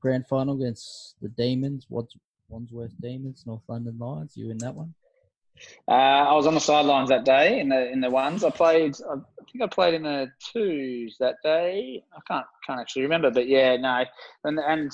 grand 0.00 0.26
final 0.26 0.56
against 0.56 1.14
the 1.22 1.28
Demons, 1.28 1.86
Wads- 1.88 2.16
Wandsworth 2.48 2.92
Demons, 3.00 3.44
North 3.46 3.62
London 3.68 3.98
Lions. 3.98 4.36
You 4.36 4.50
in 4.50 4.58
that 4.58 4.74
one? 4.74 4.94
Uh, 5.86 5.92
I 5.92 6.34
was 6.34 6.46
on 6.46 6.54
the 6.54 6.60
sidelines 6.60 7.08
that 7.08 7.24
day 7.24 7.60
in 7.60 7.68
the 7.68 7.90
in 7.90 8.00
the 8.00 8.10
ones. 8.10 8.44
I 8.44 8.50
played. 8.50 8.94
I 9.10 9.16
think 9.50 9.62
I 9.62 9.66
played 9.66 9.94
in 9.94 10.02
the 10.02 10.28
twos 10.52 11.16
that 11.20 11.36
day. 11.42 12.02
I 12.12 12.20
can't 12.26 12.46
can't 12.66 12.80
actually 12.80 13.02
remember, 13.02 13.30
but 13.30 13.48
yeah, 13.48 13.76
no. 13.76 14.04
And 14.44 14.58
and 14.58 14.92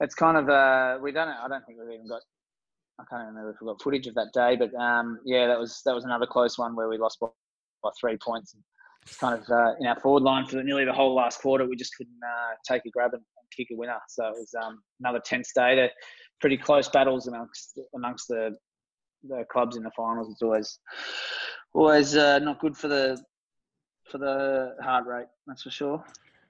it's 0.00 0.14
kind 0.14 0.36
of 0.36 0.48
uh, 0.48 0.98
we 1.02 1.12
don't. 1.12 1.28
I 1.28 1.48
don't 1.48 1.64
think 1.66 1.78
we've 1.78 1.94
even 1.94 2.08
got. 2.08 2.22
I 2.98 3.04
can't 3.08 3.22
even 3.22 3.34
remember 3.34 3.50
if 3.50 3.56
we've 3.60 3.68
got 3.68 3.82
footage 3.82 4.06
of 4.06 4.14
that 4.14 4.32
day, 4.34 4.56
but 4.56 4.74
um, 4.74 5.18
yeah, 5.24 5.46
that 5.46 5.58
was 5.58 5.82
that 5.84 5.94
was 5.94 6.04
another 6.04 6.26
close 6.26 6.58
one 6.58 6.74
where 6.74 6.88
we 6.88 6.98
lost 6.98 7.18
by, 7.20 7.28
by 7.82 7.90
three 8.00 8.16
points. 8.16 8.54
And 8.54 8.62
kind 9.18 9.40
of 9.40 9.48
uh, 9.50 9.72
in 9.80 9.86
our 9.86 9.98
forward 10.00 10.22
line 10.22 10.46
for 10.46 10.62
nearly 10.62 10.84
the 10.84 10.92
whole 10.92 11.14
last 11.14 11.40
quarter, 11.40 11.66
we 11.66 11.76
just 11.76 11.96
couldn't 11.96 12.20
uh, 12.22 12.54
take 12.68 12.84
a 12.86 12.90
grab 12.90 13.12
and, 13.14 13.22
and 13.22 13.50
kick 13.56 13.68
a 13.72 13.76
winner. 13.76 13.98
So 14.08 14.26
it 14.26 14.36
was 14.36 14.54
um, 14.62 14.82
another 15.00 15.20
tense 15.24 15.52
day. 15.54 15.74
They're 15.74 15.90
pretty 16.40 16.56
close 16.56 16.88
battles 16.88 17.26
amongst 17.26 17.78
amongst 17.94 18.28
the 18.28 18.56
the 19.22 19.44
clubs 19.50 19.76
in 19.76 19.82
the 19.82 19.90
finals. 19.96 20.28
It's 20.30 20.42
always 20.42 20.78
always 21.72 22.16
uh, 22.16 22.38
not 22.40 22.60
good 22.60 22.76
for 22.76 22.88
the 22.88 23.22
for 24.04 24.18
the 24.18 24.76
heart 24.82 25.06
rate. 25.06 25.26
That's 25.46 25.62
for 25.62 25.70
sure. 25.70 26.04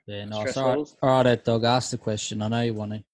Yeah, 0.06 0.24
nice. 0.24 0.40
Stress 0.40 0.56
All 0.56 0.64
right, 0.64 0.70
levels. 0.70 0.96
all 1.02 1.24
right, 1.24 1.44
dog. 1.44 1.64
Ask 1.64 1.90
the 1.90 1.98
question. 1.98 2.42
I 2.42 2.48
know 2.48 2.62
you 2.62 2.74
want 2.74 2.92
to. 2.92 3.04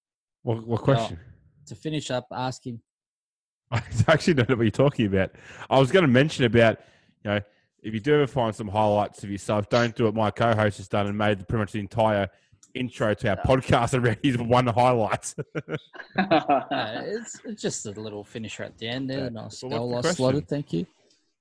What, 0.42 0.66
what 0.66 0.82
question? 0.82 1.18
To 1.66 1.74
finish 1.74 2.10
up, 2.10 2.26
ask 2.30 2.64
him. 2.64 2.80
I 3.70 3.82
actually 4.06 4.34
don't 4.34 4.48
know 4.48 4.56
what 4.56 4.62
you're 4.62 4.70
talking 4.70 5.06
about. 5.06 5.32
I 5.68 5.78
was 5.78 5.90
going 5.90 6.04
to 6.04 6.08
mention 6.08 6.44
about, 6.44 6.78
you 7.24 7.30
know, 7.30 7.40
if 7.82 7.92
you 7.92 8.00
do 8.00 8.14
ever 8.14 8.26
find 8.28 8.54
some 8.54 8.68
highlights 8.68 9.24
of 9.24 9.30
yourself, 9.30 9.68
don't 9.68 9.94
do 9.94 10.04
what 10.04 10.14
my 10.14 10.30
co-host 10.30 10.78
has 10.78 10.88
done 10.88 11.06
and 11.08 11.18
made 11.18 11.46
pretty 11.48 11.60
much 11.60 11.72
the 11.72 11.80
entire 11.80 12.28
intro 12.76 13.14
to 13.14 13.30
our 13.30 13.36
podcast 13.36 13.98
around 13.98 14.18
his 14.22 14.38
one 14.38 14.66
highlight. 14.66 15.34
Uh, 15.38 15.76
it's, 17.06 17.40
it's 17.44 17.62
just 17.62 17.86
a 17.86 17.90
little 17.90 18.24
finisher 18.24 18.62
at 18.62 18.76
the 18.78 18.88
end 18.88 19.10
there. 19.10 19.24
Yeah. 19.24 19.28
Nice 19.30 19.62
Well, 19.62 19.78
goal 19.78 19.90
what's 19.90 20.06
the 20.06 20.10
I 20.10 20.14
slotted. 20.14 20.48
Thank 20.48 20.72
you, 20.72 20.86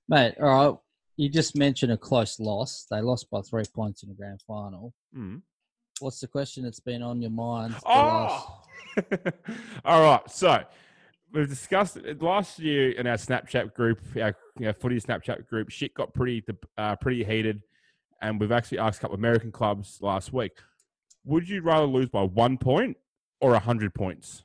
mate. 0.07 0.35
All 0.41 0.71
right, 0.71 0.77
you 1.17 1.29
just 1.29 1.55
mentioned 1.55 1.91
a 1.91 1.97
close 1.97 2.39
loss. 2.39 2.85
They 2.89 3.01
lost 3.01 3.29
by 3.29 3.41
three 3.41 3.63
points 3.73 4.03
in 4.03 4.09
the 4.09 4.15
grand 4.15 4.41
final. 4.47 4.93
Mm. 5.15 5.41
What's 5.99 6.19
the 6.19 6.27
question 6.27 6.63
that's 6.63 6.81
been 6.81 7.01
on 7.01 7.21
your 7.21 7.31
mind? 7.31 7.75
Oh, 7.85 8.61
all 9.85 10.01
right. 10.01 10.29
So 10.29 10.61
we've 11.31 11.47
discussed 11.47 11.97
it 11.97 12.21
last 12.21 12.59
year 12.59 12.91
in 12.91 13.07
our 13.07 13.15
Snapchat 13.15 13.73
group, 13.73 13.99
our 14.19 14.35
you 14.59 14.65
know, 14.65 14.73
footy 14.73 14.99
Snapchat 14.99 15.47
group. 15.47 15.69
Shit 15.69 15.93
got 15.93 16.13
pretty 16.13 16.43
uh, 16.77 16.95
pretty 16.97 17.23
heated, 17.23 17.61
and 18.21 18.39
we've 18.39 18.51
actually 18.51 18.79
asked 18.79 18.99
a 18.99 19.01
couple 19.01 19.15
of 19.15 19.19
American 19.19 19.51
clubs 19.51 19.99
last 20.01 20.33
week. 20.33 20.57
Would 21.25 21.49
you 21.49 21.61
rather 21.61 21.85
lose 21.87 22.09
by 22.09 22.23
one 22.23 22.57
point 22.57 22.97
or 23.41 23.55
a 23.55 23.59
hundred 23.59 23.93
points? 23.93 24.43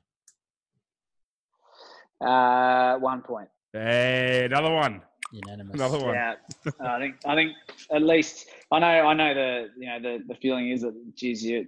uh, 2.21 2.97
one 2.99 3.23
point. 3.23 3.49
Hey, 3.73 4.45
another 4.45 4.73
one. 4.73 5.03
unanimous. 5.33 5.75
Another 5.75 5.99
one. 5.99 6.15
Yeah, 6.15 6.35
I 6.81 6.99
think 6.99 7.17
I 7.25 7.35
think 7.35 7.53
at 7.93 8.03
least 8.03 8.47
I 8.73 8.79
know 8.79 8.87
I 8.87 9.15
know 9.15 9.35
the 9.35 9.69
you 9.79 9.87
know 9.87 10.01
the 10.01 10.25
the 10.29 10.35
feeling 10.37 10.71
is 10.71 10.83
that 10.83 10.95
geez 11.17 11.45
you, 11.45 11.67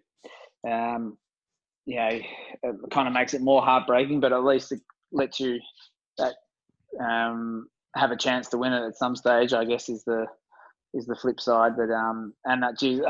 um, 0.69 1.17
you 1.87 1.97
know, 1.97 2.09
it 2.09 2.77
kind 2.91 3.09
of 3.09 3.15
makes 3.15 3.35
it 3.35 3.41
more 3.41 3.63
heartbreaking, 3.63 4.21
but 4.21 4.33
at 4.33 4.45
least 4.45 4.73
it 4.73 4.81
lets 5.13 5.41
you 5.41 5.61
that 6.19 6.35
um 7.01 7.69
have 7.95 8.11
a 8.11 8.17
chance 8.17 8.49
to 8.49 8.59
win 8.59 8.73
it 8.73 8.87
at 8.87 8.97
some 8.97 9.17
stage. 9.17 9.53
I 9.53 9.65
guess 9.65 9.89
is 9.89 10.05
the 10.05 10.27
is 10.95 11.07
the 11.07 11.17
flip 11.17 11.41
side, 11.41 11.77
but 11.77 11.91
um 11.91 12.35
and 12.45 12.63
that 12.63 12.79
geez, 12.79 13.01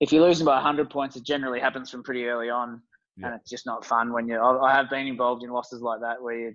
if 0.00 0.12
you're 0.12 0.26
losing 0.26 0.46
by 0.46 0.60
hundred 0.60 0.90
points, 0.90 1.16
it 1.16 1.24
generally 1.24 1.60
happens 1.60 1.90
from 1.90 2.02
pretty 2.02 2.24
early 2.26 2.50
on, 2.50 2.80
Yeah. 3.16 3.26
and 3.26 3.34
it's 3.36 3.50
just 3.50 3.66
not 3.66 3.84
fun 3.84 4.12
when 4.12 4.28
you. 4.28 4.36
I, 4.38 4.70
I 4.70 4.74
have 4.74 4.88
been 4.90 5.06
involved 5.06 5.42
in 5.44 5.50
losses 5.50 5.80
like 5.82 6.00
that 6.00 6.22
where 6.22 6.38
you're 6.38 6.54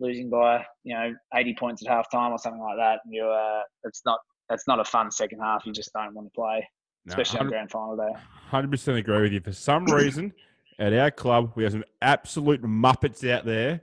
losing 0.00 0.30
by 0.30 0.64
you 0.84 0.94
know 0.94 1.12
80 1.34 1.56
points 1.58 1.84
at 1.84 1.90
half 1.92 2.08
time 2.10 2.30
or 2.30 2.38
something 2.38 2.62
like 2.62 2.76
that 2.76 3.00
and 3.04 3.12
you 3.12 3.24
uh 3.26 3.62
it's 3.82 4.02
not 4.06 4.20
it's 4.48 4.68
not 4.68 4.78
a 4.78 4.84
fun 4.84 5.10
second 5.10 5.40
half 5.40 5.66
you 5.66 5.72
just 5.72 5.92
don't 5.92 6.14
want 6.14 6.28
to 6.28 6.30
play 6.40 6.64
No, 7.04 7.10
especially 7.10 7.40
on 7.40 7.48
grand 7.48 7.68
final 7.68 7.96
day 7.96 8.12
Hundred 8.48 8.70
percent 8.70 8.96
agree 8.96 9.22
with 9.22 9.32
you. 9.32 9.40
For 9.40 9.52
some 9.52 9.84
reason, 10.02 10.32
at 10.78 10.92
our 10.92 11.10
club, 11.10 11.50
we 11.56 11.64
have 11.64 11.72
some 11.72 11.82
absolute 12.00 12.62
muppets 12.62 13.28
out 13.28 13.44
there 13.44 13.80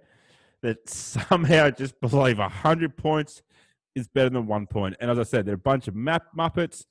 that 0.62 0.90
somehow 0.90 1.70
just 1.70 2.00
believe 2.00 2.38
hundred 2.38 2.96
points 2.96 3.44
is 3.94 4.08
better 4.08 4.30
than 4.30 4.48
one 4.48 4.66
point. 4.68 4.96
And 5.02 5.12
as 5.12 5.20
I 5.20 5.24
said, 5.24 5.46
they're 5.46 5.56
a 5.56 5.58
bunch 5.58 5.90
of 5.90 5.96
map 5.96 6.28
muppets. 6.38 6.86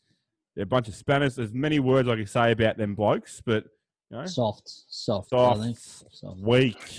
They're 0.54 0.64
a 0.64 0.66
bunch 0.66 0.88
of 0.88 0.94
Spanish. 0.94 1.34
There's 1.34 1.52
many 1.52 1.80
words 1.80 2.08
I 2.08 2.16
can 2.16 2.26
say 2.26 2.52
about 2.52 2.76
them 2.76 2.94
blokes, 2.94 3.42
but 3.44 3.64
you 4.10 4.18
know, 4.18 4.26
Soft, 4.26 4.62
soft, 4.88 5.30
soft, 5.30 5.78
Soft. 6.12 6.40
weak, 6.40 6.78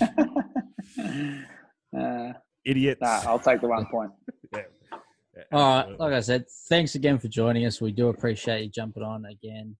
uh, 1.98 2.32
idiots. 2.64 3.00
nah, 3.00 3.20
i'll 3.26 3.38
take 3.38 3.60
the 3.60 3.68
one 3.68 3.86
point 3.90 4.10
Yeah. 4.52 4.62
Yeah, 5.36 5.42
All 5.52 5.86
right, 5.86 6.00
like 6.00 6.12
I 6.14 6.20
said, 6.20 6.46
thanks 6.68 6.94
again 6.94 7.18
for 7.18 7.28
joining 7.28 7.66
us. 7.66 7.80
We 7.80 7.92
do 7.92 8.08
appreciate 8.08 8.62
you 8.62 8.70
jumping 8.70 9.02
on 9.02 9.26
again. 9.26 9.76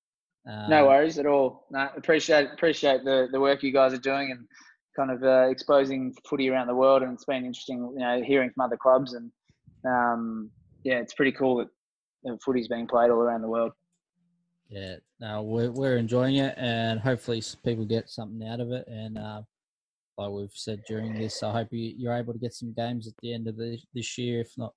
Um, 0.46 0.70
no 0.70 0.86
worries 0.86 1.18
at 1.18 1.26
all 1.26 1.66
no, 1.70 1.88
appreciate 1.96 2.48
appreciate 2.52 3.02
the 3.04 3.26
the 3.32 3.40
work 3.40 3.62
you 3.64 3.72
guys 3.72 3.92
are 3.92 3.98
doing 3.98 4.30
and 4.30 4.46
kind 4.96 5.10
of 5.10 5.24
uh, 5.24 5.48
exposing 5.50 6.14
footy 6.28 6.48
around 6.48 6.68
the 6.68 6.74
world 6.74 7.02
and 7.02 7.12
it's 7.12 7.24
been 7.24 7.44
interesting 7.44 7.78
you 7.94 7.98
know 7.98 8.22
hearing 8.22 8.50
from 8.50 8.64
other 8.64 8.76
clubs 8.76 9.14
and 9.14 9.30
um 9.84 10.48
yeah 10.84 10.98
it's 10.98 11.14
pretty 11.14 11.32
cool 11.32 11.56
that 11.56 11.66
that 12.26 12.42
footy's 12.42 12.68
being 12.68 12.86
played 12.86 13.10
all 13.10 13.18
around 13.18 13.42
the 13.42 13.48
world 13.48 13.72
Yeah, 14.68 14.96
no, 15.20 15.42
we're 15.42 15.70
we're 15.70 15.96
enjoying 15.96 16.36
it, 16.36 16.54
and 16.56 16.98
hopefully 17.00 17.42
people 17.64 17.84
get 17.84 18.10
something 18.10 18.46
out 18.48 18.60
of 18.60 18.72
it. 18.72 18.84
And 18.88 19.16
uh, 19.16 19.42
like 20.18 20.30
we've 20.30 20.50
said 20.52 20.82
during 20.88 21.14
this, 21.14 21.42
I 21.42 21.52
hope 21.52 21.68
you, 21.70 21.94
you're 21.96 22.16
able 22.16 22.32
to 22.32 22.38
get 22.38 22.52
some 22.54 22.72
games 22.72 23.06
at 23.06 23.14
the 23.22 23.32
end 23.32 23.46
of 23.48 23.56
the, 23.56 23.78
this 23.94 24.18
year, 24.18 24.40
if 24.40 24.50
not 24.58 24.72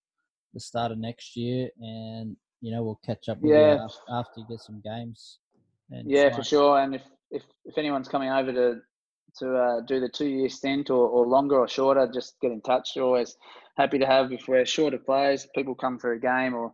the 0.54 0.60
start 0.60 0.92
of 0.92 0.98
next 1.00 1.36
year. 1.36 1.70
And 1.82 2.36
you 2.62 2.72
know 2.72 2.84
we'll 2.84 3.00
catch 3.06 3.30
up 3.30 3.40
with 3.42 3.52
Yeah. 3.52 3.76
you 3.76 3.86
af- 3.86 4.06
after 4.20 4.42
you 4.42 4.46
get 4.48 4.60
some 4.62 4.80
games. 4.86 5.40
And 5.90 6.10
Yeah, 6.10 6.30
for 6.30 6.38
and- 6.38 6.46
sure. 6.46 6.80
And 6.82 6.94
if, 6.96 7.02
if, 7.32 7.44
if 7.66 7.78
anyone's 7.78 8.08
coming 8.10 8.30
over 8.30 8.52
to 8.54 8.82
to 9.40 9.56
uh, 9.58 9.82
do 9.82 10.00
the 10.00 10.10
two 10.10 10.28
year 10.28 10.50
stint 10.50 10.90
or, 10.90 11.08
or 11.08 11.26
longer 11.26 11.58
or 11.60 11.68
shorter, 11.68 12.08
just 12.14 12.40
get 12.42 12.52
in 12.52 12.62
touch. 12.62 12.96
You're 12.96 13.06
always 13.06 13.38
happy 13.78 13.98
to 14.00 14.06
have 14.06 14.32
if 14.34 14.48
we're 14.48 14.66
shorter 14.66 14.98
players, 15.00 15.48
people 15.56 15.74
come 15.76 15.98
for 16.00 16.14
a 16.14 16.20
game 16.20 16.54
or 16.56 16.74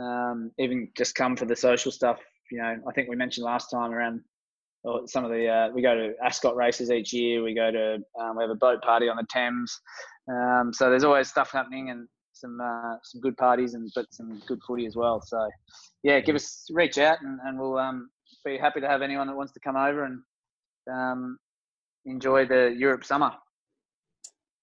um, 0.00 0.50
even 0.58 0.88
just 0.96 1.14
come 1.14 1.36
for 1.36 1.44
the 1.44 1.56
social 1.56 1.92
stuff 1.92 2.18
you 2.50 2.58
know, 2.58 2.76
I 2.88 2.92
think 2.92 3.08
we 3.08 3.16
mentioned 3.16 3.44
last 3.44 3.70
time 3.70 3.92
around 3.92 4.20
some 5.06 5.24
of 5.24 5.30
the 5.30 5.46
uh, 5.46 5.68
we 5.72 5.82
go 5.82 5.94
to 5.94 6.14
Ascot 6.24 6.56
races 6.56 6.90
each 6.90 7.12
year. 7.12 7.42
We 7.42 7.54
go 7.54 7.70
to 7.70 7.98
um, 8.20 8.36
we 8.36 8.42
have 8.42 8.50
a 8.50 8.54
boat 8.54 8.82
party 8.82 9.08
on 9.08 9.16
the 9.16 9.26
Thames. 9.30 9.78
Um, 10.30 10.72
so 10.72 10.90
there's 10.90 11.04
always 11.04 11.28
stuff 11.28 11.50
happening 11.52 11.90
and 11.90 12.08
some 12.32 12.58
uh, 12.60 12.96
some 13.02 13.20
good 13.20 13.36
parties 13.36 13.74
and 13.74 13.90
but 13.94 14.06
some 14.10 14.42
good 14.46 14.60
footy 14.66 14.86
as 14.86 14.96
well. 14.96 15.20
So 15.24 15.48
yeah, 16.02 16.20
give 16.20 16.34
us 16.34 16.66
reach 16.72 16.98
out 16.98 17.18
and, 17.22 17.38
and 17.44 17.58
we'll 17.58 17.78
um, 17.78 18.10
be 18.44 18.58
happy 18.58 18.80
to 18.80 18.88
have 18.88 19.02
anyone 19.02 19.26
that 19.26 19.36
wants 19.36 19.52
to 19.52 19.60
come 19.60 19.76
over 19.76 20.04
and 20.04 20.20
um, 20.90 21.38
enjoy 22.06 22.46
the 22.46 22.74
Europe 22.76 23.04
summer. 23.04 23.32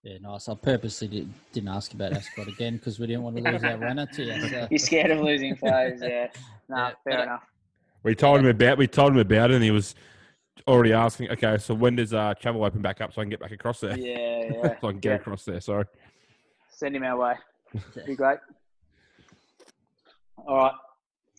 Yeah, 0.08 0.20
nice. 0.22 0.48
I 0.48 0.56
purposely 0.56 1.10
did, 1.10 1.30
didn't 1.52 1.68
ask 1.68 1.94
about 1.94 2.14
Ascot 2.14 2.48
again 2.48 2.78
because 2.78 2.98
we 2.98 3.08
didn't 3.08 3.24
want 3.24 3.36
to 3.36 3.42
lose 3.44 3.62
our 3.62 3.78
runner 3.78 4.06
to 4.06 4.24
you. 4.24 4.48
So. 4.48 4.68
You're 4.72 4.80
scared 4.80 5.12
of 5.12 5.20
losing 5.20 5.58
players, 5.58 6.00
yeah. 6.02 6.28
No, 6.70 6.78
Yeah, 6.78 6.92
fair 7.04 7.24
enough. 7.24 7.44
We 8.04 8.16
told 8.16 8.40
him 8.40 8.46
about 8.46 8.78
we 8.78 8.88
told 8.88 9.12
him 9.12 9.20
about 9.20 9.52
it, 9.52 9.56
and 9.56 9.64
he 9.64 9.72
was 9.72 9.96
already 10.66 10.94
asking. 10.94 11.30
Okay, 11.32 11.58
so 11.58 11.74
when 11.74 11.98
does 11.98 12.14
uh, 12.14 12.34
travel 12.40 12.64
open 12.64 12.82
back 12.82 13.02
up 13.02 13.14
so 13.14 13.20
I 13.20 13.26
can 13.26 13.30
get 13.30 13.42
back 13.42 13.52
across 13.52 13.82
there? 13.82 13.98
Yeah, 13.98 14.44
yeah. 14.64 14.80
so 14.80 14.88
I 14.88 14.92
can 14.92 15.00
get 15.00 15.10
yeah. 15.10 15.16
across 15.16 15.44
there. 15.44 15.60
Sorry. 15.60 15.84
Send 16.70 16.96
him 16.96 17.04
our 17.04 17.18
way. 17.18 17.34
Be 18.06 18.16
great. 18.16 18.38
All 20.38 20.56
right. 20.56 20.74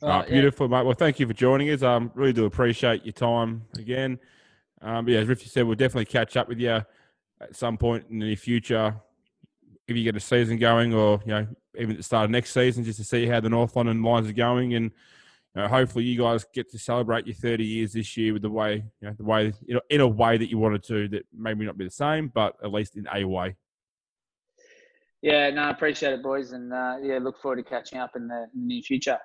All 0.03 0.09
right, 0.11 0.28
beautiful, 0.28 0.69
mate. 0.69 0.85
Well, 0.85 0.95
thank 0.95 1.19
you 1.19 1.27
for 1.27 1.32
joining 1.32 1.70
us. 1.70 1.82
Um, 1.82 2.12
really 2.15 2.35
do 2.35 2.45
appreciate 2.45 3.05
your 3.07 3.15
time 3.15 3.65
again. 3.78 4.19
Um, 4.82 5.07
but 5.07 5.15
yeah, 5.15 5.20
as 5.20 5.28
Rifty 5.28 5.49
said, 5.49 5.65
we'll 5.65 5.74
definitely 5.74 6.05
catch 6.05 6.36
up 6.36 6.49
with 6.49 6.59
you 6.59 6.82
at 7.40 7.56
some 7.56 7.77
point 7.77 8.06
in 8.10 8.19
the 8.19 8.27
near 8.27 8.36
future 8.36 8.94
if 9.89 9.97
you 9.97 10.05
get 10.05 10.16
a 10.16 10.20
season 10.20 10.59
going, 10.59 10.93
or 10.93 11.20
you 11.24 11.32
know, 11.32 11.47
even 11.77 11.93
at 11.93 11.97
the 11.97 12.02
start 12.02 12.27
of 12.27 12.31
next 12.31 12.52
season, 12.52 12.85
just 12.85 12.98
to 12.98 13.05
see 13.05 13.27
how 13.27 13.40
the 13.40 13.48
North 13.48 13.74
London 13.74 14.02
Lions 14.02 14.28
are 14.28 14.35
going, 14.35 14.74
and 14.74 14.90
you 15.55 15.62
know, 15.62 15.69
hopefully 15.69 16.05
you 16.05 16.19
guys 16.19 16.44
get 16.52 16.70
to 16.70 16.78
celebrate 16.78 17.27
your 17.27 17.35
30 17.35 17.65
years 17.65 17.94
this 17.94 18.16
year 18.16 18.35
with 18.35 18.43
the 18.43 18.51
way, 18.51 18.85
you 19.01 19.09
know, 19.09 19.15
the 19.16 19.24
way 19.24 19.52
you 19.65 19.74
know, 19.74 19.81
in 19.89 20.02
a 20.02 20.06
way 20.06 20.36
that 20.36 20.51
you 20.51 20.59
wanted 20.59 20.82
to, 20.85 21.09
that 21.09 21.24
maybe 21.35 21.65
not 21.65 21.78
be 21.78 21.86
the 21.86 21.90
same, 21.90 22.28
but 22.28 22.55
at 22.62 22.70
least 22.70 22.97
in 22.97 23.09
a 23.12 23.24
way. 23.24 23.56
Yeah, 25.23 25.51
no, 25.51 25.62
I 25.62 25.70
appreciate 25.70 26.12
it, 26.12 26.23
boys, 26.23 26.52
and 26.52 26.73
uh, 26.73 26.97
yeah, 27.02 27.19
look 27.19 27.40
forward 27.40 27.56
to 27.56 27.62
catching 27.62 27.98
up 27.98 28.15
in 28.15 28.28
the, 28.28 28.47
in 28.55 28.60
the 28.60 28.74
near 28.74 28.82
future. 28.82 29.19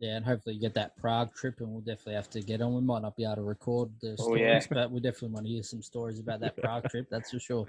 Yeah, 0.00 0.16
and 0.16 0.24
hopefully 0.24 0.56
you 0.56 0.60
get 0.60 0.74
that 0.74 0.96
Prague 0.96 1.32
trip, 1.34 1.60
and 1.60 1.68
we'll 1.70 1.80
definitely 1.80 2.14
have 2.14 2.28
to 2.30 2.40
get 2.42 2.60
on. 2.60 2.74
We 2.74 2.80
might 2.80 3.02
not 3.02 3.16
be 3.16 3.24
able 3.24 3.36
to 3.36 3.42
record 3.42 3.90
the 4.00 4.12
Oh, 4.18 4.22
stories, 4.24 4.40
yeah. 4.42 4.60
but 4.70 4.90
we 4.90 5.00
definitely 5.00 5.28
want 5.28 5.46
to 5.46 5.52
hear 5.52 5.62
some 5.62 5.82
stories 5.82 6.18
about 6.18 6.40
that 6.40 6.56
Prague 6.56 6.84
trip. 6.90 7.06
That's 7.10 7.30
for 7.30 7.38
sure. 7.38 7.66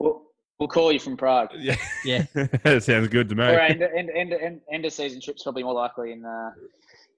We'll, 0.00 0.22
we'll 0.58 0.68
call 0.68 0.90
you 0.92 0.98
from 0.98 1.16
Prague. 1.16 1.50
Yeah, 1.56 1.76
Yeah. 2.04 2.24
that 2.34 2.82
sounds 2.82 3.08
good 3.08 3.28
to 3.28 3.34
me. 3.36 3.44
Or 3.44 3.60
end, 3.60 3.82
end, 3.82 4.10
end, 4.10 4.32
end, 4.32 4.60
end 4.70 4.84
of 4.84 4.92
season 4.92 5.20
trips 5.20 5.44
probably 5.44 5.62
more 5.62 5.74
likely 5.74 6.12
in 6.12 6.24
uh, 6.24 6.50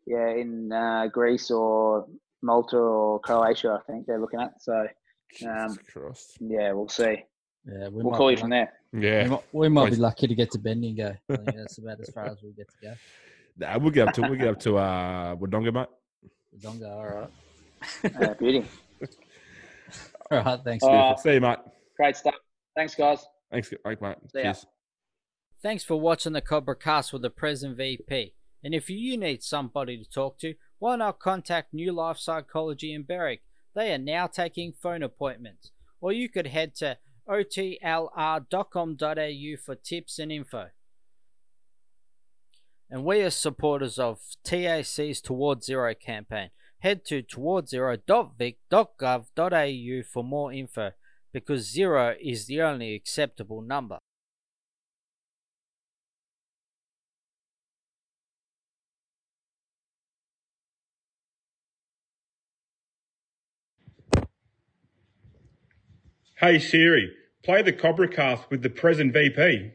yeah 0.06 0.28
in 0.30 0.70
uh, 0.70 1.06
Greece 1.06 1.51
or 1.51 2.06
Malta 2.42 2.76
or 2.76 3.20
Croatia. 3.20 3.80
I 3.82 3.90
think 3.90 4.06
they're 4.06 4.20
looking 4.20 4.40
at. 4.40 4.62
So 4.62 4.86
um, 5.48 5.76
Jesus 6.02 6.36
yeah, 6.40 6.72
we'll 6.72 6.88
see. 6.88 7.24
Yeah, 7.66 7.88
we 7.88 8.02
We'll 8.02 8.14
call 8.16 8.28
be 8.28 8.32
you 8.34 8.38
from 8.38 8.51
lucky- 8.51 8.68
there. 8.92 9.01
We 9.01 9.06
Yeah, 9.09 9.26
might, 9.28 9.42
we 9.52 9.68
might 9.68 9.90
be 9.90 9.97
lucky 9.97 10.26
to 10.26 10.34
get 10.34 10.51
to 10.52 10.59
Bendigo. 10.59 11.14
I 11.30 11.36
think 11.36 11.56
that's 11.56 11.78
about 11.78 12.01
as 12.01 12.10
far 12.14 12.26
as 12.26 12.38
we'll 12.42 12.52
get 12.52 12.68
to 12.68 12.76
go. 12.82 12.94
Nah, 13.61 13.78
we'll 13.78 13.91
get 13.91 14.09
up 14.09 14.15
to 14.15 14.23
we'll 14.23 14.37
get 14.37 14.49
up 14.49 14.61
to 14.61 14.77
uh, 14.77 15.37
Wodonga, 15.37 15.73
mate. 15.73 15.89
Wodonga, 16.57 16.91
all 16.91 17.07
right. 17.07 17.31
Uh, 18.23 18.35
beauty. 18.35 18.65
All 20.31 20.45
right, 20.45 20.61
thanks. 20.62 20.85
All 20.85 20.95
right. 20.95 21.19
See 21.19 21.35
you, 21.35 21.41
mate. 21.41 21.59
Great 21.97 22.16
stuff. 22.16 22.37
Thanks, 22.77 22.95
guys. 22.95 23.27
Thanks, 23.51 23.74
thanks 23.82 24.01
mate. 24.01 24.16
See 24.32 24.39
ya. 24.39 24.43
Cheers. 24.45 24.66
Thanks 25.61 25.82
for 25.82 26.01
watching 26.01 26.35
the 26.35 26.41
Cobra 26.41 26.77
Cast 26.77 27.12
with 27.12 27.23
the 27.23 27.31
present 27.31 27.77
VP. 27.77 28.35
And 28.62 28.74
if 28.74 28.89
you 28.89 29.16
need 29.16 29.43
somebody 29.43 29.99
to 29.99 30.09
talk 30.09 30.39
to, 30.39 30.55
why 30.78 30.97
not 30.97 31.19
contact 31.19 31.74
New 31.74 31.93
Life 31.93 32.19
Psychology 32.19 32.95
in 32.95 33.03
Berwick? 33.03 33.43
They 33.74 33.93
are 33.93 33.99
now 33.99 34.27
taking 34.27 34.73
phone 34.73 35.03
appointments. 35.03 35.73
Or 36.01 36.12
you 36.12 36.28
could 36.28 36.47
head 36.47 36.74
to 36.77 36.99
otlr.com.au 37.28 38.47
for 39.65 39.74
tips 39.74 40.19
and 40.19 40.32
info. 40.32 40.69
And 42.91 43.05
we 43.05 43.23
are 43.23 43.31
supporters 43.31 44.01
of 44.01 44.19
TAC's 44.43 45.21
Towards 45.21 45.65
Zero 45.65 45.95
campaign. 45.95 46.51
Head 46.81 47.05
to 47.05 47.23
towardszero.vic.gov.au 47.23 50.03
for 50.12 50.25
more 50.25 50.53
info 50.53 50.91
because 51.33 51.71
zero 51.71 52.17
is 52.21 52.47
the 52.47 52.61
only 52.61 52.97
acceptable 52.97 53.62
number. 53.62 53.99
Hey 66.39 66.59
Siri, 66.59 67.12
play 67.45 67.62
the 67.62 67.73
Cobra 67.73 68.09
cast 68.09 68.51
with 68.51 68.62
the 68.62 68.71
present 68.71 69.12
VP. 69.12 69.75